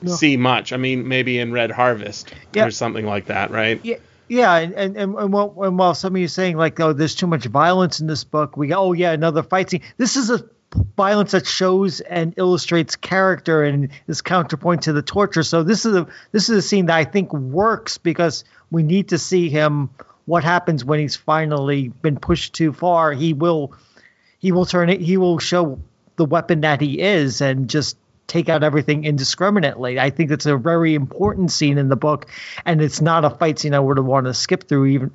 No. 0.01 0.15
see 0.15 0.37
much. 0.37 0.73
I 0.73 0.77
mean, 0.77 1.07
maybe 1.07 1.37
in 1.39 1.51
Red 1.51 1.71
Harvest 1.71 2.33
Yeah. 2.53 2.65
or 2.65 2.71
something 2.71 3.05
like 3.05 3.25
that, 3.27 3.51
right? 3.51 3.79
Yeah, 3.83 3.97
yeah, 4.31 4.55
and 4.55 4.73
and 4.75 4.95
and, 4.95 5.15
and, 5.15 5.33
while, 5.33 5.53
and 5.61 5.77
while 5.77 5.93
some 5.93 6.15
of 6.15 6.21
you 6.21 6.29
saying 6.29 6.55
like, 6.55 6.79
oh, 6.79 6.93
there's 6.93 7.15
too 7.15 7.27
much 7.27 7.45
violence 7.47 7.99
in 7.99 8.07
this 8.07 8.23
book, 8.23 8.55
we 8.55 8.67
go, 8.67 8.77
oh 8.77 8.93
yeah, 8.93 9.11
another 9.11 9.43
fight 9.43 9.69
scene. 9.69 9.81
This 9.97 10.15
is 10.15 10.29
a 10.29 10.41
violence 10.95 11.31
that 11.31 11.45
shows 11.45 11.99
and 11.99 12.33
illustrates 12.37 12.95
character 12.95 13.61
and 13.61 13.89
is 14.07 14.21
counterpoint 14.21 14.83
to 14.83 14.93
the 14.93 15.01
torture. 15.01 15.43
So 15.43 15.63
this 15.63 15.85
is 15.85 15.97
a 15.97 16.07
this 16.31 16.49
is 16.49 16.57
a 16.57 16.61
scene 16.61 16.85
that 16.85 16.95
I 16.95 17.03
think 17.03 17.33
works 17.33 17.97
because 17.97 18.45
we 18.69 18.83
need 18.83 19.09
to 19.09 19.17
see 19.17 19.49
him 19.49 19.89
what 20.23 20.45
happens 20.45 20.85
when 20.85 21.01
he's 21.01 21.17
finally 21.17 21.89
been 21.89 22.15
pushed 22.15 22.53
too 22.53 22.71
far. 22.71 23.11
He 23.11 23.33
will 23.33 23.73
he 24.39 24.53
will 24.53 24.65
turn 24.65 24.89
it 24.89 25.01
he 25.01 25.17
will 25.17 25.39
show 25.39 25.81
the 26.15 26.23
weapon 26.23 26.61
that 26.61 26.79
he 26.79 27.01
is 27.01 27.41
and 27.41 27.69
just 27.69 27.97
take 28.31 28.47
out 28.47 28.63
everything 28.63 29.03
indiscriminately. 29.03 29.99
I 29.99 30.09
think 30.09 30.31
it's 30.31 30.45
a 30.45 30.55
very 30.55 30.95
important 30.95 31.51
scene 31.51 31.77
in 31.77 31.89
the 31.89 31.97
book, 31.97 32.27
and 32.65 32.81
it's 32.81 33.01
not 33.01 33.25
a 33.25 33.29
fight 33.29 33.59
scene 33.59 33.73
I 33.73 33.79
would 33.79 33.97
have 33.97 34.05
wanted 34.05 34.29
to 34.29 34.33
skip 34.33 34.69
through. 34.69 34.85
Even 34.85 35.11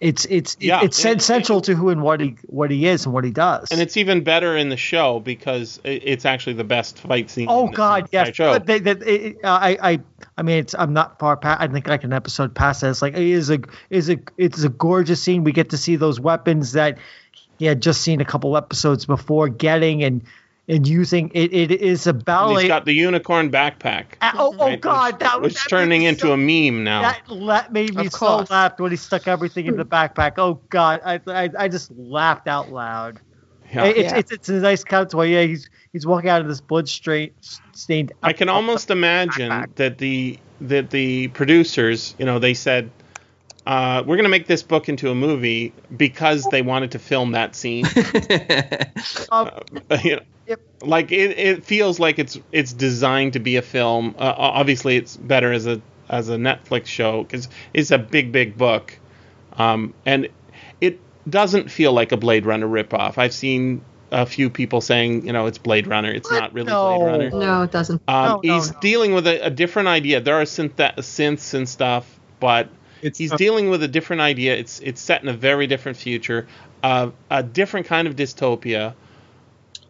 it's 0.00 0.26
it's 0.26 0.56
Yeah, 0.60 0.80
it's 0.82 1.02
it- 1.04 1.16
essential 1.16 1.62
to 1.62 1.74
who 1.74 1.88
and 1.88 2.02
what 2.02 2.20
he 2.20 2.36
what 2.46 2.70
he 2.70 2.86
is 2.86 3.06
and 3.06 3.14
what 3.14 3.24
he 3.24 3.30
does. 3.30 3.70
And 3.72 3.80
it's 3.80 3.96
even 3.96 4.24
better 4.24 4.56
in 4.56 4.68
the 4.68 4.76
show 4.76 5.20
because 5.20 5.80
it's 5.84 6.26
actually 6.26 6.54
the 6.54 6.64
best 6.64 6.98
fight 6.98 7.30
scene. 7.30 7.46
oh 7.48 7.68
in 7.68 7.72
God, 7.72 8.08
yes. 8.12 8.34
Show. 8.34 8.52
But 8.52 8.66
they, 8.66 8.78
that 8.80 9.02
it, 9.02 9.38
uh, 9.42 9.48
I 9.48 9.78
I 9.92 10.00
I 10.36 10.42
mean, 10.42 10.58
it's 10.58 10.74
I'm 10.74 10.92
not 10.92 11.18
far 11.18 11.38
past. 11.38 11.62
I 11.62 11.68
think 11.68 11.88
like 11.88 12.04
an 12.04 12.12
episode 12.12 12.54
past 12.54 12.82
that. 12.82 12.90
It's 12.90 13.00
like 13.00 13.14
it 13.14 13.22
is 13.22 13.48
a 13.50 13.60
is 13.88 14.10
a 14.10 14.18
it's 14.36 14.62
a 14.64 14.68
gorgeous 14.68 15.22
scene. 15.22 15.44
We 15.44 15.52
get 15.52 15.70
to 15.70 15.78
see 15.78 15.96
those 15.96 16.20
weapons 16.20 16.72
that 16.72 16.98
he 17.58 17.64
had 17.64 17.80
just 17.80 18.02
seen 18.02 18.20
a 18.20 18.24
couple 18.24 18.54
episodes 18.56 19.06
before 19.06 19.48
getting 19.48 20.02
and 20.04 20.22
and 20.68 20.86
using. 20.86 21.30
It 21.34 21.52
it 21.52 21.70
is 21.70 22.06
a 22.06 22.10
And 22.10 22.24
ballet. 22.24 22.62
he's 22.62 22.68
got 22.68 22.84
the 22.84 22.92
unicorn 22.94 23.50
backpack. 23.50 24.04
Ah, 24.22 24.32
oh, 24.36 24.54
oh 24.58 24.66
right, 24.68 24.80
God, 24.80 25.20
that 25.20 25.40
was 25.40 25.54
turning 25.68 26.00
me 26.00 26.06
into 26.06 26.22
so- 26.22 26.32
a 26.32 26.36
meme 26.36 26.84
now. 26.84 27.02
That 27.02 27.22
la- 27.28 27.66
made 27.70 27.94
me 27.94 28.06
Of 28.06 28.12
so 28.12 28.18
course. 28.18 28.50
laugh 28.50 28.78
when 28.78 28.90
he 28.90 28.96
stuck 28.96 29.28
everything 29.28 29.66
in 29.66 29.76
the 29.76 29.84
backpack. 29.84 30.34
Oh 30.38 30.60
God, 30.70 31.00
I 31.04 31.20
I, 31.26 31.50
I 31.58 31.68
just 31.68 31.90
laughed 31.92 32.48
out 32.48 32.70
loud. 32.72 33.20
Yeah. 33.72 33.84
It's, 33.84 33.98
Yeah. 34.12 34.16
it's 34.18 34.32
it's 34.32 34.48
a 34.48 34.52
nice 34.54 34.84
counterpoint. 34.84 35.30
Yeah, 35.30 35.42
he's 35.42 35.68
he's 35.92 36.06
walking 36.06 36.30
out 36.30 36.40
of 36.40 36.48
this 36.48 36.60
blood 36.60 36.88
stra- 36.88 37.28
stained. 37.72 38.12
I 38.22 38.32
can 38.32 38.48
almost 38.48 38.90
imagine 38.90 39.50
backpack. 39.50 39.74
that 39.76 39.98
the 39.98 40.38
that 40.60 40.90
the 40.90 41.28
producers, 41.28 42.14
you 42.18 42.24
know, 42.24 42.38
they 42.38 42.54
said 42.54 42.90
uh, 43.66 44.02
we're 44.06 44.16
going 44.16 44.24
to 44.24 44.30
make 44.30 44.46
this 44.46 44.62
book 44.62 44.88
into 44.88 45.10
a 45.10 45.14
movie 45.14 45.72
because 45.96 46.44
they 46.50 46.62
wanted 46.62 46.90
to 46.92 46.98
film 46.98 47.32
that 47.32 47.54
scene. 47.56 47.86
Uh, 49.30 49.50
you 50.02 50.16
know, 50.16 50.22
Yep. 50.46 50.60
Like 50.82 51.10
it, 51.10 51.38
it 51.38 51.64
feels 51.64 51.98
like 51.98 52.18
it's 52.18 52.38
it's 52.52 52.72
designed 52.74 53.32
to 53.32 53.38
be 53.38 53.56
a 53.56 53.62
film. 53.62 54.14
Uh, 54.18 54.34
obviously, 54.36 54.96
it's 54.96 55.16
better 55.16 55.52
as 55.52 55.66
a 55.66 55.80
as 56.10 56.28
a 56.28 56.36
Netflix 56.36 56.86
show 56.86 57.22
because 57.22 57.48
it's 57.72 57.90
a 57.90 57.96
big 57.98 58.30
big 58.30 58.58
book, 58.58 58.98
um, 59.54 59.94
and 60.04 60.28
it 60.82 61.00
doesn't 61.28 61.70
feel 61.70 61.94
like 61.94 62.12
a 62.12 62.18
Blade 62.18 62.44
Runner 62.44 62.66
ripoff. 62.68 63.16
I've 63.16 63.32
seen 63.32 63.82
a 64.12 64.26
few 64.26 64.50
people 64.50 64.82
saying, 64.82 65.26
you 65.26 65.32
know, 65.32 65.46
it's 65.46 65.56
Blade 65.56 65.86
Runner. 65.86 66.12
It's 66.12 66.30
What? 66.30 66.40
not 66.40 66.52
really 66.52 66.66
No. 66.70 66.98
Blade 66.98 67.06
Runner. 67.06 67.30
No, 67.30 67.62
it 67.62 67.70
doesn't. 67.70 68.02
Um, 68.06 68.24
No, 68.26 68.40
no, 68.44 68.54
he's 68.56 68.70
no. 68.70 68.80
dealing 68.80 69.14
with 69.14 69.26
a, 69.26 69.46
a 69.46 69.50
different 69.50 69.88
idea. 69.88 70.20
There 70.20 70.38
are 70.38 70.44
synth- 70.44 70.76
synths 70.98 71.54
and 71.54 71.66
stuff, 71.66 72.20
but 72.38 72.68
It's 73.04 73.18
he's 73.18 73.32
dealing 73.32 73.68
with 73.68 73.82
a 73.82 73.88
different 73.88 74.22
idea. 74.22 74.56
It's 74.56 74.80
it's 74.80 75.00
set 75.00 75.22
in 75.22 75.28
a 75.28 75.34
very 75.34 75.66
different 75.66 75.98
future, 75.98 76.46
uh, 76.82 77.10
a 77.30 77.42
different 77.42 77.86
kind 77.86 78.08
of 78.08 78.16
dystopia, 78.16 78.94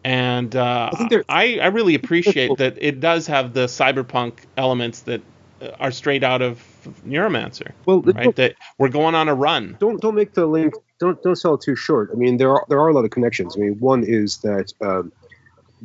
and 0.03 0.53
uh, 0.53 0.91
I 0.93 1.23
I 1.29 1.59
I 1.59 1.67
really 1.67 1.95
appreciate 1.95 2.57
that 2.57 2.77
it 2.77 2.99
does 2.99 3.27
have 3.27 3.53
the 3.53 3.67
cyberpunk 3.67 4.39
elements 4.57 4.99
that 5.01 5.21
uh, 5.61 5.69
are 5.79 5.91
straight 5.91 6.23
out 6.23 6.41
of 6.41 6.61
Neuromancer, 7.07 7.71
well. 7.85 8.01
right? 8.01 8.35
That 8.35 8.55
we're 8.77 8.89
going 8.89 9.15
on 9.15 9.29
a 9.29 9.33
run. 9.33 9.77
don't 9.79 10.01
don't 10.01 10.15
make 10.15 10.33
the 10.33 10.45
link 10.45 10.73
don't 10.99 11.21
don't 11.23 11.37
sell 11.37 11.53
it 11.53 11.61
too 11.61 11.77
short. 11.77 12.09
I 12.11 12.15
mean, 12.15 12.35
there 12.35 12.51
are 12.51 12.65
there 12.67 12.79
are 12.79 12.89
a 12.89 12.93
lot 12.93 13.05
of 13.05 13.11
connections. 13.11 13.55
I 13.55 13.61
mean, 13.61 13.79
one 13.79 14.03
is 14.03 14.39
that 14.39 14.73
um, 14.81 15.13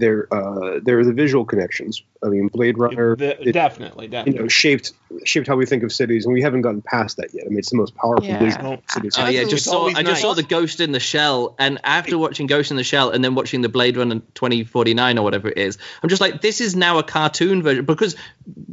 there 0.01 0.27
uh, 0.33 0.81
there 0.83 0.99
are 0.99 1.05
the 1.05 1.13
visual 1.13 1.45
connections. 1.45 2.03
I 2.25 2.29
mean, 2.29 2.49
Blade 2.49 2.77
Runner 2.79 3.15
The- 3.17 3.49
it, 3.49 3.53
definitely, 3.53 4.07
you 4.27 4.33
know 4.35 4.49
shaped 4.49 4.93
shaped 5.25 5.47
how 5.47 5.57
we 5.57 5.67
think 5.67 5.83
of 5.83 5.93
cities, 5.93 6.25
and 6.25 6.35
we 6.35 6.43
haven't 6.43 6.63
gotten 6.63 6.83
past 6.83 7.17
that 7.19 7.33
yet. 7.33 7.45
I 7.47 7.49
mean, 7.49 7.59
it's 7.59 7.71
the 7.71 7.77
most 7.77 7.95
powerful 7.95 8.27
Yeah. 8.27 8.39
vision 8.39 8.67
Oh, 8.67 8.79
cities. 8.89 9.15
Oh 9.19 9.29
yeah, 9.29 9.45
just 9.45 9.65
saw 9.67 9.79
always 9.79 9.97
I 9.97 10.03
just 10.03 10.21
saw 10.23 10.35
the 10.35 10.43
Ghost 10.43 10.81
in 10.81 10.93
the 10.93 11.01
Shell, 11.01 11.55
and 11.59 11.79
after 11.85 12.19
watching 12.19 12.47
Ghost 12.47 12.71
in 12.71 12.77
the 12.77 12.85
Shell 12.85 13.11
and 13.11 13.23
then 13.25 13.35
watching 13.35 13.61
the 13.63 13.69
Blade 13.69 13.97
Runner 13.97 14.21
2049 14.35 15.19
or 15.19 15.23
whatever 15.23 15.49
it 15.49 15.59
is, 15.59 15.79
I'm 16.03 16.09
just 16.09 16.21
like, 16.21 16.41
this 16.41 16.61
is 16.61 16.75
now 16.75 16.99
a 16.99 17.03
cartoon 17.03 17.63
version 17.63 17.85
because 17.85 18.17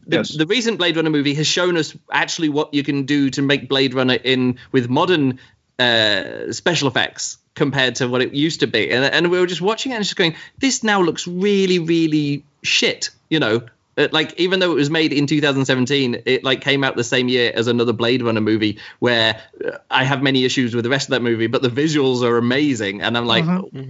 the, 0.07 0.17
Yes. 0.17 0.35
the 0.35 0.45
recent 0.45 0.77
Blade 0.77 0.95
Runner 0.95 1.09
movie 1.09 1.33
has 1.35 1.47
shown 1.47 1.77
us 1.77 1.95
actually 2.11 2.49
what 2.49 2.73
you 2.73 2.83
can 2.83 3.03
do 3.05 3.29
to 3.31 3.41
make 3.41 3.67
Blade 3.69 3.93
Runner 3.93 4.15
in 4.15 4.57
with 4.71 4.89
modern 4.89 5.39
uh, 5.79 6.51
special 6.53 6.87
effects 6.87 7.37
compared 7.57 7.95
to 7.95 8.07
what 8.07 8.21
it 8.21 8.33
used 8.33 8.61
to 8.61 8.67
be, 8.67 8.91
and 8.91 9.03
and 9.03 9.29
we 9.29 9.39
were 9.39 9.47
just 9.47 9.61
watching 9.61 9.91
it 9.91 9.95
and 9.95 10.03
just 10.03 10.15
going, 10.15 10.35
this 10.59 10.83
now 10.83 11.01
looks 11.01 11.27
really 11.27 11.79
really 11.79 12.43
shit, 12.63 13.09
you 13.29 13.39
know. 13.39 13.61
Uh, 13.97 14.07
like 14.11 14.39
even 14.39 14.59
though 14.59 14.71
it 14.71 14.75
was 14.75 14.91
made 14.91 15.11
in 15.11 15.25
2017 15.25 16.21
it 16.25 16.43
like 16.43 16.61
came 16.61 16.83
out 16.83 16.95
the 16.95 17.03
same 17.03 17.27
year 17.27 17.51
as 17.55 17.65
another 17.65 17.93
blade 17.93 18.21
runner 18.21 18.41
movie 18.41 18.77
where 18.99 19.41
uh, 19.65 19.71
i 19.89 20.03
have 20.03 20.21
many 20.21 20.45
issues 20.45 20.75
with 20.75 20.83
the 20.83 20.89
rest 20.89 21.07
of 21.07 21.11
that 21.11 21.23
movie 21.23 21.47
but 21.47 21.63
the 21.63 21.69
visuals 21.69 22.21
are 22.21 22.37
amazing. 22.37 23.01
And 23.01 23.17
i'm 23.17 23.25
like 23.25 23.45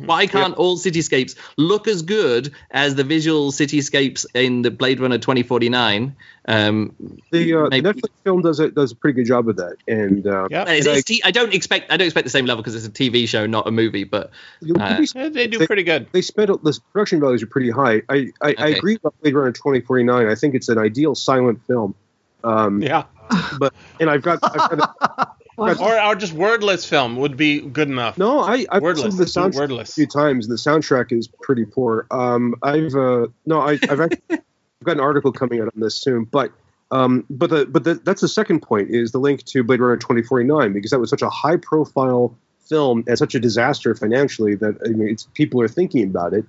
why 0.05 0.25
can't 0.27 0.55
all 0.55 0.77
cityscapes 0.77 1.35
look 1.57 1.89
as 1.89 2.03
good 2.03 2.53
as 2.71 2.95
the 2.95 3.03
visual 3.03 3.51
cityscapes 3.51 4.25
in 4.33 4.61
the 4.61 4.71
blade 4.71 5.01
runner 5.01 5.17
2049 5.17 6.15
um 6.47 6.95
The, 7.31 7.53
uh, 7.53 7.69
the 7.69 7.81
Netflix 7.81 8.09
film 8.23 8.41
does 8.41 8.59
a 8.59 8.69
does 8.71 8.91
a 8.91 8.95
pretty 8.95 9.15
good 9.15 9.27
job 9.27 9.49
of 9.49 9.57
that, 9.57 9.75
and 9.87 10.25
uh, 10.25 10.47
Yep. 10.49 10.67
it's, 10.69 10.85
And 10.87 10.93
I- 10.95 10.97
it's 10.97 11.03
t- 11.05 11.21
I 11.25 11.31
don't 11.31 11.53
expect 11.53 11.91
i 11.91 11.97
don't 11.97 12.05
expect 12.07 12.25
the 12.25 12.31
same 12.31 12.45
level 12.45 12.63
because 12.63 12.75
it's 12.75 12.85
a 12.87 12.89
tv 12.89 13.27
show 13.27 13.45
not 13.45 13.67
a 13.67 13.71
movie 13.71 14.03
but 14.05 14.31
Uh, 14.79 14.99
be 14.99 15.07
Yeah, 15.13 15.29
they 15.29 15.47
do 15.47 15.65
pretty 15.67 15.83
good. 15.83 16.07
they 16.13 16.21
spent 16.21 16.47
the 16.63 16.79
production 16.93 17.19
values 17.19 17.43
are 17.43 17.47
pretty 17.47 17.69
high. 17.69 18.01
I 18.09 18.15
I, 18.41 18.47
I 18.47 18.51
Okay. 18.51 18.77
agree 18.77 18.95
about 18.95 19.13
Blade 19.21 19.33
Runner 19.35 19.51
2049. 19.51 20.27
I 20.27 20.35
think 20.35 20.55
it's 20.55 20.69
an 20.69 20.77
ideal 20.77 21.15
silent 21.15 21.59
film. 21.67 21.95
Um, 22.43 22.81
Yeah. 22.81 23.03
but 23.59 23.73
and 23.99 24.09
I've 24.09 24.21
got, 24.21 24.39
I've 24.43 24.69
got 24.69 24.79
a, 25.19 25.27
Or, 25.57 25.71
or 25.99 26.13
just 26.15 26.33
wordless 26.33 26.85
film 26.87 27.15
would 27.17 27.35
be 27.35 27.61
good 27.61 27.89
enough. 27.89 28.15
no, 28.17 28.41
I 28.41 28.67
I've 28.69 28.83
Wordless. 28.83 29.17
listened 29.17 29.17
the 29.17 29.25
soundtrack 29.25 29.55
wordless. 29.69 29.89
a 29.89 29.93
few 29.93 30.05
times, 30.05 30.47
the 30.47 30.53
soundtrack 30.55 31.11
is 31.11 31.27
pretty 31.41 31.65
poor. 31.65 32.05
Um, 32.11 32.53
I've 32.61 32.93
uh, 32.95 33.25
no, 33.47 33.61
I, 33.61 33.71
I've 33.89 33.99
actually 33.99 34.21
I've 34.81 34.85
got 34.85 34.97
an 34.97 35.01
article 35.01 35.31
coming 35.31 35.61
out 35.61 35.69
on 35.73 35.81
this 35.81 35.95
soon, 35.95 36.25
but. 36.25 36.51
Um, 36.89 37.25
but 37.29 37.49
the 37.49 37.65
but 37.65 37.83
the, 37.83 37.95
that's 37.95 38.21
the 38.21 38.29
second 38.29 38.61
point 38.61 38.91
is 38.91 39.11
the 39.11 39.17
link 39.17 39.43
to 39.43 39.61
Blade 39.61 39.81
Runner 39.81 39.97
2049 39.97 40.71
because 40.71 40.91
that 40.91 40.99
was 40.99 41.09
such 41.09 41.21
a 41.21 41.29
high 41.29 41.57
profile 41.57 42.33
film 42.67 43.03
and 43.07 43.17
such 43.17 43.35
a 43.35 43.41
disaster 43.41 43.93
financially 43.93 44.55
that 44.55 44.77
I 44.85 44.89
mean, 44.89 45.17
people 45.33 45.61
are 45.61 45.67
thinking 45.67 46.03
about 46.03 46.33
it. 46.33 46.45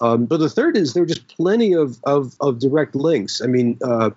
Um, 0.00 0.26
but 0.26 0.38
the 0.38 0.48
third 0.48 0.76
is 0.76 0.94
there 0.94 1.02
are 1.02 1.06
just 1.06 1.28
plenty 1.28 1.74
of, 1.74 1.98
of, 2.04 2.34
of 2.40 2.58
direct 2.58 2.94
links. 2.94 3.40
I 3.40 3.46
mean, 3.46 3.78
uh, 3.82 4.10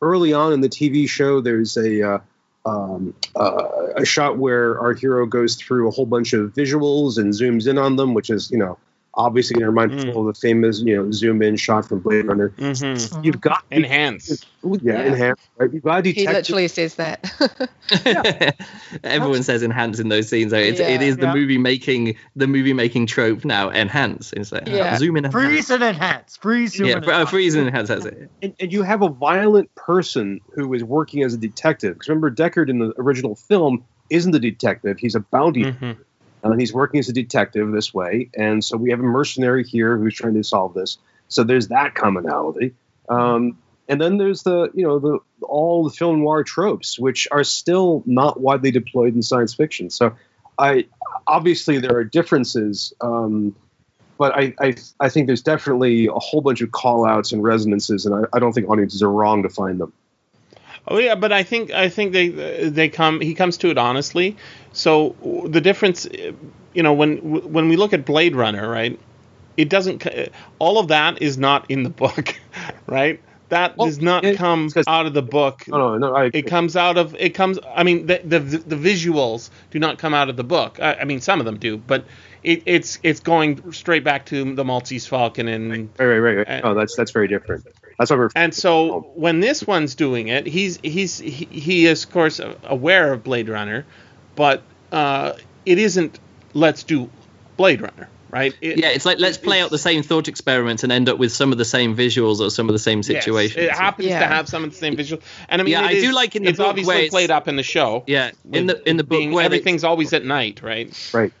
early 0.00 0.32
on 0.32 0.52
in 0.52 0.60
the 0.60 0.68
TV 0.68 1.08
show, 1.08 1.40
there's 1.40 1.76
a 1.76 2.08
uh, 2.08 2.18
um, 2.66 3.14
uh, 3.36 3.92
a 3.96 4.04
shot 4.04 4.38
where 4.38 4.80
our 4.80 4.94
hero 4.94 5.26
goes 5.26 5.56
through 5.56 5.88
a 5.88 5.90
whole 5.90 6.06
bunch 6.06 6.32
of 6.32 6.52
visuals 6.52 7.18
and 7.18 7.32
zooms 7.32 7.68
in 7.68 7.78
on 7.78 7.96
them, 7.96 8.14
which 8.14 8.30
is 8.30 8.50
you 8.50 8.58
know 8.58 8.78
obviously 9.16 9.54
going 9.54 9.62
to 9.62 9.70
remind 9.70 9.92
Mm. 9.92 10.04
people 10.04 10.28
of 10.28 10.34
the 10.34 10.40
famous 10.40 10.80
you 10.80 10.96
know 10.96 11.10
zoom 11.10 11.42
in 11.42 11.56
shot 11.56 11.86
from 11.88 12.00
Blade 12.00 12.26
Runner. 12.26 12.50
Mm-hmm. 12.50 13.22
You've 13.24 13.40
got 13.40 13.64
Enhance. 13.70 14.44
yeah, 14.62 14.78
Yeah. 14.82 15.04
enhance, 15.06 15.40
right? 15.58 15.72
You've 15.72 15.82
got 15.82 16.02
to 16.04 16.10
He 16.10 16.20
detect 16.24 16.34
literally 16.36 16.68
says 16.68 16.94
that. 16.96 17.20
everyone 19.04 19.42
says 19.42 19.62
enhance 19.62 19.98
in 19.98 20.08
those 20.08 20.28
scenes 20.28 20.50
so 20.52 20.56
it's, 20.58 20.80
Yeah. 20.80 21.00
is 21.00 21.16
the 21.16 21.26
Yeah. 21.26 21.34
movie 21.34 21.58
making 21.58 22.16
the 22.36 22.46
movie 22.46 22.72
making 22.72 23.06
trope 23.06 23.44
now 23.44 23.70
enhance 23.70 24.32
it's 24.34 24.52
like 24.52 24.66
Yeah. 24.68 24.96
zoom 24.96 25.16
in 25.16 25.24
and 25.26 25.32
freeze 25.32 25.70
and 25.70 25.82
enhance. 25.82 26.36
Freeze. 26.36 26.74
zoom 26.74 26.88
yeah, 26.88 26.96
and 26.96 27.04
uh, 27.06 27.10
enhance. 27.10 27.30
freeze 27.30 27.54
and 27.54 27.66
enhance 27.68 27.88
that's 27.88 28.04
it 28.06 28.30
and, 28.42 28.54
and 28.60 28.72
you 28.72 28.82
have 28.82 29.02
a 29.02 29.08
violent 29.08 29.74
person 29.74 30.40
who 30.54 30.72
is 30.74 30.82
working 30.84 31.22
as 31.22 31.34
a 31.34 31.38
detective. 31.38 31.94
Because 31.94 32.08
remember, 32.08 32.30
Deckard 32.30 32.68
in 32.68 32.78
the 32.78 32.92
original 32.98 33.34
film 33.34 33.84
isn't 34.10 34.34
a 34.34 34.38
detective; 34.38 34.98
he's 34.98 35.14
a 35.14 35.20
bounty. 35.20 35.64
Mhm. 35.64 35.96
And 36.52 36.60
he's 36.60 36.72
working 36.72 37.00
as 37.00 37.08
a 37.08 37.12
detective 37.12 37.70
this 37.72 37.92
way, 37.92 38.30
and 38.36 38.64
so 38.64 38.76
we 38.76 38.90
have 38.90 39.00
a 39.00 39.04
mercenary 39.04 39.64
here 39.64 39.96
who's 39.96 40.14
trying 40.14 40.34
to 40.34 40.44
solve 40.44 40.74
this. 40.74 40.98
So 41.28 41.42
there's 41.42 41.68
that 41.68 41.94
commonality. 41.94 42.74
Um, 43.08 43.58
and 43.88 44.00
then 44.00 44.18
there's 44.18 44.42
the 44.42 44.70
you 44.74 44.82
know 44.82 44.98
the 44.98 45.18
all 45.42 45.84
the 45.84 45.90
film 45.90 46.20
noir 46.20 46.44
tropes, 46.44 46.98
which 46.98 47.28
are 47.30 47.44
still 47.44 48.02
not 48.06 48.40
widely 48.40 48.70
deployed 48.70 49.14
in 49.14 49.22
science 49.22 49.54
fiction. 49.54 49.90
So 49.90 50.16
I 50.58 50.86
obviously 51.26 51.78
there 51.78 51.96
are 51.96 52.04
differences. 52.04 52.92
Um, 53.00 53.56
but 54.16 54.32
I, 54.36 54.54
I, 54.60 54.76
I 55.00 55.08
think 55.08 55.26
there's 55.26 55.42
definitely 55.42 56.06
a 56.06 56.12
whole 56.12 56.40
bunch 56.40 56.60
of 56.60 56.70
call 56.70 57.04
outs 57.04 57.32
and 57.32 57.42
resonances, 57.42 58.06
and 58.06 58.14
I, 58.14 58.36
I 58.36 58.38
don't 58.38 58.52
think 58.52 58.68
audiences 58.68 59.02
are 59.02 59.10
wrong 59.10 59.42
to 59.42 59.48
find 59.48 59.80
them. 59.80 59.92
Oh 60.86 60.98
yeah, 60.98 61.14
but 61.14 61.32
I 61.32 61.42
think 61.42 61.70
I 61.70 61.88
think 61.88 62.12
they 62.12 62.28
they 62.28 62.88
come 62.88 63.20
he 63.20 63.34
comes 63.34 63.56
to 63.58 63.70
it 63.70 63.78
honestly. 63.78 64.36
So 64.72 65.16
the 65.48 65.60
difference, 65.60 66.06
you 66.74 66.82
know, 66.82 66.92
when 66.92 67.18
when 67.52 67.68
we 67.68 67.76
look 67.76 67.92
at 67.92 68.04
Blade 68.04 68.36
Runner, 68.36 68.68
right? 68.68 68.98
It 69.56 69.68
doesn't. 69.68 70.04
All 70.58 70.78
of 70.78 70.88
that 70.88 71.22
is 71.22 71.38
not 71.38 71.70
in 71.70 71.84
the 71.84 71.90
book, 71.90 72.34
right? 72.86 73.20
That 73.50 73.76
Well, 73.76 73.86
does 73.86 74.00
not 74.00 74.24
it- 74.24 74.36
come 74.36 74.68
out 74.86 75.06
of 75.06 75.14
the 75.14 75.22
book. 75.22 75.68
No, 75.68 75.96
no, 75.96 75.98
no. 75.98 76.16
I, 76.16 76.30
It 76.32 76.46
comes 76.46 76.76
out 76.76 76.98
of 76.98 77.14
it 77.18 77.30
comes. 77.34 77.58
I 77.74 77.84
mean, 77.84 78.06
the 78.06 78.20
the, 78.24 78.40
the 78.40 78.76
visuals 78.76 79.50
do 79.70 79.78
not 79.78 79.98
come 79.98 80.12
out 80.12 80.28
of 80.28 80.36
the 80.36 80.44
book. 80.44 80.80
I, 80.80 80.94
I 80.94 81.04
mean, 81.04 81.20
some 81.20 81.38
of 81.40 81.46
them 81.46 81.58
do, 81.58 81.76
but 81.76 82.04
it, 82.42 82.64
it's 82.66 82.98
it's 83.02 83.20
going 83.20 83.72
straight 83.72 84.02
back 84.02 84.26
to 84.26 84.54
the 84.54 84.64
Maltese 84.64 85.06
Falcon 85.06 85.46
and 85.48 85.88
right, 85.98 86.06
right, 86.06 86.18
right. 86.18 86.48
right. 86.48 86.64
No, 86.64 86.70
oh, 86.70 86.74
that's 86.74 86.96
that's 86.96 87.12
very 87.12 87.28
different. 87.28 87.64
That's 87.98 88.10
what 88.10 88.18
we're. 88.18 88.30
and 88.34 88.52
so 88.54 89.00
when 89.14 89.40
this 89.40 89.66
one's 89.66 89.94
doing 89.94 90.28
it, 90.28 90.46
he's 90.46 90.78
he's 90.82 91.18
he, 91.18 91.46
he 91.50 91.86
is 91.86 92.04
of 92.04 92.10
course 92.10 92.40
aware 92.64 93.12
of 93.12 93.22
Blade 93.24 93.48
Runner, 93.48 93.84
but 94.34 94.62
uh, 94.92 95.32
it 95.66 95.78
isn't. 95.78 96.18
Let's 96.54 96.82
do 96.84 97.10
Blade 97.56 97.80
Runner, 97.80 98.08
right? 98.30 98.54
It- 98.60 98.78
Yeah, 98.78 98.88
it's 98.88 99.04
like 99.04 99.18
let's 99.18 99.38
play 99.38 99.60
out 99.60 99.70
the 99.70 99.78
same 99.78 100.02
thought 100.02 100.28
experiment 100.28 100.82
and 100.84 100.92
end 100.92 101.08
up 101.08 101.18
with 101.18 101.32
some 101.32 101.50
of 101.52 101.58
the 101.58 101.64
same 101.64 101.96
visuals 101.96 102.40
or 102.40 102.50
some 102.50 102.68
of 102.68 102.72
the 102.72 102.78
same 102.78 102.98
yes, 102.98 103.06
situations. 103.06 103.64
it 103.64 103.70
happens 103.72 104.08
to 104.08 104.14
have 104.26 104.48
some 104.48 104.62
of 104.64 104.70
the 104.70 104.76
same 104.76 104.96
visuals, 104.96 105.22
And 105.48 105.60
I 105.60 105.64
mean, 105.64 105.72
Yeah, 105.72 105.82
it 105.90 105.96
I 105.96 106.00
do 106.00 106.12
like 106.12 106.36
in 106.36 106.42
the 106.44 106.50
it's 106.50 106.58
book 106.58 106.68
obviously 106.68 106.88
where 106.88 106.98
it's- 106.98 107.10
played 107.10 107.30
up 107.30 107.48
in 107.48 107.56
the 107.56 107.62
show. 107.64 108.04
yeah, 108.06 108.30
in 108.52 108.66
the 108.66 108.88
in 108.88 108.96
the 108.96 109.04
book 109.04 109.18
being- 109.18 109.32
where 109.32 109.44
everything's 109.44 109.82
always 109.84 110.12
at 110.12 110.24
night, 110.24 110.62
right? 110.62 111.10
right, 111.12 111.32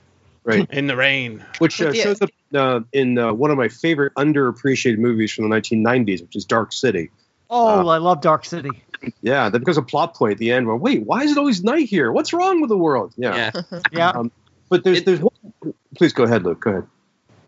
right. 0.44 0.66
In 0.70 0.86
the 0.86 0.96
rain. 0.96 1.44
Which 1.58 1.80
uh, 1.80 1.86
But 1.86 1.96
shows 1.96 2.22
up 2.22 2.30
uh, 2.54 2.80
in 2.92 3.18
uh, 3.18 3.32
one 3.32 3.50
of 3.50 3.56
my 3.58 3.68
favorite 3.68 4.12
underappreciated 4.14 4.98
movies 4.98 5.32
from 5.32 5.48
the 5.48 5.56
1990s, 5.56 6.22
which 6.22 6.36
is 6.36 6.44
Dark 6.44 6.72
City. 6.72 7.10
Oh, 7.50 7.88
I 7.88 7.98
love 7.98 8.20
Dark 8.20 8.44
City. 8.44 8.70
Yeah, 9.20 9.48
that 9.50 9.58
becomes 9.58 9.76
a 9.76 9.82
plot 9.82 10.14
point 10.14 10.32
at 10.32 10.38
the 10.38 10.50
end. 10.50 10.66
Where 10.66 10.76
wait, 10.76 11.04
why 11.04 11.22
is 11.24 11.32
it 11.32 11.38
always 11.38 11.62
night 11.62 11.88
here? 11.88 12.10
What's 12.10 12.32
wrong 12.32 12.60
with 12.60 12.70
the 12.70 12.78
world? 12.78 13.12
Yeah, 13.16 13.50
yeah. 13.54 13.80
Yeah. 13.92 14.10
Um, 14.10 14.30
but 14.70 14.82
there's 14.84 14.98
It- 14.98 15.06
there's 15.06 15.20
one. 15.20 15.74
Please 15.96 16.12
go 16.12 16.24
ahead, 16.24 16.42
Luke. 16.42 16.60
Go 16.60 16.70
ahead. 16.70 16.86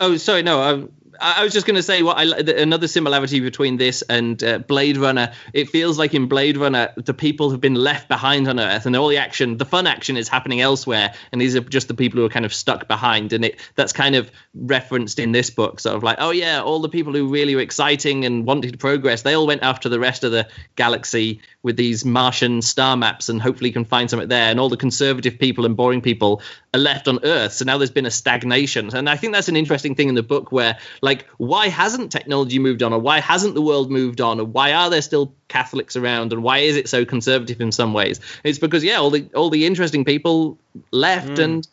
Oh, 0.00 0.16
sorry, 0.18 0.42
no. 0.42 0.88
I, 1.20 1.44
was 1.44 1.52
just 1.52 1.66
going 1.66 1.76
to 1.76 1.82
say 1.82 2.02
what 2.02 2.16
I 2.18 2.24
another 2.52 2.88
similarity 2.88 3.40
between 3.40 3.76
this 3.76 4.02
and 4.02 4.42
uh, 4.42 4.58
Blade 4.58 4.96
Runner. 4.96 5.32
It 5.52 5.68
feels 5.68 5.98
like 5.98 6.14
in 6.14 6.26
Blade 6.26 6.56
Runner, 6.56 6.92
the 6.96 7.14
people 7.14 7.50
have 7.50 7.60
been 7.60 7.74
left 7.74 8.08
behind 8.08 8.48
on 8.48 8.58
Earth, 8.58 8.86
and 8.86 8.96
all 8.96 9.08
the 9.08 9.18
action, 9.18 9.56
the 9.56 9.64
fun 9.64 9.86
action, 9.86 10.16
is 10.16 10.28
happening 10.28 10.60
elsewhere, 10.60 11.14
and 11.32 11.40
these 11.40 11.56
are 11.56 11.60
just 11.60 11.88
the 11.88 11.94
people 11.94 12.20
who 12.20 12.26
are 12.26 12.30
kind 12.30 12.44
of 12.44 12.54
stuck 12.54 12.88
behind. 12.88 13.32
And 13.32 13.44
it 13.44 13.60
that's 13.74 13.92
kind 13.92 14.14
of 14.14 14.30
referenced 14.54 15.18
in 15.18 15.32
this 15.32 15.50
book, 15.50 15.80
sort 15.80 15.96
of 15.96 16.02
like, 16.02 16.16
oh 16.20 16.30
yeah, 16.30 16.62
all 16.62 16.80
the 16.80 16.88
people 16.88 17.12
who 17.12 17.28
really 17.28 17.54
were 17.54 17.60
exciting 17.60 18.24
and 18.24 18.46
wanted 18.46 18.78
progress, 18.78 19.22
they 19.22 19.34
all 19.34 19.46
went 19.46 19.62
after 19.62 19.88
the 19.88 20.00
rest 20.00 20.24
of 20.24 20.32
the 20.32 20.48
galaxy 20.76 21.40
with 21.62 21.76
these 21.76 22.04
Martian 22.04 22.62
star 22.62 22.96
maps, 22.96 23.28
and 23.28 23.40
hopefully 23.40 23.72
can 23.72 23.84
find 23.84 24.10
something 24.10 24.28
there. 24.28 24.50
And 24.50 24.60
all 24.60 24.68
the 24.68 24.76
conservative 24.76 25.38
people 25.38 25.66
and 25.66 25.76
boring 25.76 26.00
people 26.00 26.42
are 26.74 26.80
left 26.80 27.08
on 27.08 27.20
Earth. 27.24 27.52
So 27.54 27.64
now 27.64 27.78
there's 27.78 27.90
been 27.90 28.06
a 28.06 28.10
stagnation, 28.10 28.94
and 28.94 29.08
I 29.08 29.16
think 29.16 29.32
that's 29.32 29.48
an 29.48 29.56
interesting 29.56 29.94
thing 29.94 30.08
in 30.08 30.14
the 30.14 30.22
book 30.22 30.52
where 30.52 30.78
like 31.06 31.24
why 31.38 31.68
hasn't 31.68 32.10
technology 32.12 32.58
moved 32.58 32.82
on 32.82 32.92
or 32.92 32.98
why 32.98 33.20
hasn't 33.20 33.54
the 33.54 33.62
world 33.62 33.90
moved 33.90 34.20
on 34.20 34.40
or 34.40 34.44
why 34.44 34.72
are 34.72 34.90
there 34.90 35.00
still 35.00 35.32
catholics 35.48 35.96
around 35.96 36.32
and 36.32 36.42
why 36.42 36.58
is 36.58 36.76
it 36.76 36.88
so 36.88 37.04
conservative 37.04 37.60
in 37.60 37.70
some 37.72 37.94
ways? 37.94 38.20
It's 38.44 38.58
because 38.58 38.84
yeah 38.84 38.96
all 38.96 39.10
the 39.10 39.30
all 39.34 39.48
the 39.48 39.64
interesting 39.64 40.04
people 40.04 40.58
left 40.90 41.38
hmm. 41.38 41.42
and 41.42 41.68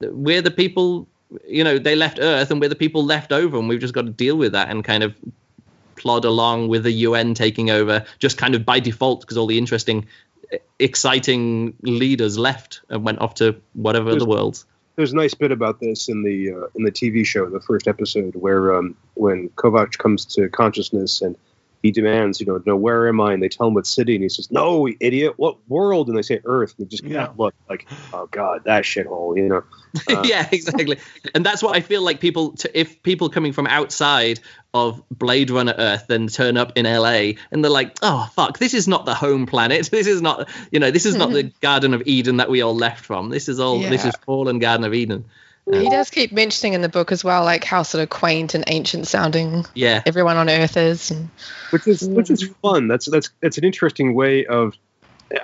we're 0.00 0.42
the 0.42 0.50
people 0.50 1.06
you 1.46 1.64
know 1.64 1.78
they 1.78 1.94
left 1.94 2.18
earth 2.20 2.50
and 2.50 2.60
we're 2.60 2.68
the 2.68 2.74
people 2.74 3.04
left 3.04 3.32
over 3.32 3.56
and 3.56 3.68
we've 3.68 3.80
just 3.80 3.94
got 3.94 4.06
to 4.06 4.12
deal 4.12 4.36
with 4.36 4.52
that 4.52 4.68
and 4.68 4.84
kind 4.84 5.02
of 5.02 5.14
plod 5.94 6.24
along 6.24 6.68
with 6.68 6.82
the 6.82 6.92
UN 6.92 7.34
taking 7.34 7.70
over 7.70 8.04
just 8.18 8.36
kind 8.36 8.54
of 8.54 8.66
by 8.66 8.80
default 8.80 9.20
because 9.20 9.38
all 9.38 9.46
the 9.46 9.58
interesting 9.58 10.06
exciting 10.78 11.74
leaders 11.82 12.36
left 12.36 12.80
and 12.88 13.04
went 13.04 13.20
off 13.20 13.34
to 13.34 13.56
whatever 13.74 14.10
There's- 14.10 14.22
the 14.22 14.28
world 14.28 14.64
There's 14.96 15.12
a 15.12 15.16
nice 15.16 15.34
bit 15.34 15.52
about 15.52 15.78
this 15.78 16.08
in 16.08 16.22
the 16.22 16.52
uh, 16.52 16.66
in 16.74 16.84
the 16.84 16.90
TV 16.90 17.24
show, 17.24 17.48
the 17.48 17.60
first 17.60 17.86
episode, 17.86 18.34
where 18.34 18.74
um, 18.74 18.96
when 19.14 19.50
Kovacs 19.50 19.98
comes 19.98 20.24
to 20.34 20.48
consciousness 20.48 21.20
and 21.20 21.36
he 21.82 21.90
demands, 21.92 22.40
you 22.40 22.46
know, 22.46 22.60
no, 22.66 22.74
where 22.76 23.08
am 23.08 23.20
I? 23.20 23.32
And 23.32 23.42
they 23.42 23.48
tell 23.48 23.68
him 23.68 23.74
what 23.74 23.86
city, 23.86 24.14
and 24.14 24.22
he 24.22 24.28
says, 24.28 24.50
no, 24.50 24.88
idiot, 25.00 25.34
what 25.36 25.56
world? 25.68 26.08
And 26.08 26.16
they 26.16 26.22
say 26.22 26.40
Earth, 26.44 26.74
and 26.78 26.86
he 26.86 26.90
just 26.90 27.04
Yeah. 27.04 27.28
look 27.36 27.54
like, 27.68 27.86
oh 28.12 28.26
god, 28.30 28.62
that 28.64 28.84
shithole, 28.84 29.36
you 29.36 29.48
know. 29.48 29.62
Uh, 30.10 30.22
yeah, 30.26 30.46
exactly. 30.52 30.98
And 31.34 31.44
that's 31.46 31.62
what 31.62 31.74
I 31.74 31.80
feel 31.80 32.02
like 32.02 32.20
people, 32.20 32.52
to, 32.58 32.78
if 32.78 33.02
people 33.02 33.30
coming 33.30 33.54
from 33.54 33.66
outside 33.66 34.40
of 34.74 35.02
Blade 35.10 35.48
Runner 35.48 35.74
Earth 35.78 36.04
then 36.06 36.26
turn 36.26 36.58
up 36.58 36.72
in 36.76 36.84
LA 36.84 37.32
and 37.50 37.64
they're 37.64 37.70
like, 37.70 37.96
oh, 38.02 38.28
fuck, 38.34 38.58
this 38.58 38.74
is 38.74 38.86
not 38.86 39.06
the 39.06 39.14
home 39.14 39.46
planet. 39.46 39.88
This 39.90 40.06
is 40.06 40.20
not, 40.20 40.50
you 40.70 40.80
know, 40.80 40.90
this 40.90 41.06
is 41.06 41.16
not 41.16 41.30
the 41.30 41.44
Garden 41.62 41.94
of 41.94 42.02
Eden 42.04 42.36
that 42.36 42.50
we 42.50 42.60
all 42.60 42.74
left 42.76 43.06
from. 43.06 43.30
This 43.30 43.48
is 43.48 43.58
all, 43.58 43.78
this 43.78 44.04
is 44.04 44.14
fallen 44.26 44.58
Garden 44.58 44.84
of 44.84 44.92
Eden. 44.92 45.24
He 45.72 45.90
does 45.90 46.10
keep 46.10 46.30
mentioning 46.32 46.74
in 46.74 46.80
the 46.80 46.88
book 46.88 47.10
as 47.10 47.24
well, 47.24 47.44
like 47.44 47.64
how 47.64 47.82
sort 47.82 48.02
of 48.02 48.08
quaint 48.08 48.54
and 48.54 48.62
ancient 48.68 49.08
sounding 49.08 49.66
Yeah. 49.74 50.02
everyone 50.06 50.36
on 50.36 50.48
Earth 50.48 50.76
is. 50.76 51.10
And 51.10 51.28
which 51.70 51.88
is 51.88 52.02
mm. 52.02 52.14
which 52.14 52.30
is 52.30 52.48
fun. 52.62 52.86
That's 52.86 53.06
that's 53.06 53.30
that's 53.40 53.58
an 53.58 53.64
interesting 53.64 54.14
way 54.14 54.46
of. 54.46 54.74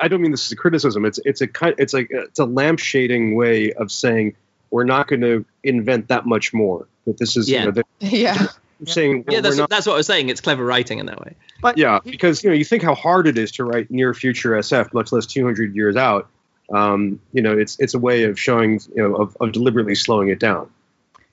I 0.01 0.07
don't 0.07 0.23
mean 0.23 0.31
this 0.31 0.47
as 0.47 0.53
a 0.53 0.57
criticism. 0.57 1.05
It's 1.05 1.19
it's 1.25 1.41
a 1.41 1.49
kind 1.49 1.75
it's 1.79 1.93
like 1.93 2.09
it's 2.11 2.39
a 2.39 2.45
lampshading 2.45 3.35
way 3.35 3.73
of 3.73 3.91
saying 3.91 4.37
we're 4.71 4.85
not 4.85 5.09
going 5.09 5.23
to 5.23 5.45
invent 5.65 6.09
that 6.09 6.25
much 6.25 6.55
more. 6.55 6.87
That 7.07 7.19
this 7.19 7.37
is 7.37 7.51
Yeah. 7.51 7.65
you 7.65 7.73
know, 7.73 7.83
yeah, 8.01 8.47
saying 8.87 9.25
Yeah, 9.29 9.41
that's, 9.41 9.57
not. 9.57 9.71
that's 9.71 9.87
what 9.87 9.95
I 9.95 9.97
was 9.97 10.07
saying. 10.07 10.29
It's 10.29 10.41
clever 10.41 10.65
writing 10.65 11.01
in 11.01 11.07
that 11.07 11.21
way. 11.21 11.35
But 11.61 11.79
Yeah, 11.79 11.99
because 12.05 12.45
you 12.45 12.51
know 12.51 12.55
you 12.55 12.65
think 12.65 12.85
how 12.85 12.95
hard 12.95 13.27
it 13.27 13.39
is 13.39 13.51
to 13.53 13.65
write 13.65 13.91
near 13.91 14.15
future 14.15 14.53
SF, 14.53 14.93
much 14.95 15.11
less 15.11 15.27
200 15.27 15.75
years 15.75 15.97
out. 15.97 16.29
Um, 16.73 17.21
you 17.33 17.43
know, 17.43 17.57
it's 17.57 17.79
it's 17.79 17.95
a 17.95 17.99
way 17.99 18.25
of 18.25 18.39
showing 18.39 18.81
you 18.95 19.03
know 19.09 19.17
of, 19.17 19.37
of 19.41 19.53
deliberately 19.53 19.95
slowing 19.95 20.29
it 20.29 20.39
down. 20.39 20.71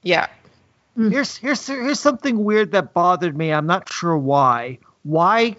yeah. 0.03 0.27
here's 0.97 1.37
here's 1.37 1.65
here's 1.65 1.99
something 1.99 2.43
weird 2.43 2.73
that 2.73 2.93
bothered 2.93 3.37
me. 3.37 3.51
I'm 3.51 3.67
not 3.67 3.91
sure 3.91 4.17
why. 4.17 4.79
Why 5.03 5.55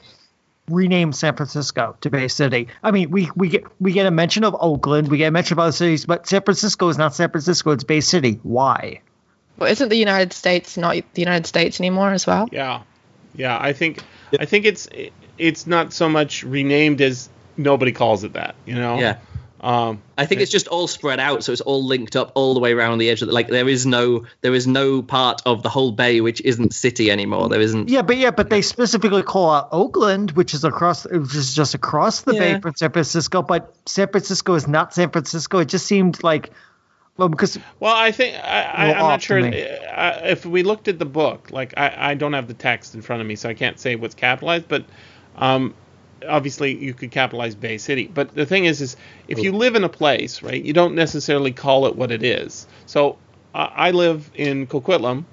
rename 0.69 1.12
San 1.12 1.35
Francisco 1.35 1.97
to 2.02 2.11
Bay 2.11 2.28
City? 2.28 2.69
I 2.82 2.90
mean, 2.90 3.11
we 3.11 3.31
we 3.35 3.48
get 3.48 3.65
we 3.81 3.93
get 3.93 4.07
a 4.07 4.11
mention 4.11 4.44
of 4.44 4.55
Oakland, 4.59 5.09
we 5.09 5.19
get 5.19 5.28
a 5.28 5.31
mention 5.31 5.55
of 5.55 5.61
other 5.61 5.73
cities, 5.73 6.05
but 6.05 6.27
San 6.27 6.43
Francisco 6.43 6.89
is 6.89 6.98
not 6.98 7.15
San 7.15 7.31
Francisco. 7.31 7.70
It's 7.73 7.85
Bay 7.85 8.01
City. 8.01 8.39
Why? 8.43 9.01
Well, 9.59 9.70
isn't 9.70 9.89
the 9.89 9.97
United 9.97 10.32
States 10.32 10.77
not 10.77 10.97
the 11.15 11.23
United 11.23 11.47
States 11.47 11.81
anymore 11.81 12.11
as 12.11 12.27
well? 12.27 12.48
Yeah, 12.52 12.82
yeah. 13.35 13.59
I 13.61 13.73
think 13.73 14.02
I 14.39 14.44
think 14.44 14.65
it's 14.65 14.89
it's 15.39 15.66
not 15.66 15.93
so 15.93 16.09
much 16.09 16.44
renamed 16.44 17.01
as 17.01 17.28
nobody 17.57 17.93
calls 17.93 18.24
it 18.24 18.35
that. 18.35 18.55
You 18.65 18.74
know. 18.74 18.98
Yeah. 18.98 19.16
Um, 19.62 20.00
I 20.16 20.24
think 20.24 20.40
it's 20.40 20.50
just 20.50 20.68
all 20.68 20.88
spread 20.88 21.20
out, 21.20 21.44
so 21.44 21.52
it's 21.52 21.60
all 21.60 21.84
linked 21.84 22.16
up 22.16 22.32
all 22.34 22.54
the 22.54 22.60
way 22.60 22.72
around 22.72 22.96
the 22.96 23.10
edge 23.10 23.20
of 23.20 23.28
the, 23.28 23.34
like 23.34 23.48
there 23.48 23.68
is 23.68 23.84
no 23.84 24.24
there 24.40 24.54
is 24.54 24.66
no 24.66 25.02
part 25.02 25.42
of 25.44 25.62
the 25.62 25.68
whole 25.68 25.92
bay 25.92 26.22
which 26.22 26.40
isn't 26.40 26.72
city 26.72 27.10
anymore. 27.10 27.50
There 27.50 27.60
isn't 27.60 27.90
Yeah, 27.90 28.00
but 28.00 28.16
yeah, 28.16 28.30
but 28.30 28.48
they 28.48 28.62
specifically 28.62 29.22
call 29.22 29.50
out 29.50 29.68
Oakland, 29.70 30.30
which 30.30 30.54
is 30.54 30.64
across, 30.64 31.04
which 31.04 31.34
is 31.34 31.54
just 31.54 31.74
across 31.74 32.22
the 32.22 32.32
Yeah. 32.32 32.54
bay 32.54 32.60
from 32.60 32.74
San 32.74 32.90
Francisco. 32.90 33.42
But 33.42 33.74
San 33.86 34.08
Francisco 34.08 34.54
is 34.54 34.66
not 34.66 34.94
San 34.94 35.10
Francisco. 35.10 35.58
It 35.58 35.68
just 35.68 35.86
seemed 35.86 36.22
like, 36.24 36.50
well, 37.18 37.28
because 37.28 37.58
Well, 37.80 37.94
I 37.94 38.12
think 38.12 38.42
I, 38.42 38.62
I, 38.62 38.92
I'm 38.94 38.98
not 39.08 39.20
sure 39.20 39.40
uh, 39.40 40.20
if 40.24 40.46
we 40.46 40.62
looked 40.62 40.88
at 40.88 40.98
the 40.98 41.04
book. 41.04 41.50
Like 41.50 41.74
I, 41.76 42.12
I 42.12 42.14
don't 42.14 42.32
have 42.32 42.48
the 42.48 42.54
text 42.54 42.94
in 42.94 43.02
front 43.02 43.20
of 43.20 43.28
me, 43.28 43.36
so 43.36 43.50
I 43.50 43.54
can't 43.54 43.78
say 43.78 43.96
what's 43.96 44.14
capitalized. 44.14 44.68
But 44.68 44.86
um, 45.36 45.74
obviously, 46.28 46.76
you 46.76 46.94
could 46.94 47.10
capitalize 47.10 47.55
Bay 47.55 47.78
City. 47.78 48.06
But 48.12 48.34
the 48.34 48.47
thing 48.47 48.64
is, 48.64 48.80
is 48.80 48.97
if 49.28 49.38
you 49.40 49.52
live 49.52 49.74
in 49.76 49.84
a 49.84 49.88
place, 49.88 50.42
right, 50.42 50.62
you 50.62 50.72
don't 50.72 50.94
necessarily 50.94 51.52
call 51.52 51.86
it 51.86 51.97
what 51.97 52.10
it 52.10 52.22
is. 52.22 52.66
So 52.86 53.18
I 53.55 53.64
I 53.76 53.90
live 53.92 54.30
in 54.34 54.66
Coquitlam, 54.66 55.24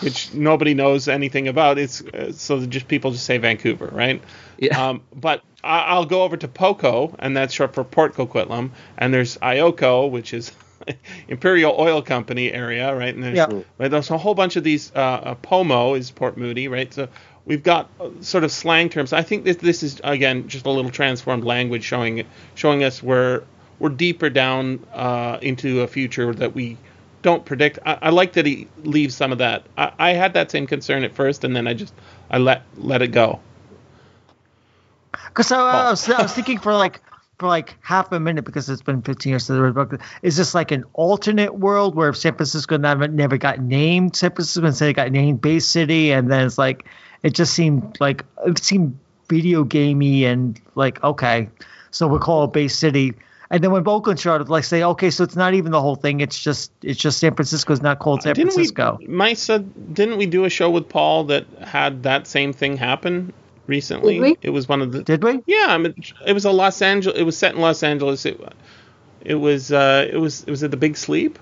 which 0.00 0.32
nobody 0.34 0.74
knows 0.74 1.08
anything 1.08 1.48
about. 1.48 1.78
It's 1.78 2.02
uh, 2.02 2.32
so 2.32 2.64
just 2.66 2.88
people 2.88 3.10
just 3.12 3.24
say 3.24 3.38
Vancouver, 3.38 3.88
right? 3.92 4.22
Yeah. 4.58 4.88
Um, 4.88 5.02
but 5.14 5.42
I, 5.62 5.80
I'll 5.80 6.06
go 6.06 6.22
over 6.22 6.36
to 6.36 6.48
POCO, 6.48 7.14
and 7.18 7.36
that's 7.36 7.52
short 7.52 7.74
for 7.74 7.84
Port 7.84 8.14
Coquitlam, 8.14 8.70
and 8.98 9.12
there's 9.12 9.36
IOCO, 9.38 10.10
which 10.10 10.32
is 10.32 10.52
Imperial 11.28 11.74
Oil 11.78 12.02
Company 12.02 12.52
area, 12.52 12.94
right? 12.94 13.14
And 13.14 13.22
there's, 13.24 13.36
Yeah. 13.36 13.62
right, 13.78 13.90
there's 13.90 14.10
a 14.10 14.18
whole 14.18 14.34
bunch 14.34 14.56
of 14.56 14.64
these. 14.64 14.92
Uh, 14.94 14.98
uh, 14.98 15.34
POMO 15.36 15.98
is 15.98 16.10
Port 16.10 16.36
Moody, 16.36 16.68
right? 16.68 16.92
So 16.92 17.08
we've 17.46 17.62
got 17.62 17.88
uh, 18.00 18.10
sort 18.20 18.44
of 18.44 18.52
slang 18.52 18.88
terms. 18.90 19.12
I 19.12 19.22
think 19.22 19.44
that 19.44 19.60
this 19.60 19.82
is 19.82 20.00
again 20.04 20.48
just 20.48 20.66
a 20.66 20.70
little 20.70 20.90
transformed 20.90 21.44
language 21.44 21.84
showing 21.84 22.26
showing 22.54 22.84
us 22.84 23.02
where 23.02 23.44
we're 23.78 23.90
deeper 23.90 24.28
down 24.28 24.84
uh, 24.92 25.38
into 25.40 25.80
a 25.80 25.86
future 25.86 26.34
that 26.34 26.54
we 26.54 26.76
don't 27.22 27.44
predict. 27.44 27.78
I, 27.86 27.98
I 28.02 28.10
like 28.10 28.34
that 28.34 28.46
he 28.46 28.68
leaves 28.82 29.14
some 29.14 29.32
of 29.32 29.38
that. 29.38 29.64
I, 29.76 29.92
I 29.98 30.12
had 30.12 30.34
that 30.34 30.50
same 30.50 30.66
concern 30.66 31.04
at 31.04 31.14
first, 31.14 31.44
and 31.44 31.56
then 31.56 31.66
I 31.66 31.74
just 31.74 31.94
I 32.30 32.38
let 32.38 32.62
let 32.76 33.00
it 33.00 33.08
go. 33.08 33.40
Because 35.28 35.52
I, 35.52 35.58
I, 35.58 35.90
was, 35.90 36.08
I 36.08 36.22
was 36.22 36.32
thinking 36.32 36.58
for 36.58 36.74
like 36.74 37.00
for 37.38 37.46
like 37.46 37.76
half 37.82 38.10
a 38.12 38.20
minute 38.20 38.44
because 38.44 38.68
it's 38.70 38.82
been 38.82 39.02
15 39.02 39.30
years 39.30 39.44
since 39.44 39.58
the 39.58 39.72
book. 39.72 40.00
Is 40.22 40.36
this 40.36 40.54
like 40.54 40.70
an 40.70 40.84
alternate 40.94 41.54
world 41.54 41.94
where 41.94 42.12
San 42.14 42.34
Francisco 42.34 42.78
never 42.78 43.08
never 43.08 43.36
got 43.36 43.60
named 43.60 44.16
San 44.16 44.30
Francisco 44.30 44.66
instead 44.66 44.88
it 44.88 44.94
got 44.94 45.12
named 45.12 45.40
Bay 45.40 45.58
City, 45.60 46.12
and 46.12 46.30
then 46.30 46.46
it's 46.46 46.58
like 46.58 46.86
it 47.26 47.34
just 47.34 47.54
seemed 47.54 47.98
like 47.98 48.24
it 48.46 48.62
seemed 48.62 48.96
video 49.28 49.64
gamey 49.64 50.24
and 50.24 50.60
like 50.76 51.02
okay, 51.02 51.48
so 51.90 52.06
we'll 52.06 52.20
call 52.20 52.44
it 52.44 52.52
Bay 52.52 52.68
City. 52.68 53.14
And 53.50 53.62
then 53.62 53.72
when 53.72 53.86
Oakland 53.86 54.18
started, 54.20 54.48
like 54.48 54.62
say, 54.62 54.82
okay, 54.82 55.10
so 55.10 55.24
it's 55.24 55.34
not 55.34 55.54
even 55.54 55.72
the 55.72 55.80
whole 55.80 55.96
thing. 55.96 56.20
It's 56.20 56.38
just 56.38 56.70
it's 56.82 57.00
just 57.00 57.18
San 57.18 57.34
Francisco's 57.34 57.82
not 57.82 57.98
called 57.98 58.22
San 58.22 58.34
didn't 58.34 58.52
Francisco. 58.52 58.98
we, 59.00 59.08
Maissa, 59.08 59.68
didn't 59.92 60.18
we 60.18 60.26
do 60.26 60.44
a 60.44 60.48
show 60.48 60.70
with 60.70 60.88
Paul 60.88 61.24
that 61.24 61.46
had 61.60 62.04
that 62.04 62.28
same 62.28 62.52
thing 62.52 62.76
happen 62.76 63.32
recently? 63.66 64.14
Did 64.14 64.22
we? 64.22 64.36
It 64.42 64.50
was 64.50 64.68
one 64.68 64.80
of 64.80 64.92
the. 64.92 65.02
Did 65.02 65.24
we? 65.24 65.42
Yeah, 65.46 65.66
I 65.68 65.78
mean, 65.78 65.96
it 66.24 66.32
was 66.32 66.44
a 66.44 66.52
Los 66.52 66.80
Angeles. 66.80 67.18
It 67.18 67.24
was 67.24 67.36
set 67.36 67.56
in 67.56 67.60
Los 67.60 67.82
Angeles. 67.82 68.24
It, 68.24 68.40
it 69.22 69.34
was 69.34 69.72
uh, 69.72 70.08
it 70.08 70.18
was 70.18 70.44
it 70.44 70.50
was 70.50 70.62
at 70.62 70.70
the 70.70 70.76
Big 70.76 70.96
Sleep, 70.96 71.40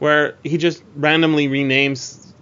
where 0.00 0.36
he 0.42 0.56
just 0.56 0.82
randomly 0.96 1.46
renames 1.46 2.33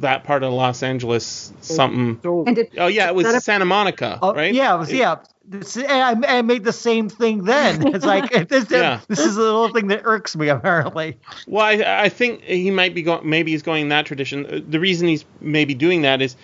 that 0.00 0.24
part 0.24 0.42
of 0.42 0.52
Los 0.52 0.82
Angeles 0.82 1.52
something. 1.60 2.18
So, 2.22 2.44
And 2.46 2.56
did, 2.56 2.70
Oh 2.78 2.86
yeah, 2.86 3.08
it 3.08 3.14
was 3.14 3.26
Is 3.26 3.34
a- 3.34 3.40
Santa 3.40 3.64
Monica, 3.64 4.18
Oh, 4.22 4.34
right? 4.34 4.52
Yeah, 4.52 4.74
it 4.74 4.78
was, 4.78 4.92
yeah. 4.92 5.16
This- 5.48 5.76
and 5.76 6.24
I, 6.26 6.38
I 6.38 6.42
made 6.42 6.64
the 6.64 6.72
same 6.72 7.08
thing 7.08 7.44
then. 7.44 7.86
It's 7.94 8.04
like 8.04 8.48
this, 8.48 8.66
Yeah. 8.70 9.00
this 9.08 9.20
is 9.20 9.36
a 9.36 9.40
little 9.40 9.68
thing 9.72 9.86
that 9.88 10.02
irks 10.04 10.36
me 10.36 10.48
apparently. 10.48 11.18
Well, 11.46 11.64
I, 11.64 12.04
I 12.04 12.08
think 12.08 12.42
he 12.42 12.70
might 12.70 12.94
be 12.94 13.02
going. 13.02 13.28
Maybe 13.28 13.52
he's 13.52 13.62
going 13.62 13.88
that 13.90 14.06
tradition. 14.06 14.46
Uh, 14.46 14.60
The 14.68 14.80
reason 14.80 15.08
he's 15.08 15.24
maybe 15.40 15.74
doing 15.74 16.02
that 16.02 16.20
is 16.20 16.36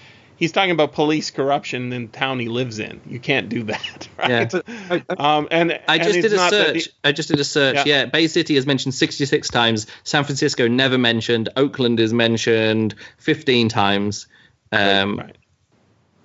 he's 0.42 0.50
talking 0.50 0.72
about 0.72 0.92
police 0.92 1.30
corruption 1.30 1.92
in 1.92 2.06
the 2.06 2.08
town 2.08 2.40
he 2.40 2.48
lives 2.48 2.80
in. 2.80 3.00
You 3.06 3.20
can't 3.20 3.48
do 3.48 3.62
that, 3.62 4.08
right? 4.18 4.52
I, 4.90 5.04
I, 5.08 5.36
Um, 5.38 5.46
and 5.52 5.78
I 5.86 5.98
just 5.98 6.16
it's 6.16 6.28
did 6.28 6.32
a 6.32 6.48
search. 6.50 6.84
the- 6.86 7.08
I 7.08 7.12
just 7.12 7.28
did 7.28 7.38
a 7.38 7.44
search. 7.44 7.76
Yeah. 7.76 7.84
Yeah. 7.86 8.04
Bay 8.06 8.26
City 8.26 8.56
is 8.56 8.66
mentioned 8.66 8.92
66 8.92 9.48
times. 9.50 9.86
San 10.02 10.24
Francisco 10.24 10.66
never 10.66 10.98
mentioned. 10.98 11.48
Oakland 11.56 12.00
is 12.00 12.12
mentioned 12.12 12.96
15 13.18 13.68
times. 13.68 14.26
Um, 14.72 15.18
right. 15.20 15.36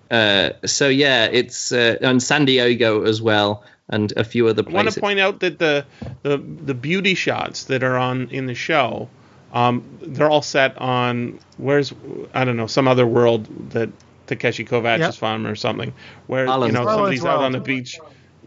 uh, 0.09 0.65
so 0.65 0.87
yeah, 0.89 1.25
it's 1.25 1.71
uh, 1.71 1.97
and 2.01 2.23
San 2.23 2.45
Diego 2.45 3.03
as 3.03 3.21
well, 3.21 3.63
and 3.87 4.11
a 4.17 4.23
few 4.23 4.47
other 4.47 4.63
places. 4.63 4.73
I 4.75 4.83
want 4.83 4.93
to 4.95 4.99
point 5.01 5.19
out 5.19 5.39
that 5.41 5.59
the, 5.59 5.85
the 6.23 6.37
the 6.39 6.73
beauty 6.73 7.13
shots 7.13 7.65
that 7.65 7.83
are 7.83 7.97
on 7.97 8.29
in 8.29 8.47
the 8.47 8.55
show, 8.55 9.09
um, 9.53 9.83
they're 10.01 10.29
all 10.31 10.41
set 10.41 10.75
on 10.79 11.39
where's 11.57 11.93
I 12.33 12.45
don't 12.45 12.57
know 12.57 12.67
some 12.67 12.87
other 12.87 13.05
world 13.05 13.45
that 13.71 13.89
Takeshi 14.27 14.65
Kovacs 14.65 14.99
Yep. 14.99 15.09
is 15.09 15.15
from 15.15 15.47
or 15.47 15.55
something, 15.55 15.93
where 16.27 16.45
Harlan's 16.45 16.73
you 16.73 16.79
know 16.79 16.85
World. 16.85 16.97
somebody's 16.97 17.25
out 17.25 17.39
on 17.43 17.51
the 17.53 17.59
beach. 17.59 17.99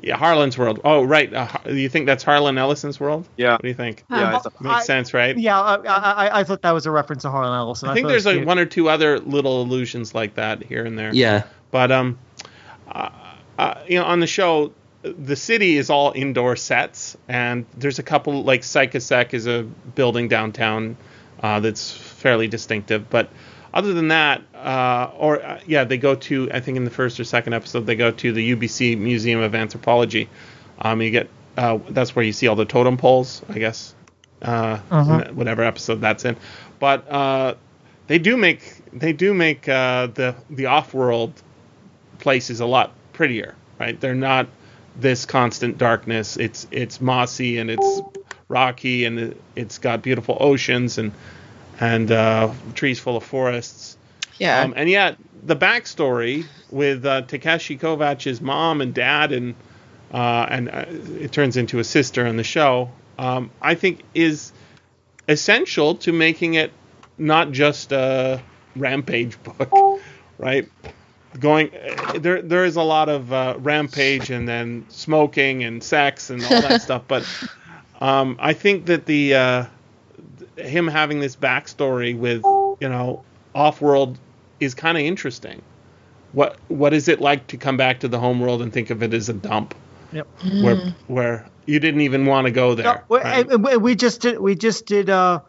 Yeah, 0.03 0.17
Harlan's 0.17 0.57
World. 0.57 0.81
Oh, 0.83 1.03
right. 1.03 1.31
Uh, 1.33 1.47
you 1.67 1.89
think 1.91 2.07
that's 2.07 2.23
Harlan 2.25 2.57
Ellison's 2.57 2.99
world? 2.99 3.29
Yeah. 3.37 3.53
What 3.53 3.63
do 3.63 3.69
you 3.69 3.75
think? 3.75 4.05
yeah, 4.11 4.37
Uh, 4.37 4.51
Makes 4.61 4.75
I- 4.77 4.83
sense, 4.85 5.13
right? 5.13 5.37
Yeah, 5.37 5.61
I, 5.61 5.75
I, 5.77 6.41
I 6.41 6.45
thought 6.45 6.63
that 6.63 6.71
was 6.71 6.87
a 6.87 6.91
reference 6.91 7.23
to 7.23 7.31
Harlan 7.31 7.53
Ellison. 7.53 7.91
I 7.91 7.95
think 7.95 8.09
there's 8.09 8.25
like 8.25 8.47
one 8.47 8.59
or 8.59 8.65
two 8.65 8.89
other 8.89 9.19
little 9.19 9.61
allusions 9.61 10.15
like 10.15 10.37
that 10.37 10.63
here 10.63 10.87
and 10.87 10.99
there. 10.99 11.13
yeah, 11.15 11.43
But 11.71 11.93
um, 11.93 12.19
uh, 12.91 13.11
uh, 13.59 13.75
you 13.87 13.99
know, 13.99 14.07
on 14.07 14.21
the 14.21 14.27
show, 14.27 14.73
the 15.03 15.37
city 15.37 15.77
is 15.77 15.91
all 15.91 16.13
indoor 16.15 16.57
sets, 16.57 17.17
and 17.29 17.67
there's 17.77 17.99
a 17.99 18.03
couple 18.03 18.43
like 18.43 18.63
Psychasec 18.63 19.35
is 19.35 19.47
a 19.47 19.65
building 19.95 20.29
downtown 20.29 20.97
uh, 21.43 21.61
that's 21.61 21.91
fairly 21.93 22.49
distinctive. 22.49 23.11
But 23.11 23.29
other 23.73 23.93
than 23.95 24.09
that, 24.09 24.43
uh, 24.55 25.11
or 25.17 25.43
uh, 25.43 25.61
yeah, 25.67 25.85
they 25.85 25.97
go 25.99 26.15
to 26.15 26.51
I 26.53 26.61
think 26.61 26.77
in 26.77 26.85
the 26.85 26.91
first 26.91 27.19
or 27.21 27.25
second 27.25 27.53
episode 27.55 27.87
they 27.87 27.97
go 27.97 28.11
to 28.11 28.33
the 28.33 28.55
UBC 28.57 28.99
Museum 28.99 29.41
of 29.41 29.55
Anthropology. 29.55 30.29
Um, 30.81 31.01
you 31.03 31.11
get 31.11 31.29
uh, 31.57 31.79
that's 31.91 32.15
where 32.17 32.25
you 32.25 32.33
see 32.33 32.47
all 32.49 32.57
the 32.57 32.65
totem 32.65 32.97
poles, 32.97 33.43
I 33.49 33.59
guess. 33.59 33.95
Uh, 34.43 34.79
Uh-huh. 34.91 35.25
whatever 35.35 35.63
episode 35.63 36.01
that's 36.01 36.25
in, 36.25 36.35
but 36.79 37.07
uh, 37.11 37.55
they 38.07 38.19
do 38.19 38.37
make 38.39 38.63
they 38.93 39.13
do 39.13 39.35
make 39.35 39.69
uh, 39.69 40.07
the 40.09 40.35
the 40.49 40.67
off-world 40.67 41.33
places 42.19 42.61
a 42.61 42.67
lot 42.67 42.93
prettier, 43.13 43.55
right? 43.79 44.01
They're 44.01 44.15
not 44.15 44.47
this 44.97 45.27
constant 45.27 45.77
darkness. 45.79 46.37
It's 46.39 46.67
it's 46.71 47.01
mossy 47.03 47.59
and 47.59 47.71
it's 47.71 48.01
rocky 48.49 49.05
and 49.05 49.35
it's 49.55 49.79
got 49.79 50.03
beautiful 50.03 50.37
oceans 50.41 50.97
and 50.99 51.13
and 51.81 52.13
uh, 52.13 52.53
trees 52.75 53.01
full 53.01 53.17
of 53.17 53.25
forests. 53.25 53.97
Yeah. 54.39 54.61
Um, 54.61 54.75
and 54.77 54.89
yet 54.89 55.17
the 55.43 55.57
backstory 55.57 56.47
with 56.71 57.05
uh, 57.05 57.23
Takeshi 57.23 57.79
Kovacs's 57.79 58.41
mom 58.41 58.81
and 58.81 58.95
dad 58.95 59.33
and 59.33 59.55
uh, 60.13 60.47
and 60.49 60.69
uh, 60.69 60.85
it 61.21 61.33
turns 61.33 61.57
into 61.57 61.79
a 61.79 61.85
sister 61.85 62.27
in 62.27 62.37
the 62.37 62.45
show. 62.45 62.91
Um, 63.19 63.51
I 63.63 63.75
think 63.75 64.03
is 64.15 64.53
essential 65.29 65.95
to 65.97 66.13
making 66.13 66.55
it 66.55 66.73
not 67.17 67.53
just 67.53 67.93
a 67.93 68.43
rampage 68.75 69.41
book, 69.43 70.01
right? 70.39 70.69
Going 71.39 71.71
there, 72.17 72.43
there 72.43 72.65
is 72.65 72.75
a 72.75 72.83
lot 72.83 73.09
of 73.09 73.33
uh, 73.33 73.55
rampage 73.59 74.31
and 74.31 74.49
then 74.49 74.85
smoking 74.89 75.63
and 75.63 75.83
sex 75.83 76.31
and 76.31 76.43
all 76.43 76.63
that 76.63 76.83
stuff, 76.83 77.05
but 77.07 77.25
um, 78.01 78.37
I 78.41 78.53
think 78.55 78.87
that 78.87 79.07
the 79.07 79.35
uh, 79.35 79.65
him 80.63 80.87
having 80.89 81.21
this 81.21 81.37
backstory 81.37 82.17
with 82.17 82.43
you 82.81 82.89
know 82.89 83.23
off-world 83.55 84.19
is 84.61 84.75
kind 84.75 84.97
of 84.99 85.03
interesting. 85.05 85.63
What 86.33 86.57
what 86.69 86.93
is 86.95 87.09
it 87.09 87.21
like 87.21 87.47
to 87.49 87.57
come 87.57 87.77
back 87.77 88.01
to 88.01 88.09
the 88.09 88.19
home 88.19 88.41
world 88.41 88.63
and 88.63 88.73
think 88.73 88.91
of 88.91 89.03
it 89.03 89.13
as 89.15 89.29
a 89.29 89.33
dump 89.33 89.75
Yep. 90.13 90.27
where 90.63 90.95
where 91.09 91.47
you 91.67 91.81
didn't 91.81 92.03
even 92.03 92.27
want 92.27 92.47
to 92.47 92.51
go 92.51 92.75
there? 92.75 92.85
No, 92.85 93.01
we- 93.09 93.19
right? 93.19 93.51
and- 93.51 93.67
and 93.67 93.83
we 93.83 93.95
just 93.95 94.21
did 94.21 94.39
we 94.41 94.55
just 94.55 94.87
did 94.87 95.11
uh, 95.11 95.41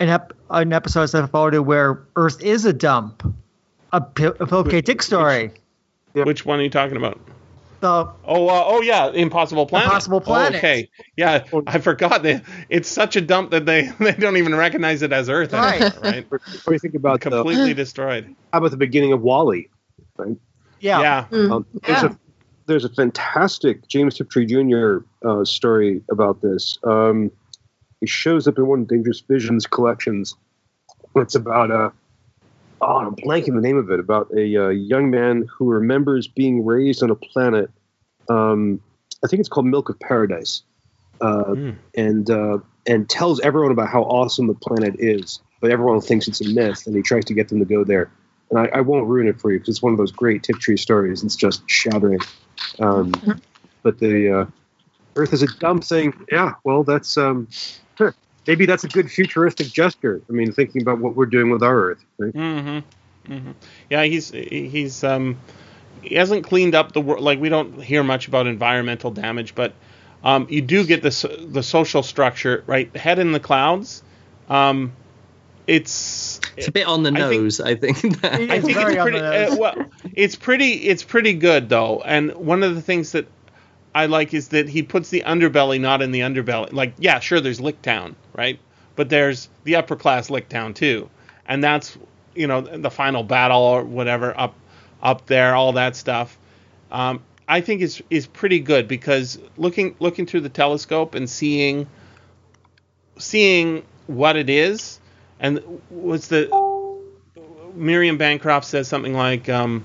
an 0.00 0.08
ep- 0.08 0.32
an 0.50 0.72
episode 0.72 1.02
of 1.14 1.30
SFFaudio 1.30 1.64
where 1.64 2.02
Earth 2.16 2.42
is 2.42 2.64
a 2.64 2.72
dump, 2.72 3.22
a, 3.92 4.00
P- 4.00 4.24
a 4.40 4.46
Philip 4.46 4.70
K. 4.70 4.80
Dick 4.80 5.02
story. 5.02 5.52
Which 6.14 6.44
one 6.44 6.58
are 6.58 6.62
you 6.62 6.70
talking 6.70 6.96
about? 6.96 7.18
The 7.80 8.08
Oh, 8.24 8.48
uh, 8.48 8.64
oh 8.66 8.80
yeah, 8.82 9.10
Impossible 9.10 9.66
Planet. 9.66 9.86
Impossible 9.86 10.20
Planet. 10.20 10.54
Oh, 10.54 10.58
okay, 10.58 10.88
yeah, 11.16 11.44
I 11.66 11.78
forgot 11.78 12.22
that 12.24 12.42
it's 12.68 12.88
such 12.88 13.14
a 13.16 13.20
dump 13.20 13.50
that 13.52 13.66
they 13.66 13.82
they 14.00 14.12
don't 14.12 14.36
even 14.36 14.54
recognize 14.54 15.02
it 15.02 15.12
as 15.12 15.28
Earth. 15.28 15.52
Right. 15.52 15.80
anymore, 15.82 16.00
right? 16.02 16.26
what 16.30 16.40
do 16.66 16.72
you 16.72 16.78
think 16.78 16.94
about 16.94 17.20
the, 17.20 17.30
Completely 17.30 17.74
destroyed. 17.74 18.34
how 18.52 18.58
about 18.58 18.72
the 18.72 18.76
beginning 18.76 19.12
of 19.12 19.22
WALL-E? 19.22 19.68
yeah, 20.80 21.00
Yeah. 21.00 21.26
Mm, 21.30 21.52
Um, 21.52 21.66
there's 21.86 22.02
yeah. 22.02 22.08
a 22.10 22.16
there's 22.66 22.84
a 22.84 22.90
fantastic 22.90 23.86
James 23.88 24.16
Tiptree 24.16 24.44
Jr. 24.46 24.98
Uh, 25.26 25.44
story 25.44 26.02
about 26.10 26.42
this. 26.42 26.78
Um, 26.84 27.30
it 28.00 28.08
shows 28.08 28.46
up 28.46 28.58
in 28.58 28.66
one 28.66 28.80
of 28.82 28.88
Dangerous 28.88 29.20
Visions 29.20 29.66
collections. 29.66 30.36
It's 31.16 31.34
about 31.34 31.70
a 31.70 31.92
oh, 32.80 32.98
I'm 32.98 33.16
blanking 33.16 33.54
the 33.54 33.60
name 33.60 33.76
of 33.76 33.90
it. 33.90 34.00
About 34.00 34.30
a 34.36 34.66
uh, 34.66 34.68
young 34.68 35.10
man 35.10 35.46
who 35.50 35.70
remembers 35.70 36.26
being 36.26 36.64
raised 36.64 37.02
on 37.02 37.10
a 37.10 37.14
planet. 37.14 37.70
Um, 38.28 38.80
I 39.24 39.28
think 39.28 39.40
it's 39.40 39.48
called 39.48 39.66
Milk 39.66 39.88
of 39.88 39.98
Paradise, 40.00 40.62
uh, 41.20 41.44
Mm. 41.44 41.76
and 41.96 42.30
uh, 42.30 42.58
and 42.86 43.08
tells 43.08 43.40
everyone 43.40 43.72
about 43.72 43.88
how 43.88 44.02
awesome 44.02 44.46
the 44.46 44.54
planet 44.54 44.94
is, 44.98 45.40
but 45.60 45.70
everyone 45.70 46.00
thinks 46.00 46.28
it's 46.28 46.40
a 46.40 46.48
myth, 46.48 46.86
and 46.86 46.94
he 46.94 47.02
tries 47.02 47.24
to 47.26 47.34
get 47.34 47.48
them 47.48 47.58
to 47.58 47.64
go 47.64 47.84
there. 47.84 48.10
And 48.50 48.58
I, 48.60 48.78
I 48.78 48.80
won't 48.80 49.06
ruin 49.06 49.28
it 49.28 49.40
for 49.40 49.50
you 49.52 49.58
because 49.58 49.76
it's 49.76 49.82
one 49.82 49.92
of 49.92 49.98
those 49.98 50.12
great 50.12 50.42
Tiptree 50.42 50.76
stories. 50.76 51.22
It's 51.22 51.36
just 51.36 51.68
shattering. 51.68 52.20
Um, 52.78 53.12
but 53.82 53.98
the 53.98 54.40
uh, 54.40 54.46
Earth 55.16 55.32
is 55.32 55.42
a 55.42 55.46
dumb 55.58 55.80
thing. 55.80 56.14
Yeah, 56.30 56.54
well, 56.64 56.84
that's 56.84 57.16
um, 57.18 57.48
huh, 57.96 58.12
maybe 58.48 58.66
that's 58.66 58.82
a 58.82 58.88
good 58.88 59.08
futuristic 59.08 59.68
gesture. 59.68 60.20
I 60.28 60.32
mean, 60.32 60.50
thinking 60.50 60.82
about 60.82 60.98
what 60.98 61.14
we're 61.14 61.26
doing 61.26 61.50
with 61.50 61.62
our 61.62 61.90
Earth. 61.90 62.04
Right? 62.18 62.32
Mm-hmm. 62.32 63.32
Mm-hmm. 63.32 63.50
Yeah, 63.90 64.02
he's 64.04 64.30
he's 64.30 65.04
um 65.04 65.36
he 66.02 66.16
hasn't 66.16 66.44
cleaned 66.44 66.74
up 66.74 66.92
the 66.92 67.00
world. 67.00 67.22
Like 67.22 67.38
we 67.38 67.50
don't 67.50 67.80
hear 67.80 68.02
much 68.02 68.26
about 68.26 68.48
environmental 68.48 69.10
damage, 69.10 69.54
but 69.54 69.74
um, 70.24 70.46
you 70.50 70.62
do 70.62 70.84
get 70.84 71.02
the 71.02 71.46
the 71.48 71.62
social 71.62 72.02
structure 72.02 72.64
right. 72.66 72.94
Head 72.96 73.20
in 73.20 73.30
the 73.32 73.40
clouds. 73.40 74.02
Um, 74.48 74.92
it's 75.66 76.40
it's 76.56 76.68
a 76.68 76.72
bit 76.72 76.86
on 76.86 77.02
the 77.02 77.10
I 77.10 77.28
think- 77.28 77.42
nose. 77.42 77.60
I 77.60 77.74
think. 77.74 77.98
I 78.24 78.60
think 78.60 78.76
it's 78.76 79.02
pretty 79.02 79.18
uh, 79.18 79.56
well. 79.56 79.84
It's 80.14 80.34
pretty. 80.36 80.72
It's 80.72 81.04
pretty 81.04 81.34
good 81.34 81.68
though. 81.68 82.00
And 82.00 82.34
one 82.34 82.62
of 82.62 82.74
the 82.74 82.82
things 82.82 83.12
that 83.12 83.26
I 83.94 84.06
like 84.06 84.34
is 84.34 84.48
that 84.48 84.68
he 84.68 84.82
puts 84.82 85.10
the 85.10 85.22
underbelly 85.26 85.80
not 85.80 86.02
in 86.02 86.10
the 86.10 86.20
underbelly. 86.20 86.72
Like, 86.72 86.94
yeah, 86.98 87.20
sure, 87.20 87.40
there's 87.40 87.60
Licktown, 87.60 88.14
right? 88.34 88.58
But 88.96 89.08
there's 89.08 89.48
the 89.64 89.76
upper 89.76 89.96
class 89.96 90.28
Licktown 90.28 90.74
too, 90.74 91.08
and 91.46 91.62
that's 91.62 91.96
you 92.34 92.46
know 92.46 92.60
the 92.60 92.90
final 92.90 93.22
battle 93.22 93.60
or 93.60 93.84
whatever 93.84 94.38
up 94.38 94.54
up 95.02 95.26
there, 95.26 95.54
all 95.54 95.72
that 95.72 95.96
stuff. 95.96 96.38
Um, 96.90 97.22
I 97.46 97.60
think 97.60 97.80
is 97.80 98.02
is 98.10 98.26
pretty 98.26 98.60
good 98.60 98.88
because 98.88 99.38
looking 99.56 99.96
looking 100.00 100.26
through 100.26 100.40
the 100.40 100.48
telescope 100.48 101.14
and 101.14 101.28
seeing 101.28 101.86
seeing 103.18 103.84
what 104.06 104.36
it 104.36 104.50
is, 104.50 105.00
and 105.40 105.58
what's 105.88 106.28
the 106.28 106.48
Miriam 107.74 108.18
Bancroft 108.18 108.66
says 108.66 108.88
something 108.88 109.14
like 109.14 109.48
um, 109.48 109.84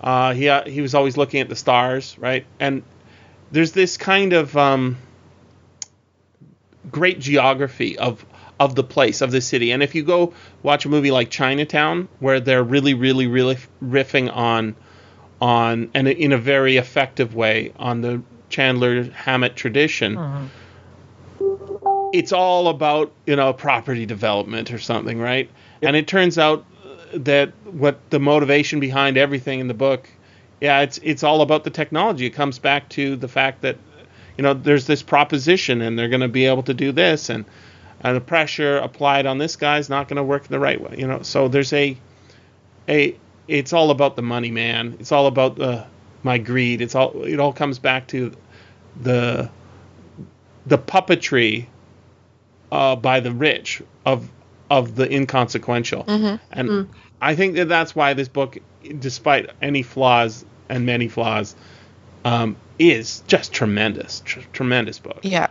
uh, 0.00 0.34
he 0.34 0.48
uh, 0.48 0.68
he 0.68 0.80
was 0.80 0.94
always 0.94 1.16
looking 1.16 1.40
at 1.40 1.48
the 1.48 1.56
stars, 1.56 2.16
right? 2.18 2.44
And 2.60 2.82
there's 3.52 3.72
this 3.72 3.96
kind 3.96 4.32
of 4.32 4.56
um, 4.56 4.96
great 6.90 7.20
geography 7.20 7.98
of 7.98 8.24
of 8.58 8.74
the 8.74 8.84
place 8.84 9.20
of 9.20 9.30
the 9.30 9.40
city. 9.40 9.72
And 9.72 9.82
if 9.82 9.94
you 9.94 10.04
go 10.04 10.34
watch 10.62 10.84
a 10.84 10.88
movie 10.88 11.10
like 11.10 11.30
Chinatown, 11.30 12.08
where 12.20 12.38
they're 12.38 12.62
really, 12.62 12.94
really, 12.94 13.26
really 13.26 13.58
riffing 13.82 14.34
on 14.34 14.74
on 15.40 15.90
and 15.94 16.06
in 16.06 16.32
a 16.32 16.38
very 16.38 16.76
effective 16.76 17.34
way 17.34 17.72
on 17.76 18.00
the 18.00 18.22
Chandler 18.48 19.04
Hammett 19.10 19.56
tradition. 19.56 20.16
Uh-huh. 20.16 20.46
It's 22.12 22.32
all 22.32 22.68
about 22.68 23.12
you 23.26 23.36
know 23.36 23.52
property 23.52 24.06
development 24.06 24.72
or 24.72 24.78
something, 24.78 25.18
right? 25.18 25.50
And 25.82 25.96
it 25.96 26.06
turns 26.06 26.38
out 26.38 26.64
that 27.14 27.52
what 27.64 27.98
the 28.10 28.20
motivation 28.20 28.78
behind 28.80 29.16
everything 29.16 29.60
in 29.60 29.68
the 29.68 29.74
book, 29.74 30.08
yeah, 30.62 30.82
it's 30.82 31.00
it's 31.02 31.24
all 31.24 31.42
about 31.42 31.64
the 31.64 31.70
technology. 31.70 32.24
It 32.24 32.30
comes 32.30 32.60
back 32.60 32.88
to 32.90 33.16
the 33.16 33.26
fact 33.26 33.62
that 33.62 33.76
you 34.38 34.42
know 34.42 34.54
there's 34.54 34.86
this 34.86 35.02
proposition 35.02 35.82
and 35.82 35.98
they're 35.98 36.08
going 36.08 36.20
to 36.20 36.28
be 36.28 36.46
able 36.46 36.62
to 36.62 36.72
do 36.72 36.92
this 36.92 37.30
and 37.30 37.44
and 38.00 38.16
the 38.16 38.20
pressure 38.20 38.76
applied 38.76 39.26
on 39.26 39.38
this 39.38 39.56
guy's 39.56 39.90
not 39.90 40.06
going 40.06 40.18
to 40.18 40.22
work 40.22 40.46
the 40.46 40.60
right 40.60 40.80
way. 40.80 40.94
You 40.98 41.08
know, 41.08 41.22
so 41.22 41.48
there's 41.48 41.72
a 41.72 41.96
a 42.88 43.16
it's 43.48 43.72
all 43.72 43.90
about 43.90 44.14
the 44.14 44.22
money, 44.22 44.52
man. 44.52 44.96
It's 45.00 45.10
all 45.10 45.26
about 45.26 45.56
the 45.56 45.84
my 46.22 46.38
greed. 46.38 46.80
It's 46.80 46.94
all 46.94 47.24
it 47.24 47.40
all 47.40 47.52
comes 47.52 47.80
back 47.80 48.06
to 48.08 48.32
the 49.00 49.50
the 50.66 50.78
puppetry 50.78 51.66
uh, 52.70 52.94
by 52.94 53.18
the 53.18 53.32
rich 53.32 53.82
of 54.06 54.30
of 54.70 54.94
the 54.94 55.12
inconsequential. 55.12 56.04
And 56.52 56.70
I 57.20 57.34
think 57.34 57.56
that 57.56 57.68
that's 57.68 57.96
why 57.96 58.14
this 58.14 58.28
book, 58.28 58.58
despite 59.00 59.50
any 59.60 59.82
flaws 59.82 60.44
and 60.72 60.86
many 60.86 61.06
flaws, 61.08 61.54
um, 62.24 62.56
is 62.78 63.22
just 63.26 63.52
tremendous, 63.52 64.20
tr- 64.24 64.40
tremendous 64.52 64.98
book. 64.98 65.20
Yeah. 65.22 65.48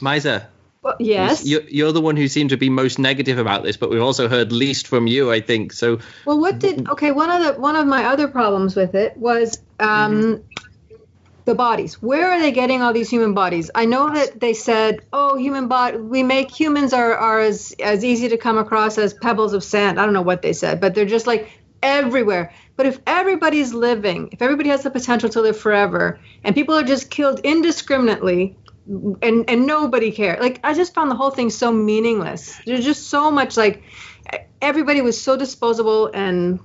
Maissa, 0.00 0.46
Well, 0.82 0.96
yes. 1.00 1.44
you're, 1.44 1.62
you're 1.62 1.92
the 1.92 2.00
one 2.00 2.16
who 2.16 2.28
seemed 2.28 2.50
to 2.50 2.56
be 2.56 2.68
most 2.70 2.98
negative 2.98 3.38
about 3.38 3.64
this, 3.64 3.76
but 3.76 3.90
we've 3.90 4.02
also 4.02 4.28
heard 4.28 4.52
least 4.52 4.86
from 4.86 5.06
you, 5.06 5.32
I 5.32 5.40
think. 5.40 5.72
So 5.72 5.98
Well, 6.24 6.38
what 6.38 6.58
did 6.58 6.88
okay? 6.88 7.10
One 7.10 7.30
of 7.30 7.42
the 7.42 7.60
one 7.60 7.76
of 7.76 7.86
my 7.86 8.04
other 8.04 8.28
problems 8.28 8.76
with 8.76 8.94
it 8.94 9.16
was 9.16 9.58
um, 9.80 10.44
the 11.46 11.54
bodies. 11.54 12.00
Where 12.02 12.30
are 12.30 12.40
they 12.40 12.52
getting 12.52 12.82
all 12.82 12.92
these 12.92 13.10
human 13.10 13.34
bodies? 13.34 13.70
I 13.74 13.86
know 13.86 14.12
that 14.12 14.38
they 14.38 14.52
said, 14.52 15.00
"Oh, 15.12 15.36
human 15.38 15.66
body. 15.68 15.96
We 15.96 16.22
make 16.22 16.50
humans 16.50 16.92
are 16.92 17.14
are 17.14 17.40
as 17.40 17.74
as 17.82 18.04
easy 18.04 18.28
to 18.28 18.36
come 18.36 18.58
across 18.58 18.98
as 18.98 19.14
pebbles 19.14 19.54
of 19.54 19.64
sand." 19.64 19.98
I 19.98 20.04
don't 20.04 20.14
know 20.14 20.22
what 20.22 20.42
they 20.42 20.52
said, 20.52 20.80
but 20.80 20.94
they're 20.94 21.06
just 21.06 21.26
like 21.26 21.50
everywhere. 21.82 22.52
But 22.76 22.86
if 22.86 23.00
everybody's 23.06 23.72
living, 23.72 24.28
if 24.32 24.42
everybody 24.42 24.68
has 24.68 24.82
the 24.82 24.90
potential 24.90 25.28
to 25.30 25.40
live 25.40 25.58
forever, 25.58 26.20
and 26.44 26.54
people 26.54 26.74
are 26.74 26.82
just 26.82 27.10
killed 27.10 27.40
indiscriminately, 27.40 28.56
and 28.86 29.48
and 29.48 29.66
nobody 29.66 30.12
cared. 30.12 30.40
Like 30.40 30.60
I 30.62 30.74
just 30.74 30.94
found 30.94 31.10
the 31.10 31.14
whole 31.14 31.30
thing 31.30 31.50
so 31.50 31.72
meaningless. 31.72 32.60
There's 32.66 32.84
just 32.84 33.08
so 33.08 33.30
much 33.30 33.56
like 33.56 33.82
everybody 34.60 35.00
was 35.00 35.20
so 35.20 35.36
disposable 35.36 36.10
and 36.12 36.60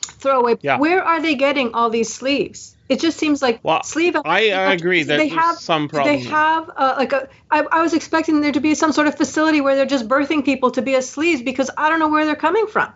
throwaway. 0.00 0.56
Yeah. 0.60 0.78
Where 0.78 1.02
are 1.02 1.20
they 1.20 1.34
getting 1.34 1.74
all 1.74 1.90
these 1.90 2.12
sleeves? 2.12 2.76
It 2.88 2.98
just 2.98 3.18
seems 3.18 3.40
like 3.40 3.60
Well, 3.62 3.82
sleeve. 3.84 4.16
I, 4.16 4.50
I 4.50 4.72
agree 4.72 5.04
that 5.04 5.16
they 5.16 5.28
have 5.28 5.56
some 5.56 5.86
do 5.86 5.94
problem. 5.94 6.16
They 6.16 6.24
have 6.24 6.70
uh, 6.76 6.94
like 6.98 7.12
a. 7.12 7.28
I, 7.50 7.64
I 7.70 7.82
was 7.82 7.94
expecting 7.94 8.40
there 8.40 8.52
to 8.52 8.60
be 8.60 8.74
some 8.74 8.92
sort 8.92 9.06
of 9.06 9.16
facility 9.16 9.60
where 9.60 9.76
they're 9.76 9.86
just 9.86 10.08
birthing 10.08 10.44
people 10.44 10.72
to 10.72 10.82
be 10.82 10.96
as 10.96 11.08
sleeves 11.08 11.42
because 11.42 11.70
I 11.76 11.88
don't 11.88 12.00
know 12.00 12.08
where 12.08 12.24
they're 12.24 12.34
coming 12.34 12.66
from. 12.66 12.92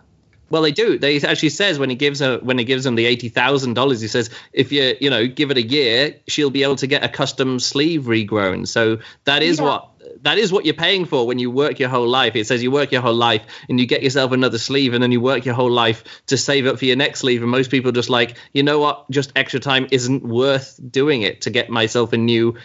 Well, 0.49 0.61
they 0.61 0.71
do. 0.71 0.99
They 0.99 1.19
actually 1.21 1.49
says 1.49 1.79
when 1.79 1.89
he 1.89 1.95
gives 1.95 2.19
her 2.19 2.37
when 2.37 2.57
he 2.57 2.65
gives 2.65 2.83
them 2.83 2.95
the 2.95 3.05
eighty 3.05 3.29
thousand 3.29 3.73
dollars, 3.73 3.99
he 4.01 4.07
says 4.07 4.29
if 4.53 4.71
you 4.71 4.95
you 5.01 5.09
know 5.09 5.27
give 5.27 5.49
it 5.51 5.57
a 5.57 5.61
year, 5.61 6.15
she'll 6.27 6.51
be 6.51 6.63
able 6.63 6.75
to 6.77 6.87
get 6.87 7.03
a 7.03 7.09
custom 7.09 7.59
sleeve 7.59 8.03
regrown. 8.03 8.67
So 8.67 8.99
that 9.25 9.41
is 9.41 9.57
Yeah. 9.57 9.65
what 9.65 9.89
that 10.21 10.37
is 10.37 10.51
what 10.51 10.65
you're 10.65 10.75
paying 10.75 11.05
for 11.05 11.25
when 11.25 11.39
you 11.39 11.49
work 11.49 11.79
your 11.79 11.89
whole 11.89 12.07
life. 12.07 12.35
It 12.35 12.45
says 12.45 12.61
you 12.61 12.69
work 12.69 12.91
your 12.91 13.01
whole 13.01 13.15
life 13.15 13.41
and 13.69 13.79
you 13.79 13.87
get 13.87 14.03
yourself 14.03 14.31
another 14.31 14.59
sleeve, 14.59 14.93
and 14.93 15.01
then 15.01 15.11
you 15.11 15.19
work 15.19 15.45
your 15.45 15.55
whole 15.55 15.71
life 15.71 16.03
to 16.27 16.37
save 16.37 16.67
up 16.67 16.77
for 16.77 16.85
your 16.85 16.95
next 16.95 17.21
sleeve. 17.21 17.41
And 17.41 17.49
most 17.49 17.71
people 17.71 17.91
just 17.91 18.11
like 18.11 18.37
you 18.53 18.61
know 18.61 18.79
what, 18.79 19.09
just 19.09 19.31
extra 19.35 19.59
time 19.59 19.87
isn't 19.91 20.23
worth 20.23 20.79
doing 20.91 21.23
it 21.23 21.41
to 21.41 21.49
get 21.49 21.69
myself 21.69 22.13
a 22.13 22.17
new 22.17 22.55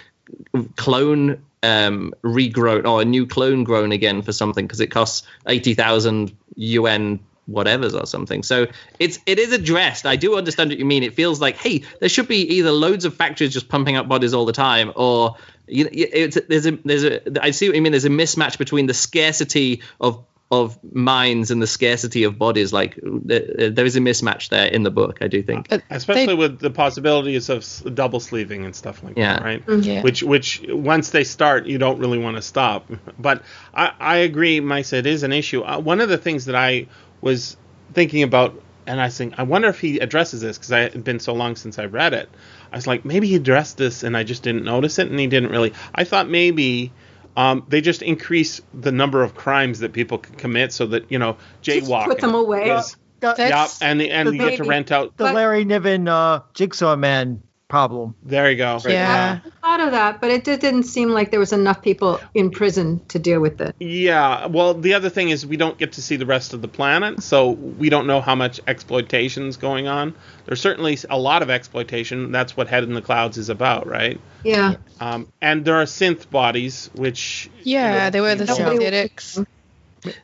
clone 0.76 1.42
um 1.62 2.14
regrown 2.22 2.86
or 2.86 3.02
a 3.02 3.04
new 3.04 3.26
clone 3.26 3.64
grown 3.64 3.92
again 3.92 4.22
for 4.22 4.32
something 4.32 4.66
because 4.66 4.80
it 4.80 4.86
costs 4.88 5.26
80,000 5.46 6.34
UN 6.56 7.20
whatever's 7.50 7.94
or 7.94 8.06
something. 8.06 8.42
So 8.42 8.66
it's 8.98 9.18
it 9.26 9.38
is 9.38 9.52
addressed. 9.52 10.06
I 10.06 10.16
do 10.16 10.36
understand 10.36 10.70
what 10.70 10.78
you 10.78 10.84
mean. 10.84 11.02
It 11.02 11.14
feels 11.14 11.40
like 11.40 11.56
hey, 11.56 11.82
there 12.00 12.08
should 12.08 12.28
be 12.28 12.56
either 12.56 12.70
loads 12.70 13.04
of 13.04 13.14
factories 13.14 13.52
just 13.52 13.68
pumping 13.68 13.96
out 13.96 14.08
bodies 14.08 14.34
all 14.34 14.46
the 14.46 14.52
time 14.52 14.92
or 14.96 15.36
you 15.66 15.84
know, 15.84 15.90
it's 15.92 16.38
there's 16.48 16.66
a 16.66 16.72
there's 16.84 17.04
a 17.04 17.44
I 17.44 17.50
see 17.52 17.68
what 17.68 17.76
you 17.76 17.82
mean. 17.82 17.92
There's 17.92 18.04
a 18.04 18.08
mismatch 18.10 18.58
between 18.58 18.86
the 18.86 18.94
scarcity 18.94 19.82
of 20.00 20.24
of 20.52 20.76
minds 20.92 21.52
and 21.52 21.62
the 21.62 21.66
scarcity 21.68 22.24
of 22.24 22.36
bodies. 22.36 22.72
Like 22.72 22.98
there, 23.04 23.42
uh, 23.56 23.68
there 23.70 23.84
is 23.86 23.94
a 23.94 24.00
mismatch 24.00 24.48
there 24.48 24.66
in 24.66 24.82
the 24.82 24.90
book. 24.90 25.18
I 25.20 25.28
do 25.28 25.44
think. 25.44 25.68
But 25.68 25.84
especially 25.90 26.26
they- 26.26 26.34
with 26.34 26.58
the 26.58 26.70
possibilities 26.70 27.48
of 27.50 27.64
double 27.94 28.18
sleeving 28.18 28.64
and 28.64 28.74
stuff 28.74 29.00
like 29.04 29.16
Yeah. 29.16 29.34
that, 29.34 29.42
right? 29.44 29.64
Mm-hmm. 29.64 29.82
Yeah. 29.82 30.02
Which, 30.02 30.24
which 30.24 30.60
once 30.68 31.10
they 31.10 31.22
start, 31.22 31.66
you 31.66 31.78
don't 31.78 32.00
really 32.00 32.18
want 32.18 32.34
to 32.36 32.42
stop. 32.42 32.90
But 33.16 33.44
I, 33.72 33.92
I 34.00 34.16
agree, 34.16 34.60
Maissa, 34.60 34.94
it 34.94 35.06
is 35.06 35.22
an 35.22 35.32
issue. 35.32 35.62
Uh, 35.62 35.78
one 35.78 36.00
of 36.00 36.08
the 36.08 36.18
things 36.18 36.46
that 36.46 36.56
I 36.56 36.88
was 37.20 37.56
thinking 37.92 38.22
about, 38.22 38.60
and 38.86 39.00
I 39.00 39.04
was 39.06 39.16
thinking, 39.18 39.38
I 39.38 39.42
wonder 39.44 39.68
if 39.68 39.80
he 39.80 39.98
addresses 39.98 40.40
this 40.40 40.56
because 40.58 40.72
I 40.72 40.80
had 40.80 41.04
been 41.04 41.20
so 41.20 41.32
long 41.34 41.56
since 41.56 41.78
I 41.78 41.84
read 41.86 42.14
it. 42.14 42.28
I 42.72 42.76
was 42.76 42.86
like, 42.86 43.04
maybe 43.04 43.26
he 43.28 43.36
addressed 43.36 43.76
this 43.78 44.02
and 44.02 44.16
I 44.16 44.22
just 44.24 44.42
didn't 44.42 44.64
notice 44.64 44.98
it, 44.98 45.08
and 45.08 45.18
he 45.18 45.26
didn't 45.26 45.50
really. 45.50 45.72
I 45.94 46.04
thought 46.04 46.28
maybe. 46.28 46.92
Um, 47.36 47.64
they 47.68 47.80
just 47.80 48.02
increase 48.02 48.60
the 48.74 48.90
number 48.90 49.22
of 49.22 49.36
crimes 49.36 49.78
that 49.78 49.92
people 49.92 50.18
can 50.18 50.34
commit, 50.34 50.72
so 50.72 50.84
that 50.86 51.10
you 51.12 51.18
know, 51.20 51.36
Just 51.62 51.86
jaywalking. 51.88 52.06
put 52.06 52.20
them 52.20 52.34
away. 52.34 52.70
is- 52.70 52.96
The, 53.20 53.34
yeah, 53.38 53.68
and 53.80 54.02
and 54.02 54.28
the 54.28 54.32
you 54.32 54.38
get 54.38 54.56
to 54.56 54.64
rent 54.64 54.90
out. 54.90 55.16
the 55.16 55.24
But- 55.24 55.34
Larry 55.36 55.64
Niven 55.64 56.08
uh, 56.08 56.40
Jigsaw 56.54 56.96
Man 56.96 57.40
problem. 57.70 58.14
There 58.22 58.50
you 58.50 58.56
go. 58.58 58.78
Yeah. 58.86 59.38
I 59.44 59.50
thought 59.60 59.80
of 59.80 59.92
that, 59.92 60.20
but 60.20 60.30
it 60.30 60.44
just 60.44 60.60
didn't 60.60 60.82
seem 60.82 61.08
like 61.10 61.30
there 61.30 61.40
was 61.40 61.52
enough 61.54 61.80
people 61.80 62.20
in 62.34 62.50
prison 62.50 63.00
to 63.08 63.18
deal 63.18 63.40
with 63.40 63.60
it. 63.60 63.74
Yeah. 63.78 64.46
Well, 64.46 64.74
the 64.74 64.92
other 64.94 65.08
thing 65.08 65.30
is 65.30 65.46
we 65.46 65.56
don't 65.56 65.78
get 65.78 65.92
to 65.92 66.02
see 66.02 66.16
the 66.16 66.26
rest 66.26 66.52
of 66.52 66.60
the 66.60 66.68
planet, 66.68 67.22
so 67.22 67.50
we 67.52 67.88
don't 67.88 68.06
know 68.06 68.20
how 68.20 68.34
much 68.34 68.60
exploitation's 68.66 69.56
going 69.56 69.86
on. 69.88 70.14
There's 70.44 70.60
certainly 70.60 70.98
a 71.08 71.18
lot 71.18 71.42
of 71.42 71.48
exploitation. 71.48 72.32
That's 72.32 72.56
what 72.56 72.68
Head 72.68 72.82
in 72.84 72.92
the 72.92 73.02
Clouds 73.02 73.38
is 73.38 73.48
about, 73.48 73.86
right? 73.86 74.20
Yeah. 74.42 74.74
Um, 75.00 75.32
and 75.40 75.64
there 75.64 75.76
are 75.76 75.84
synth 75.84 76.28
bodies, 76.28 76.90
which 76.94 77.48
Yeah, 77.62 78.10
they 78.10 78.20
were 78.20 78.34
the 78.34 78.44
Nobody- 78.46 78.76
synthetics. 78.78 79.38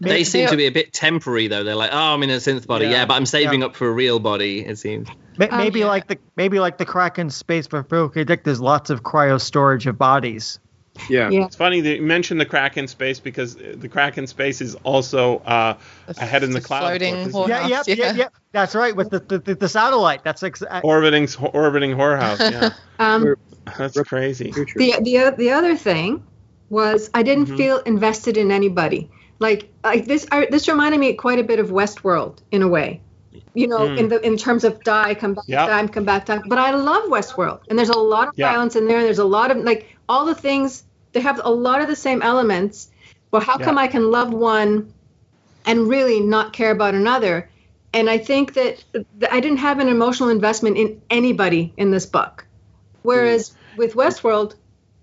They 0.01 0.25
seem 0.25 0.47
they- 0.47 0.51
to 0.53 0.57
be 0.57 0.67
a 0.67 0.73
bit 0.73 0.93
temporary 0.93 1.49
though. 1.49 1.65
They're 1.65 1.75
like, 1.75 1.91
oh, 1.93 1.97
I'm 2.15 2.23
in 2.23 2.31
a 2.31 2.37
synth 2.37 2.67
body, 2.67 2.87
Yeah. 2.87 2.93
yeah, 2.93 3.05
but 3.07 3.15
I'm 3.15 3.27
saving 3.27 3.63
up 3.63 3.77
for 3.77 3.87
a 3.89 3.93
real 3.93 4.19
body. 4.19 4.61
It 4.65 4.79
seems. 4.79 5.09
Ma- 5.39 5.49
Um, 5.51 5.59
Maybe 5.59 5.81
yeah. 5.81 5.87
like 5.87 6.07
the 6.09 6.19
maybe 6.37 6.59
like 6.61 6.79
the 6.79 6.87
Crack 6.87 7.19
in 7.19 7.29
Space 7.31 7.67
for 7.67 7.83
Dick. 8.25 8.45
There's 8.45 8.61
lots 8.61 8.89
of 8.91 9.03
cryo 9.03 9.41
storage 9.41 9.87
of 9.87 9.99
bodies. 9.99 10.59
Yeah. 11.11 11.29
Yeah. 11.29 11.45
it's 11.45 11.57
funny 11.57 11.83
that 11.83 11.97
you 11.97 12.03
mentioned 12.03 12.41
the 12.41 12.47
Crack 12.47 12.79
in 12.79 12.89
Space 12.89 13.21
because 13.21 13.55
the 13.57 13.87
Crack 13.87 14.17
in 14.17 14.27
Space 14.27 14.63
is 14.63 14.77
also 14.77 15.41
uh, 15.41 15.75
a 16.09 16.25
Head 16.25 16.43
in 16.43 16.53
the 16.53 16.61
The 16.61 16.67
Clouds. 16.67 16.87
floating 16.87 17.13
book, 17.13 17.21
isn't 17.21 17.33
hole. 17.35 17.45
it? 17.45 17.49
Yeah, 17.51 17.67
yep, 17.67 17.85
yeah, 17.87 17.95
yeah. 17.97 18.13
yeah. 18.15 18.29
That's 18.53 18.75
right. 18.75 18.97
With 18.97 19.11
the 19.11 19.19
the, 19.19 19.39
the, 19.41 19.55
the 19.57 19.69
satellite. 19.69 20.25
That's 20.25 20.43
ex- 20.43 20.63
uh, 20.63 20.81
Orbiting 20.83 21.29
orbiting 21.53 21.91
whorehouse. 21.91 22.39
Yeah, 22.41 22.71
Um, 22.99 23.35
that's 23.77 24.01
crazy. 24.03 24.53
The 24.53 24.95
the 25.03 25.35
the 25.37 25.51
other 25.51 25.77
thing 25.77 26.23
was 26.71 27.11
I 27.13 27.23
didn't 27.23 27.47
Mhm. 27.49 27.57
feel 27.59 27.79
invested 27.81 28.39
in 28.39 28.51
anybody. 28.51 29.11
Like 29.39 29.69
like 29.85 30.07
this 30.07 30.27
I, 30.31 30.47
this 30.51 30.69
reminded 30.69 30.99
me 31.01 31.15
quite 31.15 31.39
a 31.39 31.45
bit 31.45 31.59
of 31.59 31.69
Westworld 31.71 32.39
in 32.51 32.63
a 32.63 32.69
way. 32.69 33.01
You 33.55 33.69
know, 33.69 33.79
Mm. 33.89 33.99
in 33.99 34.09
the 34.09 34.21
in 34.27 34.37
terms 34.37 34.65
of 34.65 34.83
die, 34.83 35.15
come 35.15 35.35
back, 35.35 35.45
Yep. 35.47 35.69
time, 35.69 35.89
come 35.89 36.05
back, 36.05 36.27
die. 36.27 36.41
But 36.47 36.59
I 36.59 36.71
love 36.73 37.05
Westworld, 37.11 37.61
and 37.69 37.79
there's 37.79 37.89
a 37.91 37.99
lot 37.99 38.29
of 38.29 38.35
Yeah. 38.37 38.51
violence 38.51 38.77
in 38.77 38.87
there. 38.87 38.99
And 38.99 39.07
There's 39.07 39.19
a 39.19 39.25
lot 39.25 39.51
of 39.51 39.59
like 39.59 39.87
all 40.09 40.27
the 40.27 40.35
things. 40.35 40.85
They 41.13 41.21
have 41.21 41.41
a 41.43 41.51
lot 41.51 41.81
of 41.81 41.89
the 41.89 41.97
same 41.97 42.23
elements. 42.23 42.91
But 43.31 43.43
how 43.43 43.57
come 43.59 43.79
I 43.79 43.89
can 43.89 44.11
love 44.11 44.33
one 44.33 44.93
and 45.65 45.89
really 45.89 46.21
not 46.21 46.53
care 46.53 46.71
about 46.71 46.95
another? 46.95 47.51
And 47.95 48.11
I 48.11 48.19
think 48.19 48.55
that 48.55 48.85
that 49.21 49.33
I 49.33 49.41
didn't 49.41 49.59
have 49.59 49.79
an 49.81 49.89
emotional 49.89 50.29
investment 50.29 50.77
in 50.77 51.01
anybody 51.11 51.73
in 51.79 51.91
this 51.91 52.07
book. 52.07 52.47
Whereas 53.03 53.55
with 53.75 53.95
Westworld, 53.95 54.55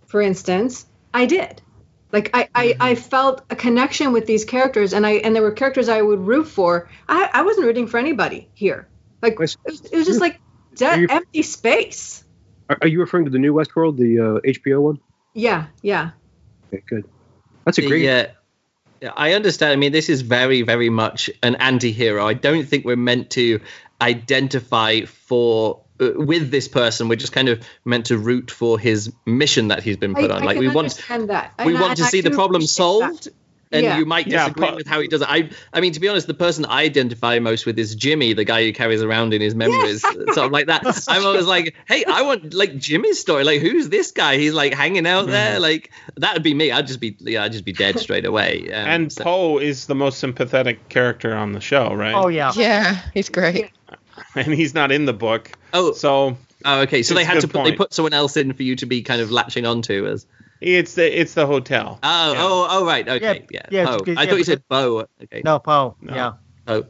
for 0.05 0.21
instance, 0.21 0.85
I 1.13 1.25
did. 1.25 1.61
Like 2.13 2.29
I, 2.33 2.47
I, 2.53 2.75
I 2.79 2.95
felt 2.95 3.41
a 3.49 3.55
connection 3.55 4.13
with 4.13 4.27
these 4.27 4.45
characters, 4.45 4.93
and 4.93 5.05
I 5.05 5.13
and 5.13 5.35
there 5.35 5.41
were 5.41 5.51
characters 5.51 5.89
I 5.89 6.01
would 6.01 6.19
root 6.19 6.47
for. 6.47 6.87
I, 7.09 7.29
I 7.33 7.41
wasn't 7.41 7.65
rooting 7.65 7.87
for 7.87 7.97
anybody 7.97 8.49
here. 8.53 8.87
Like 9.23 9.33
it 9.33 9.39
was, 9.39 9.57
it 9.65 9.95
was 9.95 10.05
just 10.05 10.21
like 10.21 10.35
Are 10.35 10.75
dead, 10.75 10.99
you- 10.99 11.07
empty 11.09 11.41
space. 11.41 12.23
Are, 12.69 12.77
are 12.81 12.87
you 12.87 12.99
referring 12.99 13.25
to 13.25 13.31
the 13.31 13.39
new 13.39 13.53
Westworld, 13.53 13.97
the 13.97 14.19
uh, 14.19 14.39
HBO 14.47 14.81
one? 14.81 14.99
Yeah, 15.33 15.65
yeah. 15.81 16.11
Okay, 16.71 16.83
good. 16.87 17.05
That's 17.65 17.79
a 17.79 17.87
great. 17.87 18.03
Yeah. 18.03 18.27
I 19.17 19.33
understand. 19.33 19.73
I 19.73 19.75
mean, 19.75 19.91
this 19.91 20.07
is 20.07 20.21
very, 20.21 20.61
very 20.61 20.89
much 20.89 21.29
an 21.41 21.55
anti-hero. 21.55 22.25
I 22.25 22.35
don't 22.35 22.65
think 22.65 22.85
we're 22.85 22.95
meant 22.95 23.31
to 23.31 23.59
identify 23.99 25.01
for 25.01 25.81
uh, 25.81 25.82
with 25.99 26.51
this 26.51 26.67
person. 26.67 27.07
We're 27.07 27.15
just 27.15 27.33
kind 27.33 27.49
of 27.49 27.63
meant 27.85 28.07
to 28.07 28.17
root 28.17 28.51
for 28.51 28.79
his 28.79 29.11
mission 29.25 29.67
that 29.69 29.83
he's 29.83 29.97
been 29.97 30.15
put 30.15 30.31
I, 30.31 30.35
on. 30.35 30.41
I 30.43 30.45
like 30.45 30.55
can 30.57 30.65
we 30.67 30.69
want, 30.73 30.93
that. 31.07 31.53
we 31.59 31.71
And 31.73 31.79
want 31.79 31.91
I- 31.91 31.95
to 31.95 32.03
I 32.03 32.07
see 32.07 32.21
the 32.21 32.31
problem 32.31 32.61
appreciate 32.61 32.69
solved. 32.75 33.27
And 33.71 33.83
Yeah. 33.85 33.97
you 33.97 34.05
might 34.05 34.27
Yeah, 34.27 34.43
disagree 34.49 34.67
but- 34.67 34.75
with 34.75 34.87
how 34.87 34.99
he 35.01 35.07
does 35.07 35.23
it. 35.23 35.27
I, 35.27 35.49
I 35.73 35.81
mean, 35.81 35.93
to 35.93 35.99
be 35.99 36.07
honest, 36.07 36.27
the 36.27 36.35
person 36.35 36.63
I 36.63 36.83
identify 36.83 37.39
most 37.39 37.65
with 37.65 37.79
is 37.79 37.95
Jimmy, 37.95 38.33
the 38.33 38.43
guy 38.43 38.65
who 38.65 38.71
carries 38.71 39.01
around 39.01 39.33
in 39.33 39.41
his 39.41 39.55
memories, 39.55 40.01
sort 40.33 40.37
of 40.37 40.51
like 40.51 40.67
that. 40.67 40.83
I'm 41.07 41.25
always 41.25 41.47
like, 41.47 41.73
hey, 41.87 42.03
I 42.05 42.21
want 42.21 42.53
like 42.53 42.77
Jimmy's 42.77 43.19
story. 43.19 43.43
Like, 43.43 43.61
who's 43.61 43.89
this 43.89 44.11
guy? 44.11 44.37
He's 44.37 44.53
like 44.53 44.75
hanging 44.75 45.07
out 45.07 45.25
there. 45.25 45.59
Like, 45.59 45.89
that 46.17 46.33
would 46.35 46.43
be 46.43 46.53
me. 46.53 46.71
I'd 46.71 46.85
just 46.85 46.99
be, 46.99 47.15
yeah, 47.21 47.45
I'd 47.45 47.51
just 47.51 47.65
be 47.65 47.73
dead 47.73 47.97
straight 47.99 48.25
away. 48.25 48.67
Um, 48.71 48.87
And 48.89 49.11
so- 49.11 49.23
Poe 49.23 49.57
is 49.57 49.87
the 49.87 49.95
most 49.95 50.19
sympathetic 50.19 50.87
character 50.87 51.33
on 51.33 51.53
the 51.53 51.59
show, 51.61 51.95
right? 51.95 52.13
Oh 52.13 52.27
yeah. 52.27 52.51
Yeah, 52.55 52.99
he's 53.15 53.29
great. 53.29 53.71
And 54.45 54.53
he's 54.53 54.73
not 54.73 54.91
in 54.91 55.05
the 55.05 55.13
book. 55.13 55.51
oh, 55.73 55.93
So 55.93 56.37
oh, 56.65 56.79
okay. 56.81 57.03
So 57.03 57.13
they 57.13 57.23
had 57.23 57.41
to 57.41 57.47
good 57.47 57.53
put 57.53 57.63
they 57.65 57.71
put 57.75 57.93
someone 57.93 58.13
else 58.13 58.37
in 58.37 58.53
for 58.53 58.63
you 58.63 58.75
to 58.77 58.85
be 58.85 59.01
kind 59.03 59.21
of 59.21 59.31
latching 59.31 59.65
onto 59.65 60.07
as. 60.07 60.25
it's 60.61 60.95
the 60.95 61.19
it's 61.21 61.33
the 61.33 61.45
hotel. 61.45 61.99
Oh, 62.01 62.33
Yeah. 62.33 62.39
oh, 62.41 62.67
oh, 62.69 62.85
right. 62.85 63.07
Okay, 63.07 63.45
yeah. 63.51 63.61
yeah, 63.69 63.85
oh, 63.89 63.99
I 64.07 64.11
yeah, 64.23 64.25
thought 64.29 64.37
you 64.37 64.43
said 64.43 64.63
Bo. 64.67 65.07
Okay. 65.23 65.41
No, 65.43 65.59
Poe. 65.59 65.95
No. 66.01 66.15
Yeah. 66.15 66.33
Oh. 66.67 66.85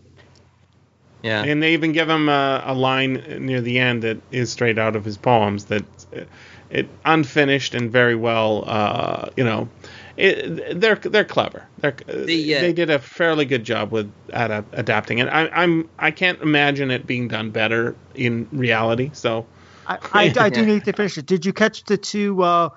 Yeah. 1.22 1.44
And 1.44 1.64
they 1.64 1.74
even 1.74 1.94
give 1.94 2.10
him 2.10 2.28
a, 2.28 2.62
a 2.66 2.74
line 2.74 3.46
near 3.46 3.62
the 3.62 3.80
end 3.80 4.04
that 4.04 4.18
is 4.32 4.52
straight 4.52 4.78
out 4.78 4.96
of 4.98 5.06
his 5.06 5.18
poems 5.18 5.66
that 5.66 5.84
uh, 6.16 6.22
it 6.70 6.90
unfinished 7.06 7.76
and 7.76 7.90
very 7.92 8.16
well, 8.16 8.64
uh, 8.68 9.30
you 9.38 9.44
know, 9.46 9.70
it, 10.18 10.80
they're 10.80 10.96
they're 10.96 11.26
clever. 11.26 11.66
They're, 11.80 11.96
The, 12.08 12.56
uh, 12.56 12.62
they 12.62 12.74
did 12.74 12.90
a 12.90 13.00
fairly 13.00 13.46
good 13.46 13.64
job 13.64 13.92
with 13.92 14.12
ad- 14.32 14.66
adapting 14.74 15.20
it. 15.20 15.28
I, 15.28 15.48
I'm 15.50 15.90
I 16.00 16.12
can't 16.12 16.42
imagine 16.42 16.92
it 16.92 17.08
being 17.08 17.28
done 17.28 17.50
better 17.50 17.96
in 18.16 18.48
reality. 18.52 19.10
So 19.14 19.46
I, 19.88 19.98
I, 20.14 20.34
I 20.38 20.50
do 20.50 20.66
need 20.66 20.86
to 20.86 20.94
finish 20.94 21.18
it. 21.18 21.26
Did 21.26 21.46
you 21.46 21.54
catch 21.54 21.84
the 21.86 21.98
two 21.98 22.44
uh, 22.44 22.70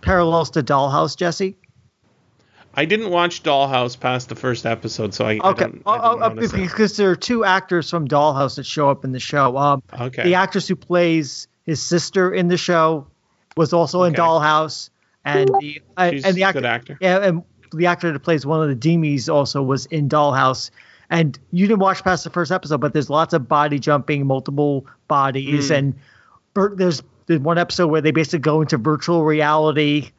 parallels 0.00 0.50
to 0.50 0.62
Dollhouse, 0.62 1.16
Jesse? 1.16 1.56
I 2.74 2.84
didn't 2.84 3.10
watch 3.10 3.42
Dollhouse 3.42 3.98
past 3.98 4.28
the 4.28 4.36
first 4.36 4.64
episode, 4.64 5.12
so 5.12 5.24
I, 5.24 5.30
I 5.32 5.50
Okay. 5.50 5.64
don't, 5.64 5.82
Oh, 5.84 5.90
I 5.92 5.96
oh, 5.96 6.10
didn't 6.10 6.22
oh, 6.22 6.28
notice 6.34 6.52
because 6.52 6.96
there 6.96 7.10
are 7.10 7.16
two 7.16 7.44
actors 7.44 7.90
from 7.90 8.06
Dollhouse 8.06 8.56
that 8.56 8.64
show 8.66 8.88
up 8.88 9.04
in 9.04 9.12
the 9.12 9.20
show. 9.20 9.56
Um, 9.56 9.82
Okay. 9.98 10.22
The 10.22 10.34
actress 10.34 10.68
who 10.68 10.76
plays 10.76 11.48
his 11.64 11.82
sister 11.82 12.32
in 12.32 12.48
the 12.48 12.56
show 12.56 13.06
was 13.56 13.72
also 13.72 14.04
in 14.04 14.14
Dollhouse, 14.14 14.90
and 15.24 15.48
the 15.60 15.80
uh, 15.96 16.10
and 16.24 16.34
the 16.34 16.42
actor, 16.44 16.60
good 16.60 16.66
actor. 16.66 16.98
yeah, 17.00 17.18
and 17.24 17.42
the 17.72 17.86
actor 17.86 18.12
that 18.12 18.20
plays 18.20 18.46
one 18.46 18.62
of 18.62 18.68
the 18.68 18.76
Dimis 18.88 19.32
also 19.32 19.62
was 19.62 19.86
in 19.86 20.08
Dollhouse. 20.08 20.70
And 21.10 21.38
you 21.52 21.66
didn't 21.66 21.80
watch 21.80 22.04
past 22.04 22.24
the 22.24 22.30
first 22.30 22.52
episode, 22.52 22.80
but 22.82 22.92
there's 22.92 23.08
lots 23.08 23.32
of 23.32 23.48
body 23.48 23.78
jumping, 23.78 24.26
multiple 24.26 24.86
bodies, 25.08 25.68
Hmm. 25.68 25.74
and 25.74 25.94
there's 26.76 27.02
there's 27.26 27.40
one 27.40 27.58
episode 27.58 27.86
where 27.88 28.00
they 28.00 28.10
basically 28.10 28.40
go 28.40 28.60
into 28.62 28.76
virtual 28.78 29.24
reality. 29.24 30.10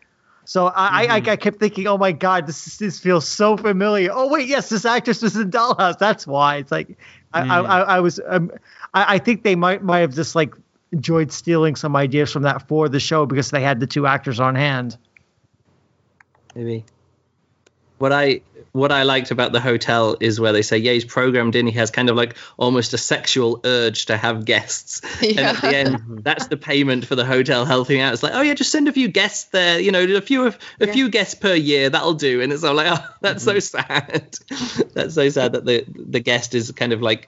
So 0.46 0.66
I, 0.68 1.04
I, 1.04 1.20
Mm-hmm. 1.20 1.30
I 1.30 1.36
kept 1.36 1.60
thinking, 1.60 1.86
oh 1.86 1.98
my 2.00 2.12
god, 2.12 2.48
this 2.48 2.66
is- 2.66 2.78
this 2.80 3.00
feels 3.00 3.28
so 3.28 3.56
familiar. 3.56 4.10
Oh 4.12 4.28
wait, 4.30 4.48
yes, 4.48 4.70
this 4.70 4.84
actress 4.86 5.22
was 5.22 5.36
in 5.36 5.52
Dollhouse. 5.52 6.00
That's 6.00 6.26
why. 6.26 6.56
It's 6.58 6.72
like 6.72 6.98
I, 7.34 7.42
Hmm. 7.44 7.52
I, 7.52 7.58
I, 7.60 7.80
I 7.82 8.00
was 8.00 8.20
um, 8.28 8.52
I, 8.94 9.16
I 9.16 9.18
think 9.20 9.44
they 9.44 9.56
might 9.56 9.84
might 9.84 10.00
have 10.00 10.16
just 10.16 10.34
like 10.34 10.56
enjoyed 10.92 11.32
stealing 11.32 11.76
some 11.76 11.96
ideas 11.96 12.32
from 12.32 12.44
that 12.44 12.68
for 12.68 12.90
the 12.90 13.00
show 13.00 13.26
because 13.26 13.52
they 13.52 13.62
had 13.62 13.80
the 13.80 13.88
two 13.88 14.08
actors 14.08 14.40
on 14.40 14.56
hand. 14.56 14.98
maybe. 16.56 16.86
What 17.98 18.14
I 18.14 18.42
what 18.72 18.92
I 18.94 19.04
liked 19.04 19.32
about 19.32 19.52
the 19.52 19.60
hotel 19.60 20.16
is 20.22 20.40
where 20.40 20.54
they 20.54 20.62
say, 20.62 20.78
yeah, 20.78 20.94
he's 20.94 21.04
programmed 21.04 21.56
in. 21.56 21.66
He 21.68 21.74
has 21.74 21.92
kind 21.92 22.10
of 22.10 22.16
like 22.16 22.38
almost 22.58 22.94
a 22.94 22.98
sexual 22.98 23.60
urge 23.66 24.06
to 24.06 24.16
have 24.16 24.46
guests, 24.46 25.02
and 25.22 25.40
at 25.40 25.62
the 25.62 25.76
end, 25.76 26.22
that's 26.24 26.48
the 26.48 26.56
payment 26.56 27.06
for 27.06 27.16
the 27.16 27.26
hotel 27.26 27.66
helping 27.66 28.00
out. 28.00 28.14
It's 28.14 28.24
like, 28.24 28.34
oh 28.34 28.42
yeah, 28.42 28.54
just 28.54 28.72
send 28.72 28.88
a 28.88 28.94
few 28.94 29.10
guests 29.10 29.46
there. 29.46 29.80
You 29.80 29.92
know, 29.92 30.04
a 30.04 30.22
few 30.22 30.46
of 30.46 30.58
a 30.80 30.88
Yeah. 30.88 30.94
few 30.94 31.10
guests 31.10 31.36
per 31.36 31.54
year. 31.54 31.90
That'll 31.90 32.14
do. 32.14 32.42
And 32.42 32.54
it's 32.54 32.64
all 32.64 32.76
like, 32.76 32.98
oh, 32.98 33.06
that's 33.22 33.44
so 33.44 33.56
mm-hmm. 33.56 33.60
sad. 33.60 34.38
that's 34.94 35.16
so 35.16 35.28
sad 35.30 35.52
that 35.54 35.66
the 35.66 35.84
the 35.94 36.22
guest 36.22 36.56
is 36.56 36.72
kind 36.72 36.94
of 36.94 37.02
like 37.02 37.28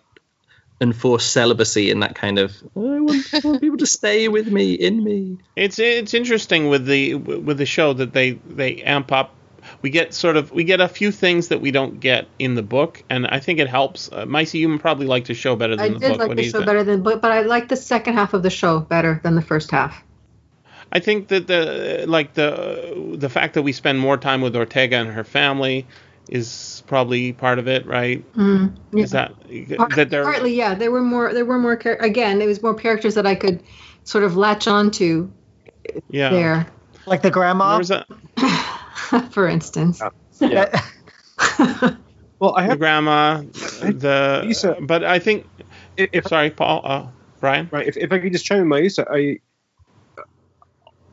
enforced 0.82 1.32
celibacy 1.32 1.91
in 1.91 1.99
that 2.02 2.16
kind 2.16 2.40
of. 2.40 2.52
"Oh, 2.76 2.95
I 2.95 2.99
want, 2.99 3.34
I 3.34 3.40
want 3.48 3.62
people 3.62 3.78
to 3.78 3.86
stay 3.99 4.28
with 4.28 4.48
me 4.52 4.74
in 4.74 5.03
me. 5.03 5.38
It's 5.56 5.80
it's 5.80 6.14
interesting 6.14 6.68
with 6.70 6.86
the 6.86 7.14
with 7.16 7.58
the 7.58 7.66
show 7.66 7.94
that 7.94 8.12
they 8.14 8.32
they 8.32 8.82
amp 8.82 9.12
up. 9.12 9.36
We 9.84 9.91
get 9.91 10.14
sort 10.16 10.38
of 10.38 10.52
we 10.52 10.64
get 10.64 10.82
a 10.82 10.88
few 10.88 11.12
things 11.12 11.49
that 11.49 11.62
we 11.62 11.70
don't 11.70 11.99
get 11.99 12.26
in 12.40 12.56
the 12.56 12.64
book, 12.64 13.03
and 13.12 13.28
I 13.28 13.40
think 13.40 13.60
it 13.60 13.68
helps. 13.70 14.12
Uh, 14.12 14.26
Maissa, 14.26 14.60
you 14.60 14.78
probably 14.80 15.06
like 15.06 15.26
the 15.26 15.36
show 15.36 15.56
better 15.56 15.76
than 15.76 15.86
I 15.86 15.98
the 15.99 15.99
book. 16.10 16.18
like 16.20 16.28
What 16.30 16.38
do 16.38 16.44
the 16.44 16.49
show 16.49 16.58
think? 16.58 16.66
better 16.66 16.84
than, 16.84 17.03
but 17.03 17.22
but 17.22 17.32
I 17.32 17.41
like 17.44 17.70
the 17.70 17.76
second 17.76 18.16
half 18.16 18.34
of 18.34 18.41
the 18.41 18.49
show 18.49 18.80
better 18.80 19.22
than 19.24 19.36
the 19.36 19.41
first 19.44 19.70
half. 19.70 20.03
I 20.91 20.99
think 20.99 21.28
that 21.28 21.45
the 21.48 22.06
like 22.08 22.34
the 22.34 23.16
the 23.18 23.30
fact 23.30 23.53
that 23.53 23.62
we 23.62 23.72
spend 23.72 23.99
more 23.99 24.18
time 24.18 24.41
with 24.41 24.56
Ortega 24.56 24.98
and 24.98 25.10
her 25.12 25.24
family 25.24 25.86
is 26.30 26.84
probably 26.88 27.34
part 27.34 27.60
of 27.60 27.68
it, 27.68 27.85
right? 27.85 28.23
Mm, 28.34 28.76
yeah. 28.93 29.03
Is 29.03 29.11
that 29.11 29.34
Part- 29.77 29.95
that 29.95 30.10
they're 30.10 30.23
partly 30.23 30.53
yeah 30.56 30.76
there 30.76 30.91
were 30.91 31.02
more 31.02 31.34
there 31.34 31.45
were 31.45 31.60
more 31.60 31.76
char- 31.76 31.98
again 31.99 32.41
it 32.41 32.45
was 32.48 32.61
more 32.64 32.73
characters 32.73 33.15
that 33.15 33.26
i 33.27 33.35
could 33.35 33.61
sort 34.03 34.23
of 34.23 34.38
latch 34.38 34.68
onto 34.68 35.30
yeah. 36.10 36.30
there 36.30 36.68
Like 37.06 37.22
the 37.22 37.31
grandma. 37.31 37.76
There's 37.76 37.91
a, 37.91 38.06
for 39.31 39.48
instance 39.48 40.02
Yeah. 40.39 40.81
Well, 42.39 42.56
I 42.57 42.64
have 42.64 42.72
the 42.72 42.77
grandma, 42.77 43.43
the 43.43 44.41
Lisa- 44.45 44.77
but 44.81 45.03
I 45.03 45.19
think 45.19 45.48
if, 45.95 46.10
if 46.11 46.26
sorry, 46.26 46.49
Paul, 46.49 46.81
uh, 46.84 47.07
Bryan. 47.39 47.69
right 47.72 47.88
if, 47.88 47.98
if 47.98 48.11
I 48.11 48.18
could 48.18 48.31
just 48.31 48.45
chime 48.45 48.61
in, 48.61 48.68
Maissa, 48.68 49.06
I 49.07 49.39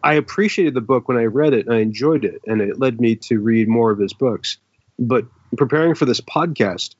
I 0.03 0.15
appreciated 0.15 0.73
the 0.73 0.81
book 0.81 1.07
when 1.07 1.19
I 1.19 1.25
read 1.25 1.53
it 1.53 1.67
and 1.67 1.75
I 1.75 1.81
enjoyed 1.81 2.25
it, 2.25 2.41
and 2.47 2.63
it 2.63 2.79
led 2.79 2.99
me 2.99 3.17
to 3.17 3.41
read 3.41 3.69
more 3.69 3.91
of 3.91 3.99
his 3.99 4.15
books. 4.15 4.57
But 4.99 5.27
preparing 5.57 5.95
for 5.95 6.05
this 6.05 6.21
podcast, 6.21 6.95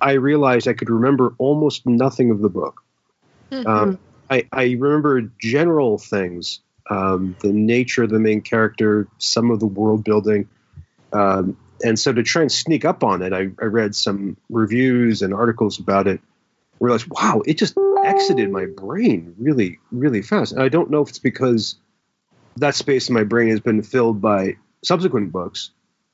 I 0.00 0.12
realized 0.12 0.66
I 0.66 0.72
could 0.72 0.90
remember 0.90 1.34
almost 1.38 1.86
nothing 1.86 2.30
of 2.30 2.40
the 2.40 2.48
book. 2.48 2.82
Um, 3.66 3.98
I, 4.30 4.48
I 4.50 4.76
remember 4.78 5.20
general 5.40 5.98
things, 5.98 6.60
um, 6.90 7.36
the 7.40 7.52
nature 7.52 8.02
of 8.02 8.10
the 8.10 8.18
main 8.18 8.40
character, 8.40 9.06
some 9.18 9.50
of 9.50 9.60
the 9.60 9.66
world 9.66 10.04
building. 10.04 10.48
Um, 11.12 11.56
and 11.84 11.98
so 11.98 12.12
to 12.12 12.22
try 12.22 12.42
and 12.42 12.50
sneak 12.50 12.84
up 12.84 13.04
on 13.04 13.22
it, 13.22 13.32
I, 13.32 13.50
I 13.60 13.66
read 13.66 13.94
some 13.94 14.36
reviews 14.48 15.22
and 15.22 15.34
articles 15.34 15.78
about 15.78 16.06
it. 16.06 16.20
Realized, 16.80 17.06
wow, 17.10 17.42
it 17.46 17.58
just 17.58 17.76
exited 18.04 18.50
my 18.50 18.66
brain 18.66 19.34
really, 19.38 19.78
really 19.92 20.22
fast. 20.22 20.52
And 20.52 20.62
I 20.62 20.68
don't 20.68 20.90
know 20.90 21.02
if 21.02 21.10
it's 21.10 21.18
because 21.18 21.76
that 22.56 22.74
space 22.74 23.08
in 23.08 23.14
my 23.14 23.24
brain 23.24 23.50
has 23.50 23.60
been 23.60 23.82
filled 23.82 24.20
by 24.20 24.56
subsequent 24.82 25.30
books 25.30 25.70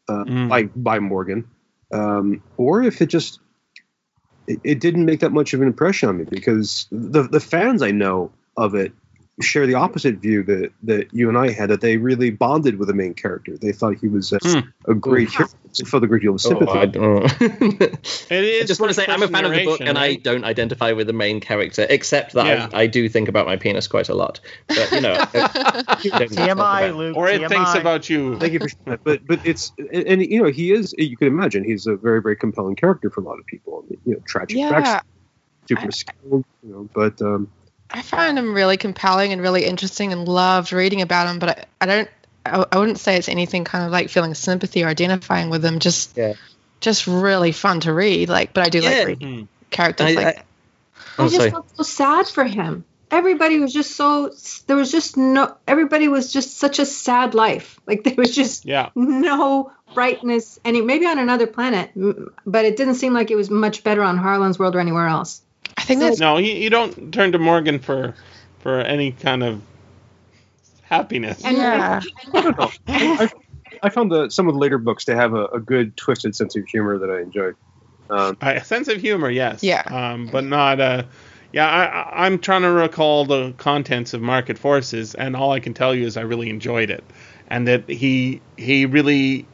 uh, 0.09 0.25
Mm. 0.25 0.49
by 0.49 0.63
by 0.65 0.99
Morgan, 0.99 1.49
um, 1.93 2.43
or 2.57 2.83
if 2.83 3.01
it 3.03 3.07
just 3.07 3.41
it, 4.47 4.61
it 4.65 4.81
didn't 4.81 5.05
make 5.05 5.21
that 5.21 5.33
much 5.33 5.55
of 5.55 5.61
an 5.61 5.67
impression 5.67 6.09
on 6.09 6.19
me 6.19 6.25
because 6.25 6.87
the 6.91 7.23
the 7.23 7.41
fans 7.41 7.83
I 7.83 7.91
know 7.91 8.33
of 8.57 8.75
it 8.75 8.93
share 9.41 9.67
the 9.67 9.75
opposite 9.75 10.17
view 10.17 10.43
that 10.43 10.73
that 10.83 11.15
you 11.15 11.29
and 11.29 11.39
I 11.39 11.51
had 11.51 11.71
that 11.71 11.81
they 11.81 11.97
really 11.97 12.31
bonded 12.31 12.79
with 12.79 12.89
the 12.89 12.95
main 12.95 13.15
character. 13.15 13.57
They 13.57 13.73
thought 13.73 13.97
he 13.99 14.09
was 14.09 14.33
a, 14.33 14.39
Hmm. 14.43 14.69
a 14.91 14.95
great 14.95 15.31
hero. 15.31 15.49
They 15.79 15.85
felt 15.85 16.03
a 16.03 16.07
great 16.09 16.23
deal 16.23 16.35
of 16.35 16.41
sympathy. 16.41 16.73
Oh, 16.73 16.79
I 16.81 16.87
don't. 16.87 17.23
It 18.31 18.45
is 18.45 18.63
I 18.65 18.67
just 18.67 18.81
want 18.81 18.91
to 18.91 18.95
say 18.95 19.07
I'm 19.09 19.23
a 19.23 19.29
fan 19.29 19.45
of 19.45 19.53
the 19.53 19.65
book, 19.65 19.81
and 19.81 19.97
I 19.99 20.15
don't 20.17 20.45
identify 20.45 20.93
with 20.93 21.07
the 21.07 21.13
main 21.13 21.41
character, 21.41 21.87
except 21.89 22.33
that 22.33 22.47
Yeah. 22.47 22.69
I, 22.73 22.83
I 22.83 22.87
do 22.87 23.09
think 23.09 23.29
about 23.29 23.47
my 23.47 23.57
penis 23.57 23.87
quite 23.87 24.09
a 24.09 24.15
lot. 24.15 24.41
But 24.67 24.91
you 24.93 25.01
know, 25.01 25.13
I- 25.35 25.99
don't 26.03 26.11
talk 26.11 26.29
TMI, 26.31 26.97
Luke. 26.97 27.17
or 27.17 27.29
it 27.29 27.41
TMI. 27.43 27.49
thinks 27.49 27.75
about 27.75 28.11
you. 28.11 28.39
Thank 28.39 28.53
you 28.55 28.59
for 28.61 28.69
sharing 28.69 28.85
that. 28.87 29.05
But 29.05 29.27
but 29.27 29.47
it's 29.47 29.73
and, 29.79 30.07
and, 30.07 30.23
you 30.27 30.43
know 30.43 30.51
he 30.51 30.73
is 30.73 30.95
you 30.99 31.17
can 31.17 31.29
imagine 31.29 31.63
he's 31.65 31.87
a 31.87 31.97
very 31.97 32.21
very 32.23 32.37
compelling 32.37 32.75
character 32.77 33.09
for 33.11 33.21
a 33.21 33.25
lot 33.25 33.39
of 33.39 33.47
people. 33.47 33.85
You 34.05 34.15
know, 34.15 34.21
tragic, 34.27 34.59
Yeah. 34.59 34.73
backstory, 34.73 35.03
super 35.69 35.83
I- 35.87 35.91
skilled, 35.91 36.45
you 36.65 36.73
know. 36.73 36.89
But 36.93 37.23
um, 37.23 37.51
I 37.91 38.03
find 38.03 38.39
him 38.39 38.55
really 38.55 38.77
compelling 38.77 39.33
and 39.33 39.41
really 39.41 39.65
interesting 39.65 40.13
and 40.13 40.29
loved 40.29 40.73
reading 40.73 41.01
about 41.03 41.27
him, 41.29 41.39
but 41.39 41.49
I, 41.51 41.65
I 41.81 41.87
don't 41.87 42.09
I, 42.47 42.65
I 42.73 42.79
wouldn't 42.79 42.99
say 42.99 43.17
it's 43.17 43.29
anything 43.29 43.65
kind 43.65 43.85
of 43.85 43.91
like 43.93 44.09
feeling 44.11 44.35
sympathy 44.35 44.83
or 44.85 44.89
identifying 44.89 45.51
with 45.51 45.65
him. 45.65 45.79
Just 45.79 46.17
Yeah. 46.17 46.35
just 46.81 47.07
really 47.07 47.53
fun 47.53 47.81
to 47.81 47.93
read. 47.93 48.29
Like, 48.29 48.53
but 48.55 48.65
I 48.67 48.69
do 48.71 48.81
Yeah. 48.81 48.91
like 48.91 49.07
reading 49.09 49.39
Hmm. 49.41 49.45
characters 49.71 50.07
I- 50.07 50.15
like 50.15 50.19
I- 50.27 50.33
that. 50.33 50.45
I 51.19 51.23
Oh, 51.23 51.25
just 51.25 51.37
sorry. 51.37 51.51
felt 51.51 51.67
so 51.77 51.83
sad 51.83 52.29
for 52.29 52.45
him. 52.45 52.85
Everybody 53.11 53.59
was 53.59 53.73
just 53.73 53.97
so. 53.97 54.31
There 54.67 54.77
was 54.77 54.91
just 54.93 55.17
no. 55.17 55.55
Everybody 55.67 56.09
was 56.09 56.31
just 56.33 56.59
such 56.59 56.79
a 56.79 56.85
sad 56.87 57.35
life. 57.35 57.81
Like 57.87 58.05
there 58.05 58.15
was 58.17 58.35
just 58.35 58.67
Yeah. 58.67 58.91
no 58.95 59.73
brightness. 59.95 60.59
Any 60.65 60.83
maybe 60.83 61.07
on 61.07 61.19
another 61.19 61.47
planet, 61.47 61.91
but 62.47 62.65
it 62.67 62.77
didn't 62.77 62.97
seem 62.97 63.15
like 63.15 63.31
it 63.31 63.37
was 63.37 63.49
much 63.51 63.83
better 63.83 64.03
on 64.03 64.19
Harlan's 64.19 64.59
world 64.59 64.77
or 64.77 64.81
anywhere 64.81 65.07
else. 65.07 65.41
I 65.79 65.83
think 65.83 66.01
that's 66.01 66.19
No, 66.19 66.37
you, 66.39 66.53
you 66.53 66.71
don't 66.71 67.13
turn 67.13 67.33
to 67.33 67.39
Morgan 67.39 67.79
for 67.79 68.15
for 68.61 68.81
any 68.81 69.13
kind 69.13 69.43
of 69.43 69.63
happiness. 70.83 71.43
Yeah. 71.43 72.01
I 72.35 72.41
don't 72.41 72.59
know. 72.59 72.71
I, 72.89 73.25
I, 73.25 73.31
I 73.85 73.89
found 73.91 74.11
the 74.11 74.29
some 74.31 74.49
of 74.49 74.55
the 74.55 74.61
later 74.61 74.79
books 74.79 75.05
to 75.07 75.15
have 75.15 75.35
a, 75.35 75.47
a 75.47 75.61
good 75.61 75.97
twisted 75.97 76.35
sense 76.35 76.57
of 76.57 76.67
humor 76.67 76.99
that 76.99 77.11
I 77.11 77.21
enjoyed. 77.21 77.55
Um, 78.11 78.37
A 78.41 78.65
sense 78.65 78.89
of 78.89 79.01
humor, 79.01 79.31
yes. 79.31 79.63
Yeah. 79.63 79.83
Um, 79.87 80.29
but 80.33 80.45
not 80.45 80.81
uh 80.81 81.03
yeah, 81.53 81.67
I, 81.67 81.85
I, 81.85 82.27
I'm 82.27 82.39
trying 82.39 82.63
to 82.63 82.71
recall 82.71 83.25
the 83.25 83.53
contents 83.57 84.13
of 84.13 84.21
Market 84.21 84.59
Forces, 84.59 85.15
and 85.15 85.35
all 85.35 85.53
I 85.53 85.61
can 85.61 85.73
tell 85.73 85.95
you 85.95 86.07
is 86.07 86.17
I 86.19 86.21
really 86.23 86.51
enjoyed 86.51 86.91
it, 86.91 87.05
and 87.49 87.67
that 87.69 87.89
he 87.89 88.41
he 88.57 88.85
really 88.87 89.47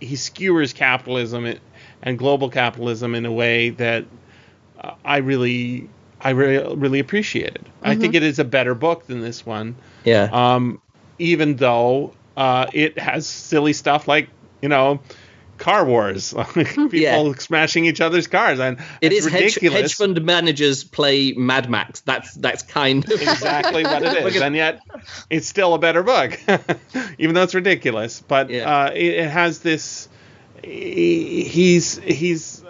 he 0.00 0.16
skewers 0.16 0.72
capitalism 0.72 1.44
and- 1.44 1.60
and 2.02 2.18
global 2.18 2.50
capitalism 2.50 3.14
in 3.14 3.24
a 3.24 3.32
way 3.32 3.70
that 3.70 4.04
uh, 4.80 4.92
I 5.04 5.18
really 5.18 5.88
I 6.20 6.30
re- 6.30 6.74
really 6.74 6.98
appreciated. 6.98 7.64
I 7.82 7.94
think 7.96 8.14
it 8.14 8.22
is 8.22 8.38
a 8.38 8.44
better 8.44 8.74
book 8.74 9.06
than 9.06 9.20
this 9.20 9.44
one, 9.46 9.76
Yeah. 10.04 10.28
um, 10.32 10.80
even 11.18 11.56
though 11.56 12.12
uh, 12.36 12.66
it 12.72 12.98
has 12.98 13.26
silly 13.26 13.72
stuff 13.72 14.08
like 14.08 14.28
you 14.62 14.68
know 14.68 15.00
car 15.58 15.84
wars, 15.86 16.34
people 16.54 16.94
Yeah. 16.94 17.32
smashing 17.38 17.86
each 17.86 18.00
other's 18.02 18.26
cars, 18.26 18.58
and 18.60 18.78
it's 19.00 19.24
is 19.24 19.26
hedge, 19.32 19.42
ridiculous. 19.56 19.80
hedge 19.80 19.94
fund 19.94 20.22
managers 20.22 20.84
play 20.84 21.32
Mad 21.32 21.70
Max. 21.70 22.00
That's 22.00 22.34
that's 22.34 22.62
kind 22.62 23.04
of 23.10 23.22
exactly 23.22 23.84
what 23.84 24.02
it 24.02 24.22
Look 24.24 24.32
is, 24.34 24.36
at- 24.36 24.42
and 24.42 24.56
yet 24.56 24.80
it's 25.30 25.46
still 25.48 25.72
a 25.74 25.78
better 25.78 26.02
book, 26.02 26.38
even 27.18 27.34
though 27.34 27.42
it's 27.42 27.54
ridiculous. 27.54 28.20
But 28.26 28.50
Yeah. 28.50 28.70
uh, 28.86 28.90
it, 28.90 29.04
it 29.14 29.30
has 29.30 29.60
this. 29.60 30.08
He's 30.62 31.98
he's 31.98 32.62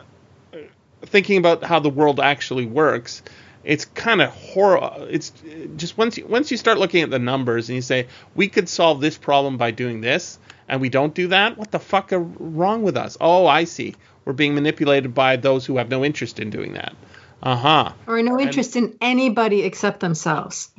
thinking 1.06 1.38
about 1.38 1.64
how 1.64 1.80
the 1.80 1.90
world 1.90 2.20
actually 2.20 2.66
works. 2.66 3.22
It's 3.64 3.84
kind 3.84 4.22
of 4.22 4.30
horror. 4.30 5.08
It's 5.10 5.32
just 5.76 5.98
once 5.98 6.16
you 6.16 6.26
once 6.26 6.50
you 6.50 6.56
start 6.56 6.78
looking 6.78 7.02
at 7.02 7.10
the 7.10 7.18
numbers 7.18 7.68
and 7.68 7.76
you 7.76 7.82
say 7.82 8.06
we 8.34 8.48
could 8.48 8.68
solve 8.68 9.00
this 9.00 9.18
problem 9.18 9.56
by 9.56 9.72
doing 9.72 10.00
this, 10.00 10.38
and 10.68 10.80
we 10.80 10.88
don't 10.88 11.14
do 11.14 11.28
that. 11.28 11.58
What 11.58 11.72
the 11.72 11.80
fuck 11.80 12.12
are 12.12 12.20
wrong 12.20 12.82
with 12.82 12.96
us? 12.96 13.16
Oh, 13.20 13.46
I 13.46 13.64
see. 13.64 13.96
We're 14.24 14.34
being 14.34 14.54
manipulated 14.54 15.14
by 15.14 15.36
those 15.36 15.66
who 15.66 15.78
have 15.78 15.88
no 15.88 16.04
interest 16.04 16.38
in 16.38 16.50
doing 16.50 16.74
that. 16.74 16.94
Uh 17.42 17.56
huh. 17.56 17.92
or 18.06 18.22
no 18.22 18.40
interest 18.40 18.76
in 18.76 18.96
anybody 19.00 19.62
except 19.62 20.00
themselves. 20.00 20.70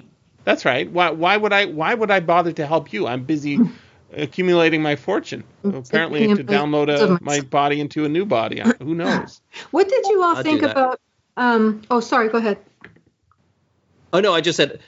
That's 0.44 0.66
right. 0.66 0.90
Why, 0.90 1.12
why 1.12 1.38
would 1.38 1.54
I? 1.54 1.66
Why 1.66 1.94
would 1.94 2.10
I 2.10 2.22
bother 2.22 2.54
to 2.54 2.66
help 2.66 2.94
you? 2.94 3.06
I'm 3.06 3.26
busy 3.26 3.60
accumulating 4.14 4.82
my 4.82 4.96
fortune. 4.96 5.44
Apparently, 5.64 6.28
to 6.28 6.44
download 6.44 6.90
a, 6.90 7.22
my 7.24 7.42
body 7.42 7.82
into 7.82 8.06
a 8.06 8.10
new 8.10 8.26
body. 8.26 8.62
Who 8.80 8.96
knows? 8.96 9.42
What 9.72 9.90
did 9.90 10.06
you 10.08 10.24
all 10.24 10.36
I'll 10.36 10.44
think 10.44 10.62
about? 10.62 11.00
Um, 11.36 11.82
oh, 11.92 12.00
sorry. 12.00 12.30
Go 12.30 12.38
ahead. 12.38 12.58
Oh 14.14 14.22
no, 14.22 14.34
I 14.34 14.42
just 14.42 14.56
said 14.56 14.80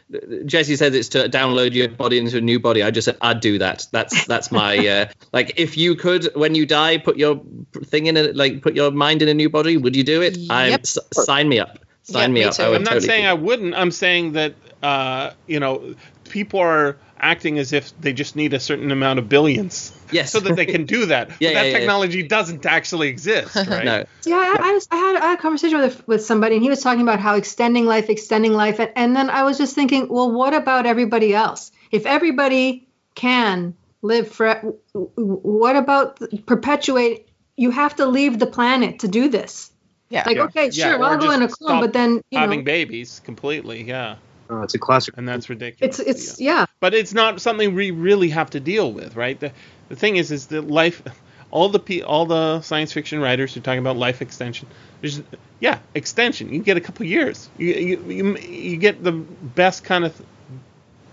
Jesse 0.46 0.78
said 0.78 0.96
it's 0.96 1.10
to 1.10 1.28
download 1.28 1.74
your 1.74 1.90
body 1.90 2.18
into 2.18 2.38
a 2.38 2.42
new 2.42 2.60
body. 2.60 2.82
I 2.82 2.90
just 2.90 3.06
said 3.06 3.18
I'd 3.22 3.42
do 3.42 3.58
that. 3.60 3.86
That's 3.92 4.26
that's 4.26 4.52
my 4.52 4.88
uh, 4.88 5.06
like 5.34 5.54
if 5.58 5.78
you 5.78 5.96
could 5.96 6.34
when 6.36 6.56
you 6.56 6.66
die 6.66 6.98
put 6.98 7.18
your 7.18 7.42
thing 7.84 8.08
in 8.08 8.16
it 8.16 8.36
like 8.36 8.62
put 8.62 8.76
your 8.76 8.92
mind 8.92 9.22
in 9.22 9.28
a 9.28 9.34
new 9.34 9.50
body, 9.50 9.76
would 9.76 9.96
you 9.96 10.04
do 10.04 10.22
it? 10.22 10.38
I'm 10.50 10.72
Yep. 10.72 10.82
s- 10.82 10.98
sign 11.12 11.50
me 11.50 11.60
up. 11.60 11.80
Sign 12.04 12.22
Yep, 12.22 12.30
me 12.32 12.40
me 12.40 12.44
up. 12.46 12.60
I 12.60 12.70
would 12.70 12.76
I'm 12.78 12.84
not 12.84 12.90
totally 12.92 13.08
saying 13.08 13.24
do 13.26 13.30
I 13.30 13.34
wouldn't. 13.34 13.76
I'm 13.76 13.92
saying 13.92 14.32
that 14.34 14.56
uh, 14.82 15.32
you 15.48 15.60
know 15.60 15.96
people 16.30 16.62
are 16.62 16.98
acting 17.20 17.60
as 17.60 17.74
if 17.74 18.00
they 18.00 18.14
just 18.14 18.36
need 18.36 18.54
a 18.54 18.60
certain 18.60 18.92
amount 18.92 19.20
of 19.20 19.30
billions 19.30 19.92
Yes. 20.12 20.32
so 20.34 20.40
that 20.40 20.56
they 20.56 20.66
can 20.66 20.86
do 20.86 21.08
that. 21.08 21.30
Yeah, 21.30 21.34
but 21.36 21.42
yeah, 21.42 21.54
that 21.54 21.66
yeah, 21.66 21.72
yeah. 21.72 21.78
technology 21.80 22.24
doesn't 22.24 22.66
actually 22.66 23.10
exist, 23.10 23.56
right? 23.68 23.86
No. 23.86 24.06
Yeah, 24.26 24.36
I, 24.36 24.58
I, 24.60 24.72
was, 24.74 24.88
I, 24.92 24.96
had, 24.96 25.16
I 25.16 25.26
had 25.32 25.40
a 25.40 25.42
conversation 25.42 25.80
with 25.80 26.08
with 26.08 26.26
somebody, 26.26 26.56
and 26.56 26.64
he 26.64 26.70
was 26.70 26.82
talking 26.82 27.02
about 27.02 27.20
how 27.20 27.36
extending 27.36 27.86
life, 27.86 28.10
extending 28.10 28.54
life, 28.54 28.80
and, 28.80 28.92
and 28.96 29.16
then 29.16 29.30
I 29.30 29.44
was 29.44 29.58
just 29.58 29.76
thinking, 29.76 30.08
well, 30.10 30.32
what 30.32 30.54
about 30.54 30.86
everybody 30.86 31.34
else? 31.34 31.72
If 31.92 32.06
everybody 32.06 32.88
can 33.16 33.76
live 34.02 34.30
for, 34.30 34.56
what 34.94 35.76
about 35.76 36.20
perpetuate? 36.46 37.28
You 37.56 37.72
have 37.72 37.96
to 37.98 38.06
leave 38.06 38.40
the 38.40 38.48
planet 38.48 39.00
to 39.00 39.08
do 39.08 39.28
this. 39.30 39.72
Yeah. 40.10 40.24
Like, 40.26 40.38
Yeah. 40.38 40.44
okay, 40.44 40.72
sure, 40.72 40.98
or 40.98 41.04
I'll 41.04 41.18
go 41.18 41.32
in 41.32 41.42
a 41.42 41.48
clone, 41.48 41.82
but 41.82 41.94
then 41.94 42.22
you 42.32 42.40
Having 42.40 42.60
know, 42.60 42.66
babies 42.66 43.22
completely, 43.24 43.84
yeah, 43.84 44.16
uh, 44.50 44.62
it's 44.62 44.74
a 44.76 44.80
classic. 44.80 45.16
and 45.18 45.28
that's 45.28 45.50
ridiculous. 45.50 46.00
it's 46.00 46.08
it's 46.30 46.42
yeah. 46.42 46.60
yeah. 46.62 46.66
but 46.80 46.94
it's 46.94 47.14
not 47.14 47.42
something 47.42 47.76
we 47.76 47.92
really 47.92 48.30
have 48.30 48.50
to 48.52 48.60
deal 48.60 48.92
with, 48.92 49.16
right? 49.16 49.40
The, 49.40 49.52
the 49.90 49.96
thing 49.96 50.16
is, 50.18 50.32
is 50.32 50.48
that 50.48 50.68
life, 50.68 51.02
all 51.52 51.70
the 51.70 51.80
pe- 51.80 52.02
all 52.02 52.26
the 52.26 52.62
science 52.62 52.92
fiction 52.94 53.20
writers 53.20 53.54
who 53.54 53.60
are 53.60 53.64
talking 53.64 53.80
about 53.80 53.98
life 53.98 54.22
extension, 54.22 54.68
there's 55.02 55.22
yeah, 55.60 55.80
extension. 55.94 56.54
You 56.54 56.62
get 56.62 56.78
a 56.78 56.82
couple 56.82 57.06
years. 57.06 57.50
You 57.58 57.74
you, 57.74 58.04
you 58.08 58.38
you 58.38 58.78
get 58.78 59.04
the 59.04 59.12
best 59.12 59.84
kind 59.84 60.06
of, 60.06 60.20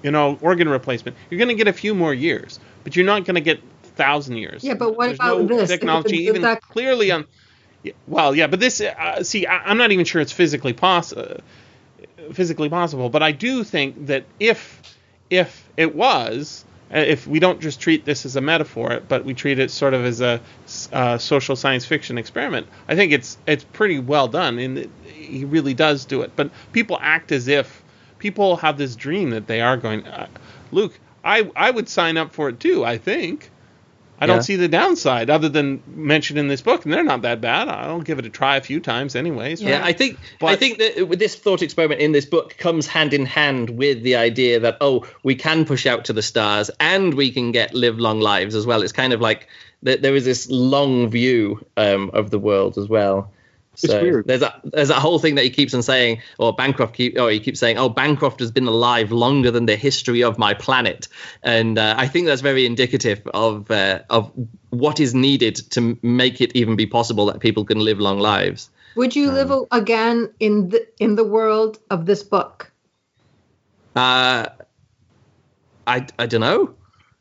you 0.03 0.11
know, 0.11 0.39
organ 0.41 0.69
replacement. 0.69 1.17
You're 1.31 1.39
going 1.39 1.49
to 1.49 1.55
get 1.55 1.69
a 1.69 1.73
few 1.73 1.95
more 1.95 2.15
years, 2.15 2.59
but 2.85 2.97
you're 2.97 3.07
not 3.07 3.25
going 3.25 3.35
to 3.37 3.41
get 3.41 3.61
thousand 3.97 4.37
years. 4.37 4.63
Yeah, 4.63 4.75
but 4.75 4.97
what 4.97 5.07
There's 5.07 5.19
about 5.19 5.41
no 5.43 5.47
this? 5.59 5.71
Technology 5.71 6.17
it- 6.17 6.21
if 6.23 6.29
even 6.29 6.43
that- 6.43 6.63
clearly 6.63 7.11
on? 7.11 7.27
Well, 8.09 8.35
yeah, 8.35 8.49
but 8.49 8.59
this 8.59 8.81
uh, 8.81 9.23
see, 9.23 9.47
I, 9.47 9.59
I'm 9.59 9.79
not 9.79 9.93
even 9.93 10.05
sure 10.05 10.21
it's 10.21 10.33
physically 10.33 10.73
possible 10.73 11.39
physically 12.33 12.69
possible. 12.69 13.09
But 13.09 13.23
I 13.23 13.33
do 13.33 13.65
think 13.65 14.07
that 14.07 14.25
if 14.41 14.83
if 15.31 15.69
it 15.77 15.95
was, 15.95 16.65
uh, 16.95 16.99
if 16.99 17.27
we 17.27 17.41
don't 17.41 17.61
just 17.61 17.81
treat 17.81 18.05
this 18.05 18.25
as 18.25 18.37
a 18.37 18.41
metaphor, 18.41 19.01
but 19.09 19.25
we 19.25 19.35
treat 19.35 19.59
it 19.59 19.71
sort 19.71 19.95
of 19.95 20.05
as 20.05 20.21
a 20.21 20.41
uh, 20.93 21.19
social 21.19 21.57
science 21.57 21.85
fiction 21.85 22.19
experiment, 22.19 22.67
I 22.89 22.95
think 22.95 23.13
it's 23.13 23.39
it's 23.47 23.65
pretty 23.65 23.99
well 23.99 24.29
done, 24.29 24.59
and 24.59 24.79
it, 24.79 24.91
he 25.05 25.45
really 25.45 25.75
does 25.75 26.05
do 26.05 26.23
it. 26.23 26.33
But 26.37 26.51
people 26.73 26.99
act 27.01 27.33
as 27.33 27.49
if 27.49 27.83
people 28.19 28.57
have 28.57 28.79
this 28.79 28.97
dream 28.97 29.31
that 29.31 29.47
they 29.47 29.61
are 29.61 29.77
going. 29.77 30.07
Uh, 30.07 30.29
Luke, 30.71 30.99
I 31.25 31.51
I 31.57 31.71
would 31.71 31.89
sign 31.89 32.17
up 32.17 32.33
for 32.33 32.49
it 32.49 32.61
too. 32.61 32.85
I 32.85 32.99
think. 32.99 33.51
I 34.19 34.25
Yeah. 34.25 34.33
don't 34.33 34.43
see 34.43 34.57
the 34.57 34.69
downside 34.69 35.29
other 35.29 35.49
than 35.51 35.83
mentioned 35.95 36.39
in 36.39 36.49
this 36.49 36.63
book, 36.63 36.85
and 36.85 36.93
they're 36.93 37.05
not 37.05 37.23
that 37.23 37.41
bad. 37.41 37.69
I'll 37.69 38.01
give 38.01 38.19
it 38.19 38.25
a 38.25 38.31
try 38.31 38.57
a 38.57 38.61
few 38.63 38.81
times, 38.81 39.15
anyways. 39.15 39.61
Yeah, 39.61 39.81
right? 39.81 39.85
I 39.85 39.93
think 39.93 40.19
I 40.43 40.57
think 40.57 40.79
that 40.79 41.09
with 41.09 41.19
this 41.19 41.35
thought 41.35 41.61
experiment 41.61 42.01
in 42.01 42.13
this 42.13 42.25
book 42.25 42.57
comes 42.57 42.87
hand 42.87 43.13
in 43.13 43.27
hand 43.27 43.71
with 43.71 44.03
the 44.03 44.17
idea 44.17 44.61
that 44.61 44.79
oh, 44.81 45.07
we 45.23 45.35
can 45.35 45.65
push 45.67 45.87
out 45.87 46.07
to 46.07 46.13
the 46.15 46.23
stars 46.23 46.71
and 46.81 47.13
we 47.15 47.31
can 47.31 47.53
get 47.53 47.75
live 47.75 47.99
long 47.99 48.21
lives 48.21 48.55
as 48.55 48.65
well. 48.65 48.83
It's 48.83 48.93
kind 48.93 49.13
of 49.13 49.21
like 49.21 49.49
th- 49.85 50.01
there 50.01 50.15
is 50.15 50.25
this 50.25 50.49
long 50.51 51.11
view 51.11 51.65
um, 51.77 52.11
of 52.15 52.31
the 52.31 52.39
world 52.39 52.79
as 52.79 52.89
well. 52.89 53.33
It's 53.83 53.93
So 53.93 54.03
weird. 54.03 54.27
There's 54.27 54.41
that 54.41 54.61
there's 54.65 54.89
that 54.89 55.01
whole 55.01 55.19
thing 55.19 55.35
that 55.37 55.45
he 55.45 55.51
keeps 55.51 55.75
on 55.75 55.83
saying, 55.83 56.23
or 56.39 56.53
Bancroft 56.55 56.95
keep, 56.95 57.19
or 57.19 57.31
he 57.31 57.41
keeps 57.41 57.61
saying, 57.61 57.79
oh, 57.79 57.89
Bancroft 57.89 58.41
has 58.41 58.51
been 58.51 58.67
alive 58.67 59.13
longer 59.13 59.51
than 59.51 59.67
the 59.67 59.77
history 59.77 60.23
of 60.23 60.39
my 60.39 60.55
planet, 60.55 61.09
and 61.43 61.79
uh, 61.79 61.95
I 61.99 62.09
think 62.09 62.27
that's 62.27 62.43
very 62.43 62.65
indicative 62.67 63.21
of 63.35 63.71
uh, 63.71 64.01
of 64.09 64.33
what 64.71 64.99
is 65.01 65.15
needed 65.15 65.57
to 65.73 65.99
make 66.03 66.41
it 66.41 66.57
even 66.57 66.77
be 66.77 66.87
possible 66.87 67.27
that 67.27 67.41
people 67.41 67.65
can 67.65 67.79
live 67.79 68.01
long 68.01 68.19
lives. 68.19 68.71
Would 68.95 69.15
you 69.15 69.31
live 69.31 69.51
Um, 69.51 69.67
a- 69.71 69.77
again 69.77 70.31
in 70.41 70.71
the 70.71 70.87
in 70.99 71.17
the 71.17 71.25
world 71.25 71.79
of 71.91 72.07
this 72.07 72.23
book? 72.23 72.73
Uh, 73.95 74.47
I, 75.87 76.07
I 76.19 76.27
don't 76.27 76.41
know. 76.41 76.75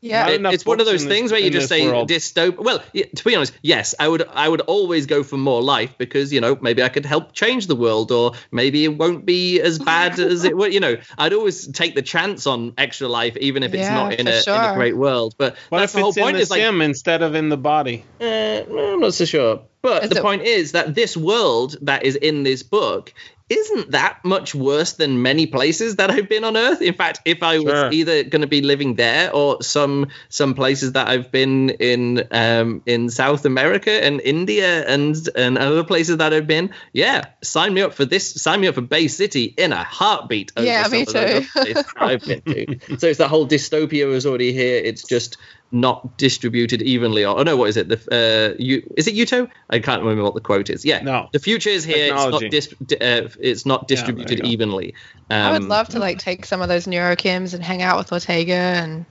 Yeah. 0.08 0.28
It- 0.28 0.44
it's 0.46 0.64
one 0.66 0.80
of 0.80 0.86
those 0.86 1.02
in 1.02 1.08
this- 1.08 1.18
things 1.18 1.32
where 1.32 1.40
you 1.40 1.50
just 1.50 1.68
say 1.68 1.86
world. 1.86 2.08
dystop. 2.08 2.56
Well, 2.58 2.82
to 2.94 3.24
be 3.24 3.34
honest, 3.34 3.52
yes, 3.62 3.94
I 3.98 4.08
would. 4.08 4.22
I 4.32 4.48
would 4.48 4.60
always 4.62 5.06
go 5.06 5.22
for 5.22 5.36
more 5.36 5.62
life 5.62 5.94
because 5.98 6.32
you 6.32 6.40
know 6.40 6.56
maybe 6.60 6.82
I 6.82 6.88
could 6.88 7.06
help 7.06 7.32
change 7.32 7.66
the 7.66 7.76
world, 7.76 8.12
or 8.12 8.32
maybe 8.50 8.84
it 8.84 8.96
won't 8.96 9.26
be 9.26 9.60
as 9.60 9.78
bad 9.78 10.18
as 10.20 10.44
it. 10.44 10.56
would. 10.56 10.72
You 10.72 10.80
know, 10.80 10.96
I'd 11.18 11.32
always 11.32 11.66
take 11.68 11.94
the 11.94 12.02
chance 12.02 12.46
on 12.46 12.72
extra 12.78 13.08
life, 13.08 13.36
even 13.38 13.62
if 13.62 13.74
it's 13.74 13.82
Yeah, 13.82 13.94
not 13.94 14.12
in 14.14 14.26
for 14.26 14.32
a, 14.32 14.54
in 14.66 14.70
a 14.72 14.74
great 14.74 14.96
world. 14.96 15.34
But 15.38 15.56
What 15.68 15.78
that's 15.80 15.92
if 15.92 15.96
the 15.96 16.00
whole 16.00 16.08
it's 16.10 16.16
in 16.18 16.22
point. 16.24 16.36
the 16.36 16.42
Is 16.42 16.50
like 16.50 16.60
sim 16.60 16.80
instead 16.82 17.22
of 17.22 17.34
in 17.34 17.48
the 17.48 17.56
body? 17.56 18.04
uh, 18.20 18.24
I'm 18.24 19.00
not 19.00 19.14
so 19.14 19.24
sure. 19.24 19.60
But 19.82 20.04
Is 20.04 20.10
the 20.10 20.16
it- 20.16 20.22
point 20.22 20.42
is 20.42 20.72
that 20.72 20.94
this 20.94 21.16
world 21.16 21.76
that 21.82 22.04
is 22.04 22.16
in 22.16 22.42
this 22.42 22.62
book 22.64 23.12
isn't 23.48 23.92
that 23.92 24.24
much 24.24 24.54
worse 24.56 24.94
than 24.94 25.22
many 25.22 25.46
places 25.46 25.96
that 25.96 26.10
I've 26.10 26.28
been 26.28 26.42
on 26.42 26.56
Earth. 26.56 26.82
In 26.82 26.94
fact, 26.94 27.20
if 27.24 27.42
I 27.44 27.58
was 27.58 27.72
Sure. 27.72 27.92
either 27.92 28.24
going 28.24 28.40
to 28.42 28.48
be 28.48 28.60
living 28.60 28.96
there 28.96 29.32
or 29.32 29.62
some 29.62 30.08
some 30.28 30.54
places 30.54 30.92
that 30.92 31.06
I've 31.06 31.30
been 31.30 31.70
in 31.70 32.26
um, 32.32 32.82
in 32.86 33.08
South 33.08 33.44
America 33.44 33.90
and 34.04 34.20
India 34.20 34.84
and 34.88 35.16
and 35.36 35.58
other 35.58 35.84
places 35.84 36.16
that 36.16 36.32
I've 36.32 36.48
been, 36.48 36.74
yeah, 36.92 37.26
sign 37.42 37.72
me 37.74 37.82
up 37.82 37.94
for 37.94 38.04
this. 38.04 38.34
Sign 38.34 38.60
me 38.60 38.66
up 38.66 38.74
for 38.74 38.80
Bay 38.80 39.06
City 39.06 39.44
in 39.56 39.72
a 39.72 39.84
heartbeat. 39.84 40.50
Yeah, 40.58 40.88
me 40.90 41.02
of 41.02 41.06
those 41.12 41.14
other 41.14 41.40
too. 41.42 41.82
I've 41.96 42.24
been 42.24 42.42
to. 42.42 42.78
So 42.98 43.06
it's 43.06 43.18
that 43.18 43.28
whole 43.28 43.46
dystopia 43.46 44.12
is 44.12 44.26
already 44.26 44.52
here. 44.52 44.80
It's 44.84 45.04
just 45.04 45.36
not 45.80 46.16
distributed 46.16 46.82
evenly. 46.82 47.24
Or 47.24 47.38
oh 47.38 47.42
no, 47.42 47.56
what 47.56 47.68
is 47.68 47.76
it? 47.76 47.88
The 47.88 47.96
uh, 48.10 48.56
you 48.58 48.82
is 48.96 49.06
it 49.06 49.14
Yuto? 49.14 49.50
I 49.70 49.78
can't 49.78 50.02
remember 50.02 50.22
what 50.22 50.34
the 50.34 50.40
quote 50.40 50.70
is. 50.70 50.84
Yeah, 50.84 51.02
No. 51.02 51.28
The 51.32 51.38
future 51.38 51.70
is 51.70 51.84
here. 51.84 52.14
It's 52.14 52.30
not 52.30 52.40
dis- 52.50 52.74
di- 52.84 52.98
uh, 52.98 53.28
it's 53.38 53.66
not 53.66 53.88
distributed 53.88 54.42
go. 54.42 54.48
evenly. 54.48 54.94
Um, 55.30 55.42
I 55.42 55.52
would 55.52 55.64
love 55.64 55.88
to 55.90 55.98
like 55.98 56.18
take 56.18 56.46
some 56.46 56.62
of 56.62 56.68
those 56.68 56.86
neurochems 56.86 57.54
and 57.54 57.62
hang 57.62 57.82
out 57.82 57.98
with 57.98 58.12
Ortega 58.12 58.54
and 58.54 59.06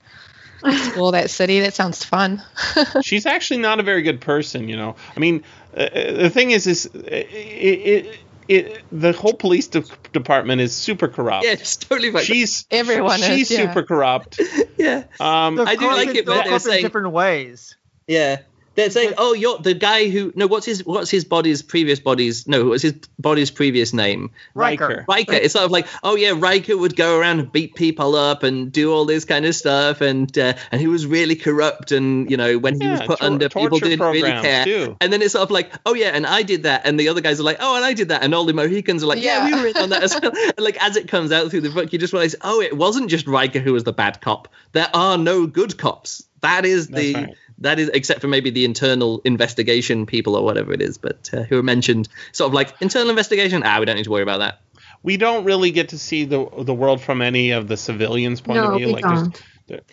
explore 0.63 1.11
that 1.13 1.29
city. 1.29 1.59
That 1.61 1.73
sounds 1.73 2.03
fun. 2.03 2.41
She's 3.01 3.25
actually 3.25 3.59
not 3.59 3.79
a 3.79 3.83
very 3.83 4.01
good 4.01 4.21
person, 4.21 4.67
you 4.67 4.77
know. 4.77 4.95
I 5.15 5.19
mean, 5.19 5.43
uh, 5.75 5.89
the 5.93 6.29
thing 6.29 6.51
is, 6.51 6.67
is 6.67 6.85
it, 6.85 7.27
it, 7.31 8.19
it, 8.47 8.83
the 8.91 9.13
whole 9.13 9.33
police 9.33 9.67
de- 9.67 9.83
department 10.13 10.61
is 10.61 10.75
super 10.75 11.07
corrupt. 11.07 11.45
Yeah, 11.45 11.53
it's 11.53 11.77
totally 11.77 12.11
like 12.11 12.25
she's 12.25 12.65
Everyone 12.71 13.19
is, 13.19 13.25
she's 13.25 13.51
yeah. 13.51 13.67
super 13.67 13.83
corrupt. 13.83 14.39
yeah. 14.77 15.03
Um, 15.19 15.59
I 15.59 15.75
do 15.75 15.87
like 15.87 16.09
it, 16.15 16.25
but 16.25 16.33
they're 16.33 16.43
they 16.43 16.49
were 16.49 16.49
corrupt 16.49 16.53
in 16.53 16.59
saying- 16.59 16.83
different 16.83 17.11
ways. 17.11 17.75
Yeah. 18.07 18.41
They're 18.75 18.89
saying, 18.89 19.13
"Oh, 19.17 19.33
you're 19.33 19.57
the 19.57 19.73
guy 19.73 20.09
who 20.09 20.31
no. 20.35 20.47
What's 20.47 20.65
his 20.65 20.85
what's 20.85 21.09
his 21.09 21.23
body's 21.25 21.61
previous 21.61 21.99
body's 21.99 22.47
no? 22.47 22.65
What's 22.65 22.83
his 22.83 22.93
body's 23.17 23.49
previous 23.51 23.93
name? 23.93 24.31
Ryker. 24.53 25.05
Ryker. 25.07 25.33
It's 25.33 25.53
sort 25.53 25.65
of 25.65 25.71
like, 25.71 25.87
oh 26.03 26.15
yeah, 26.15 26.33
Ryker 26.35 26.77
would 26.77 26.95
go 26.95 27.17
around 27.17 27.39
and 27.39 27.51
beat 27.51 27.75
people 27.75 28.15
up 28.15 28.43
and 28.43 28.71
do 28.71 28.91
all 28.91 29.05
this 29.05 29.23
kind 29.25 29.45
of 29.45 29.55
stuff, 29.55 30.01
and 30.01 30.37
uh, 30.37 30.53
and 30.71 30.81
he 30.81 30.87
was 30.87 31.05
really 31.07 31.35
corrupt, 31.35 31.91
and 31.91 32.29
you 32.29 32.37
know 32.37 32.57
when 32.57 32.79
he 32.79 32.87
was 32.87 32.99
put 33.01 33.19
tor- 33.19 33.27
under, 33.27 33.49
people 33.49 33.79
didn't 33.79 34.01
really 34.05 34.21
care. 34.31 34.65
too. 34.65 34.97
And 35.01 35.11
then 35.13 35.21
it's 35.21 35.33
sort 35.33 35.43
of 35.43 35.51
like, 35.51 35.71
oh 35.85 35.93
yeah, 35.93 36.09
and 36.13 36.25
I 36.27 36.43
did 36.43 36.63
that, 36.63 36.81
and 36.85 36.99
the 36.99 37.07
other 37.09 37.21
guys 37.21 37.39
are 37.39 37.43
like, 37.43 37.57
oh, 37.59 37.75
and 37.77 37.85
I 37.85 37.93
did 37.93 38.09
that, 38.09 38.23
and 38.23 38.35
all 38.35 38.45
the 38.45 38.53
Mohicans 38.53 39.03
are 39.03 39.07
like, 39.07 39.21
yeah, 39.21 39.47
Yeah. 39.47 39.55
we 39.55 39.61
were 39.61 39.67
in 39.67 39.77
on 39.77 39.89
that 39.89 40.03
as 40.03 40.19
well. 40.21 40.31
And 40.35 40.53
like 40.59 40.81
as 40.83 40.95
it 40.97 41.07
comes 41.07 41.31
out 41.31 41.49
through 41.49 41.61
the 41.61 41.69
book, 41.69 41.93
you 41.93 41.99
just 41.99 42.11
realize, 42.13 42.35
oh, 42.41 42.61
it 42.61 42.75
wasn't 42.75 43.09
just 43.09 43.25
Ryker 43.27 43.59
who 43.59 43.73
was 43.73 43.83
the 43.85 43.93
bad 43.93 44.19
cop. 44.21 44.47
There 44.73 44.89
are 44.93 45.17
no 45.17 45.47
good 45.47 45.77
cops. 45.77 46.23
That 46.41 46.65
is 46.65 46.87
That's 46.89 47.01
the 47.01 47.13
right. 47.15 47.35
That 47.59 47.79
is 47.79 47.89
except 47.89 48.21
for 48.21 48.27
maybe 48.27 48.49
the 48.49 48.65
internal 48.65 49.21
investigation 49.23 50.05
people 50.05 50.35
or 50.35 50.43
whatever 50.43 50.73
it 50.73 50.81
is, 50.81 50.97
but 50.97 51.29
uh, 51.33 51.43
who 51.43 51.59
are 51.59 51.63
mentioned 51.63 52.07
sort 52.31 52.49
of 52.49 52.53
like 52.53 52.73
internal 52.81 53.09
investigation. 53.09 53.61
Ah, 53.65 53.79
we 53.79 53.85
don't 53.85 53.95
need 53.95 54.03
to 54.03 54.11
worry 54.11 54.23
about 54.23 54.39
that. 54.39 54.59
We 55.03 55.17
don't 55.17 55.45
really 55.45 55.71
get 55.71 55.89
to 55.89 55.99
see 55.99 56.25
the 56.25 56.47
the 56.59 56.73
world 56.73 57.01
from 57.01 57.21
any 57.21 57.51
of 57.51 57.67
the 57.67 57.77
civilians' 57.77 58.41
point 58.41 58.57
No, 58.57 58.71
of 58.71 58.77
view. 58.77 58.87
we 58.87 58.93
like, 58.93 59.03
there's- 59.03 59.29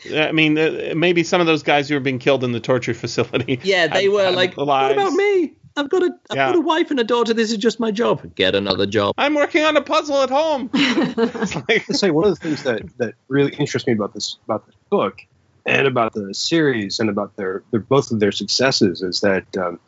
there- 0.05 0.29
I 0.29 0.33
mean, 0.33 0.59
uh, 0.59 0.93
maybe 0.97 1.23
some 1.23 1.41
of 1.41 1.47
those 1.47 1.63
guys 1.63 1.89
who 1.89 1.95
were 1.95 2.01
being 2.01 2.19
killed 2.19 2.45
in 2.45 2.53
the 2.53 2.61
torture 2.61 2.95
facility. 2.95 3.59
Yeah, 3.65 3.87
they 3.89 4.05
had- 4.05 4.13
were 4.13 4.25
had 4.25 4.35
like, 4.35 4.57
what 4.57 4.65
about 4.93 5.13
me? 5.13 5.55
I've 5.75 5.89
got 5.89 6.03
a 6.03 6.11
I've 6.31 6.37
Yeah. 6.37 6.47
got 6.49 6.57
a 6.57 6.61
wife 6.61 6.91
and 6.91 7.01
a 7.01 7.05
daughter. 7.05 7.33
This 7.33 7.51
is 7.51 7.57
just 7.57 7.81
my 7.81 7.91
job. 7.91 8.35
Get 8.35 8.55
another 8.55 8.85
job. 8.85 9.15
I'm 9.17 9.35
working 9.35 9.65
on 9.65 9.75
a 9.79 9.81
puzzle 9.81 10.21
at 10.23 10.29
home. 10.29 10.69
it's 10.75 11.55
like, 11.67 11.87
to 11.87 11.95
say 11.95 12.11
one 12.11 12.27
of 12.27 12.31
the 12.39 12.41
things 12.41 12.63
that 12.65 12.83
that 12.99 13.15
really 13.29 13.53
interests 13.55 13.87
me 13.87 13.95
about 13.95 14.13
this 14.13 14.37
about 14.45 14.67
this 14.67 14.75
book 14.91 15.21
and 15.65 15.87
about 15.87 16.13
the 16.13 16.35
series 16.35 16.99
and 16.99 17.09
about 17.09 17.37
their, 17.37 17.63
their 17.71 17.81
both 17.81 18.11
of 18.11 18.21
their 18.21 18.33
successes 18.33 19.03
is 19.03 19.21
that 19.21 19.45
um, 19.57 19.79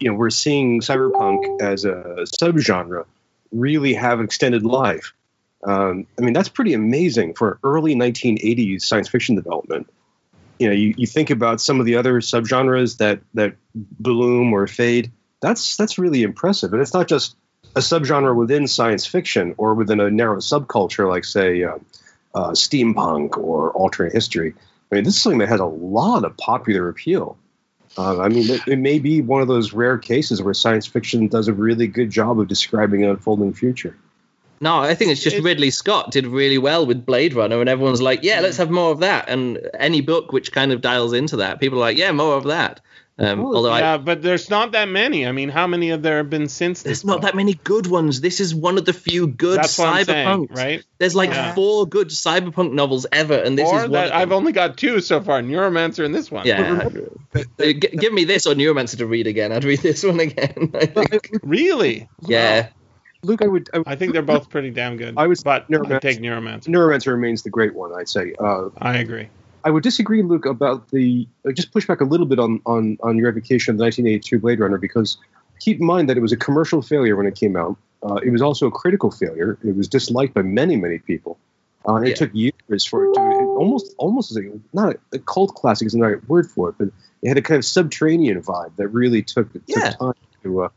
you 0.00 0.10
know 0.10 0.16
we're 0.16 0.30
seeing 0.30 0.80
cyberpunk 0.80 1.60
as 1.60 1.84
a 1.84 2.24
subgenre 2.40 3.04
really 3.52 3.94
have 3.94 4.20
extended 4.20 4.64
life. 4.64 5.12
Um, 5.62 6.06
I 6.18 6.22
mean 6.22 6.34
that's 6.34 6.48
pretty 6.48 6.74
amazing 6.74 7.34
for 7.34 7.58
early 7.62 7.94
1980s 7.94 8.82
science 8.82 9.08
fiction 9.08 9.34
development. 9.34 9.88
You 10.58 10.68
know, 10.68 10.74
you, 10.74 10.94
you 10.96 11.06
think 11.06 11.30
about 11.30 11.60
some 11.60 11.80
of 11.80 11.86
the 11.86 11.96
other 11.96 12.20
subgenres 12.20 12.98
that 12.98 13.20
that 13.34 13.56
bloom 13.74 14.52
or 14.52 14.66
fade. 14.66 15.12
That's 15.40 15.76
that's 15.76 15.98
really 15.98 16.22
impressive, 16.22 16.72
and 16.72 16.80
it's 16.80 16.94
not 16.94 17.08
just 17.08 17.36
a 17.76 17.80
subgenre 17.80 18.34
within 18.34 18.66
science 18.66 19.04
fiction 19.04 19.54
or 19.56 19.74
within 19.74 20.00
a 20.00 20.10
narrow 20.10 20.36
subculture 20.36 21.08
like 21.08 21.24
say 21.24 21.64
uh, 21.64 21.78
uh, 22.34 22.50
steampunk 22.50 23.36
or 23.36 23.70
alternate 23.72 24.12
history. 24.12 24.54
I 24.90 24.96
mean, 24.96 25.04
this 25.04 25.16
is 25.16 25.22
something 25.22 25.38
that 25.38 25.48
has 25.48 25.60
a 25.60 25.66
lot 25.66 26.24
of 26.24 26.36
popular 26.36 26.88
appeal. 26.88 27.36
Uh, 27.96 28.20
I 28.20 28.28
mean, 28.28 28.50
it, 28.50 28.60
it 28.66 28.78
may 28.78 28.98
be 28.98 29.22
one 29.22 29.40
of 29.40 29.48
those 29.48 29.72
rare 29.72 29.98
cases 29.98 30.42
where 30.42 30.54
science 30.54 30.86
fiction 30.86 31.28
does 31.28 31.46
a 31.46 31.52
really 31.52 31.86
good 31.86 32.10
job 32.10 32.40
of 32.40 32.48
describing 32.48 33.04
an 33.04 33.10
unfolding 33.10 33.52
future. 33.52 33.96
No, 34.60 34.78
I 34.78 34.94
think 34.94 35.10
it's 35.10 35.22
just 35.22 35.36
It- 35.36 35.42
Ridley 35.42 35.70
Scott 35.70 36.10
did 36.10 36.26
really 36.26 36.58
well 36.58 36.86
with 36.86 37.04
Blade 37.04 37.34
Runner, 37.34 37.60
and 37.60 37.68
everyone's 37.68 38.02
like, 38.02 38.22
yeah, 38.22 38.40
let's 38.40 38.56
have 38.56 38.70
more 38.70 38.90
of 38.90 39.00
that. 39.00 39.28
And 39.28 39.58
any 39.78 40.00
book 40.00 40.32
which 40.32 40.52
kind 40.52 40.72
of 40.72 40.80
dials 40.80 41.12
into 41.12 41.36
that, 41.36 41.60
people 41.60 41.78
are 41.78 41.82
like, 41.82 41.98
yeah, 41.98 42.12
more 42.12 42.34
of 42.34 42.44
that. 42.44 42.80
Um, 43.16 43.42
Well, 43.44 43.54
although 43.56 43.70
I, 43.70 43.96
but 43.98 44.22
there's 44.22 44.50
not 44.50 44.72
that 44.72 44.88
many. 44.88 45.24
I 45.24 45.30
mean, 45.30 45.48
how 45.48 45.68
many 45.68 45.90
have 45.90 46.02
there 46.02 46.24
been 46.24 46.48
since 46.48 46.82
this? 46.82 47.02
there's 47.02 47.04
not 47.04 47.22
that 47.22 47.36
many 47.36 47.54
good 47.54 47.86
ones. 47.86 48.20
This 48.20 48.40
is 48.40 48.52
one 48.54 48.76
of 48.76 48.84
the 48.86 48.92
few 48.92 49.28
good 49.28 49.58
That's 49.58 49.78
what 49.78 49.86
I'm 49.88 50.04
saying, 50.04 50.26
cyberpunks. 50.48 50.56
right? 50.56 50.84
There's 50.98 51.14
like 51.14 51.30
Yeah. 51.30 51.54
four 51.54 51.86
good 51.86 52.08
cyberpunk 52.08 52.72
novels 52.72 53.06
ever, 53.12 53.34
and 53.34 53.56
this 53.56 53.68
or 53.68 53.76
is 53.76 53.82
one 53.82 53.92
that 53.92 54.06
of 54.08 54.12
I've 54.14 54.32
only 54.32 54.50
got 54.50 54.76
two 54.76 54.98
so 55.00 55.20
far: 55.20 55.40
Neuromancer 55.42 56.04
and 56.04 56.12
this 56.12 56.28
one. 56.28 56.44
Yeah. 56.44 56.88
Uh, 57.34 57.40
G- 57.60 57.72
give 57.74 58.12
me 58.12 58.24
this 58.24 58.46
or 58.46 58.54
Neuromancer 58.54 58.96
to 58.98 59.06
read 59.06 59.28
again. 59.28 59.52
I'd 59.52 59.62
read 59.64 59.78
this 59.80 60.02
one 60.02 60.18
again. 60.18 60.72
Really? 61.42 62.08
Yeah. 62.26 62.68
Luke, 63.22 63.42
I 63.42 63.46
would, 63.46 63.70
I 63.72 63.78
would 63.78 63.88
I 63.88 63.96
think 63.96 64.12
they're 64.12 64.22
both 64.22 64.50
pretty 64.50 64.70
damn 64.70 64.96
good. 64.96 65.14
I 65.16 65.28
was- 65.28 65.42
but 65.42 65.66
I 65.68 65.72
Neuromancer. 65.72 66.00
take 66.00 66.20
Neuromancer. 66.20 66.64
Neuromancer 66.68 67.12
remains 67.12 67.42
the 67.42 67.50
great 67.50 67.74
one, 67.74 67.92
I'd 67.94 68.08
say. 68.08 68.34
Uh, 68.38 68.70
I 68.78 68.96
agree. 68.98 69.28
I 69.64 69.70
would 69.70 69.82
disagree, 69.82 70.22
Luke, 70.22 70.44
about 70.46 70.90
the 70.90 71.26
uh, 71.48 71.52
just 71.52 71.72
push 71.72 71.86
back 71.86 72.00
a 72.00 72.04
little 72.04 72.26
bit 72.26 72.38
on 72.38 72.60
on 72.66 72.98
on 73.02 73.16
your 73.16 73.28
advocation 73.28 73.72
of 73.72 73.78
the 73.78 73.84
1982 73.84 74.38
Blade 74.38 74.60
Runner 74.60 74.78
because 74.78 75.16
keep 75.58 75.80
in 75.80 75.86
mind 75.86 76.08
that 76.10 76.16
it 76.16 76.20
was 76.20 76.32
a 76.32 76.36
commercial 76.36 76.82
failure 76.82 77.16
when 77.16 77.26
it 77.26 77.34
came 77.34 77.56
out. 77.56 77.76
Uh, 78.02 78.16
it 78.16 78.30
was 78.30 78.42
also 78.42 78.66
a 78.66 78.70
critical 78.70 79.10
failure. 79.10 79.58
It 79.64 79.74
was 79.74 79.88
disliked 79.88 80.34
by 80.34 80.42
many 80.42 80.76
many 80.76 80.98
people. 80.98 81.38
Uh, 81.88 82.00
Yeah. 82.00 82.10
It 82.10 82.16
took 82.16 82.30
years 82.34 82.84
for 82.84 83.04
it 83.04 83.14
to 83.14 83.20
it 83.20 83.44
almost 83.56 83.94
almost 83.98 84.30
as 84.32 84.36
a, 84.38 84.42
not 84.72 84.96
a, 84.96 84.98
a 85.16 85.18
cult 85.18 85.54
classic 85.54 85.86
is 85.86 85.92
the 85.92 86.00
right 86.00 86.28
word 86.28 86.50
for 86.50 86.68
it, 86.70 86.74
but 86.78 86.88
it 87.22 87.28
had 87.28 87.38
a 87.38 87.42
kind 87.42 87.58
of 87.58 87.64
subterranean 87.64 88.42
vibe 88.42 88.76
that 88.76 88.88
really 88.88 89.22
took, 89.22 89.52
took 89.52 89.62
Yeah. 89.66 89.92
time 89.92 90.12
to. 90.42 90.64
Uh, 90.64 90.68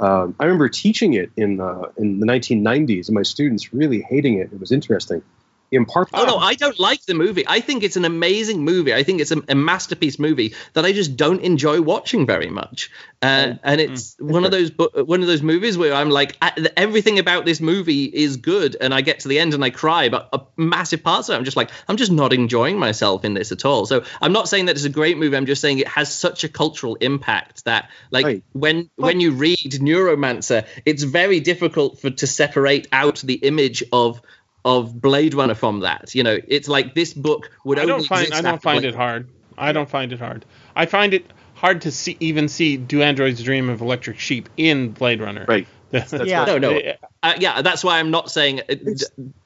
um, 0.00 0.36
I 0.38 0.44
remember 0.44 0.68
teaching 0.68 1.14
it 1.14 1.30
in 1.36 1.60
uh, 1.60 1.86
in 1.96 2.20
the 2.20 2.26
1990s, 2.26 3.08
and 3.08 3.14
my 3.16 3.22
students 3.22 3.72
really 3.72 4.00
hating 4.00 4.38
it. 4.38 4.52
It 4.52 4.60
was 4.60 4.70
interesting. 4.70 5.22
In 5.70 5.84
part, 5.84 6.08
Oh 6.14 6.24
no, 6.24 6.38
I 6.38 6.54
don't 6.54 6.78
like 6.80 7.02
the 7.04 7.12
movie. 7.14 7.44
I 7.46 7.60
think 7.60 7.82
it's 7.82 7.96
an 7.96 8.06
amazing 8.06 8.64
movie. 8.64 8.94
I 8.94 9.02
think 9.02 9.20
it's 9.20 9.30
a, 9.32 9.42
a 9.48 9.54
masterpiece 9.54 10.18
movie 10.18 10.54
that 10.72 10.86
I 10.86 10.92
just 10.92 11.16
don't 11.16 11.42
enjoy 11.42 11.82
watching 11.82 12.24
very 12.26 12.48
much. 12.48 12.90
Uh, 13.20 13.54
and 13.62 13.80
it's 13.80 14.16
one 14.18 14.44
of 14.46 14.50
those 14.50 14.70
bu- 14.70 15.04
one 15.04 15.20
of 15.20 15.26
those 15.26 15.42
movies 15.42 15.76
where 15.76 15.92
I'm 15.92 16.08
like, 16.08 16.36
I- 16.40 16.68
everything 16.76 17.18
about 17.18 17.44
this 17.44 17.60
movie 17.60 18.04
is 18.04 18.38
good, 18.38 18.76
and 18.80 18.94
I 18.94 19.02
get 19.02 19.20
to 19.20 19.28
the 19.28 19.38
end 19.38 19.52
and 19.54 19.62
I 19.62 19.70
cry. 19.70 20.08
But 20.08 20.28
a 20.32 20.40
massive 20.56 21.02
parts 21.02 21.28
of 21.28 21.34
it, 21.34 21.38
I'm 21.38 21.44
just 21.44 21.56
like, 21.56 21.70
I'm 21.86 21.96
just 21.98 22.12
not 22.12 22.32
enjoying 22.32 22.78
myself 22.78 23.24
in 23.26 23.34
this 23.34 23.52
at 23.52 23.64
all. 23.66 23.84
So 23.86 24.04
I'm 24.22 24.32
not 24.32 24.48
saying 24.48 24.66
that 24.66 24.76
it's 24.76 24.84
a 24.86 24.88
great 24.90 25.18
movie. 25.18 25.36
I'm 25.36 25.46
just 25.46 25.60
saying 25.60 25.80
it 25.80 25.88
has 25.88 26.10
such 26.14 26.44
a 26.44 26.48
cultural 26.48 26.94
impact 26.94 27.64
that, 27.66 27.90
like, 28.10 28.24
Right. 28.24 28.42
when 28.52 28.88
when 28.96 29.20
you 29.20 29.32
read 29.32 29.58
Neuromancer, 29.58 30.66
it's 30.86 31.02
very 31.02 31.40
difficult 31.40 32.00
for 32.00 32.10
to 32.10 32.26
separate 32.26 32.86
out 32.92 33.18
the 33.18 33.34
image 33.34 33.82
of 33.92 34.22
of 34.64 35.00
Blade 35.00 35.34
Runner 35.34 35.54
from 35.54 35.80
that. 35.80 36.14
You 36.14 36.22
know, 36.22 36.38
it's 36.48 36.68
like 36.68 36.94
this 36.94 37.14
book 37.14 37.50
would 37.64 37.78
I 37.78 37.82
only 37.82 37.92
don't 37.94 38.06
find 38.06 38.26
exist 38.26 38.44
I 38.44 38.50
don't 38.50 38.62
find 38.62 38.80
Blade 38.82 38.88
it 38.90 38.94
hard. 38.94 39.28
I 39.56 39.72
don't 39.72 39.88
find 39.90 40.12
it 40.12 40.18
hard. 40.20 40.44
I 40.76 40.86
find 40.86 41.14
it 41.14 41.24
hard 41.54 41.80
to 41.82 41.90
see 41.90 42.16
even 42.20 42.48
see 42.48 42.76
Do 42.76 43.02
Androids 43.02 43.42
Dream 43.42 43.68
of 43.68 43.80
Electric 43.80 44.18
Sheep 44.18 44.48
in 44.56 44.90
Blade 44.92 45.20
Runner. 45.20 45.44
Right. 45.48 45.66
That's 45.90 46.12
Yeah. 46.12 46.40
what- 46.40 46.48
No, 46.48 46.58
no. 46.58 46.80
Uh, 47.22 47.34
yeah, 47.40 47.62
that's 47.62 47.82
why 47.82 47.98
I'm 47.98 48.10
not 48.10 48.30
saying 48.30 48.60
uh, 48.68 48.74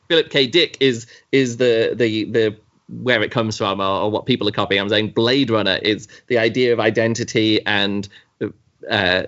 Philip 0.09 0.29
K. 0.29 0.47
Dick 0.49 0.77
is 0.81 1.07
is 1.31 1.57
the 1.57 1.93
the 1.95 2.25
the 2.25 2.57
where 2.89 3.23
it 3.23 3.31
comes 3.31 3.57
from 3.57 3.81
or, 3.81 4.03
or 4.03 4.11
what 4.11 4.27
people 4.27 4.47
are 4.49 4.53
copying. 4.53 4.81
I'm 4.81 4.89
saying 4.89 5.13
Blade 5.13 5.49
Runner 5.51 5.79
is 5.81 6.09
the 6.27 6.39
idea 6.39 6.73
of 6.75 6.81
identity 6.81 7.65
and 7.65 8.07
uh, 8.91 9.23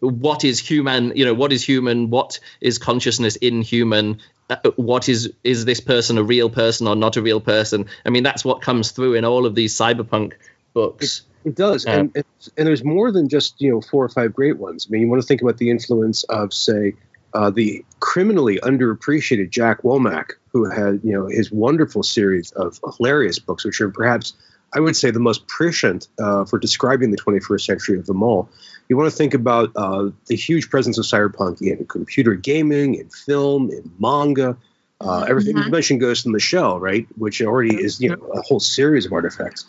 what 0.00 0.44
is 0.44 0.60
human. 0.60 1.12
You 1.16 1.24
know, 1.24 1.34
what 1.34 1.52
is 1.52 1.64
human? 1.64 2.10
What 2.10 2.38
is 2.60 2.78
consciousness 2.78 3.36
in 3.36 3.60
human? 3.62 4.20
What 4.76 5.08
is 5.08 5.32
is 5.44 5.64
this 5.64 5.80
person 5.80 6.18
a 6.18 6.22
real 6.22 6.50
person 6.50 6.86
or 6.86 6.96
not 6.96 7.16
a 7.16 7.22
real 7.22 7.40
person? 7.40 7.86
I 8.06 8.10
mean, 8.10 8.22
that's 8.22 8.44
what 8.44 8.62
comes 8.62 8.90
through 8.90 9.14
in 9.14 9.24
all 9.24 9.46
of 9.46 9.54
these 9.54 9.74
cyberpunk 9.74 10.34
books. 10.74 11.22
It 11.44 11.56
does, 11.56 11.84
Yeah. 11.84 11.98
and 11.98 12.12
it's, 12.14 12.50
and 12.56 12.66
there's 12.66 12.84
more 12.84 13.10
than 13.10 13.28
just 13.28 13.60
you 13.60 13.70
know 13.70 13.80
four 13.80 14.04
or 14.04 14.08
five 14.08 14.32
great 14.32 14.58
ones. 14.58 14.86
I 14.88 14.92
mean, 14.92 15.02
you 15.02 15.08
want 15.08 15.22
to 15.22 15.26
think 15.26 15.42
about 15.42 15.58
the 15.58 15.70
influence 15.70 16.22
of 16.24 16.52
say 16.54 16.94
uh, 17.34 17.50
the 17.50 17.84
criminally 18.00 18.58
underappreciated 18.62 19.50
Jack 19.50 19.82
Womack, 19.82 20.32
who 20.52 20.70
had 20.70 21.00
you 21.02 21.12
know 21.12 21.26
his 21.26 21.50
wonderful 21.50 22.02
series 22.02 22.52
of 22.52 22.78
hilarious 22.96 23.38
books, 23.38 23.64
which 23.64 23.80
are 23.80 23.90
perhaps 23.90 24.34
I 24.74 24.80
would 24.80 24.96
say 24.96 25.10
the 25.10 25.20
most 25.20 25.46
prescient 25.48 26.08
uh, 26.18 26.44
for 26.44 26.58
describing 26.58 27.10
the 27.10 27.18
21st 27.18 27.60
century 27.60 27.98
of 27.98 28.06
them 28.06 28.22
all. 28.22 28.48
You 28.92 28.98
want 28.98 29.10
to 29.10 29.16
think 29.16 29.32
about 29.32 29.72
uh, 29.74 30.10
the 30.26 30.36
huge 30.36 30.68
presence 30.68 30.98
of 30.98 31.06
cyberpunk 31.06 31.62
in 31.62 31.86
computer 31.86 32.34
gaming, 32.34 32.96
in 32.96 33.08
film, 33.08 33.70
in 33.70 33.90
manga. 33.98 34.54
Uh, 35.00 35.24
everything 35.26 35.56
you 35.56 35.70
mentioned 35.70 35.98
Ghost 35.98 36.26
in 36.26 36.32
the 36.32 36.38
Shell, 36.38 36.78
right? 36.78 37.06
Which 37.16 37.40
already 37.40 37.74
is 37.74 38.02
you 38.02 38.10
know 38.10 38.22
a 38.34 38.42
whole 38.42 38.60
series 38.60 39.06
of 39.06 39.14
artifacts. 39.14 39.64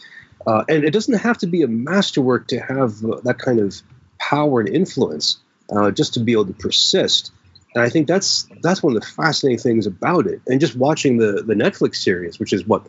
Uh, 0.45 0.65
and 0.67 0.83
it 0.83 0.91
doesn't 0.91 1.13
have 1.13 1.37
to 1.37 1.47
be 1.47 1.61
a 1.61 1.69
masterwork 1.69 2.49
to 2.49 2.59
have 2.59 3.01
uh, 3.05 3.21
that 3.23 3.39
kind 3.39 3.61
of 3.61 3.81
power 4.19 4.59
and 4.59 4.67
influence 4.67 5.37
uh, 5.73 5.89
just 5.89 6.15
to 6.15 6.19
be 6.19 6.33
able 6.33 6.47
to 6.47 6.53
persist. 6.55 7.31
And 7.73 7.81
I 7.81 7.87
think 7.87 8.09
that's 8.09 8.45
that's 8.61 8.83
one 8.83 8.93
of 8.93 9.01
the 9.01 9.07
fascinating 9.07 9.59
things 9.59 9.87
about 9.87 10.27
it. 10.27 10.41
And 10.47 10.59
just 10.59 10.75
watching 10.75 11.15
the 11.15 11.43
the 11.47 11.53
Netflix 11.53 11.95
series, 11.95 12.41
which 12.41 12.51
is 12.51 12.67
what 12.67 12.85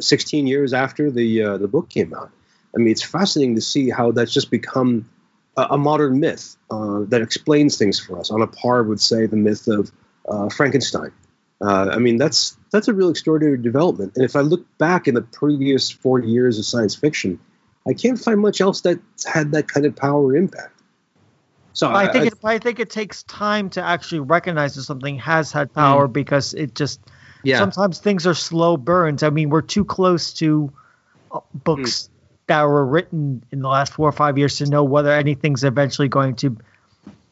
16 0.00 0.46
years 0.46 0.74
after 0.74 1.10
the 1.10 1.42
uh, 1.42 1.56
the 1.56 1.66
book 1.66 1.88
came 1.88 2.12
out. 2.12 2.30
I 2.76 2.78
mean, 2.78 2.88
it's 2.88 3.02
fascinating 3.02 3.54
to 3.54 3.62
see 3.62 3.88
how 3.88 4.12
that's 4.12 4.34
just 4.34 4.50
become 4.50 5.08
a, 5.56 5.62
a 5.70 5.78
modern 5.78 6.20
myth 6.20 6.56
uh, 6.70 7.00
that 7.08 7.22
explains 7.22 7.76
things 7.76 7.98
for 8.00 8.18
us 8.18 8.30
on 8.30 8.42
a 8.42 8.46
par 8.46 8.82
with, 8.82 9.00
say, 9.00 9.26
the 9.26 9.36
myth 9.36 9.68
of 9.68 9.90
uh, 10.28 10.48
Frankenstein. 10.48 11.12
Uh, 11.60 11.90
I 11.92 11.98
mean, 11.98 12.16
that's 12.16 12.56
that's 12.72 12.88
a 12.88 12.94
real 12.94 13.08
extraordinary 13.08 13.58
development. 13.58 14.12
And 14.16 14.24
if 14.24 14.34
I 14.34 14.40
look 14.40 14.66
back 14.78 15.06
in 15.06 15.14
the 15.14 15.22
previous 15.22 15.90
40 15.90 16.28
years 16.28 16.58
of 16.58 16.64
science 16.64 16.96
fiction, 16.96 17.38
I 17.88 17.94
can't 17.94 18.18
find 18.18 18.40
much 18.40 18.60
else 18.60 18.80
that 18.82 18.98
had 19.24 19.52
that 19.52 19.68
kind 19.68 19.86
of 19.86 19.94
power 19.94 20.34
impact. 20.34 20.80
So 21.72 21.88
I 21.88 22.08
think 22.08 22.24
I, 22.24 22.26
it, 22.26 22.34
I 22.44 22.58
think 22.58 22.80
it 22.80 22.90
takes 22.90 23.22
time 23.22 23.70
to 23.70 23.82
actually 23.82 24.20
recognize 24.20 24.74
that 24.74 24.82
something 24.82 25.18
has 25.18 25.52
had 25.52 25.72
power 25.72 26.06
because 26.08 26.52
it 26.52 26.74
just 26.74 27.00
Yeah. 27.44 27.58
sometimes 27.58 27.98
things 27.98 28.26
are 28.26 28.34
slow 28.34 28.76
burns. 28.76 29.22
I 29.22 29.30
mean, 29.30 29.48
we're 29.48 29.62
too 29.62 29.84
close 29.84 30.34
to 30.34 30.72
uh, 31.30 31.40
books 31.54 32.10
that 32.52 32.64
were 32.64 32.84
written 32.84 33.42
in 33.50 33.60
the 33.62 33.68
last 33.68 33.94
four 33.94 34.06
or 34.08 34.12
five 34.12 34.36
years 34.36 34.58
to 34.58 34.66
know 34.66 34.84
whether 34.84 35.10
anything's 35.10 35.64
eventually 35.64 36.08
going 36.08 36.34
to 36.36 36.56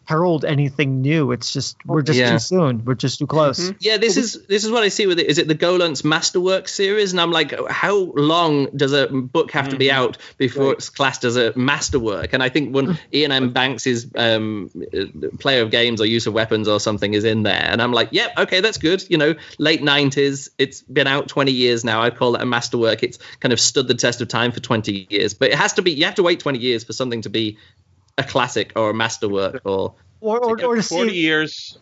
herald 0.05 0.45
anything 0.45 1.03
new. 1.03 1.31
It's 1.31 1.53
just 1.53 1.77
we're 1.87 2.03
just 2.03 2.19
Yeah. 2.19 2.33
too 2.33 2.39
soon. 2.41 2.85
We're 2.85 2.95
just 2.95 3.21
too 3.21 3.27
close. 3.29 3.73
Yeah, 3.79 3.97
this 3.97 4.17
is 4.17 4.45
this 4.49 4.65
is 4.65 4.71
what 4.71 4.83
I 4.83 4.89
see 4.89 5.07
with 5.07 5.21
it. 5.21 5.29
Is 5.29 5.39
it 5.39 5.47
the 5.47 5.55
Gollancz 5.55 6.05
Masterwork 6.05 6.67
series? 6.67 7.13
And 7.13 7.21
I'm 7.21 7.31
like, 7.31 7.55
how 7.69 7.95
long 7.95 8.67
does 8.77 8.93
a 8.93 9.07
book 9.07 9.53
have 9.53 9.69
to 9.69 9.77
be 9.77 9.91
out 9.91 10.19
before 10.37 10.73
it's 10.73 10.89
classed 10.91 11.25
as 11.25 11.37
a 11.37 11.57
masterwork? 11.57 12.33
And 12.33 12.43
I 12.43 12.49
think 12.49 12.75
when 12.75 12.99
Iain 13.15 13.31
M. 13.31 13.53
Banks's 13.53 14.09
um, 14.17 14.71
uh, 14.93 15.29
player 15.39 15.63
of 15.63 15.71
games 15.71 16.01
or 16.01 16.07
use 16.07 16.27
of 16.27 16.35
weapons 16.35 16.67
or 16.67 16.81
something 16.81 17.15
is 17.15 17.23
in 17.25 17.45
there, 17.45 17.63
and 17.71 17.81
I'm 17.81 17.93
like, 17.93 18.09
yep, 18.11 18.33
okay, 18.37 18.61
that's 18.61 18.79
good. 18.79 19.05
You 19.09 19.19
know, 19.19 19.35
late 19.59 19.81
90s, 19.81 20.51
it's 20.59 20.83
been 20.83 21.07
out 21.07 21.29
20 21.29 21.53
years 21.53 21.85
now. 21.85 22.03
I 22.03 22.11
call 22.11 22.35
it 22.35 22.43
a 22.43 22.47
masterwork. 22.47 23.05
It's 23.05 23.19
kind 23.39 23.53
of 23.53 23.61
stood 23.61 23.87
the 23.87 23.95
test 23.95 24.21
of 24.21 24.29
time 24.29 24.51
for 24.51 24.61
20 24.61 25.07
years, 25.09 25.35
but 25.35 25.51
it 25.51 25.55
has 25.55 25.75
to 25.75 25.83
be. 25.83 25.93
You 25.93 26.07
have 26.07 26.17
to 26.17 26.23
wait 26.25 26.41
20 26.41 26.59
years 26.59 26.83
for 26.83 26.93
something 26.93 27.23
to 27.23 27.29
be 27.31 27.59
a 28.19 28.25
classic 28.25 28.73
or 28.77 28.91
a 28.91 28.95
masterwork 28.95 29.63
or 29.65 29.95
Or, 30.21 30.39
or, 30.39 30.63
or 30.65 30.77
to 30.77 30.83
Forty 30.83 31.11
see, 31.11 31.21
years. 31.21 31.79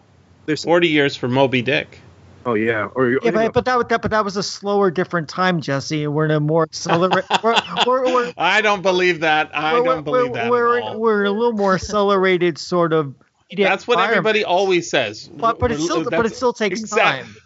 There's- 0.46 0.64
Forty 0.64 0.88
years 0.88 1.16
for 1.16 1.28
Moby 1.28 1.62
Dick. 1.62 2.00
Oh 2.46 2.55
yeah, 2.55 2.88
or 2.94 3.10
yeah, 3.10 3.30
but, 3.30 3.52
but 3.52 3.64
that, 3.66 3.88
that 3.90 4.00
but 4.00 4.10
that 4.12 4.24
was 4.24 4.38
a 4.38 4.42
slower, 4.42 4.90
different 4.90 5.28
time, 5.28 5.60
Jesse. 5.60 6.06
We're 6.06 6.24
in 6.24 6.30
a 6.30 6.40
more 6.40 6.62
accelerated. 6.62 7.24
I 7.30 8.60
don't 8.62 8.80
believe 8.80 9.20
that. 9.20 9.50
I 9.55 9.74
we're, 9.74 9.84
don't 9.84 10.05
believe 10.05 10.30
we're, 10.30 10.34
that. 10.34 10.50
We're, 10.50 10.78
at 10.78 10.82
all. 10.82 10.98
we're 10.98 11.24
a 11.24 11.30
little 11.30 11.52
more 11.52 11.74
accelerated 11.74 12.56
sort 12.56 12.94
of. 12.94 13.14
media 13.50 13.68
That's 13.68 13.86
what 13.86 13.98
everybody 13.98 14.44
always 14.44 14.88
says. 14.88 15.28
But 15.28 15.59
but 15.59 15.72
it 15.72 15.80
still 15.80 16.05
but 16.09 16.24
it 16.24 16.34
still 16.34 16.55
takes 16.55 16.80
exact- 16.80 17.26
time. 17.26 17.36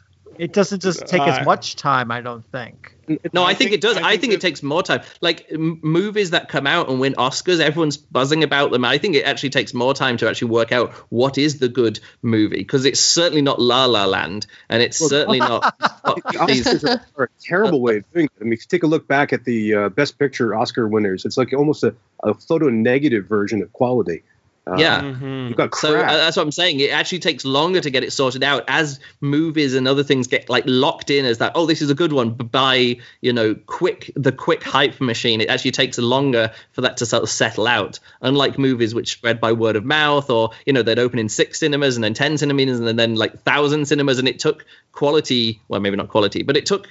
It 0.43 0.53
doesn't 0.53 0.83
just 0.83 1.07
take 1.07 1.21
Uh, 1.21 1.27
as 1.27 1.47
much 1.47 1.77
time, 1.77 2.11
I 2.11 2.21
don't 2.21 2.45
think. 2.51 2.97
No, 3.33 3.43
I, 3.45 3.51
I 3.51 3.55
think, 3.55 3.59
think- 3.59 3.73
it 3.75 3.81
does. 3.81 3.97
I 3.97 4.01
I 4.01 4.11
think, 4.11 4.23
think 4.23 4.33
it 4.35 4.41
takes 4.41 4.61
more 4.61 4.83
time. 4.83 5.03
Like 5.21 5.47
m- 5.53 5.79
movies 5.83 6.31
that 6.31 6.49
come 6.49 6.67
out 6.67 6.89
and 6.89 6.99
win 6.99 7.15
Oscars, 7.15 7.61
everyone's 7.61 7.97
buzzing 7.97 8.43
about 8.43 8.73
them. 8.73 8.85
I 8.85 8.99
think 8.99 9.15
it 9.15 9.23
actually 9.25 9.51
takes 9.51 9.73
more 9.73 9.95
time 9.95 10.17
to 10.17 10.29
actually 10.29 10.51
work 10.51 10.73
out 10.73 10.93
what 11.11 11.39
is 11.39 11.61
the 11.61 11.69
good 11.69 12.01
movie 12.23 12.57
because 12.57 12.85
it's 12.87 12.99
certainly 12.99 13.41
not 13.43 13.61
La 13.61 13.85
La 13.85 14.05
Land, 14.07 14.49
and 14.69 14.83
it's 14.83 14.99
certainly 14.99 15.39
not. 15.39 15.63
The 16.05 16.39
Oscars 16.39 16.85
are, 16.89 17.01
are 17.17 17.25
a 17.27 17.29
terrible 17.41 17.81
way 17.81 17.99
of 17.99 18.13
doing 18.13 18.25
it. 18.27 18.33
I 18.41 18.45
mean, 18.45 18.55
if 18.55 18.63
you 18.63 18.67
take 18.69 18.83
a 18.83 18.89
look 18.89 19.07
back 19.07 19.33
at 19.33 19.45
the 19.45 19.75
uh, 19.75 19.89
Best 19.91 20.19
Picture 20.19 20.57
Oscar 20.57 20.89
winners, 20.89 21.25
it's 21.25 21.37
like 21.37 21.53
almost 21.53 21.85
a, 21.85 21.95
a 22.25 22.35
photo 22.35 22.69
negative 22.69 23.27
version 23.27 23.63
of 23.63 23.73
quality. 23.73 24.25
Yeah. 24.65 25.01
Mhm. 25.01 25.49
you've 25.49 25.57
got 25.57 25.75
So 25.75 25.99
uh, 25.99 26.07
that's 26.07 26.37
what 26.37 26.45
I'm 26.45 26.53
saying. 26.53 26.79
It 26.79 26.91
actually 26.93 27.19
takes 27.19 27.45
longer 27.45 27.81
to 27.81 27.91
get 27.91 28.05
it 28.05 28.13
sorted 28.13 28.45
out 28.45 28.65
as 28.69 29.01
movies 29.21 29.75
and 29.75 29.89
other 29.89 30.05
things 30.05 30.29
get 30.29 30.49
like 30.49 30.63
locked 30.67 31.11
in 31.11 31.25
as 31.25 31.39
that. 31.39 31.53
Oh, 31.57 31.67
this 31.67 31.83
is 31.83 31.91
a 31.91 31.97
good 31.97 32.13
one. 32.13 32.31
But 32.31 32.53
by 32.53 32.99
you 33.21 33.33
know, 33.33 33.57
quick 33.67 34.13
the 34.15 34.31
quick 34.31 34.63
hype 34.63 35.01
machine, 35.01 35.41
it 35.41 35.49
actually 35.49 35.73
takes 35.73 35.99
longer 35.99 36.53
for 36.73 36.83
that 36.83 36.99
to 36.99 37.07
sort 37.07 37.25
of 37.25 37.29
settle 37.29 37.67
out. 37.67 37.99
Unlike 38.21 38.57
movies 38.57 38.95
which 38.95 39.11
spread 39.11 39.41
by 39.41 39.53
word 39.53 39.75
of 39.75 39.85
mouth, 39.85 40.31
or 40.31 40.51
you 40.65 40.73
know, 40.73 40.83
they'd 40.83 40.99
open 40.99 41.19
in 41.19 41.29
six 41.29 41.59
cinemas 41.59 41.97
and 41.97 42.05
then 42.05 42.15
ten 42.15 42.39
cinemas 42.39 42.79
and 42.79 42.99
then 42.99 43.17
like 43.17 43.43
thousand 43.43 43.87
cinemas, 43.87 44.21
and 44.21 44.29
it 44.29 44.39
took 44.39 44.65
quality. 44.93 45.61
Well, 45.67 45.81
maybe 45.81 45.97
not 45.97 46.09
quality, 46.09 46.45
but 46.45 46.57
it 46.57 46.67
took 46.67 46.87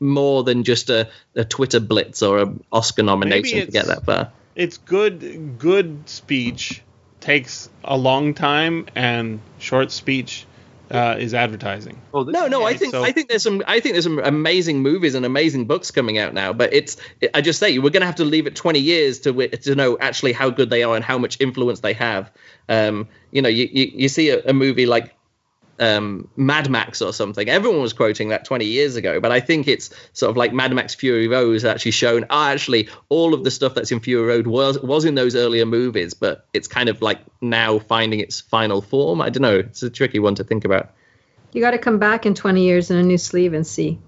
more 0.00 0.42
than 0.42 0.64
just 0.64 0.90
a, 0.90 1.08
a 1.36 1.44
Twitter 1.44 1.80
blitz 1.80 2.22
or 2.22 2.38
an 2.40 2.64
Oscar 2.72 3.04
nomination 3.04 3.64
to 3.64 3.70
get 3.70 3.86
that 3.86 4.04
far. 4.04 4.32
It's 4.56 4.78
good. 4.78 5.58
Good 5.58 6.08
speech 6.08 6.82
takes 7.26 7.68
a 7.84 7.96
long 7.96 8.34
time, 8.34 8.86
and 8.94 9.40
short 9.58 9.90
speech 9.90 10.46
uh, 10.92 11.16
is 11.18 11.34
advertising. 11.34 12.00
Oh, 12.14 12.22
this- 12.22 12.32
No, 12.32 12.46
no, 12.46 12.62
I 12.64 12.74
think 12.74 12.92
so- 12.92 13.02
I 13.02 13.10
think 13.10 13.28
there's 13.28 13.42
some 13.42 13.60
I 13.66 13.80
think 13.80 13.94
there's 13.94 14.04
some 14.04 14.20
amazing 14.20 14.80
movies 14.82 15.16
and 15.16 15.26
amazing 15.26 15.64
books 15.66 15.90
coming 15.90 16.16
out 16.18 16.32
now. 16.34 16.52
But 16.52 16.72
it's 16.72 16.96
I 17.34 17.40
just 17.40 17.58
say 17.58 17.78
we're 17.80 17.90
gonna 17.90 18.06
have 18.06 18.14
to 18.16 18.24
leave 18.24 18.46
it 18.46 18.54
20 18.54 18.78
years 18.78 19.18
to 19.20 19.48
to 19.48 19.74
know 19.74 19.98
actually 19.98 20.32
how 20.34 20.50
good 20.50 20.70
they 20.70 20.84
are 20.84 20.94
and 20.94 21.04
how 21.04 21.18
much 21.18 21.40
influence 21.40 21.80
they 21.80 21.94
have. 21.94 22.30
Um, 22.68 23.08
you 23.32 23.42
know, 23.42 23.48
you 23.48 23.68
you, 23.72 23.90
you 24.02 24.08
see 24.08 24.30
a, 24.30 24.40
a 24.44 24.52
movie 24.52 24.86
like 24.86 25.12
um, 25.78 26.28
Mad 26.36 26.70
Max 26.70 27.02
or 27.02 27.12
something. 27.12 27.48
Everyone 27.48 27.80
was 27.80 27.92
quoting 27.92 28.30
that 28.30 28.44
20 28.44 28.64
years 28.64 28.96
ago, 28.96 29.20
but 29.20 29.32
I 29.32 29.40
think 29.40 29.68
it's 29.68 29.90
sort 30.12 30.30
of 30.30 30.36
like 30.36 30.52
Mad 30.52 30.72
Max 30.72 30.94
Fury 30.94 31.28
Road 31.28 31.52
has 31.52 31.64
actually 31.64 31.92
shown. 31.92 32.26
Ah, 32.30 32.50
actually, 32.50 32.88
all 33.08 33.34
of 33.34 33.44
the 33.44 33.50
stuff 33.50 33.74
that's 33.74 33.92
in 33.92 34.00
Fury 34.00 34.26
Road 34.26 34.46
was 34.46 34.78
was 34.80 35.04
in 35.04 35.14
those 35.14 35.36
earlier 35.36 35.66
movies, 35.66 36.14
but 36.14 36.46
it's 36.52 36.68
kind 36.68 36.88
of 36.88 37.02
like 37.02 37.20
now 37.40 37.78
finding 37.78 38.20
its 38.20 38.40
final 38.40 38.80
form. 38.80 39.20
I 39.20 39.30
don't 39.30 39.42
know. 39.42 39.58
It's 39.58 39.82
a 39.82 39.90
tricky 39.90 40.18
one 40.18 40.34
to 40.36 40.44
think 40.44 40.64
about. 40.64 40.90
You 41.52 41.60
got 41.60 41.70
to 41.70 41.78
come 41.78 41.98
back 41.98 42.26
in 42.26 42.34
20 42.34 42.62
years 42.62 42.90
in 42.90 42.98
a 42.98 43.02
new 43.02 43.18
sleeve 43.18 43.54
and 43.54 43.66
see. 43.66 43.98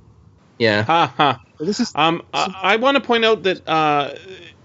Yeah. 0.58 0.82
Ha 0.82 1.12
ha. 1.16 1.40
this 1.58 1.80
is 1.80 1.92
Um, 1.94 2.22
I, 2.34 2.60
I 2.62 2.76
want 2.76 2.96
to 2.96 3.00
point 3.00 3.24
out 3.24 3.44
that 3.44 3.66
uh, 3.66 4.14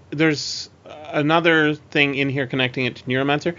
there's 0.09 0.69
another 1.13 1.75
thing 1.75 2.15
in 2.15 2.29
here 2.29 2.47
connecting 2.47 2.85
it 2.85 2.97
to 2.97 3.03
Neuromancer. 3.03 3.55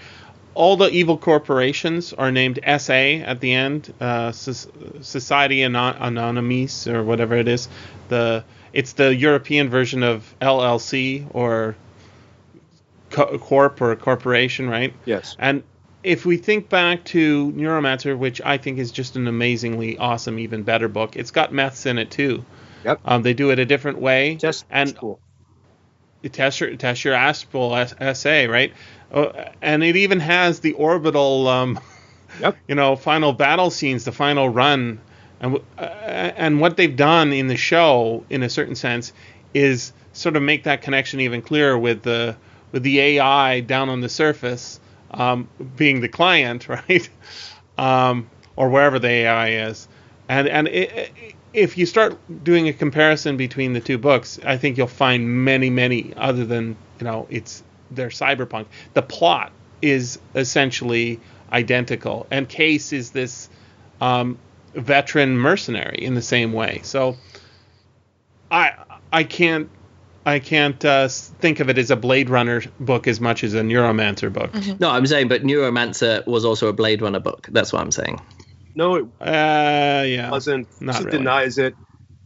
All 0.54 0.76
the 0.76 0.88
evil 0.90 1.18
corporations 1.18 2.12
are 2.12 2.30
named 2.30 2.60
SA 2.64 2.92
at 2.92 3.40
the 3.40 3.52
end. 3.52 3.92
Uh, 4.00 4.32
Soc- 4.32 4.72
Society 5.00 5.62
Anon- 5.64 5.96
Anonymous 6.00 6.86
or 6.86 7.02
whatever 7.02 7.36
it 7.36 7.48
is. 7.48 7.68
The 8.08 8.44
it's 8.72 8.92
the 8.94 9.14
European 9.14 9.68
version 9.70 10.02
of 10.02 10.34
LLC 10.40 11.26
or 11.32 11.76
co- 13.10 13.38
corp 13.38 13.80
or 13.80 13.94
corporation, 13.96 14.68
right? 14.68 14.92
yes. 15.04 15.36
And 15.38 15.62
if 16.02 16.26
we 16.26 16.36
think 16.36 16.68
back 16.68 17.04
to 17.06 17.50
Neuromancer, 17.52 18.16
which 18.18 18.40
I 18.44 18.58
think 18.58 18.78
is 18.78 18.90
just 18.92 19.16
an 19.16 19.26
amazingly 19.26 19.96
awesome, 19.96 20.38
even 20.38 20.62
better 20.62 20.88
book, 20.88 21.16
it's 21.16 21.30
got 21.30 21.52
meths 21.52 21.86
in 21.86 21.98
it 21.98 22.10
too. 22.10 22.44
Yep. 22.84 23.00
Um, 23.04 23.22
they 23.22 23.32
do 23.32 23.50
it 23.50 23.58
a 23.58 23.64
different 23.64 23.98
way. 24.00 24.34
Just 24.34 24.66
and 24.70 24.94
cool. 24.96 25.18
Tessier 26.30 26.74
test 26.76 27.04
your 27.04 27.14
Aspel 27.14 28.16
SA, 28.16 28.50
right? 28.50 28.72
Uh, 29.14 29.50
and 29.62 29.84
it 29.84 29.96
even 29.96 30.20
has 30.20 30.60
the 30.60 30.72
orbital, 30.74 31.48
um, 31.48 31.80
Yep. 32.40 32.58
you 32.68 32.74
know, 32.74 32.96
final 32.96 33.32
battle 33.32 33.70
scenes, 33.70 34.04
the 34.04 34.12
final 34.12 34.48
run, 34.48 35.00
and 35.40 35.58
uh, 35.78 35.82
and 35.82 36.60
what 36.60 36.76
they've 36.76 36.96
done 36.96 37.32
in 37.32 37.46
the 37.46 37.56
show, 37.56 38.24
in 38.30 38.42
a 38.42 38.50
certain 38.50 38.74
sense, 38.74 39.12
is 39.54 39.92
sort 40.12 40.36
of 40.36 40.42
make 40.42 40.64
that 40.64 40.82
connection 40.82 41.20
even 41.20 41.42
clearer 41.42 41.78
with 41.78 42.02
the 42.02 42.36
with 42.72 42.82
the 42.82 43.00
AI 43.00 43.60
down 43.60 43.88
on 43.88 44.00
the 44.00 44.08
surface, 44.08 44.80
um, 45.12 45.48
being 45.76 46.00
the 46.00 46.08
client, 46.08 46.68
right, 46.70 47.08
um, 47.78 48.28
or 48.56 48.68
wherever 48.70 48.98
the 48.98 49.08
AI 49.08 49.68
is, 49.68 49.88
and 50.28 50.48
and 50.48 50.68
it, 50.68 51.12
if 51.52 51.78
you 51.78 51.86
start 51.86 52.18
doing 52.44 52.68
a 52.68 52.72
comparison 52.72 53.36
between 53.36 53.74
the 53.74 53.80
two 53.80 53.98
books, 53.98 54.40
I 54.44 54.58
think 54.58 54.76
you'll 54.76 54.88
find 54.88 55.44
many, 55.44 55.70
many 55.70 56.12
other 56.16 56.44
than 56.44 56.76
you 56.98 57.04
know 57.04 57.28
it's 57.30 57.62
they're 57.94 58.08
cyberpunk. 58.08 58.66
The 58.94 59.02
plot 59.02 59.52
is 59.82 60.18
essentially 60.34 61.20
identical, 61.52 62.26
and 62.30 62.48
Case 62.48 62.92
is 62.92 63.10
this 63.10 63.48
um, 64.00 64.38
veteran 64.74 65.36
mercenary 65.36 65.98
in 66.04 66.14
the 66.14 66.22
same 66.22 66.52
way. 66.52 66.80
So 66.82 67.16
I 68.50 68.72
I 69.12 69.24
can't 69.24 69.68
I 70.26 70.38
can't 70.38 70.82
uh, 70.84 71.08
think 71.08 71.60
of 71.60 71.68
it 71.68 71.76
as 71.78 71.90
a 71.90 71.96
Blade 71.96 72.30
Runner 72.30 72.62
book 72.80 73.06
as 73.06 73.20
much 73.20 73.44
as 73.44 73.54
a 73.54 73.60
Neuromancer 73.60 74.32
book. 74.32 74.54
No, 74.80 74.90
I'm 74.90 75.06
saying, 75.06 75.28
but 75.28 75.42
Neuromancer 75.42 76.26
was 76.26 76.44
also 76.44 76.68
a 76.68 76.72
Blade 76.72 77.02
Runner 77.02 77.20
book. 77.20 77.46
That's 77.52 77.72
what 77.72 77.82
I'm 77.82 77.90
saying. 77.90 78.20
No, 78.74 78.96
it 78.96 79.04
Uh, 79.20 80.02
yeah, 80.06 80.30
wasn't. 80.30 80.66
not 80.80 81.00
It 81.02 81.04
really. 81.06 81.18
denies 81.18 81.58
it. 81.58 81.74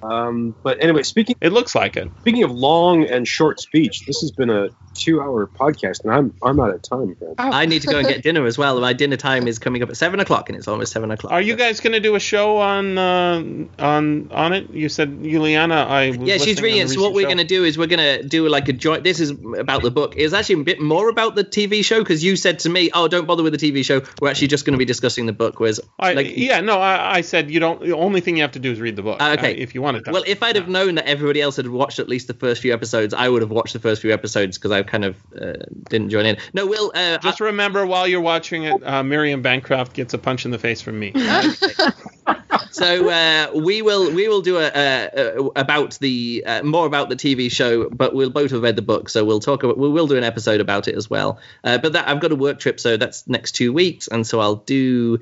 Um, 0.00 0.54
but 0.62 0.80
anyway, 0.82 1.02
speaking 1.02 1.34
it 1.40 1.52
looks 1.52 1.74
like 1.74 1.96
it. 1.96 2.08
speaking 2.20 2.44
of 2.44 2.52
long 2.52 3.04
and 3.04 3.26
short 3.26 3.58
speech, 3.60 4.06
this 4.06 4.20
has 4.20 4.30
been 4.30 4.48
a 4.48 4.68
two-hour 4.98 5.46
podcast, 5.46 6.04
and 6.04 6.12
I'm 6.12 6.34
I'm 6.42 6.58
out 6.60 6.74
of 6.74 6.82
time. 6.82 7.16
Man. 7.20 7.34
Oh. 7.38 7.50
I 7.50 7.66
need 7.66 7.82
to 7.82 7.88
go 7.88 7.98
and 7.98 8.06
get 8.06 8.22
dinner 8.22 8.44
as 8.46 8.58
well. 8.58 8.80
My 8.80 8.92
dinner 8.92 9.16
time 9.16 9.46
is 9.46 9.58
coming 9.58 9.82
up 9.82 9.88
at 9.88 9.96
seven 9.96 10.20
o'clock, 10.20 10.48
and 10.48 10.58
it's 10.58 10.68
almost 10.68 10.92
seven 10.92 11.10
o'clock. 11.10 11.32
Are 11.32 11.40
you 11.40 11.56
guys 11.56 11.80
going 11.80 11.92
to 11.92 12.00
do 12.00 12.14
a 12.14 12.20
show 12.20 12.58
on 12.58 12.98
uh, 12.98 13.42
on 13.78 14.30
on 14.32 14.52
it? 14.52 14.70
You 14.70 14.88
said 14.88 15.22
Juliana. 15.22 15.76
I 15.76 16.10
was 16.10 16.18
Yeah, 16.18 16.34
she's 16.34 16.46
listening 16.46 16.64
reading 16.64 16.82
it. 16.82 16.88
So 16.88 17.00
what 17.00 17.14
we're 17.14 17.26
going 17.26 17.38
to 17.38 17.44
do 17.44 17.64
is 17.64 17.78
we're 17.78 17.86
going 17.86 18.22
to 18.22 18.26
do 18.26 18.48
like 18.48 18.68
a 18.68 18.72
joint. 18.72 19.04
This 19.04 19.20
is 19.20 19.30
about 19.30 19.82
the 19.82 19.90
book. 19.90 20.14
It's 20.16 20.34
actually 20.34 20.60
a 20.60 20.64
bit 20.64 20.80
more 20.80 21.08
about 21.08 21.34
the 21.34 21.44
TV 21.44 21.84
show 21.84 21.98
because 22.00 22.22
you 22.22 22.36
said 22.36 22.60
to 22.60 22.68
me, 22.68 22.90
"Oh, 22.92 23.08
don't 23.08 23.26
bother 23.26 23.42
with 23.42 23.58
the 23.58 23.72
TV 23.72 23.84
show. 23.84 24.02
We're 24.20 24.30
actually 24.30 24.48
just 24.48 24.64
going 24.64 24.74
to 24.74 24.78
be 24.78 24.84
discussing 24.84 25.26
the 25.26 25.32
book." 25.32 25.60
Whereas, 25.60 25.80
I, 25.98 26.14
like, 26.14 26.36
yeah, 26.36 26.60
no, 26.60 26.78
I, 26.78 27.18
I 27.18 27.20
said 27.20 27.50
you 27.50 27.60
don't. 27.60 27.80
The 27.80 27.96
only 27.96 28.20
thing 28.20 28.36
you 28.36 28.42
have 28.42 28.52
to 28.52 28.58
do 28.58 28.72
is 28.72 28.80
read 28.80 28.96
the 28.96 29.02
book. 29.02 29.18
Ah, 29.20 29.32
okay. 29.32 29.54
uh, 29.54 29.62
if 29.62 29.74
you 29.74 29.82
want 29.82 30.04
to. 30.04 30.10
Well, 30.10 30.24
if 30.26 30.42
I'd 30.42 30.56
have 30.56 30.68
known 30.68 30.96
that 30.96 31.06
everybody 31.06 31.40
else 31.40 31.56
had 31.56 31.68
watched 31.68 31.98
at 31.98 32.08
least 32.08 32.26
the 32.26 32.34
first 32.34 32.62
few 32.62 32.72
episodes, 32.72 33.14
I 33.14 33.28
would 33.28 33.42
have 33.42 33.50
watched 33.50 33.72
the 33.72 33.78
first 33.78 34.02
few 34.02 34.12
episodes 34.12 34.58
because 34.58 34.70
I 34.70 34.82
kind 34.88 35.04
of 35.04 35.16
uh, 35.40 35.64
didn't 35.88 36.10
join 36.10 36.26
in. 36.26 36.36
No, 36.52 36.66
Will, 36.66 36.90
uh, 36.94 37.18
just 37.18 37.40
remember 37.40 37.86
while 37.86 38.08
you're 38.08 38.20
watching 38.20 38.64
it, 38.64 38.86
uh, 38.86 39.02
Miriam 39.02 39.42
Bancroft 39.42 39.92
gets 39.92 40.14
a 40.14 40.18
punch 40.18 40.44
in 40.44 40.50
the 40.50 40.58
face 40.58 40.80
from 40.80 40.98
me. 40.98 41.12
so 42.70 43.08
uh, 43.08 43.50
we 43.54 43.82
will 43.82 44.12
we 44.12 44.28
will 44.28 44.42
do 44.42 44.58
a, 44.58 44.66
a, 44.66 45.10
a 45.14 45.44
about 45.56 45.98
the 46.00 46.42
uh, 46.46 46.62
more 46.62 46.86
about 46.86 47.08
the 47.08 47.16
TV 47.16 47.50
show, 47.50 47.88
but 47.90 48.14
we'll 48.14 48.30
both 48.30 48.50
have 48.50 48.62
read 48.62 48.76
the 48.76 48.82
book, 48.82 49.08
so 49.08 49.24
we'll 49.24 49.40
talk 49.40 49.62
about 49.62 49.78
we 49.78 49.88
will 49.88 50.06
do 50.06 50.16
an 50.16 50.24
episode 50.24 50.60
about 50.60 50.88
it 50.88 50.94
as 50.94 51.08
well. 51.08 51.38
Uh, 51.64 51.78
but 51.78 51.92
that 51.92 52.08
I've 52.08 52.20
got 52.20 52.32
a 52.32 52.36
work 52.36 52.58
trip, 52.58 52.80
so 52.80 52.96
that's 52.96 53.26
next 53.28 53.52
two 53.52 53.72
weeks, 53.72 54.08
and 54.08 54.26
so 54.26 54.40
I'll 54.40 54.56
do. 54.56 55.20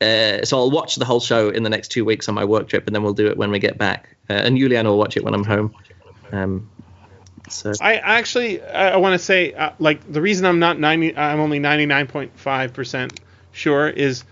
Uh, 0.00 0.44
so 0.44 0.58
I'll 0.58 0.70
watch 0.70 0.96
the 0.96 1.04
whole 1.04 1.20
show 1.20 1.48
in 1.48 1.62
the 1.62 1.70
next 1.70 1.88
two 1.88 2.04
weeks 2.04 2.28
on 2.28 2.34
my 2.34 2.44
work 2.44 2.68
trip, 2.68 2.86
and 2.86 2.94
then 2.94 3.02
we'll 3.02 3.14
do 3.14 3.28
it 3.28 3.36
when 3.36 3.50
we 3.50 3.58
get 3.58 3.78
back. 3.78 4.16
Uh, 4.28 4.34
and 4.34 4.58
Juliana 4.58 4.90
will 4.90 4.98
watch 4.98 5.16
it 5.16 5.24
when 5.24 5.34
I'm 5.34 5.44
home. 5.44 5.74
Um, 6.32 6.68
So 7.48 7.72
I 7.80 7.96
actually 7.96 8.62
I, 8.62 8.96
want 8.96 9.12
to 9.12 9.18
say 9.18 9.52
uh, 9.52 9.70
like 9.78 10.10
the 10.10 10.20
reason 10.20 10.46
I'm 10.46 10.58
not 10.58 10.78
90 10.78 11.16
I'm 11.16 11.40
only 11.40 11.60
99.5% 11.60 13.18
sure 13.52 13.88
is 13.88 14.24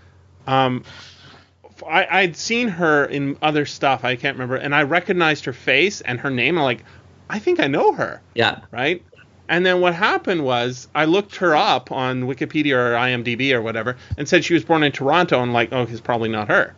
um 0.47 0.83
I 1.87 2.07
I'd 2.09 2.35
seen 2.35 2.69
her 2.69 3.05
in 3.05 3.37
other 3.41 3.65
stuff 3.65 4.03
I 4.03 4.15
can't 4.15 4.35
remember 4.35 4.55
and 4.55 4.73
I 4.73 4.83
recognized 4.83 5.45
her 5.45 5.53
face 5.53 6.01
and 6.01 6.19
her 6.21 6.31
name 6.31 6.57
I'm 6.57 6.63
like 6.63 6.83
I 7.29 7.39
think 7.39 7.59
I 7.59 7.67
know 7.67 7.93
her. 7.93 8.21
Yeah, 8.33 8.61
right? 8.71 9.03
And 9.47 9.65
then 9.65 9.81
what 9.81 9.93
happened 9.93 10.43
was 10.43 10.87
I 10.95 11.05
looked 11.05 11.37
her 11.37 11.55
up 11.55 11.91
on 11.91 12.23
Wikipedia 12.23 12.75
or 12.75 12.93
IMDb 12.93 13.53
or 13.53 13.61
whatever 13.61 13.97
and 14.17 14.27
said 14.27 14.43
she 14.43 14.53
was 14.53 14.63
born 14.63 14.83
in 14.83 14.91
Toronto 14.91 15.41
and 15.41 15.53
like 15.53 15.69
oh 15.71 15.83
it's 15.83 16.01
probably 16.01 16.29
not 16.29 16.47
her. 16.47 16.75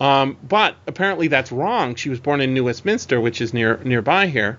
Um, 0.00 0.36
but 0.42 0.76
apparently 0.86 1.28
that's 1.28 1.52
wrong. 1.52 1.94
She 1.94 2.08
was 2.08 2.18
born 2.18 2.40
in 2.40 2.54
New 2.54 2.64
Westminster 2.64 3.20
which 3.20 3.40
is 3.40 3.54
near 3.54 3.78
nearby 3.84 4.26
here 4.26 4.58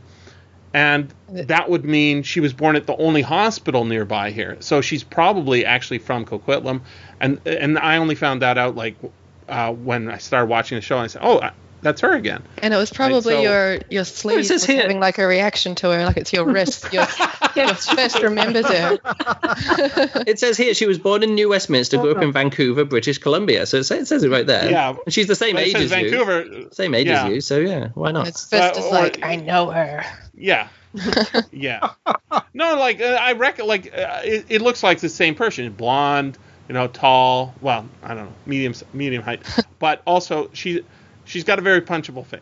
and 0.74 1.14
that 1.30 1.70
would 1.70 1.86
mean 1.86 2.24
she 2.24 2.40
was 2.40 2.54
born 2.54 2.76
at 2.76 2.88
the 2.88 2.96
only 2.98 3.22
hospital 3.22 3.86
nearby 3.86 4.32
here. 4.32 4.58
So 4.60 4.82
she's 4.82 5.04
probably 5.04 5.66
actually 5.66 6.00
from 6.00 6.26
Coquitlam, 6.26 6.82
and 7.20 7.40
and 7.46 7.78
I 7.80 7.98
only 7.98 8.16
found 8.16 8.42
that 8.42 8.58
out 8.58 8.76
like 8.76 8.96
uh, 9.50 9.74
when 9.74 10.10
I 10.10 10.18
started 10.18 10.48
watching 10.48 10.78
the 10.78 10.82
show. 10.82 10.96
And 10.96 11.04
I 11.04 11.08
said, 11.08 11.22
oh, 11.24 11.40
I- 11.42 11.52
that's 11.82 12.02
her 12.02 12.14
again. 12.14 12.44
And 12.60 12.74
it 12.74 12.78
was 12.78 12.92
probably 12.92 13.34
so- 13.34 13.42
your 13.42 13.80
your 13.90 14.04
sleeve 14.06 14.46
says 14.46 14.68
was 14.68 14.76
having 14.76 15.00
like 15.00 15.18
a 15.18 15.26
reaction 15.26 15.76
to 15.76 15.92
her, 15.92 16.06
like 16.06 16.18
it's 16.18 16.32
your 16.34 16.46
wrist. 16.46 16.92
Your, 16.94 17.06
your 17.56 17.74
first 17.74 18.22
remembers 18.22 18.68
her. 18.68 19.00
it 20.28 20.40
says 20.40 20.58
here 20.58 20.74
she 20.74 20.86
was 20.86 20.98
born 21.00 21.24
in 21.24 21.36
New 21.36 21.50
Westminster, 21.50 21.98
grew 21.98 22.12
up 22.12 22.22
in 22.22 22.32
Vancouver, 22.32 22.86
British 22.86 23.18
Columbia. 23.18 23.66
So 23.66 23.78
it 23.78 23.84
says, 23.86 24.04
it 24.04 24.06
says 24.08 24.24
it 24.24 24.30
right 24.30 24.46
there. 24.46 24.70
Yeah. 24.70 24.96
And 25.06 25.14
she's 25.14 25.28
the 25.28 25.36
same 25.36 25.58
age 25.58 25.74
says 25.74 25.92
as 25.92 26.02
you. 26.12 26.70
Same 26.72 26.94
age 26.96 27.08
Yeah. 27.08 27.26
as 27.26 27.34
you. 27.34 27.42
So 27.42 27.60
yeah, 27.60 27.90
why 27.94 28.12
not? 28.12 28.28
Its 28.28 28.46
fist 28.46 28.78
Uh, 28.78 28.80
is 28.80 28.86
or- 28.86 28.92
like, 28.94 29.24
I 29.24 29.36
know 29.38 29.70
her. 29.72 30.04
Yeah. 30.36 30.68
yeah. 31.52 31.92
No, 32.54 32.76
like 32.76 33.00
uh, 33.02 33.18
I 33.20 33.34
reckon, 33.34 33.66
like 33.66 33.98
uh, 33.98 34.22
it, 34.24 34.46
it 34.50 34.62
looks 34.62 34.84
like 34.84 35.00
the 35.00 35.10
same 35.10 35.36
person, 35.36 35.72
blonde, 35.72 36.38
you 36.68 36.74
know, 36.74 36.88
tall. 36.88 37.54
Well, 37.62 37.88
I 38.04 38.14
don't 38.14 38.26
know, 38.26 38.34
medium 38.46 38.74
medium 38.94 39.24
height, 39.24 39.42
but 39.80 40.02
also 40.06 40.50
she 40.54 40.84
she's 41.32 41.44
got 41.46 41.60
a 41.60 41.62
very 41.62 41.82
punchable 41.82 42.26
face. 42.26 42.42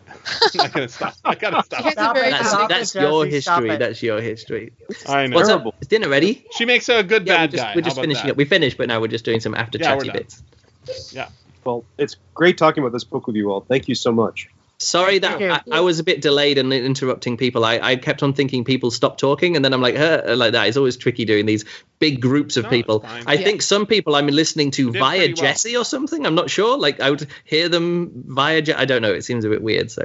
I 0.60 0.68
gotta 0.68 0.88
stop. 0.90 1.14
I 1.24 1.36
gotta 1.36 1.58
She 1.58 1.64
stop. 1.64 1.86
a 1.86 1.92
Stop 1.92 2.16
very 2.16 2.28
it, 2.28 2.32
That's, 2.32 2.50
stop 2.50 2.70
that's 2.70 2.96
it, 2.96 3.02
your 3.02 3.26
Jesse, 3.26 3.36
history. 3.36 3.78
That's 3.78 4.04
your 4.04 4.22
history. 4.22 4.74
I 5.08 5.28
know. 5.28 5.36
What's 5.36 5.50
up? 5.50 5.64
Is 5.82 5.88
dinner 5.88 6.10
ready? 6.10 6.46
She 6.52 6.66
makes 6.66 6.90
a 6.90 7.04
good 7.04 7.26
Yeah, 7.28 7.38
bad 7.38 7.42
we're 7.50 7.52
just, 7.58 7.64
guy. 7.64 7.76
we're 7.76 7.82
just 7.82 8.00
finishing 8.02 8.26
that? 8.26 8.32
up. 8.32 8.38
We 8.38 8.46
finished, 8.46 8.78
but 8.78 8.88
now 8.88 9.00
we're 9.00 9.08
just 9.08 9.26
doing 9.26 9.40
some 9.40 9.54
after 9.56 9.78
yeah, 9.78 9.96
chatty 9.96 10.08
done. 10.08 10.18
bits. 10.18 11.14
Yeah. 11.14 11.30
Well, 11.64 11.86
it's 11.98 12.16
great 12.34 12.58
talking 12.58 12.84
about 12.84 12.94
this 12.94 13.04
book 13.04 13.28
with 13.28 13.36
you 13.36 13.52
all. 13.52 13.62
Thank 13.62 13.88
you 13.88 13.96
so 13.96 14.12
much. 14.12 14.50
Sorry 14.82 15.20
that 15.20 15.40
Thank. 15.40 15.52
I, 15.72 15.78
I 15.78 15.80
was 15.82 16.00
a 16.00 16.06
bit 16.06 16.22
delayed 16.22 16.58
in 16.58 16.72
interrupting 16.72 17.36
people. 17.36 17.66
I, 17.66 17.80
I 17.80 17.96
kept 17.98 18.24
on 18.24 18.32
thinking 18.34 18.64
people 18.64 18.92
stopped 18.92 19.20
talking, 19.20 19.58
and 19.58 19.66
then 19.66 19.74
I'm 19.74 19.82
like, 19.82 19.98
huh, 19.98 20.22
like 20.38 20.54
that. 20.54 20.68
It's 20.70 20.78
always 20.78 20.96
tricky 20.96 21.26
doing 21.26 21.46
these 21.46 21.66
big 22.00 22.22
groups 22.22 22.56
of 22.56 22.64
No, 22.64 22.70
people. 22.70 23.06
I 23.28 23.34
Yeah. 23.34 23.44
think 23.44 23.62
some 23.62 23.86
people 23.86 24.16
I'm 24.16 24.28
listening 24.28 24.72
to 24.72 24.92
via 24.94 25.28
well. 25.28 25.34
Jesse 25.36 25.76
or 25.76 25.84
something. 25.84 26.26
I'm 26.26 26.36
not 26.36 26.50
sure. 26.50 26.78
Like 26.78 27.02
I 27.02 27.10
would 27.10 27.28
hear 27.44 27.68
them 27.68 28.24
via. 28.28 28.62
Je- 28.62 28.74
I 28.74 28.86
don't 28.86 29.02
know. 29.02 29.12
It 29.14 29.24
seems 29.26 29.44
a 29.44 29.50
bit 29.50 29.62
weird. 29.62 29.92
So 29.92 30.04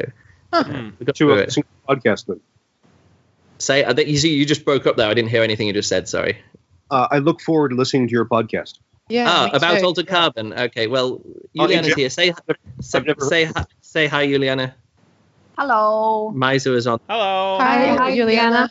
Hmm. 0.52 0.90
we 0.98 1.06
got 1.06 1.14
To 1.16 1.32
a 1.34 1.50
single 1.50 1.70
podcast 1.88 2.26
then. 2.26 2.40
Say, 3.58 3.84
I 3.84 3.92
think 3.94 4.08
you 4.08 4.16
see, 4.18 4.34
you 4.34 4.44
just 4.44 4.64
broke 4.64 4.86
up 4.86 4.96
there. 4.96 5.08
I 5.08 5.14
didn't 5.14 5.30
hear 5.30 5.42
anything 5.44 5.68
you 5.68 5.72
just 5.72 5.88
said. 5.88 6.08
Sorry. 6.08 6.38
Uh, 6.90 7.06
I 7.10 7.18
look 7.18 7.40
forward 7.40 7.68
to 7.70 7.76
listening 7.76 8.08
to 8.08 8.12
your 8.12 8.24
podcast. 8.24 8.78
Yeah. 9.08 9.26
ah, 9.28 9.50
about 9.52 9.78
too. 9.78 9.86
altered 9.86 10.06
carbon. 10.08 10.52
Okay. 10.52 10.86
Well, 10.88 11.20
Oh, 11.24 11.66
Juliana's 11.66 11.88
Jim. 11.88 11.96
here. 11.98 12.10
Say, 12.10 12.32
say, 12.80 12.98
I've 13.06 13.22
say, 13.22 13.44
hi, 13.44 13.64
say 13.94 14.08
hi, 14.08 14.26
Juliana. 14.26 14.74
Hello. 15.56 16.32
Miser 16.34 16.74
is 16.74 16.86
on. 16.88 16.98
Hello. 17.08 17.58
Hi, 17.60 17.94
Hi, 17.94 18.10
Juliana. 18.16 18.70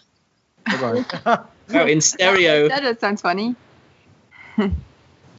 Bye-bye. 0.67 1.39
Oh, 1.73 1.87
in 1.87 2.01
stereo. 2.01 2.67
That, 2.73 2.83
that 2.83 2.99
sounds 2.99 3.21
funny. 3.21 3.55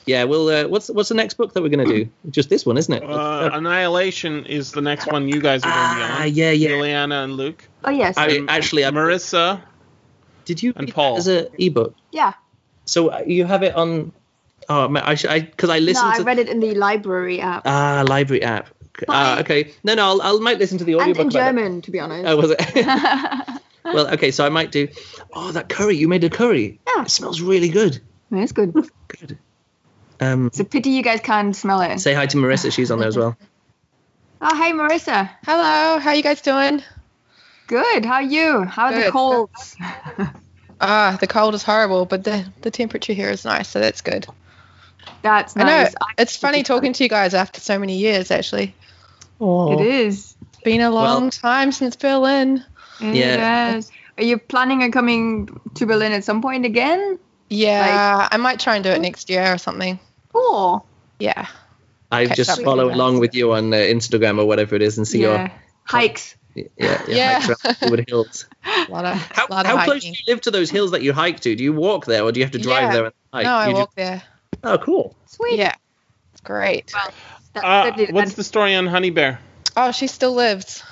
Yeah. 0.07 0.25
Well, 0.25 0.49
uh, 0.49 0.69
what's 0.69 0.89
what's 0.89 1.09
the 1.09 1.15
next 1.15 1.35
book 1.41 1.53
that 1.55 1.63
we're 1.63 1.71
gonna 1.73 1.85
do? 1.87 2.09
Just 2.29 2.49
this 2.51 2.67
one, 2.67 2.77
isn't 2.77 2.93
it? 2.93 3.03
Uh, 3.03 3.49
Annihilation 3.53 4.45
is 4.45 4.73
the 4.73 4.83
next 4.83 5.07
one 5.11 5.29
you 5.29 5.41
guys 5.41 5.63
are 5.65 5.73
going 5.73 5.89
to 5.89 5.97
be 5.97 6.03
on. 6.03 6.11
ah, 6.13 6.25
yeah, 6.25 6.51
yeah. 6.53 6.69
Juliana 6.69 7.25
and 7.25 7.33
Luke. 7.41 7.65
Oh 7.85 7.91
yes. 7.91 8.17
I, 8.19 8.29
And 8.29 8.51
actually, 8.51 8.85
I, 8.85 8.91
Marissa. 8.91 9.63
did 10.45 10.63
you 10.63 10.75
and 10.77 10.93
Paul. 10.93 11.17
as 11.17 11.27
an 11.29 11.49
ebook? 11.57 11.95
yeah. 12.13 12.33
So 12.85 13.09
uh, 13.09 13.23
you 13.27 13.47
have 13.49 13.63
it 13.63 13.75
on? 13.77 14.13
Oh, 14.69 14.89
man, 14.89 15.05
I 15.09 15.17
I 15.29 15.41
because 15.41 15.71
I 15.73 15.79
listened. 15.81 16.05
No, 16.09 16.17
I 16.17 16.19
to 16.21 16.25
read 16.25 16.39
it 16.39 16.49
in 16.53 16.61
the 16.61 16.75
library 16.75 17.41
app. 17.41 17.63
ah 17.65 18.05
library 18.07 18.43
app. 18.45 18.69
Ah, 19.09 19.35
Bye. 19.37 19.41
okay. 19.41 19.73
No, 19.83 19.95
no, 19.95 20.05
I'll, 20.07 20.23
I'll 20.23 20.41
might 20.41 20.59
listen 20.59 20.79
to 20.79 20.85
the 20.85 20.93
and 20.95 21.03
audiobook. 21.03 21.21
in 21.21 21.27
about 21.29 21.39
that. 21.55 21.61
German, 21.61 21.83
to 21.83 21.91
be 21.91 22.01
honest. 22.01 22.27
Oh, 22.27 22.37
was 22.37 22.51
it? 22.53 22.87
well, 23.85 24.09
okay. 24.15 24.31
So 24.31 24.45
I 24.47 24.49
might 24.51 24.71
do. 24.73 24.89
Oh, 25.33 25.53
that 25.53 25.69
curry! 25.69 25.97
You 25.97 26.09
made 26.09 26.25
a 26.25 26.31
curry. 26.31 26.81
Yeah. 26.87 27.03
It 27.03 27.11
smells 27.11 27.41
really 27.41 27.69
good. 27.69 28.01
It's 28.31 28.53
good. 28.53 28.73
Good. 29.09 29.39
Um, 30.21 30.47
It's 30.47 30.61
a 30.61 30.65
pity 30.65 30.91
you 30.91 31.03
guys 31.03 31.21
can't 31.21 31.55
smell 31.55 31.81
it. 31.83 31.99
say 31.99 32.15
hi 32.15 32.27
to 32.27 32.37
Marissa. 32.37 32.73
She's 32.73 32.91
on 32.91 32.99
there 32.99 33.09
as 33.09 33.17
well. 33.17 33.37
Oh, 34.47 34.55
hey, 34.63 34.73
Marissa. 34.73 35.31
Hello. 35.47 35.99
How 36.01 36.11
are 36.11 36.15
you 36.15 36.23
guys 36.23 36.43
doing? 36.43 36.83
Good. 37.67 38.05
How 38.05 38.15
are 38.17 38.23
you? 38.23 38.63
How 38.65 38.87
are 38.87 38.95
the 38.95 39.01
Good. 39.03 39.13
colds? 39.13 39.77
Ah, 40.81 41.17
the 41.19 41.27
cold 41.27 41.55
is 41.55 41.63
horrible, 41.63 42.05
but 42.05 42.25
the 42.25 42.45
the 42.61 42.71
temperature 42.71 43.15
here 43.15 43.31
is 43.31 43.45
nice, 43.47 43.69
so 43.69 43.81
that's 43.81 44.03
good. 44.03 44.27
That's 45.23 45.57
nice. 45.57 45.65
I 45.65 45.69
know. 45.69 45.83
nice. 45.85 45.95
It's 46.19 46.37
funny 46.37 46.63
talking 46.63 46.93
to 46.93 47.03
you 47.03 47.09
guys 47.09 47.33
after 47.33 47.61
so 47.61 47.79
many 47.79 47.97
years. 47.97 48.31
Actually, 48.31 48.75
Oh. 49.41 49.79
It 49.79 49.87
is. 49.87 50.37
it's 50.53 50.63
been 50.63 50.81
a 50.81 50.91
long 50.91 51.23
Well- 51.25 51.31
time 51.31 51.73
since 51.73 51.97
Berlin. 51.97 52.65
Yeah. 53.01 53.77
is. 53.77 53.91
Are 54.17 54.25
you 54.25 54.39
planning 54.39 54.83
on 54.85 54.93
coming 54.93 55.61
to 55.75 55.87
Berlin 55.87 56.13
at 56.13 56.23
some 56.25 56.41
point 56.41 56.65
again? 56.65 57.19
Yeah, 57.51 58.29
I 58.31 58.37
might 58.37 58.61
try 58.61 58.77
and 58.77 58.85
do 58.85 58.91
it 58.91 59.01
next 59.01 59.29
year 59.29 59.53
or 59.53 59.59
something. 59.59 59.99
Cool. 60.33 60.87
Yeah. 61.19 61.47
I 62.11 62.27
Catch 62.27 62.37
just 62.37 62.51
up 62.51 62.59
with 62.59 62.65
follow 62.65 62.93
along 62.93 63.19
with 63.19 63.35
you 63.35 63.53
on 63.53 63.73
uh, 63.73 63.77
Instagram 63.77 64.39
or 64.39 64.45
whatever 64.47 64.75
it 64.77 64.83
is 64.83 64.99
and 64.99 65.07
see 65.07 65.23
yeah. 65.23 65.51
Hikes. 65.85 66.37
your 66.55 66.67
yeah 66.79 67.03
your 67.07 67.17
Yeah. 67.17 67.41
hikes 67.41 67.65
around 67.83 67.91
Wood 67.91 68.05
Hills. 68.09 68.47
A 68.65 68.87
lot 68.91 69.05
of, 69.05 69.17
How, 69.33 69.47
lot 69.51 69.67
of 69.67 69.79
how 69.79 69.85
close 69.85 70.03
do 70.03 70.09
you 70.09 70.15
live 70.29 70.41
to 70.43 70.51
those 70.53 70.71
hills 70.71 70.93
that 70.93 71.03
you 71.03 71.13
hike 71.13 71.41
to? 71.41 71.55
Do 71.57 71.63
you 71.65 71.73
walk 71.73 72.07
there 72.07 72.23
or 72.23 72.31
do 72.33 72.39
you 72.41 72.45
have 72.47 72.53
to 72.53 72.59
drive 72.59 72.85
Yeah. 72.85 72.93
there 72.93 73.05
and 73.07 73.15
hike? 73.33 73.45
No, 73.45 73.51
I 73.53 73.69
You 73.69 73.75
walk 73.75 73.95
there. 73.97 74.23
Oh, 74.63 74.79
cool. 74.79 75.15
Sweet. 75.27 75.59
Yeah. 75.59 75.75
It's 76.33 76.41
great. 76.41 76.93
That's 77.55 77.65
Uh, 77.67 77.85
definitely- 77.91 78.15
what's 78.15 78.35
the 78.35 78.45
story 78.45 78.75
on 78.75 78.87
Honey 78.87 79.11
Bear? 79.11 79.39
Oh, 79.77 79.93
she 79.93 80.07
still 80.07 80.35
lives. 80.35 80.83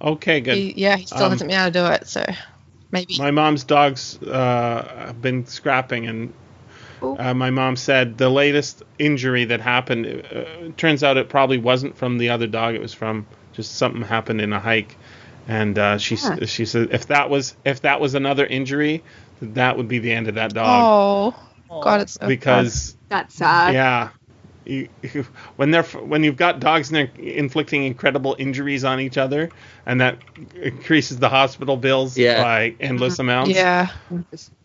Okay, 0.00 0.40
good. 0.40 0.54
He, 0.56 0.74
yeah, 0.76 0.96
he 0.96 1.06
still 1.06 1.24
Um, 1.24 1.30
hasn't 1.32 1.50
been 1.50 1.60
able 1.60 1.72
to 1.72 1.78
do 1.78 1.86
it, 1.86 2.06
so 2.08 2.24
maybe. 2.90 3.16
My 3.18 3.30
mom's 3.30 3.64
dogs 3.64 4.18
uh, 4.22 5.06
have 5.06 5.20
been 5.22 5.46
scrapping, 5.46 6.06
and 6.06 6.32
uh, 7.02 7.34
my 7.34 7.50
mom 7.50 7.76
said 7.76 8.16
the 8.18 8.28
latest 8.30 8.82
injury 8.98 9.44
that 9.46 9.60
happened. 9.60 10.06
Uh, 10.06 10.70
turns 10.76 11.02
out 11.02 11.16
it 11.16 11.28
probably 11.28 11.58
wasn't 11.58 11.96
from 11.96 12.18
the 12.18 12.30
other 12.30 12.46
dog; 12.46 12.74
it 12.74 12.80
was 12.80 12.94
from 12.94 13.26
just 13.52 13.76
something 13.76 14.02
happened 14.02 14.40
in 14.40 14.52
a 14.52 14.60
hike. 14.60 14.96
And 15.48 15.78
uh, 15.78 15.98
she 15.98 16.14
s 16.14 16.28
Huh. 16.28 16.46
she 16.46 16.64
said 16.66 16.88
if 16.92 17.06
that 17.08 17.28
was 17.30 17.56
if 17.64 17.82
that 17.82 18.00
was 18.00 18.14
another 18.14 18.46
injury, 18.46 19.02
that 19.42 19.76
would 19.76 19.88
be 19.88 19.98
the 19.98 20.12
end 20.12 20.28
of 20.28 20.34
that 20.36 20.54
dog 20.54 21.34
oh, 21.70 21.80
God, 21.82 22.02
it's 22.02 22.12
so 22.14 22.26
because 22.28 22.96
That's 23.08 23.34
sad. 23.34 23.74
yeah. 23.74 24.10
You, 24.70 24.88
you- 25.02 25.26
when 25.56 25.70
they're 25.72 25.82
when 25.82 26.22
you've 26.22 26.36
got 26.36 26.60
dogs 26.60 26.90
and 26.90 26.96
they're 26.96 27.10
inflicting 27.26 27.84
incredible 27.84 28.36
injuries 28.38 28.84
on 28.84 29.00
each 29.00 29.18
other, 29.18 29.50
and 29.84 30.00
that 30.00 30.18
increases 30.54 31.18
the 31.18 31.28
hospital 31.28 31.76
bills 31.76 32.16
Yeah. 32.16 32.42
by 32.42 32.74
endless 32.80 33.16
fun. 33.16 33.26
amounts 33.26 33.50
Yeah, 33.50 33.88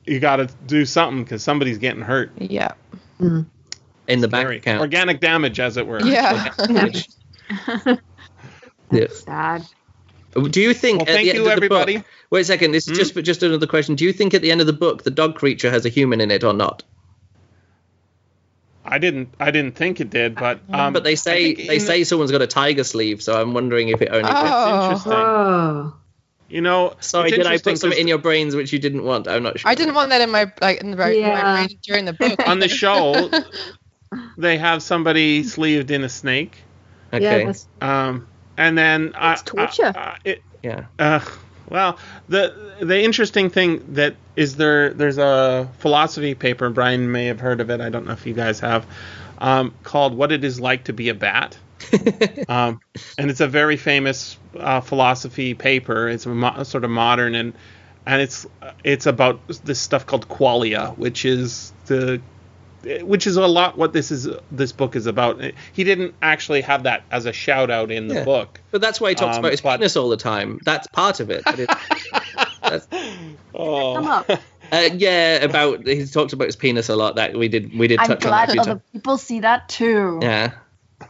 you 0.06 0.20
got 0.20 0.36
to 0.38 0.48
do 0.68 0.86
something 0.86 1.24
because 1.24 1.42
somebody's 1.44 1.80
getting 1.80 2.02
hurt. 2.04 2.32
yeah, 2.38 2.74
In 3.20 4.22
the 4.22 4.28
bank 4.28 4.44
Scary. 4.46 4.58
account. 4.58 4.82
Organic 4.82 5.20
damage, 5.20 5.60
as 5.60 5.78
it 5.78 5.88
were. 5.88 6.00
yeah. 6.06 6.52
Yeah. 8.92 9.08
Sad. 9.10 9.64
Do 10.52 10.62
you 10.62 10.74
think? 10.74 11.00
Well, 11.00 11.08
at 11.10 11.14
thank 11.16 11.24
the 11.26 11.30
end 11.32 11.38
you, 11.38 11.50
of 11.50 11.56
the 11.62 11.68
book- 11.68 11.80
everybody. 11.88 12.04
wait 12.30 12.42
a 12.42 12.44
second. 12.46 12.72
This 12.72 12.88
is 12.88 12.92
Hmm? 12.98 13.04
just 13.04 13.16
just 13.26 13.42
another 13.44 13.68
question. 13.68 13.96
Do 13.96 14.06
you 14.06 14.14
think 14.14 14.34
at 14.34 14.42
the 14.44 14.52
end 14.52 14.62
of 14.62 14.68
the 14.68 14.74
book 14.74 15.04
the 15.04 15.12
dog 15.12 15.36
creature 15.36 15.72
has 15.72 15.86
a 15.86 15.90
human 15.90 16.22
in 16.22 16.30
it 16.30 16.44
or 16.44 16.54
not? 16.54 16.84
I 18.86 19.00
didn't. 19.00 19.34
I 19.40 19.52
didn't 19.52 19.76
think 19.76 20.00
it 20.00 20.10
did, 20.10 20.36
but 20.36 20.60
um, 20.72 20.94
but 20.94 21.04
they 21.04 21.16
say 21.16 21.54
they 21.56 21.76
in- 21.76 21.80
say 21.80 22.04
someone's 22.04 22.32
got 22.32 22.42
a 22.42 22.48
tiger 22.48 22.84
sleeve, 22.84 23.22
so 23.22 23.40
I'm 23.40 23.54
wondering 23.54 23.90
if 23.90 24.02
it 24.02 24.10
only. 24.12 24.30
Oh. 24.32 24.84
interesting. 24.84 25.12
Oh. 25.14 25.96
You 26.48 26.62
know, 26.62 26.94
Sorry, 27.00 27.32
did 27.32 27.48
I 27.48 27.58
put 27.58 27.80
something 27.80 27.90
'cause 27.92 28.00
in 28.00 28.08
your 28.08 28.20
brains 28.20 28.56
which 28.56 28.72
you 28.72 28.78
didn't 28.78 29.04
want? 29.04 29.28
I'm 29.28 29.42
not 29.42 29.60
sure. 29.60 29.70
I 29.70 29.74
didn't 29.74 29.96
want 29.96 30.12
that 30.12 30.22
in 30.22 30.30
my 30.30 30.52
like 30.62 30.80
in 30.82 30.92
the 30.92 30.98
right 30.98 31.18
Yeah. 31.18 31.42
my 31.42 31.66
brain 31.66 31.80
during 31.82 32.06
the 32.06 32.14
book. 32.14 32.40
on 32.48 32.60
the 32.60 32.68
show 32.70 33.32
they 34.38 34.58
have 34.60 34.84
somebody 34.84 35.44
sleeved 35.44 35.90
in 35.90 36.04
a 36.04 36.10
snake, 36.10 36.56
Okay. 37.12 37.46
Yeah, 37.46 37.54
um, 37.82 38.28
and 38.58 38.78
then 38.78 39.08
it's 39.08 39.16
I, 39.16 39.36
torture. 39.44 39.94
I, 39.96 40.00
I, 40.00 40.18
it, 40.24 40.44
yeah. 40.62 40.86
Uh, 41.00 41.20
well, 41.70 41.98
the 42.30 42.76
the 42.80 43.02
interesting 43.02 43.50
thing 43.50 43.94
that 43.94 44.16
is 44.36 44.56
there 44.56 44.94
there's 44.94 45.18
a 45.18 45.70
philosophy 45.80 46.36
paper 46.36 46.70
Bryan 46.70 47.12
may 47.12 47.26
have 47.26 47.40
heard 47.40 47.62
of 47.62 47.70
it. 47.70 47.82
I 47.82 47.90
don't 47.90 48.06
know 48.06 48.14
if 48.14 48.26
you 48.26 48.34
guys 48.34 48.60
have, 48.60 48.86
um, 49.40 49.74
called 49.84 50.16
"What 50.16 50.32
It 50.32 50.44
Is 50.44 50.60
Like 50.60 50.86
to 50.86 50.94
Be 50.94 51.10
a 51.10 51.14
Bat," 51.14 51.58
um, 52.50 52.80
and 53.18 53.30
it's 53.30 53.42
a 53.42 53.48
very 53.48 53.78
famous 53.78 54.38
uh, 54.58 54.82
philosophy 54.82 55.54
paper. 55.54 56.10
It's 56.10 56.26
a 56.26 56.30
mo- 56.30 56.64
sort 56.64 56.84
of 56.84 56.92
modern 56.92 57.36
and 57.36 57.54
and 58.06 58.22
it's 58.22 58.46
it's 58.84 59.06
about 59.06 59.42
this 59.64 59.80
stuff 59.80 60.06
called 60.06 60.28
qualia, 60.28 60.98
which 60.98 61.26
is 61.26 61.74
the 61.88 62.22
which 63.02 63.28
is 63.28 63.38
a 63.38 63.48
lot 63.48 63.78
what 63.78 63.94
this 63.94 64.12
is 64.12 64.28
this 64.52 64.72
book 64.72 64.96
is 64.96 65.06
about. 65.08 65.42
He 65.74 65.84
didn't 65.84 66.16
actually 66.22 66.62
have 66.62 66.84
that 66.84 67.04
as 67.12 67.26
a 67.26 67.34
shout 67.34 67.70
out 67.72 67.92
in 67.92 68.08
the 68.08 68.16
Yeah. 68.16 68.24
book. 68.26 68.60
But 68.72 68.82
that's 68.82 69.02
why 69.02 69.10
he 69.10 69.16
talks 69.16 69.38
Um, 69.38 69.40
about 69.42 69.52
his 69.52 69.62
but- 69.62 69.78
penis 69.78 69.96
all 69.96 70.10
the 70.10 70.18
time. 70.18 70.60
That's 70.64 70.88
part 70.88 71.20
of 71.20 71.30
it. 71.30 71.44
But 71.46 71.60
it 71.60 71.70
that's, 72.62 72.88
Oh. 73.54 73.96
Come 73.96 74.08
up. 74.08 74.30
uh, 74.30 74.90
yeah, 74.96 75.44
about 75.44 75.86
he 75.88 76.06
talks 76.06 76.34
about 76.34 76.46
his 76.46 76.56
penis 76.56 76.90
a 76.90 76.96
lot. 76.96 77.16
That 77.16 77.36
we 77.36 77.48
did 77.48 77.78
we 77.78 77.88
did 77.88 78.00
I'm 78.00 78.08
touch 78.08 78.26
on 78.26 78.32
that 78.32 78.48
glad 78.48 78.50
a 78.50 78.52
few 78.54 78.62
other 78.62 78.72
times. 78.72 78.82
people 78.92 79.18
see 79.18 79.40
that 79.42 79.70
too. 79.70 80.20
Yeah, 80.22 80.52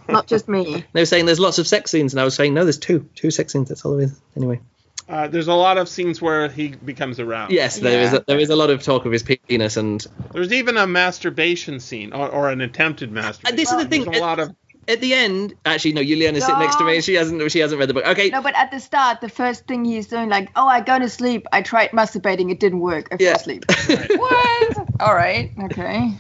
Not 0.10 0.28
just 0.28 0.48
me. 0.48 0.84
they 0.94 1.02
were 1.02 1.06
saying 1.06 1.26
there's 1.26 1.40
lots 1.40 1.58
of 1.58 1.68
sex 1.68 1.92
scenes, 1.92 2.14
and 2.14 2.20
I 2.22 2.24
was 2.24 2.36
saying 2.36 2.54
no, 2.54 2.64
there's 2.64 2.78
two, 2.78 3.10
two 3.16 3.32
sex 3.32 3.54
scenes. 3.54 3.70
That's 3.70 3.84
all 3.86 3.96
there 3.98 4.06
is. 4.06 4.20
Anyway, 4.36 4.62
Uh, 5.08 5.28
there's 5.28 5.48
a 5.48 5.54
lot 5.54 5.78
of 5.78 5.88
scenes 5.88 6.20
where 6.22 6.50
he 6.50 6.70
becomes 6.70 7.20
aroused. 7.20 7.54
yes, 7.54 7.78
there 7.80 8.02
is 8.02 8.12
Yeah. 8.12 8.20
a, 8.20 8.24
there 8.26 8.40
is 8.40 8.50
a 8.50 8.56
lot 8.56 8.70
of 8.72 8.82
talk 8.82 9.06
of 9.06 9.12
his 9.12 9.24
penis, 9.24 9.78
and 9.78 10.06
There's 10.34 10.52
even 10.52 10.78
a 10.78 10.88
masturbation 10.88 11.80
scene 11.80 12.12
or, 12.12 12.28
or 12.28 12.50
an 12.50 12.62
attempted 12.62 13.12
masturbation. 13.12 13.48
And 13.50 13.60
this 13.60 13.72
is 13.72 13.78
the 13.78 13.86
thing, 13.86 14.04
There's 14.06 14.18
a 14.18 14.22
lot 14.22 14.40
of 14.40 14.56
at 14.88 15.02
the 15.02 15.14
end, 15.16 15.56
actually, 15.66 15.94
no, 15.94 16.04
Juliana's 16.04 16.46
sitting 16.46 16.60
next 16.60 16.76
to 16.78 16.84
me. 16.84 17.02
She 17.02 17.16
hasn't 17.16 17.52
she 17.52 17.60
hasn't 17.60 17.80
read 17.80 17.90
the 17.90 17.96
book. 17.96 18.06
Okay, 18.06 18.30
No, 18.30 18.42
but 18.42 18.56
at 18.56 18.70
the 18.72 18.80
start, 18.80 19.20
the 19.22 19.30
first 19.30 19.66
thing 19.68 19.84
he's 19.84 20.08
doing, 20.08 20.30
like, 20.30 20.50
oh, 20.56 20.68
I 20.68 20.82
go 20.82 21.00
to 21.00 21.10
sleep. 21.10 21.48
I 21.52 21.62
tried 21.64 21.90
masturbating. 21.92 22.52
It 22.52 22.60
didn't 22.60 22.80
work. 22.80 23.08
I 23.12 23.18
fell 23.18 23.28
Yeah. 23.28 23.34
asleep. 23.36 23.66
what? 24.16 24.78
All 25.00 25.16
right. 25.16 25.52
Okay. 25.66 26.12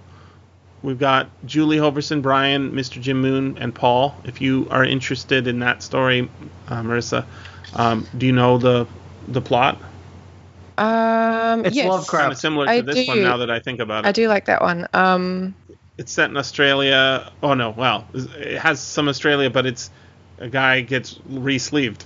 We've 0.82 1.00
got 1.00 1.30
Julie 1.46 1.78
Hoverson, 1.78 2.22
Bryan, 2.22 2.74
Mr. 2.74 3.02
Jim 3.02 3.22
Moon, 3.22 3.58
and 3.60 3.74
Paul. 3.74 4.16
If 4.26 4.42
you 4.42 4.68
are 4.70 4.84
interested 4.84 5.48
in 5.48 5.60
that 5.60 5.82
story, 5.82 6.30
uh, 6.68 6.82
Marissa, 6.82 7.26
um, 7.74 8.06
do 8.18 8.26
you 8.26 8.34
know 8.34 8.58
the 8.58 8.86
the 9.28 9.42
plot? 9.42 9.80
Um, 10.78 11.66
It's 11.66 11.76
yes. 11.76 11.88
Lovecraft. 11.88 12.22
Kind 12.22 12.32
of 12.34 12.38
similar 12.38 12.66
to 12.66 12.72
I 12.72 12.82
this 12.82 13.08
one 13.08 13.22
now 13.22 13.38
that 13.38 13.50
I 13.50 13.60
think 13.60 13.80
about 13.80 14.06
it. 14.06 14.08
I 14.08 14.12
do 14.12 14.28
like 14.28 14.46
that 14.46 14.62
one. 14.62 14.88
Um, 14.94 15.56
It's 15.98 16.12
set 16.12 16.30
in 16.30 16.38
Australia. 16.38 17.32
Oh 17.42 17.54
no, 17.54 17.70
well, 17.72 18.06
it 18.14 18.58
has 18.58 18.80
some 18.82 19.08
Australia, 19.08 19.50
but 19.50 19.66
it's 19.66 19.90
a 20.40 20.50
guy 20.50 20.82
gets 20.82 21.20
re-sleeved. 21.28 22.06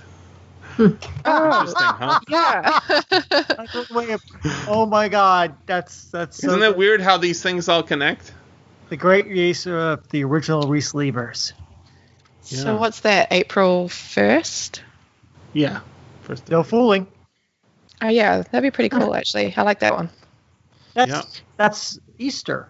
Oh, 0.78 0.84
Interesting, 0.86 1.86
huh? 1.86 2.20
yeah. 2.28 2.80
Way 3.96 4.10
of- 4.12 4.22
oh 4.68 4.86
my 4.86 5.08
god, 5.08 5.54
that's 5.66 6.04
that's 6.06 6.42
Isn't 6.44 6.62
it 6.62 6.68
good. 6.68 6.76
weird 6.76 7.00
how 7.00 7.16
these 7.16 7.42
things 7.42 7.68
all 7.68 7.82
connect? 7.82 8.32
The 8.88 8.96
great 8.96 9.26
use 9.26 9.66
of 9.66 10.08
the 10.08 10.24
original 10.24 10.62
Reese 10.62 10.94
Levers. 10.94 11.52
Yeah. 12.46 12.58
So 12.62 12.76
what's 12.76 13.00
that? 13.00 13.28
April 13.30 13.88
first? 13.88 14.82
Yeah. 15.52 15.80
First. 16.22 16.48
No 16.48 16.62
fooling. 16.62 17.06
Oh 18.00 18.08
yeah, 18.08 18.38
that'd 18.42 18.62
be 18.62 18.70
pretty 18.70 18.88
cool 18.88 19.14
actually. 19.14 19.52
I 19.56 19.62
like 19.62 19.80
that 19.80 19.94
one. 19.94 20.08
That's 20.94 21.10
Yeah. 21.10 21.22
that's 21.56 21.98
Easter. 22.18 22.68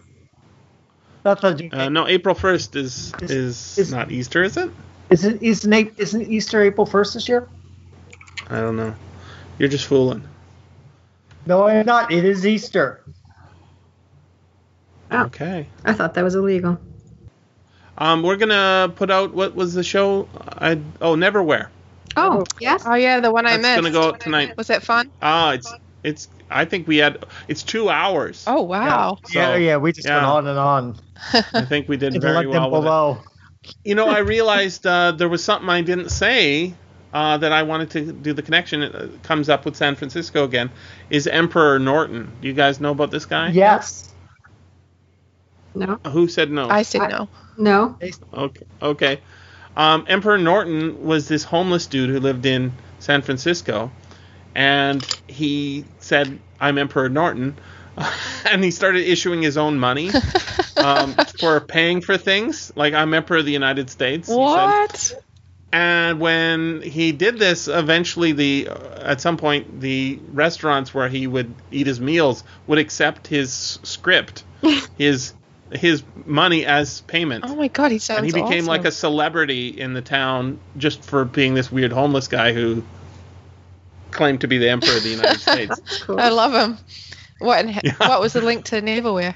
That's 1.23 1.45
a, 1.45 1.69
Uh, 1.73 1.89
no, 1.89 2.07
April 2.07 2.35
first 2.35 2.75
is 2.77 3.13
Is- 3.21 3.31
is, 3.31 3.79
is- 3.79 3.93
not 3.93 4.11
Easter, 4.11 4.43
is 4.43 4.57
it? 4.57 4.71
isn't 5.11 5.43
isn't 5.43 5.99
isn't 5.99 6.23
Easter 6.23 6.63
April 6.63 6.87
first 6.87 7.15
this 7.15 7.29
year? 7.29 7.49
I 8.51 8.61
don't 8.61 8.77
know. 8.77 8.95
You're 9.59 9.69
just 9.69 9.87
fooling. 9.87 10.23
No, 11.47 11.67
I'm 11.67 11.87
not. 11.87 12.13
It 12.13 12.25
is 12.25 12.47
Easter. 12.47 13.03
Oh. 15.11 15.25
Okay. 15.25 15.67
I 15.85 15.93
thought 15.93 16.15
that 16.15 16.23
was 16.25 16.35
illegal. 16.35 16.79
Um, 17.97 18.23
we're 18.23 18.37
gonna 18.37 18.93
put 18.95 19.11
out 19.11 19.35
what 19.35 19.55
was 19.55 19.75
the 19.75 19.83
show? 19.83 20.29
I 20.59 20.79
oh 21.01 21.15
Neverwhere. 21.17 21.69
Oh, 22.17 22.45
yes. 22.61 22.85
Oh 22.87 22.95
yeah, 22.95 23.21
the 23.21 23.31
one 23.31 23.47
I 23.47 23.57
That's 23.57 23.63
missed. 23.63 23.77
gonna 23.77 23.91
go 23.91 24.09
out 24.15 24.21
tonight. 24.21 24.57
Was 24.57 24.69
that 24.69 24.83
fun? 24.83 25.11
Ah, 25.21 25.53
it's 25.53 25.73
it's. 26.03 26.29
I 26.51 26.65
think 26.65 26.87
we 26.87 26.99
had 26.99 27.25
it's 27.49 27.63
two 27.63 27.89
hours. 27.91 28.45
Oh 28.47 28.63
wow. 28.63 29.19
yeah, 29.33 29.53
So, 29.53 29.57
yeah. 29.57 29.77
We 29.79 29.93
just 29.93 30.09
went 30.09 30.25
on 30.25 30.47
and 30.47 30.59
on. 30.59 30.97
I 31.33 31.63
think 31.63 31.89
we 31.89 31.97
did 31.97 32.13
very 32.21 32.35
let 32.37 32.43
them 32.45 32.51
well 32.53 32.71
with 32.71 32.79
it. 32.79 32.83
below. 32.83 33.19
You 33.85 33.95
know, 33.95 34.09
I 34.09 34.19
realized 34.19 34.87
uh, 34.87 35.13
there 35.13 35.29
was 35.29 35.43
something 35.45 35.69
I 35.69 35.81
didn't 35.83 36.11
say 36.11 36.75
uh, 37.13 37.39
that 37.39 37.53
I 37.53 37.63
wanted 37.63 37.91
to 37.91 38.13
do 38.13 38.33
the 38.33 38.43
connection. 38.43 38.83
It 38.83 38.95
uh, 38.95 39.09
comes 39.23 39.49
up 39.49 39.65
with 39.65 39.77
San 39.77 39.95
Francisco 39.97 40.45
again. 40.45 40.71
Is 41.11 41.27
Emperor 41.27 41.79
Norton? 41.79 42.33
Do 42.41 42.49
you 42.49 42.55
guys 42.55 42.81
know 42.81 42.91
about 42.91 43.11
this 43.11 43.27
guy? 43.27 43.51
Yes. 43.51 44.13
No, 45.75 46.01
Who 46.09 46.29
said 46.29 46.51
no? 46.51 46.69
I 46.69 46.83
said 46.83 47.03
I- 47.03 47.09
no. 47.09 47.29
no. 47.57 47.97
Okay. 48.35 48.67
Okay. 48.83 49.21
Um, 49.77 50.07
Emperor 50.09 50.39
Norton 50.39 51.05
was 51.05 51.29
this 51.29 51.45
homeless 51.45 51.87
dude 51.87 52.11
who 52.11 52.19
lived 52.19 52.45
in 52.47 52.73
San 52.99 53.23
Francisco, 53.23 53.93
and 54.57 55.07
he 55.29 55.85
said, 56.01 56.41
"I'm 56.59 56.79
Emperor 56.79 57.09
Norton," 57.09 57.57
and 58.45 58.65
he 58.65 58.73
started 58.73 59.09
issuing 59.09 59.41
his 59.41 59.57
own 59.57 59.79
money 59.79 60.11
um, 60.77 61.15
for 61.39 61.61
paying 61.61 62.01
for 62.01 62.17
things. 62.19 62.73
Like 62.75 62.93
I'm 62.95 63.15
Emperor 63.15 63.37
of 63.39 63.45
the 63.45 63.53
United 63.53 63.89
States. 63.89 64.29
he 64.29 64.35
said. 64.35 65.23
And 65.73 66.19
when 66.19 66.81
he 66.81 67.13
did 67.13 67.39
this, 67.39 67.69
eventually 67.69 68.33
the 68.33 68.69
at 68.97 69.21
some 69.21 69.37
point 69.37 69.81
the 69.81 70.19
restaurants 70.33 70.95
where 70.95 71.09
he 71.09 71.27
would 71.27 71.55
eat 71.71 71.87
his 71.87 72.01
meals 72.01 72.43
would 72.67 72.79
accept 72.79 73.27
his 73.27 73.79
script, 73.83 74.45
his 74.99 75.35
his 75.71 76.03
money 76.25 76.65
as 76.65 77.03
payment. 77.03 77.45
Oh 77.47 77.55
my 77.55 77.69
god, 77.69 77.91
he 77.93 77.99
sounds 77.99 78.19
and 78.19 78.27
he 78.27 78.33
became 78.33 78.65
awesome. 78.65 78.67
like 78.67 78.85
a 78.87 78.91
celebrity 78.93 79.69
in 79.69 79.93
the 79.93 80.01
town 80.01 80.59
just 80.79 81.03
for 81.05 81.27
being 81.27 81.53
this 81.55 81.71
weird 81.71 81.93
homeless 81.93 82.29
guy 82.29 82.55
who 82.55 82.83
claimed 84.11 84.41
to 84.41 84.49
be 84.49 84.57
the 84.57 84.71
emperor 84.71 84.97
of 84.97 85.03
the 85.03 85.11
United 85.11 85.41
States. 85.41 85.79
Cool. 86.01 86.19
I 86.19 86.31
love 86.31 86.55
him. 86.55 86.79
What 87.41 87.65
and 87.65 87.75
Yeah. 87.85 87.93
what 87.99 88.21
was 88.21 88.33
the 88.33 88.41
link 88.41 88.65
to 88.67 88.81
Neverwhere? 88.81 89.35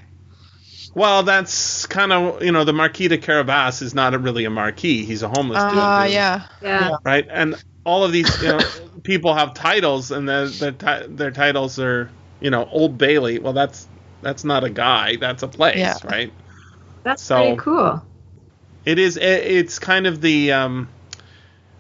Well, 0.95 1.23
that's 1.23 1.87
kind 1.87 2.13
of 2.13 2.43
you 2.43 2.53
know 2.53 2.65
the 2.65 2.73
Marquis 2.73 3.09
de 3.09 3.19
Carabas 3.19 3.81
is 3.83 3.95
not 3.95 4.15
a, 4.15 4.19
really 4.19 4.45
a 4.45 4.51
marquis; 4.51 5.05
he's 5.05 5.23
a 5.23 5.29
homeless 5.29 5.63
dude. 5.63 5.79
Ah, 5.79 6.05
who- 6.07 6.13
yeah. 6.13 6.47
yeah. 6.63 6.97
right? 7.05 7.27
And 7.31 7.55
all 7.85 8.05
of 8.05 8.13
these 8.13 8.43
you 8.43 8.49
know, 8.49 8.61
people 9.03 9.35
have 9.35 9.55
titles, 9.55 10.11
and 10.11 10.29
their 10.29 10.49
their, 10.49 10.73
ti- 10.73 11.07
their 11.09 11.31
titles 11.31 11.79
are 11.79 12.11
you 12.41 12.51
know 12.51 12.69
Old 12.71 12.99
Bailey. 12.99 13.39
Well, 13.39 13.55
that's 13.55 13.89
that's 14.21 14.45
not 14.45 14.65
a 14.65 14.71
guy, 14.71 15.17
that's 15.17 15.43
a 15.43 15.49
place, 15.49 15.79
Yeah. 15.79 15.95
right? 16.05 16.33
That's 17.03 17.23
So- 17.23 17.39
pretty 17.43 17.57
cool. 17.57 18.03
It 18.85 18.99
is. 18.99 19.17
it- 19.17 19.23
It's 19.47 19.79
kind 19.79 20.07
of 20.07 20.21
the. 20.21 20.53
Um, 20.53 20.89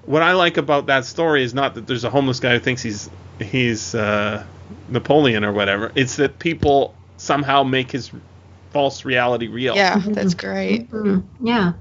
what 0.04 0.22
I 0.22 0.32
like 0.32 0.56
about 0.56 0.86
that 0.86 1.04
story 1.04 1.44
is 1.44 1.52
not 1.54 1.74
that 1.76 1.86
there's 1.86 2.02
a 2.04 2.10
homeless 2.10 2.40
guy 2.40 2.54
who 2.54 2.58
thinks 2.60 2.82
he's 2.82 3.08
he's 3.40 3.94
uh, 3.94 4.42
Napoleon 4.88 5.44
or 5.44 5.52
whatever. 5.52 5.92
It's 5.94 6.16
that 6.16 6.38
people 6.38 6.94
somehow 7.18 7.62
make 7.62 7.90
his 7.92 8.10
false 8.72 9.04
reality 9.04 9.48
real. 9.48 9.76
Yeah, 9.76 10.00
that's 10.04 10.34
great. 10.34 10.90
Mhm. 10.90 11.24
Yeah. 11.40 11.74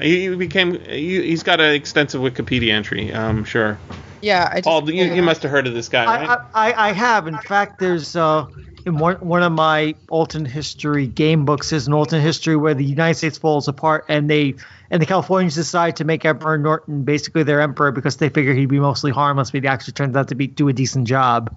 He 0.00 0.28
he 0.28 0.36
became. 0.36 0.78
He, 0.80 1.22
he's 1.22 1.42
got 1.42 1.60
an 1.60 1.74
extensive 1.74 2.20
Wikipedia 2.20 2.72
entry. 2.72 3.14
I'm 3.14 3.44
sure. 3.44 3.78
Yeah, 4.20 4.48
I 4.50 4.56
just 4.56 4.64
Paul, 4.64 4.90
you, 4.90 5.04
you 5.04 5.22
must 5.22 5.42
have 5.42 5.50
heard 5.50 5.66
of 5.66 5.74
this 5.74 5.88
guy, 5.88 6.04
right? 6.04 6.38
I, 6.54 6.70
I, 6.70 6.88
I 6.88 6.92
have. 6.92 7.26
In 7.26 7.38
fact, 7.38 7.78
there's 7.78 8.16
uh, 8.16 8.46
in 8.84 8.98
one, 8.98 9.16
one 9.16 9.42
of 9.42 9.52
my 9.52 9.94
alternate 10.08 10.50
history 10.50 11.06
game 11.06 11.44
books 11.44 11.72
is 11.72 11.86
an 11.86 11.92
alternate 11.92 12.22
history 12.22 12.56
where 12.56 12.74
the 12.74 12.84
United 12.84 13.18
States 13.18 13.38
falls 13.38 13.68
apart 13.68 14.04
and 14.08 14.30
they 14.30 14.54
and 14.90 15.02
the 15.02 15.06
Californians 15.06 15.54
decide 15.54 15.96
to 15.96 16.04
make 16.04 16.24
Emperor 16.24 16.56
Norton 16.56 17.02
basically 17.02 17.42
their 17.42 17.60
emperor 17.60 17.90
because 17.90 18.16
they 18.16 18.28
figure 18.28 18.54
he'd 18.54 18.66
be 18.66 18.78
mostly 18.78 19.10
harmless, 19.10 19.50
but 19.50 19.62
he 19.62 19.68
actually 19.68 19.94
turns 19.94 20.14
out 20.16 20.28
to 20.28 20.34
be 20.34 20.46
do 20.46 20.68
a 20.68 20.72
decent 20.72 21.08
job. 21.08 21.54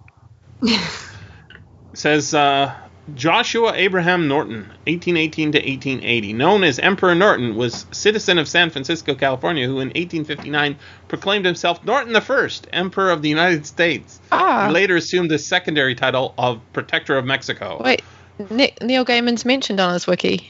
says 1.93 2.33
uh, 2.33 2.73
Joshua 3.15 3.73
Abraham 3.75 4.27
Norton, 4.27 4.61
1818 4.87 5.51
to 5.53 5.57
1880, 5.57 6.33
known 6.33 6.63
as 6.63 6.79
Emperor 6.79 7.15
Norton, 7.15 7.55
was 7.55 7.85
citizen 7.91 8.37
of 8.37 8.47
San 8.47 8.69
Francisco, 8.69 9.15
California, 9.15 9.65
who 9.65 9.79
in 9.79 9.87
1859 9.89 10.77
proclaimed 11.07 11.45
himself 11.45 11.83
Norton 11.83 12.15
I, 12.15 12.49
Emperor 12.73 13.11
of 13.11 13.21
the 13.21 13.29
United 13.29 13.65
States. 13.65 14.19
Ah. 14.31 14.67
He 14.67 14.73
later 14.73 14.95
assumed 14.95 15.31
the 15.31 15.39
secondary 15.39 15.95
title 15.95 16.33
of 16.37 16.61
Protector 16.73 17.17
of 17.17 17.25
Mexico. 17.25 17.81
Wait, 17.83 18.01
Nick, 18.49 18.81
Neil 18.81 19.05
Gaiman's 19.05 19.45
mentioned 19.45 19.79
on 19.79 19.93
his 19.93 20.07
wiki. 20.07 20.49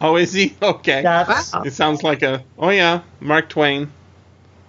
Oh, 0.00 0.16
is 0.16 0.32
he? 0.32 0.54
Okay. 0.62 1.02
That's 1.02 1.52
It 1.64 1.72
sounds 1.72 2.02
like 2.02 2.22
a. 2.22 2.44
Oh 2.58 2.70
yeah, 2.70 3.02
Mark 3.20 3.48
Twain. 3.48 3.90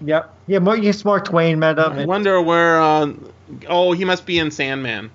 yep. 0.01 0.33
Yeah, 0.47 0.59
Mark, 0.59 0.81
yes, 0.81 1.03
Mark 1.03 1.25
Twain 1.25 1.59
met 1.59 1.79
up. 1.79 1.93
I 1.93 2.05
wonder 2.05 2.41
where. 2.41 2.81
Uh, 2.81 3.13
oh, 3.67 3.91
he 3.91 4.05
must 4.05 4.25
be 4.25 4.39
in 4.39 4.51
Sandman. 4.51 5.11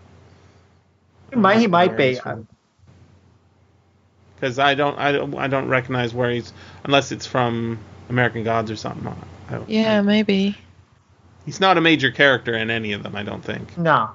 He 1.31 1.37
might, 1.37 1.59
he 1.61 1.67
might 1.67 1.97
be. 1.97 2.19
because 4.35 4.59
I 4.59 4.75
don't, 4.75 4.99
I 4.99 5.13
don't, 5.13 5.35
I 5.37 5.47
don't 5.47 5.69
recognize 5.69 6.13
where 6.15 6.31
he's 6.31 6.53
unless 6.85 7.13
it's 7.13 7.27
from 7.27 7.79
American 8.09 8.43
Gods 8.45 8.71
or 8.71 8.77
something. 8.77 9.15
I 9.49 9.61
Yeah, 9.69 9.99
I- 9.99 10.03
maybe. 10.03 10.57
he's 11.47 11.61
not 11.61 11.77
a 11.79 11.81
major 11.81 12.11
character 12.11 12.55
in 12.55 12.71
any 12.71 12.93
of 12.93 13.03
them. 13.03 13.15
I 13.17 13.23
don't 13.23 13.45
think. 13.45 13.77
No. 13.79 14.11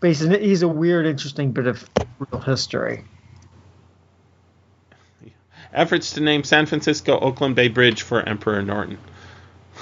But 0.00 0.08
he's, 0.08 0.22
an, 0.22 0.40
he's 0.40 0.62
a 0.62 0.68
weird, 0.68 1.04
interesting 1.06 1.52
bit 1.52 1.66
of 1.66 1.84
real 2.32 2.40
history. 2.40 3.04
Efforts 5.74 6.12
to 6.12 6.20
name 6.20 6.42
San 6.42 6.66
Francisco 6.66 7.18
Oakland 7.20 7.54
Bay 7.54 7.68
Bridge 7.68 8.02
for 8.02 8.20
Emperor 8.22 8.62
Norton. 8.62 8.98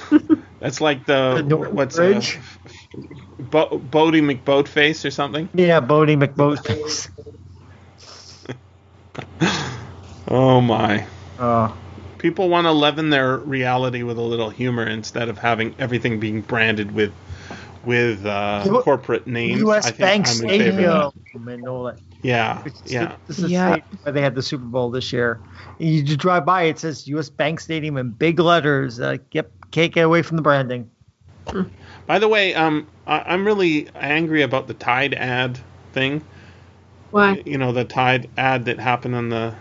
That's 0.61 0.81
like 0.81 1.07
the, 1.07 1.45
The 1.47 1.57
what's 1.57 1.97
Bridge? 1.97 2.39
Uh, 2.97 3.01
Bo- 3.39 3.79
Boaty 3.79 4.21
McBoatface 4.23 5.05
or 5.05 5.11
something. 5.11 5.49
Yeah, 5.55 5.81
Boaty 5.81 6.17
McBoatface. 6.23 7.09
Oh 10.31 10.61
my! 10.61 11.07
Oh. 11.39 11.75
People 12.19 12.51
want 12.51 12.67
to 12.67 12.73
leaven 12.73 13.09
their 13.11 13.39
reality 13.39 14.03
with 14.03 14.19
a 14.19 14.23
little 14.23 14.51
humor 14.51 14.87
instead 14.87 15.29
of 15.31 15.39
having 15.39 15.75
everything 15.79 16.21
being 16.21 16.43
branded 16.43 16.93
with 16.93 17.13
with 17.85 18.27
uh, 18.27 18.63
U- 18.67 18.83
corporate 18.83 19.27
names. 19.27 19.61
U.S. 19.61 19.87
I 19.87 19.91
think 19.91 19.99
Bank 20.01 20.27
I'm 20.29 20.43
in 20.43 20.49
favor 20.49 20.87
of 20.89 21.15
that. 21.15 21.23
Stadium 21.31 21.49
and 21.49 21.67
all 21.69 21.85
that. 21.85 21.99
Yeah, 22.21 22.61
It's- 22.67 22.83
yeah. 22.93 23.17
This 23.27 23.39
is 23.39 23.51
Yeah. 23.51 23.77
yeah. 23.77 23.83
where 24.03 24.13
they 24.13 24.21
had 24.21 24.35
the 24.35 24.43
Super 24.43 24.65
Bowl 24.65 24.91
this 24.91 25.13
year. 25.13 25.41
You 25.79 26.03
just 26.03 26.19
drive 26.19 26.45
by, 26.45 26.65
it 26.65 26.79
says 26.79 27.07
U.S. 27.09 27.31
Bank 27.31 27.61
Stadium 27.61 27.97
in 27.97 28.11
big 28.11 28.39
letters. 28.41 28.99
Like, 28.99 29.23
yep, 29.33 29.51
can't 29.71 29.93
get 29.93 30.05
away 30.05 30.23
from 30.23 30.37
the 30.37 30.43
branding. 30.43 30.91
By 32.07 32.19
the 32.19 32.29
way, 32.29 32.55
um, 32.55 32.87
I, 33.07 33.21
I'm 33.21 33.47
really 33.47 33.89
angry 33.95 34.43
about 34.43 34.67
the 34.67 34.75
Tide 34.75 35.15
ad 35.15 35.59
thing. 35.93 36.25
Why? 37.11 37.43
You 37.45 37.59
know, 37.59 37.73
the 37.73 37.85
Tide 37.85 38.29
ad 38.37 38.67
that 38.67 38.79
happened 38.79 39.15
on 39.15 39.29
the 39.29 39.55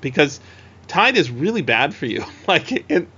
because 0.00 0.40
Tide 0.86 1.16
is 1.16 1.30
really 1.30 1.62
bad 1.62 1.94
for 1.94 2.06
you. 2.06 2.24
like 2.48 2.70
it, 2.72 2.86
it, 2.90 3.08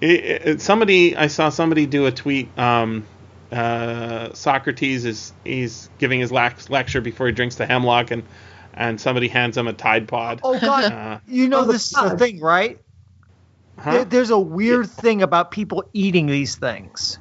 it, 0.00 0.60
somebody, 0.60 1.16
I 1.16 1.26
saw 1.28 1.48
somebody 1.48 1.86
do 1.86 2.06
a 2.06 2.12
tweet. 2.12 2.56
Um, 2.58 3.06
uh, 3.52 4.32
Socrates 4.32 5.04
is 5.04 5.32
he's 5.44 5.90
giving 5.98 6.20
his 6.20 6.30
lac- 6.32 6.70
lecture 6.70 7.00
before 7.00 7.26
he 7.26 7.32
drinks 7.32 7.56
the 7.56 7.66
hemlock, 7.66 8.10
and 8.10 8.22
and 8.74 9.00
somebody 9.00 9.28
hands 9.28 9.56
him 9.56 9.66
a 9.68 9.72
Tide 9.72 10.08
Pod. 10.08 10.40
Oh, 10.42 10.58
God. 10.58 10.92
Uh, 10.92 11.18
you 11.26 11.48
know 11.48 11.60
Oh, 11.60 11.64
the 11.66 11.72
this 11.72 11.92
is 11.92 11.98
the 11.98 12.16
thing, 12.16 12.40
right? 12.40 12.80
Huh? 13.80 13.90
There, 13.92 14.04
there's 14.04 14.30
a 14.30 14.38
weird 14.38 14.88
thing 14.88 15.22
about 15.22 15.50
people 15.50 15.84
eating 15.92 16.26
these 16.26 16.56
things. 16.56 17.18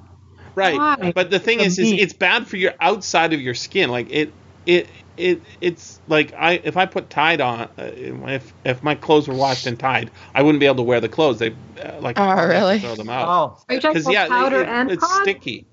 Right. 0.56 0.76
Why? 0.76 1.12
But 1.14 1.30
the 1.30 1.40
thing 1.40 1.60
The 1.60 1.66
is, 1.66 1.80
is 1.80 1.92
it's 1.92 2.14
bad 2.14 2.48
for 2.48 2.58
your 2.58 2.74
outside 2.80 3.34
of 3.34 3.42
your 3.42 3.54
skin. 3.54 3.90
Like 3.90 4.12
it, 4.12 4.34
it, 4.66 4.90
it, 5.16 5.42
it's 5.62 6.00
like 6.08 6.34
I 6.34 6.54
if 6.64 6.76
I 6.76 6.86
put 6.86 7.10
Tide 7.10 7.40
on, 7.40 7.62
uh, 7.62 7.68
if 7.78 8.54
if 8.66 8.84
my 8.84 8.96
clothes 8.96 9.28
were 9.28 9.36
washed 9.36 9.68
in 9.68 9.78
Tide, 9.78 10.12
I 10.34 10.42
wouldn't 10.42 10.60
be 10.60 10.66
able 10.66 10.78
to 10.78 10.84
wear 10.84 11.00
the 11.00 11.10
clothes. 11.10 11.40
They 11.40 11.52
uh, 11.82 12.00
like 12.02 12.20
Oh, 12.20 12.24
I'd 12.24 12.30
have 12.38 12.50
to 12.50 12.50
really? 12.50 12.80
throw 12.80 12.96
them 12.96 13.10
out. 13.10 13.28
Oh, 13.28 13.64
Are 13.70 13.76
you 13.76 13.80
talking 13.80 13.94
Because 13.94 14.04
about 14.06 14.14
yeah, 14.14 14.28
powder 14.28 14.62
it- 14.62 14.68
and 14.68 14.92
it's 14.92 15.08
pod? 15.08 15.22
sticky. 15.22 15.66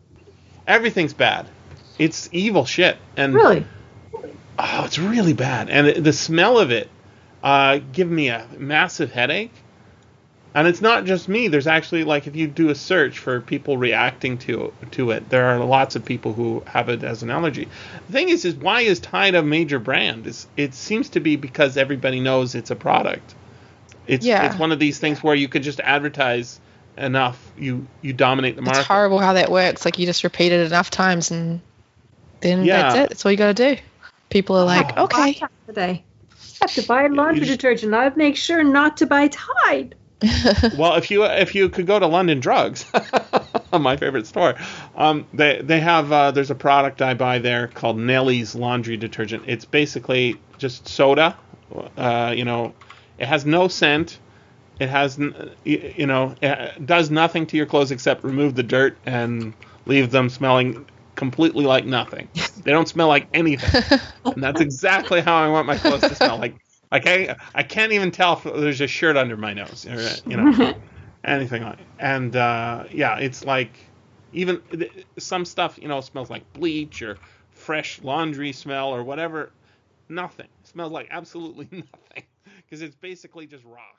Everything's 0.67 1.15
bad. 1.15 1.47
It's 1.99 2.29
evil 2.33 2.65
shit. 2.65 2.97
And 3.17 3.35
Really? 3.35 3.67
oh, 4.59 4.85
it's 4.85 4.99
really 4.99 5.33
bad. 5.33 5.71
And 5.71 5.87
the- 5.89 6.01
the 6.01 6.13
smell 6.13 6.59
of 6.59 6.71
it 6.71 6.91
uh, 7.43 7.79
give 7.93 8.11
me 8.11 8.29
a 8.29 8.47
massive 8.59 9.13
headache. 9.13 9.53
And 10.57 10.67
it's 10.67 10.81
not 10.81 11.05
just 11.05 11.29
me. 11.29 11.49
There's 11.49 11.67
actually 11.67 12.05
like 12.05 12.27
if 12.27 12.35
you 12.35 12.47
do 12.47 12.71
a 12.71 12.75
search 12.75 13.19
for 13.19 13.43
people 13.43 13.77
reacting 13.77 14.39
to 14.39 14.73
to 14.93 15.11
it, 15.11 15.29
there 15.29 15.45
are 15.45 15.59
lots 15.63 15.97
of 15.97 16.05
people 16.05 16.33
who 16.33 16.63
have 16.67 16.89
it 16.89 17.05
as 17.05 17.23
an 17.23 17.29
allergy. 17.31 17.69
The 18.07 18.13
thing 18.15 18.31
is, 18.31 18.47
is 18.47 18.55
why 18.55 18.81
is 18.81 18.99
Tide 18.99 19.35
a 19.35 19.43
major 19.43 19.79
brand? 19.79 20.27
It's, 20.27 20.47
it 20.57 20.73
seems 20.73 21.11
to 21.11 21.21
be 21.21 21.37
because 21.37 21.77
everybody 21.77 22.21
knows 22.21 22.55
it's 22.55 22.71
a 22.71 22.75
product. 22.77 23.35
It's 24.07 24.25
Yeah. 24.25 24.47
it's 24.47 24.59
one 24.59 24.73
of 24.73 24.79
these 24.79 24.99
things 24.99 25.23
where 25.23 25.35
you 25.35 25.47
could 25.47 25.63
just 25.63 25.79
advertise 25.81 26.59
enough, 26.97 27.53
you 27.59 27.87
you 28.01 28.15
dominate 28.15 28.57
the 28.57 28.63
market. 28.63 28.79
It's 28.79 28.89
horrible 28.89 29.19
how 29.19 29.35
that 29.35 29.51
works. 29.51 29.85
Like 29.85 29.99
you 29.99 30.07
just 30.07 30.25
repeat 30.25 30.53
it 30.53 30.67
enough 30.67 30.89
times 30.91 31.31
and 31.31 31.61
then 32.41 32.65
Yeah. 32.65 32.81
that's 32.83 32.95
it. 32.95 33.09
That's 33.11 33.27
all 33.27 33.31
you 33.33 33.37
got 33.37 33.55
to 33.55 33.75
do. 33.75 33.81
People 34.31 34.57
are 34.57 34.65
like, 34.65 34.93
Oh, 34.97 35.05
okay. 35.05 35.39
Today. 35.67 36.03
I 36.33 36.37
have 36.63 36.75
to 36.77 36.83
buy 36.87 37.09
laundry 37.09 37.45
just- 37.45 37.61
detergent. 37.61 37.93
I'd 37.93 38.17
make 38.17 38.37
sure 38.37 38.65
not 38.65 38.97
to 38.97 39.07
buy 39.07 39.29
Tide. 39.29 39.95
well, 40.79 40.95
if 40.95 41.11
you 41.11 41.25
if 41.25 41.55
you 41.55 41.69
could 41.69 41.87
go 41.87 41.99
to 41.99 42.07
London 42.07 42.41
Drugs, 42.41 42.91
my 43.73 43.97
favorite 43.97 44.27
store, 44.27 44.55
um, 44.97 45.27
they 45.35 45.61
they 45.63 45.81
have 45.81 46.11
uh, 46.11 46.31
there's 46.31 46.51
a 46.51 46.55
product 46.55 47.03
I 47.03 47.15
buy 47.15 47.39
there 47.39 47.69
called 47.69 47.99
Nellie's 47.99 48.55
laundry 48.55 48.97
detergent. 48.97 49.45
It's 49.47 49.67
basically 49.67 50.41
just 50.57 50.89
soda. 50.89 51.37
Uh, 51.99 52.33
you 52.35 52.45
know, 52.45 52.73
it 53.19 53.27
has 53.27 53.45
no 53.45 53.69
scent. 53.69 54.19
It 54.81 54.89
has 54.89 55.19
you 55.65 56.07
know 56.07 56.35
it 56.41 56.87
does 56.87 57.11
nothing 57.11 57.47
to 57.49 57.57
your 57.57 57.67
clothes 57.67 57.91
except 57.91 58.25
remove 58.25 58.55
the 58.55 58.63
dirt 58.63 58.97
and 59.05 59.53
leave 59.85 60.11
them 60.11 60.31
smelling 60.31 60.87
completely 61.15 61.65
like 61.65 61.85
nothing. 61.85 62.29
They 62.63 62.73
don't 62.73 62.89
smell 62.89 63.09
like 63.09 63.27
anything, 63.35 64.01
and 64.25 64.43
that's 64.43 64.63
exactly 64.63 65.21
how 65.21 65.37
I 65.37 65.49
want 65.49 65.67
my 65.67 65.77
clothes 65.77 66.03
to 66.03 66.15
smell. 66.15 66.39
Like 66.39 66.55
like 66.91 67.07
I 67.07 67.37
I 67.55 67.63
can't 67.63 67.93
even 67.93 68.11
tell 68.11 68.35
if 68.35 68.45
there's 68.45 68.81
a 68.81 68.87
shirt 68.87 69.17
under 69.17 69.37
my 69.37 69.53
nose 69.55 69.87
or 69.87 70.23
you 70.29 70.37
know 70.37 70.75
anything 71.25 71.63
like. 71.63 71.79
And 71.99 72.35
uh, 72.37 72.85
yeah, 72.91 73.19
it's 73.19 73.45
like 73.45 73.79
even 74.33 74.61
some 75.19 75.45
stuff 75.45 75.79
you 75.81 75.89
know 75.89 76.01
smells 76.01 76.31
like 76.31 76.51
bleach 76.53 77.03
or 77.03 77.19
fresh 77.51 78.01
laundry 78.03 78.53
smell 78.53 78.89
or 78.95 79.03
whatever. 79.03 79.53
Nothing 80.09 80.47
it 80.61 80.67
smells 80.69 80.93
like 80.93 81.09
absolutely 81.11 81.69
nothing 81.73 82.25
because 82.65 82.83
it's 82.83 82.97
basically 82.97 83.47
just 83.47 83.65
rock. 83.65 83.96